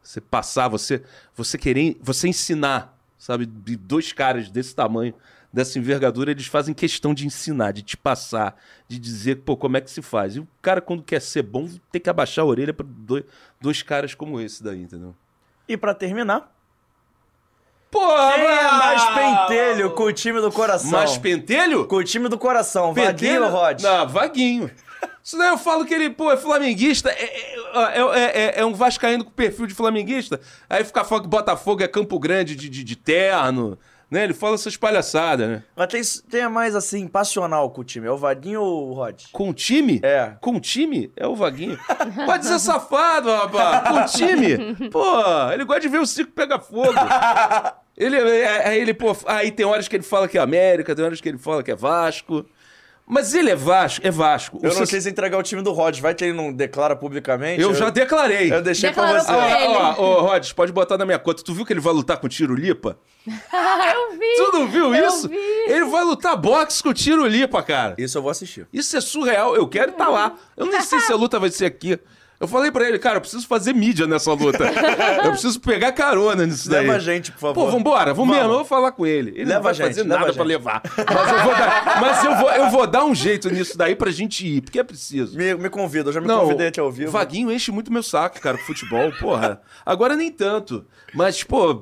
Você 0.03 0.21
passar, 0.21 0.69
você, 0.69 1.03
você 1.35 1.59
querer, 1.59 1.99
você 2.01 2.29
ensinar, 2.29 2.99
sabe? 3.19 3.45
De 3.45 3.77
dois 3.77 4.13
caras 4.13 4.51
desse 4.51 4.75
tamanho, 4.75 5.13
dessa 5.53 5.79
envergadura, 5.79 6.31
eles 6.31 6.47
fazem 6.47 6.75
questão 6.75 7.13
de 7.13 7.27
ensinar, 7.27 7.73
de 7.73 7.83
te 7.83 7.97
passar, 7.97 8.57
de 8.89 8.99
dizer, 8.99 9.37
pô, 9.37 9.57
como 9.57 9.77
é 9.77 9.81
que 9.81 9.91
se 9.91 10.01
faz. 10.01 10.37
E 10.37 10.41
o 10.41 10.49
cara, 10.63 10.81
quando 10.81 11.03
quer 11.03 11.21
ser 11.21 11.43
bom, 11.43 11.69
tem 11.91 12.01
que 12.01 12.09
abaixar 12.09 12.45
a 12.45 12.49
orelha 12.49 12.73
para 12.73 12.87
dois, 12.89 13.25
dois 13.61 13.83
caras 13.83 14.15
como 14.15 14.41
esse 14.41 14.63
daí, 14.63 14.83
entendeu? 14.83 15.15
E 15.69 15.77
pra 15.77 15.95
terminar, 15.95 16.53
Porra! 17.91 18.33
quem 18.35 18.45
é 18.45 18.71
mais 18.73 19.05
pentelho 19.15 19.91
com 19.93 20.05
o 20.05 20.13
time 20.13 20.41
do 20.41 20.51
coração? 20.53 20.91
Mais 20.91 21.17
pentelho? 21.19 21.87
Com 21.87 21.97
o 21.97 22.05
time 22.05 22.29
do 22.29 22.39
coração, 22.39 22.93
Vaguinho 22.93 23.13
Pentelho? 23.17 23.45
ou 23.45 23.51
Rod? 23.51 23.81
Não, 23.83 24.09
Vaguinho. 24.09 24.71
Isso 25.23 25.37
daí 25.37 25.49
eu 25.49 25.59
falo 25.59 25.85
que 25.85 25.93
ele, 25.93 26.11
pô, 26.11 26.31
é 26.31 26.37
flamenguista, 26.37 27.11
é, 27.11 27.25
é, 27.25 27.99
é- 28.01 28.41
é- 28.41 28.61
é 28.61 28.65
um 28.65 28.73
vascaíno 28.75 29.25
com 29.25 29.31
perfil 29.33 29.67
de 29.67 29.75
flamenguista, 29.75 30.41
aí 30.71 30.85
fica 30.85 31.05
falando 31.05 31.25
que 31.25 31.29
Botafogo 31.31 31.83
é 31.83 31.89
Campo 31.89 32.17
Grande 32.19 32.55
de, 32.55 32.69
de, 32.69 32.85
de 32.85 32.97
terno, 32.97 33.77
né? 34.11 34.25
Ele 34.25 34.35
fala 34.35 34.55
essas 34.55 34.77
palhaçadas, 34.77 35.49
né? 35.49 35.63
Mas 35.75 35.89
tem, 35.89 36.03
tem 36.31 36.43
a 36.43 36.49
mais, 36.51 36.75
assim, 36.75 37.07
passional 37.09 37.71
com 37.71 37.81
o 37.81 37.85
time. 37.85 38.07
É 38.07 38.11
o 38.11 38.17
Vaguinho 38.17 38.61
ou 38.63 38.91
o 38.91 38.93
Rod? 38.95 39.23
Com 39.33 39.51
o 39.51 39.55
time? 39.55 40.01
É. 40.03 40.33
Com 40.41 40.57
o 40.57 40.61
time? 40.61 41.11
É 41.17 41.27
o 41.27 41.35
Vaguinho. 41.35 41.79
Pode 42.25 42.47
ser 42.47 42.59
safado, 42.59 43.31
rapaz. 43.31 43.89
Com 43.89 44.01
o 44.01 44.05
time? 44.27 44.91
Pô, 44.91 45.05
ele 45.53 45.65
gosta 45.65 45.81
de 45.81 45.89
ver 45.89 45.99
o 46.01 46.07
circo 46.07 46.33
pegar 46.33 46.61
fogo. 46.61 46.93
Ele, 47.97 48.15
é- 48.15 48.69
aí 48.69 48.79
ele, 48.79 48.93
pô, 48.93 49.17
aí 49.25 49.51
tem 49.51 49.65
horas 49.65 49.89
que 49.89 49.97
ele 49.97 50.03
fala 50.03 50.29
que 50.29 50.37
é 50.37 50.41
América, 50.43 50.95
tem 50.95 51.03
horas 51.03 51.19
que 51.19 51.27
ele 51.31 51.39
fala 51.39 51.63
que 51.63 51.71
é 51.71 51.75
Vasco. 51.75 52.45
Mas 53.09 53.35
ele 53.35 53.51
é 53.51 53.55
Vasco, 53.55 54.05
é 54.05 54.11
Vasco. 54.11 54.57
Eu 54.63 54.71
O 54.71 54.75
não 54.75 54.85
seu- 54.85 54.87
quis 54.97 55.07
entregar 55.07 55.39
o 55.39 55.43
time 55.43 55.63
do 55.63 55.73
Rod. 55.73 56.01
Vai 56.01 56.13
que 56.13 56.25
ele 56.25 56.33
não 56.33 56.53
declara 56.53 56.97
publicamente. 56.97 57.63
Eu 57.63 57.73
já 57.73 57.89
declarei. 57.89 58.53
Eu 58.53 58.61
deixei 58.61 58.91
pra 58.91 59.05
Declarou 59.13 59.25
você. 59.25 59.33
pra 59.33 59.87
Ah, 59.87 59.95
ó, 59.97 60.03
ó, 60.03 60.21
Rods, 60.23 60.53
pode 60.53 60.73
botar 60.73 60.99
na 60.99 61.05
minha 61.07 61.19
conta. 61.19 61.43
Tu 61.45 61.55
viu 61.55 61.65
que 61.65 61.73
ele 61.73 61.79
vai 61.81 61.93
lutar 61.93 62.17
com 62.19 62.27
o 62.27 62.29
Tiro 62.29 62.55
Lipa? 62.55 62.99
Ah, 63.53 63.93
eu 63.95 64.19
vi! 64.19 64.35
Tu 64.37 64.53
não 64.53 64.67
viu 64.69 64.95
Eu 64.95 65.07
isso? 65.09 65.29
vi. 65.29 65.37
Ele 65.37 65.85
vai 65.85 66.03
lutar 66.05 66.37
boxe 66.37 66.83
com 66.83 66.89
o 66.89 66.95
Tiro 66.95 67.27
Lipa, 67.27 67.63
cara. 67.63 67.95
Isso 67.99 68.19
eu 68.19 68.23
vou 68.23 68.31
assistir. 68.31 68.67
Isso 68.73 68.97
é 68.97 69.01
surreal. 69.01 69.55
Eu 69.55 69.69
quero 69.69 69.93
estar 69.93 70.09
lá. 70.09 70.35
Eu 70.57 70.67
nem 70.67 70.81
sei 70.81 70.99
se 71.01 71.13
a 71.13 71.17
luta 71.17 71.39
vai 71.39 71.51
ser 71.51 71.65
aqui. 71.67 71.99
Eu 72.39 72.47
falei 72.47 72.71
pra 72.71 72.87
ele, 72.87 72.99
cara, 72.99 73.17
eu 73.17 73.21
preciso 73.21 73.47
fazer 73.47 73.73
mídia 73.73 74.07
nessa 74.07 74.33
luta. 74.33 74.65
Eu 75.25 75.31
preciso 75.31 75.59
pegar 75.61 75.93
carona 75.93 76.45
nisso 76.47 76.69
daí. 76.69 76.87
Leva 76.87 76.97
a 76.97 76.99
gente, 76.99 77.33
por 77.33 77.39
favor. 77.39 77.55
Pô, 77.55 77.71
vambora, 77.71 78.13
vamos, 78.13 78.35
mesmo, 78.37 78.51
eu 78.51 78.57
vou 78.57 78.65
falar 78.65 78.93
com 78.93 79.07
ele. 79.07 79.31
Ele 79.31 79.47
Leva 79.47 79.55
não 79.55 79.63
vai 79.63 79.75
gente, 79.75 79.87
fazer 79.87 80.05
nada 80.05 80.33
pra 80.33 80.45
levar. 80.45 80.83
Mas, 80.85 81.33
eu 81.33 81.43
vou, 81.43 81.55
dar, 81.55 82.01
mas 82.01 82.25
eu, 82.25 82.37
vou, 82.37 82.51
eu 82.51 82.71
vou 82.71 82.87
dar 82.87 83.05
um 83.05 83.15
jeito 83.15 83.51
nisso 83.51 83.77
daí 83.77 83.97
pra 83.97 84.11
gente 84.11 84.47
ir, 84.47 84.61
porque 84.61 84.79
é 84.79 84.85
preciso. 84.85 85.37
Me, 85.37 85.55
me 85.55 85.71
convida, 85.71 86.11
eu 86.11 86.13
já 86.13 86.21
me 86.21 86.27
Não, 86.27 86.41
convidei 86.41 86.69
aqui 86.69 86.79
ao 86.79 86.91
vivo. 86.93 87.11
Vaguinho 87.11 87.51
enche 87.51 87.73
muito 87.73 87.93
meu 87.93 88.03
saco, 88.03 88.41
cara, 88.41 88.59
com 88.59 88.65
futebol, 88.65 89.11
porra. 89.19 89.61
Agora 89.85 90.15
nem 90.15 90.31
tanto. 90.31 90.85
Mas, 91.15 91.43
pô, 91.43 91.81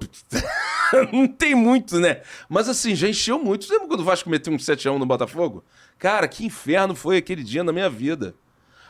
não 1.12 1.26
tem 1.26 1.55
muito, 1.55 1.98
né? 1.98 2.20
Mas 2.48 2.68
assim, 2.68 2.94
já 2.94 3.09
encheu 3.09 3.39
muito. 3.39 3.64
Você 3.64 3.72
lembra 3.72 3.89
quando 3.89 4.01
o 4.01 4.05
Vasco 4.05 4.31
meteu 4.31 4.52
um 4.52 4.56
7x1 4.56 4.98
no 4.98 5.06
Botafogo? 5.06 5.64
Cara, 5.98 6.28
que 6.28 6.44
inferno 6.44 6.94
foi 6.94 7.16
aquele 7.16 7.43
dia 7.43 7.64
na 7.64 7.72
minha 7.72 7.90
vida. 7.90 8.35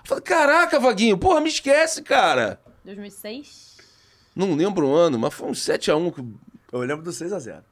Eu 0.05 0.09
Falei, 0.09 0.23
caraca, 0.23 0.79
Vaguinho, 0.79 1.17
porra, 1.17 1.41
me 1.41 1.49
esquece, 1.49 2.03
cara. 2.03 2.61
2006? 2.85 3.77
Não 4.37 4.55
lembro 4.55 4.89
o 4.89 4.95
ano, 4.95 5.19
mas 5.19 5.33
foi 5.33 5.49
um 5.49 5.53
7x1 5.53 6.13
que 6.13 6.25
Eu 6.73 6.81
lembro 6.81 7.03
do 7.03 7.11
6x0. 7.11 7.63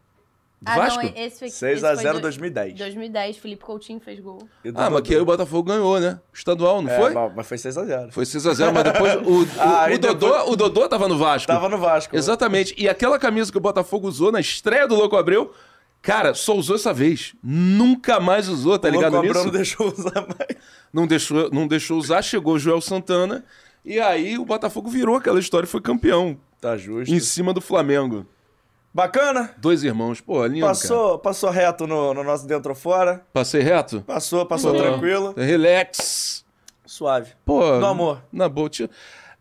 Ah, 0.64 0.76
Vasco? 0.76 1.02
não, 1.02 1.12
esse 1.16 1.40
foi... 1.40 1.50
6 1.50 1.82
esse 1.82 1.86
foi 1.94 1.96
0 2.04 2.14
do- 2.18 2.20
2010. 2.22 2.78
2010, 2.78 3.36
Felipe 3.38 3.64
Coutinho 3.64 3.98
fez 3.98 4.20
gol. 4.20 4.48
Ah, 4.76 4.88
mas 4.88 5.00
que 5.02 5.12
aí 5.12 5.20
o 5.20 5.24
Botafogo 5.24 5.64
ganhou, 5.72 5.98
né? 5.98 6.20
Estadual, 6.32 6.80
não 6.80 6.88
É, 6.88 6.96
foi? 6.96 7.12
mas- 7.12 7.32
Mas 7.34 7.46
foi 7.48 7.56
6x0. 7.58 8.12
Foi 8.12 8.24
6x0, 8.24 8.72
mas 8.72 8.84
depois 8.84 9.14
o, 9.26 9.42
o, 9.42 9.46
Ah, 9.58 9.86
o 9.92 9.98
Dodô, 9.98 10.26
depois- 10.28 10.48
o 10.50 10.56
Dodô 10.56 10.88
tava 10.88 11.08
no 11.08 11.18
Vasco. 11.18 11.48
Tava 11.48 11.68
no 11.68 11.78
Vasco. 11.78 12.14
Exatamente. 12.16 12.74
E 12.78 12.88
aquela 12.88 13.18
camisa 13.18 13.50
que 13.50 13.58
o 13.58 13.60
Botafogo 13.60 14.06
usou 14.06 14.30
na 14.30 14.38
estreia 14.38 14.86
do 14.86 14.94
Louco 14.94 15.16
Abreu, 15.16 15.52
cara, 16.02 16.34
só 16.34 16.54
usou 16.54 16.76
essa 16.76 16.92
vez. 16.92 17.34
Nunca 17.42 18.20
mais 18.20 18.48
usou, 18.48 18.78
tá 18.78 18.88
O 18.88 18.90
ligado 18.90 19.12
Louco 19.12 19.28
nisso? 19.28 19.44
Não 19.44 19.50
deixou 19.50 19.86
usar 19.88 20.26
mais. 20.26 20.62
Não 20.92 21.06
deixou, 21.06 21.50
não 21.50 21.66
deixou 21.66 21.98
usar, 21.98 22.20
chegou 22.20 22.54
o 22.54 22.58
Joel 22.58 22.80
Santana. 22.80 23.44
E 23.84 23.98
aí 23.98 24.36
o 24.36 24.44
Botafogo 24.44 24.90
virou 24.90 25.16
aquela 25.16 25.40
história 25.40 25.66
e 25.66 25.68
foi 25.68 25.80
campeão. 25.80 26.36
Tá 26.60 26.76
justo. 26.76 27.12
Em 27.12 27.18
cima 27.18 27.54
do 27.54 27.60
Flamengo. 27.60 28.26
Bacana? 28.94 29.54
Dois 29.56 29.82
irmãos, 29.82 30.20
pô, 30.20 30.44
lindo, 30.46 30.60
cara. 30.60 30.74
Passou, 30.74 31.18
passou 31.18 31.50
reto 31.50 31.86
no, 31.86 32.12
no 32.12 32.22
nosso 32.22 32.46
dentro 32.46 32.70
ou 32.70 32.76
fora. 32.76 33.24
Passei 33.32 33.62
reto? 33.62 34.02
Passou, 34.02 34.44
passou 34.44 34.72
Pô, 34.72 34.78
tranquilo. 34.78 35.34
Relax. 35.34 36.44
Suave. 36.84 37.32
Pô. 37.44 37.78
No 37.78 37.86
amor. 37.86 38.22
Na 38.30 38.50
boa. 38.50 38.68
Tinha 38.68 38.90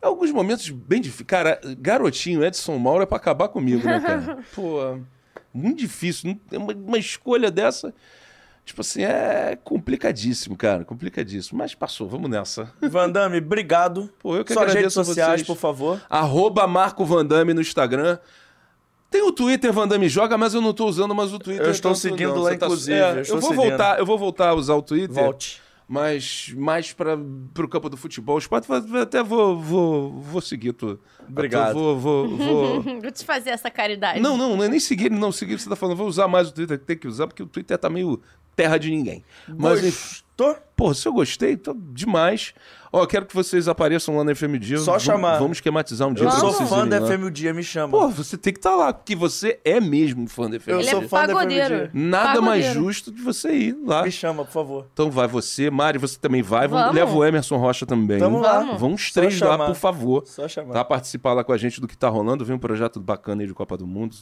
alguns 0.02 0.32
momentos 0.32 0.70
bem 0.70 1.02
difíceis. 1.02 1.28
Cara, 1.28 1.60
garotinho, 1.78 2.44
Edson 2.46 2.78
Mauro 2.78 3.04
é 3.04 3.06
pra 3.06 3.18
acabar 3.18 3.50
comigo, 3.50 3.86
né, 3.86 4.00
cara? 4.00 4.40
Pô, 4.56 4.98
muito 5.54 5.80
difícil. 5.80 6.40
Uma, 6.52 6.74
uma 6.74 6.98
escolha 6.98 7.50
dessa, 7.52 7.94
tipo 8.66 8.82
assim, 8.82 9.04
é 9.04 9.58
complicadíssimo, 9.64 10.56
cara. 10.58 10.84
Complicadíssimo. 10.86 11.58
Mas 11.58 11.74
passou, 11.76 12.08
vamos 12.08 12.30
nessa. 12.30 12.72
Vandame, 12.82 13.38
obrigado. 13.38 14.10
Pô, 14.20 14.36
eu 14.38 14.46
que 14.46 14.54
Suas 14.54 14.74
redes 14.74 14.94
sociais, 14.94 15.42
vocês. 15.42 15.48
por 15.48 15.58
favor. 15.58 16.02
Arroba 16.10 16.66
Marco 16.68 17.04
Vandame 17.06 17.54
no 17.54 17.62
Instagram. 17.62 18.18
Tem 19.10 19.22
o 19.24 19.32
Twitter 19.34 19.74
Vandame 19.74 20.08
Joga, 20.08 20.38
mas 20.38 20.54
eu 20.54 20.62
não 20.62 20.74
tô 20.74 20.86
usando 20.86 21.14
mais 21.14 21.34
o 21.34 21.40
Twitter. 21.40 21.66
Eu 21.66 21.72
estou 21.72 21.92
tanto 21.92 22.00
seguindo 22.02 22.34
não. 22.34 22.44
lá, 22.44 22.52
Você 22.52 22.58
tá- 22.58 22.66
inclusive, 22.68 22.98
É, 22.98 23.02
eu 23.12 23.16
eu, 23.16 23.22
estou 23.24 23.40
vou 23.42 23.50
seguindo. 23.52 23.68
voltar, 23.70 24.00
eu 24.00 24.06
vou 24.06 24.18
voltar 24.18 24.50
a 24.50 24.54
usar 24.54 24.76
o 24.76 24.82
Twitter. 24.82 25.24
Volte. 25.24 25.62
Mas 25.92 26.54
mais 26.56 26.94
para 26.94 27.20
pro 27.54 27.68
campo 27.68 27.90
do 27.90 27.98
futebol. 27.98 28.36
O 28.36 28.40
esporte 28.40 28.66
até 28.96 29.22
vou, 29.22 29.60
vou, 29.60 30.22
vou 30.22 30.40
seguir 30.40 30.72
tu. 30.72 30.98
Obrigado. 31.28 31.74
Vou, 31.74 32.00
vou, 32.00 32.38
vou... 32.38 32.82
Vou 33.02 33.12
te 33.12 33.26
fazer 33.26 33.50
essa 33.50 33.70
caridade. 33.70 34.22
Não, 34.22 34.38
não, 34.38 34.56
não 34.56 34.64
é 34.64 34.70
nem 34.70 34.80
seguir, 34.80 35.12
não. 35.12 35.34
Seguir, 35.34 35.60
você 35.60 35.68
tá 35.68 35.76
falando, 35.76 35.98
vou 35.98 36.08
usar 36.08 36.30
mais 36.30 36.48
o 36.48 36.54
Twitter, 36.54 36.80
tem 36.80 36.98
que 36.98 37.10
usar, 37.10 37.28
porque 37.28 37.44
o 37.44 37.46
Twitter 37.46 37.78
tá 37.78 37.90
meio 37.90 38.22
terra 38.56 38.78
de 38.78 38.90
ninguém. 38.90 39.22
Mas, 39.50 40.24
Gostou? 40.44 40.64
pô, 40.76 40.94
se 40.96 41.08
eu 41.08 41.14
gostei, 41.14 41.56
tô 41.56 41.76
demais. 41.78 42.54
Ó, 42.94 43.06
quero 43.06 43.26
que 43.26 43.34
vocês 43.34 43.68
apareçam 43.70 44.18
lá 44.18 44.24
na 44.24 44.36
FM 44.36 44.58
Dia. 44.60 44.78
Só 44.80 44.92
Vamos- 44.94 45.04
chamar. 45.04 45.38
Vamos 45.38 45.58
esquematizar 45.58 46.08
um 46.10 46.14
dia. 46.14 46.26
Eu 46.26 46.30
pra 46.30 46.40
sou 46.40 46.52
vocês 46.52 46.68
fã 46.70 46.86
da. 46.88 47.00
FM 47.00 47.30
Dia, 47.32 47.54
me 47.54 47.64
chama. 47.64 47.98
Pô, 47.98 48.10
você 48.10 48.36
tem 48.38 48.52
que 48.52 48.60
estar 48.60 48.76
lá, 48.76 48.92
porque 48.92 49.16
você 49.16 49.60
é 49.64 49.80
mesmo 49.80 50.28
fã 50.28 50.50
da 50.50 50.60
FM 50.60 50.68
Eu 50.72 50.80
Ele 50.82 50.90
sou 50.90 51.02
é 51.04 51.08
fã 51.08 51.26
da 51.28 51.34
FM. 51.40 51.48
Dia. 51.48 51.92
Nada 51.94 52.42
mais 52.42 52.66
Pagodeiro. 52.66 52.74
justo 52.88 53.12
de 53.12 53.22
você 53.22 53.54
ir 53.54 53.78
lá. 53.86 54.04
Me 54.04 54.12
chama, 54.12 54.44
por 54.44 54.52
favor. 54.52 54.88
Então 54.92 55.10
vai 55.10 55.28
você, 55.28 55.70
Mari, 55.70 56.00
você 56.00 56.18
também 56.20 56.42
vai. 56.42 56.68
Vamos. 56.68 56.82
Vamos. 56.88 56.96
Leva 57.00 57.16
o 57.16 57.24
Emerson 57.24 57.56
Rocha 57.58 57.86
também. 57.86 58.20
Tamo 58.20 58.40
lá. 58.42 58.60
Vamos. 58.60 58.82
Vamos 58.82 59.02
os 59.04 59.12
três 59.14 59.40
lá, 59.40 59.58
por 59.68 59.76
favor. 59.76 60.24
Só 60.26 60.48
chamar. 60.50 60.74
Tá? 60.74 60.84
Participar 60.84 61.34
lá 61.34 61.44
com 61.46 61.54
a 61.54 61.58
gente 61.58 61.80
do 61.80 61.88
que 61.88 61.96
tá 61.98 62.10
rolando. 62.10 62.44
Vem 62.44 62.56
um 62.56 62.60
projeto 62.60 63.00
bacana 63.00 63.42
aí 63.44 63.48
de 63.48 63.54
Copa 63.54 63.78
do 63.78 63.88
Mundo. 63.88 64.16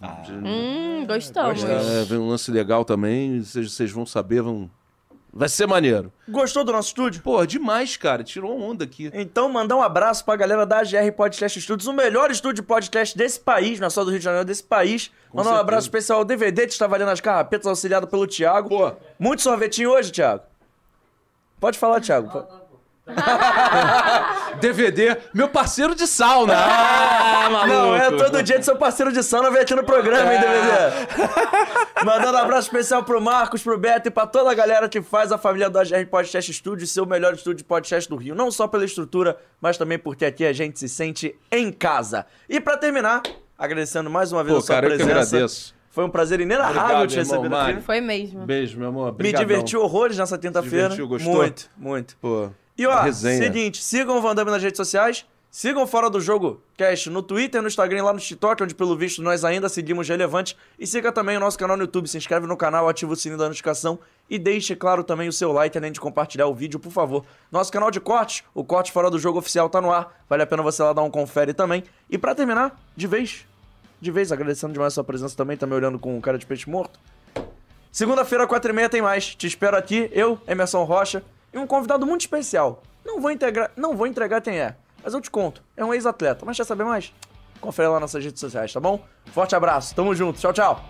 Hum, 0.43 1.05
gostamos. 1.07 1.63
É, 1.63 2.03
vem 2.03 2.19
um 2.19 2.27
lance 2.29 2.51
legal 2.51 2.85
também. 2.85 3.41
Vocês 3.41 3.89
vão 3.91 4.05
saber, 4.05 4.41
vão. 4.43 4.69
Vai 5.31 5.47
ser 5.47 5.67
maneiro. 5.67 6.11
Gostou 6.27 6.63
do 6.63 6.71
nosso 6.71 6.89
estúdio? 6.89 7.21
Pô, 7.21 7.45
demais, 7.45 7.95
cara. 7.95 8.23
Tirou 8.23 8.59
onda 8.59 8.83
aqui. 8.83 9.11
Então, 9.13 9.47
mandar 9.47 9.75
um 9.75 9.81
abraço 9.81 10.25
pra 10.25 10.35
galera 10.35 10.65
da 10.65 10.83
GR 10.83 11.11
Podcast 11.15 11.61
Studios, 11.61 11.87
o 11.87 11.93
melhor 11.93 12.31
estúdio 12.31 12.63
de 12.63 12.67
podcast 12.67 13.17
desse 13.17 13.39
país, 13.39 13.79
não 13.79 13.87
é 13.87 13.89
só 13.89 14.03
do 14.03 14.09
Rio 14.09 14.19
de 14.19 14.25
Janeiro, 14.25 14.45
desse 14.45 14.63
país. 14.63 15.11
mandar 15.33 15.51
um 15.51 15.55
abraço 15.55 15.85
especial 15.85 16.19
ao 16.19 16.25
DVD 16.25 16.65
que 16.65 16.73
está 16.73 16.87
valendo 16.87 17.09
as 17.09 17.21
carrapetas, 17.21 17.67
auxiliado 17.67 18.07
pelo 18.07 18.25
Thiago. 18.25 18.69
Pô. 18.69 18.91
Muito 19.19 19.41
sorvetinho 19.41 19.91
hoje, 19.91 20.11
Thiago. 20.11 20.43
Pode 21.59 21.77
falar, 21.77 22.01
Thiago. 22.01 22.58
DVD, 24.59 25.17
meu 25.33 25.47
parceiro 25.49 25.95
de 25.95 26.05
sauna. 26.05 26.53
Ah, 26.55 27.49
maluco. 27.49 27.73
Não, 27.73 27.95
é 27.95 28.11
todo 28.11 28.43
dia 28.43 28.59
de 28.59 28.65
seu 28.65 28.75
parceiro 28.75 29.11
de 29.11 29.23
sauna 29.23 29.49
vem 29.51 29.61
aqui 29.61 29.73
no 29.75 29.83
programa, 29.83 30.33
hein, 30.33 30.39
DVD? 30.39 32.03
Mandando 32.05 32.37
um 32.37 32.41
abraço 32.41 32.67
especial 32.67 33.03
pro 33.03 33.21
Marcos, 33.21 33.61
pro 33.63 33.77
Beto 33.77 34.07
e 34.07 34.11
pra 34.11 34.25
toda 34.27 34.51
a 34.51 34.53
galera 34.53 34.87
que 34.89 35.01
faz 35.01 35.31
a 35.31 35.37
família 35.37 35.69
do 35.69 35.79
AGR 35.79 36.05
Podcast 36.09 36.51
Studio 36.53 36.85
ser 36.87 37.01
o 37.01 37.05
melhor 37.05 37.33
estúdio 37.33 37.57
de 37.57 37.63
podcast 37.63 38.09
do 38.09 38.15
Rio. 38.15 38.35
Não 38.35 38.51
só 38.51 38.67
pela 38.67 38.85
estrutura, 38.85 39.37
mas 39.61 39.77
também 39.77 39.97
porque 39.97 40.25
aqui 40.25 40.45
a 40.45 40.53
gente 40.53 40.79
se 40.79 40.89
sente 40.89 41.35
em 41.51 41.71
casa. 41.71 42.25
E 42.49 42.59
pra 42.59 42.77
terminar, 42.77 43.21
agradecendo 43.57 44.09
mais 44.09 44.31
uma 44.31 44.43
vez 44.43 44.53
Pô, 44.53 44.59
a 44.59 44.61
sua 44.61 44.75
cara, 44.75 44.87
eu 44.87 44.91
que 44.91 45.03
presença. 45.03 45.35
agradeço. 45.35 45.79
Foi 45.91 46.05
um 46.05 46.09
prazer 46.09 46.39
inenarrável 46.39 47.07
te 47.07 47.15
receber 47.17 47.53
aqui. 47.53 47.81
Foi 47.81 47.99
mesmo. 47.99 48.45
Beijo, 48.45 48.77
meu 48.77 48.89
amor. 48.89 49.05
Me 49.05 49.09
Obrigadão. 49.11 49.45
diverti 49.47 49.75
horrores 49.75 50.17
nessa 50.17 50.37
quinta-feira. 50.37 50.89
Divertiu, 50.89 51.07
gostou? 51.07 51.33
Muito, 51.35 51.69
muito. 51.75 52.17
Pô, 52.21 52.49
E 52.79 52.87
ó, 52.87 53.01
resenha. 53.01 53.43
seguinte, 53.43 53.83
sigam 53.83 54.17
o 54.17 54.21
Vandame 54.21 54.49
nas 54.49 54.63
redes 54.63 54.77
sociais, 54.77 55.25
sigam 55.51 55.85
Fora 55.85 56.09
do 56.09 56.21
Jogo 56.21 56.61
Cast 56.77 57.09
no 57.09 57.21
Twitter, 57.21 57.61
no 57.61 57.67
Instagram 57.67 57.97
e 57.97 58.01
lá 58.01 58.13
no 58.13 58.19
TikTok, 58.19 58.63
onde 58.63 58.73
pelo 58.73 58.95
visto 58.95 59.21
nós 59.21 59.43
ainda 59.43 59.67
seguimos 59.67 60.07
relevante. 60.07 60.55
E 60.79 60.87
siga 60.87 61.11
também 61.11 61.35
o 61.35 61.41
nosso 61.41 61.59
canal 61.59 61.75
no 61.75 61.83
YouTube, 61.83 62.07
se 62.07 62.17
inscreve 62.17 62.47
no 62.47 62.55
canal, 62.55 62.87
ativa 62.87 63.11
o 63.11 63.17
sininho 63.17 63.37
da 63.37 63.47
notificação 63.47 63.99
e 64.29 64.39
deixe, 64.39 64.77
claro, 64.77 65.03
também 65.03 65.27
o 65.27 65.33
seu 65.33 65.51
like, 65.51 65.77
além 65.77 65.91
de 65.91 65.99
compartilhar 65.99 66.47
o 66.47 66.55
vídeo, 66.55 66.79
por 66.79 66.89
favor. 66.89 67.25
Nosso 67.51 67.69
canal 67.69 67.91
de 67.91 67.99
cortes, 67.99 68.45
o 68.55 68.63
Corte 68.63 68.93
Fora 68.93 69.11
do 69.11 69.19
Jogo 69.19 69.39
Oficial 69.39 69.67
tá 69.67 69.81
no 69.81 69.91
ar, 69.91 70.17
vale 70.29 70.43
a 70.43 70.47
pena 70.47 70.63
você 70.63 70.81
lá 70.81 70.93
dar 70.93 71.03
um 71.03 71.11
confere 71.11 71.53
também. 71.53 71.83
E 72.09 72.17
pra 72.17 72.33
terminar, 72.33 72.79
de 72.95 73.07
vez, 73.07 73.45
de 73.99 74.09
vez, 74.09 74.31
agradecendo 74.31 74.71
demais 74.71 74.93
a 74.93 74.95
sua 74.95 75.03
presença 75.03 75.35
também, 75.35 75.57
tá 75.57 75.67
me 75.67 75.73
olhando 75.73 75.99
com 75.99 76.21
cara 76.21 76.37
de 76.37 76.45
peixe 76.45 76.69
morto. 76.69 76.97
Segunda-feira, 77.91 78.47
4h30 78.47 78.87
tem 78.87 79.01
mais. 79.01 79.35
Te 79.35 79.47
espero 79.47 79.75
aqui, 79.75 80.09
eu, 80.13 80.39
Emerson 80.47 80.85
Rocha, 80.85 81.21
e 81.53 81.57
um 81.57 81.67
convidado 81.67 82.05
muito 82.05 82.21
especial. 82.21 82.83
Não 83.05 83.19
vou, 83.19 83.31
integrar, 83.31 83.71
não 83.75 83.95
vou 83.95 84.07
entregar 84.07 84.41
quem 84.41 84.59
é, 84.59 84.75
mas 85.03 85.13
eu 85.13 85.21
te 85.21 85.31
conto. 85.31 85.63
É 85.75 85.83
um 85.83 85.93
ex-atleta. 85.93 86.45
Mas 86.45 86.57
quer 86.57 86.65
saber 86.65 86.83
mais? 86.83 87.13
Confere 87.59 87.87
lá 87.87 87.95
nas 87.95 88.01
nossas 88.01 88.23
redes 88.23 88.39
sociais, 88.39 88.71
tá 88.71 88.79
bom? 88.79 89.03
Forte 89.25 89.55
abraço, 89.55 89.93
tamo 89.95 90.13
junto. 90.15 90.39
Tchau, 90.39 90.53
tchau. 90.53 90.83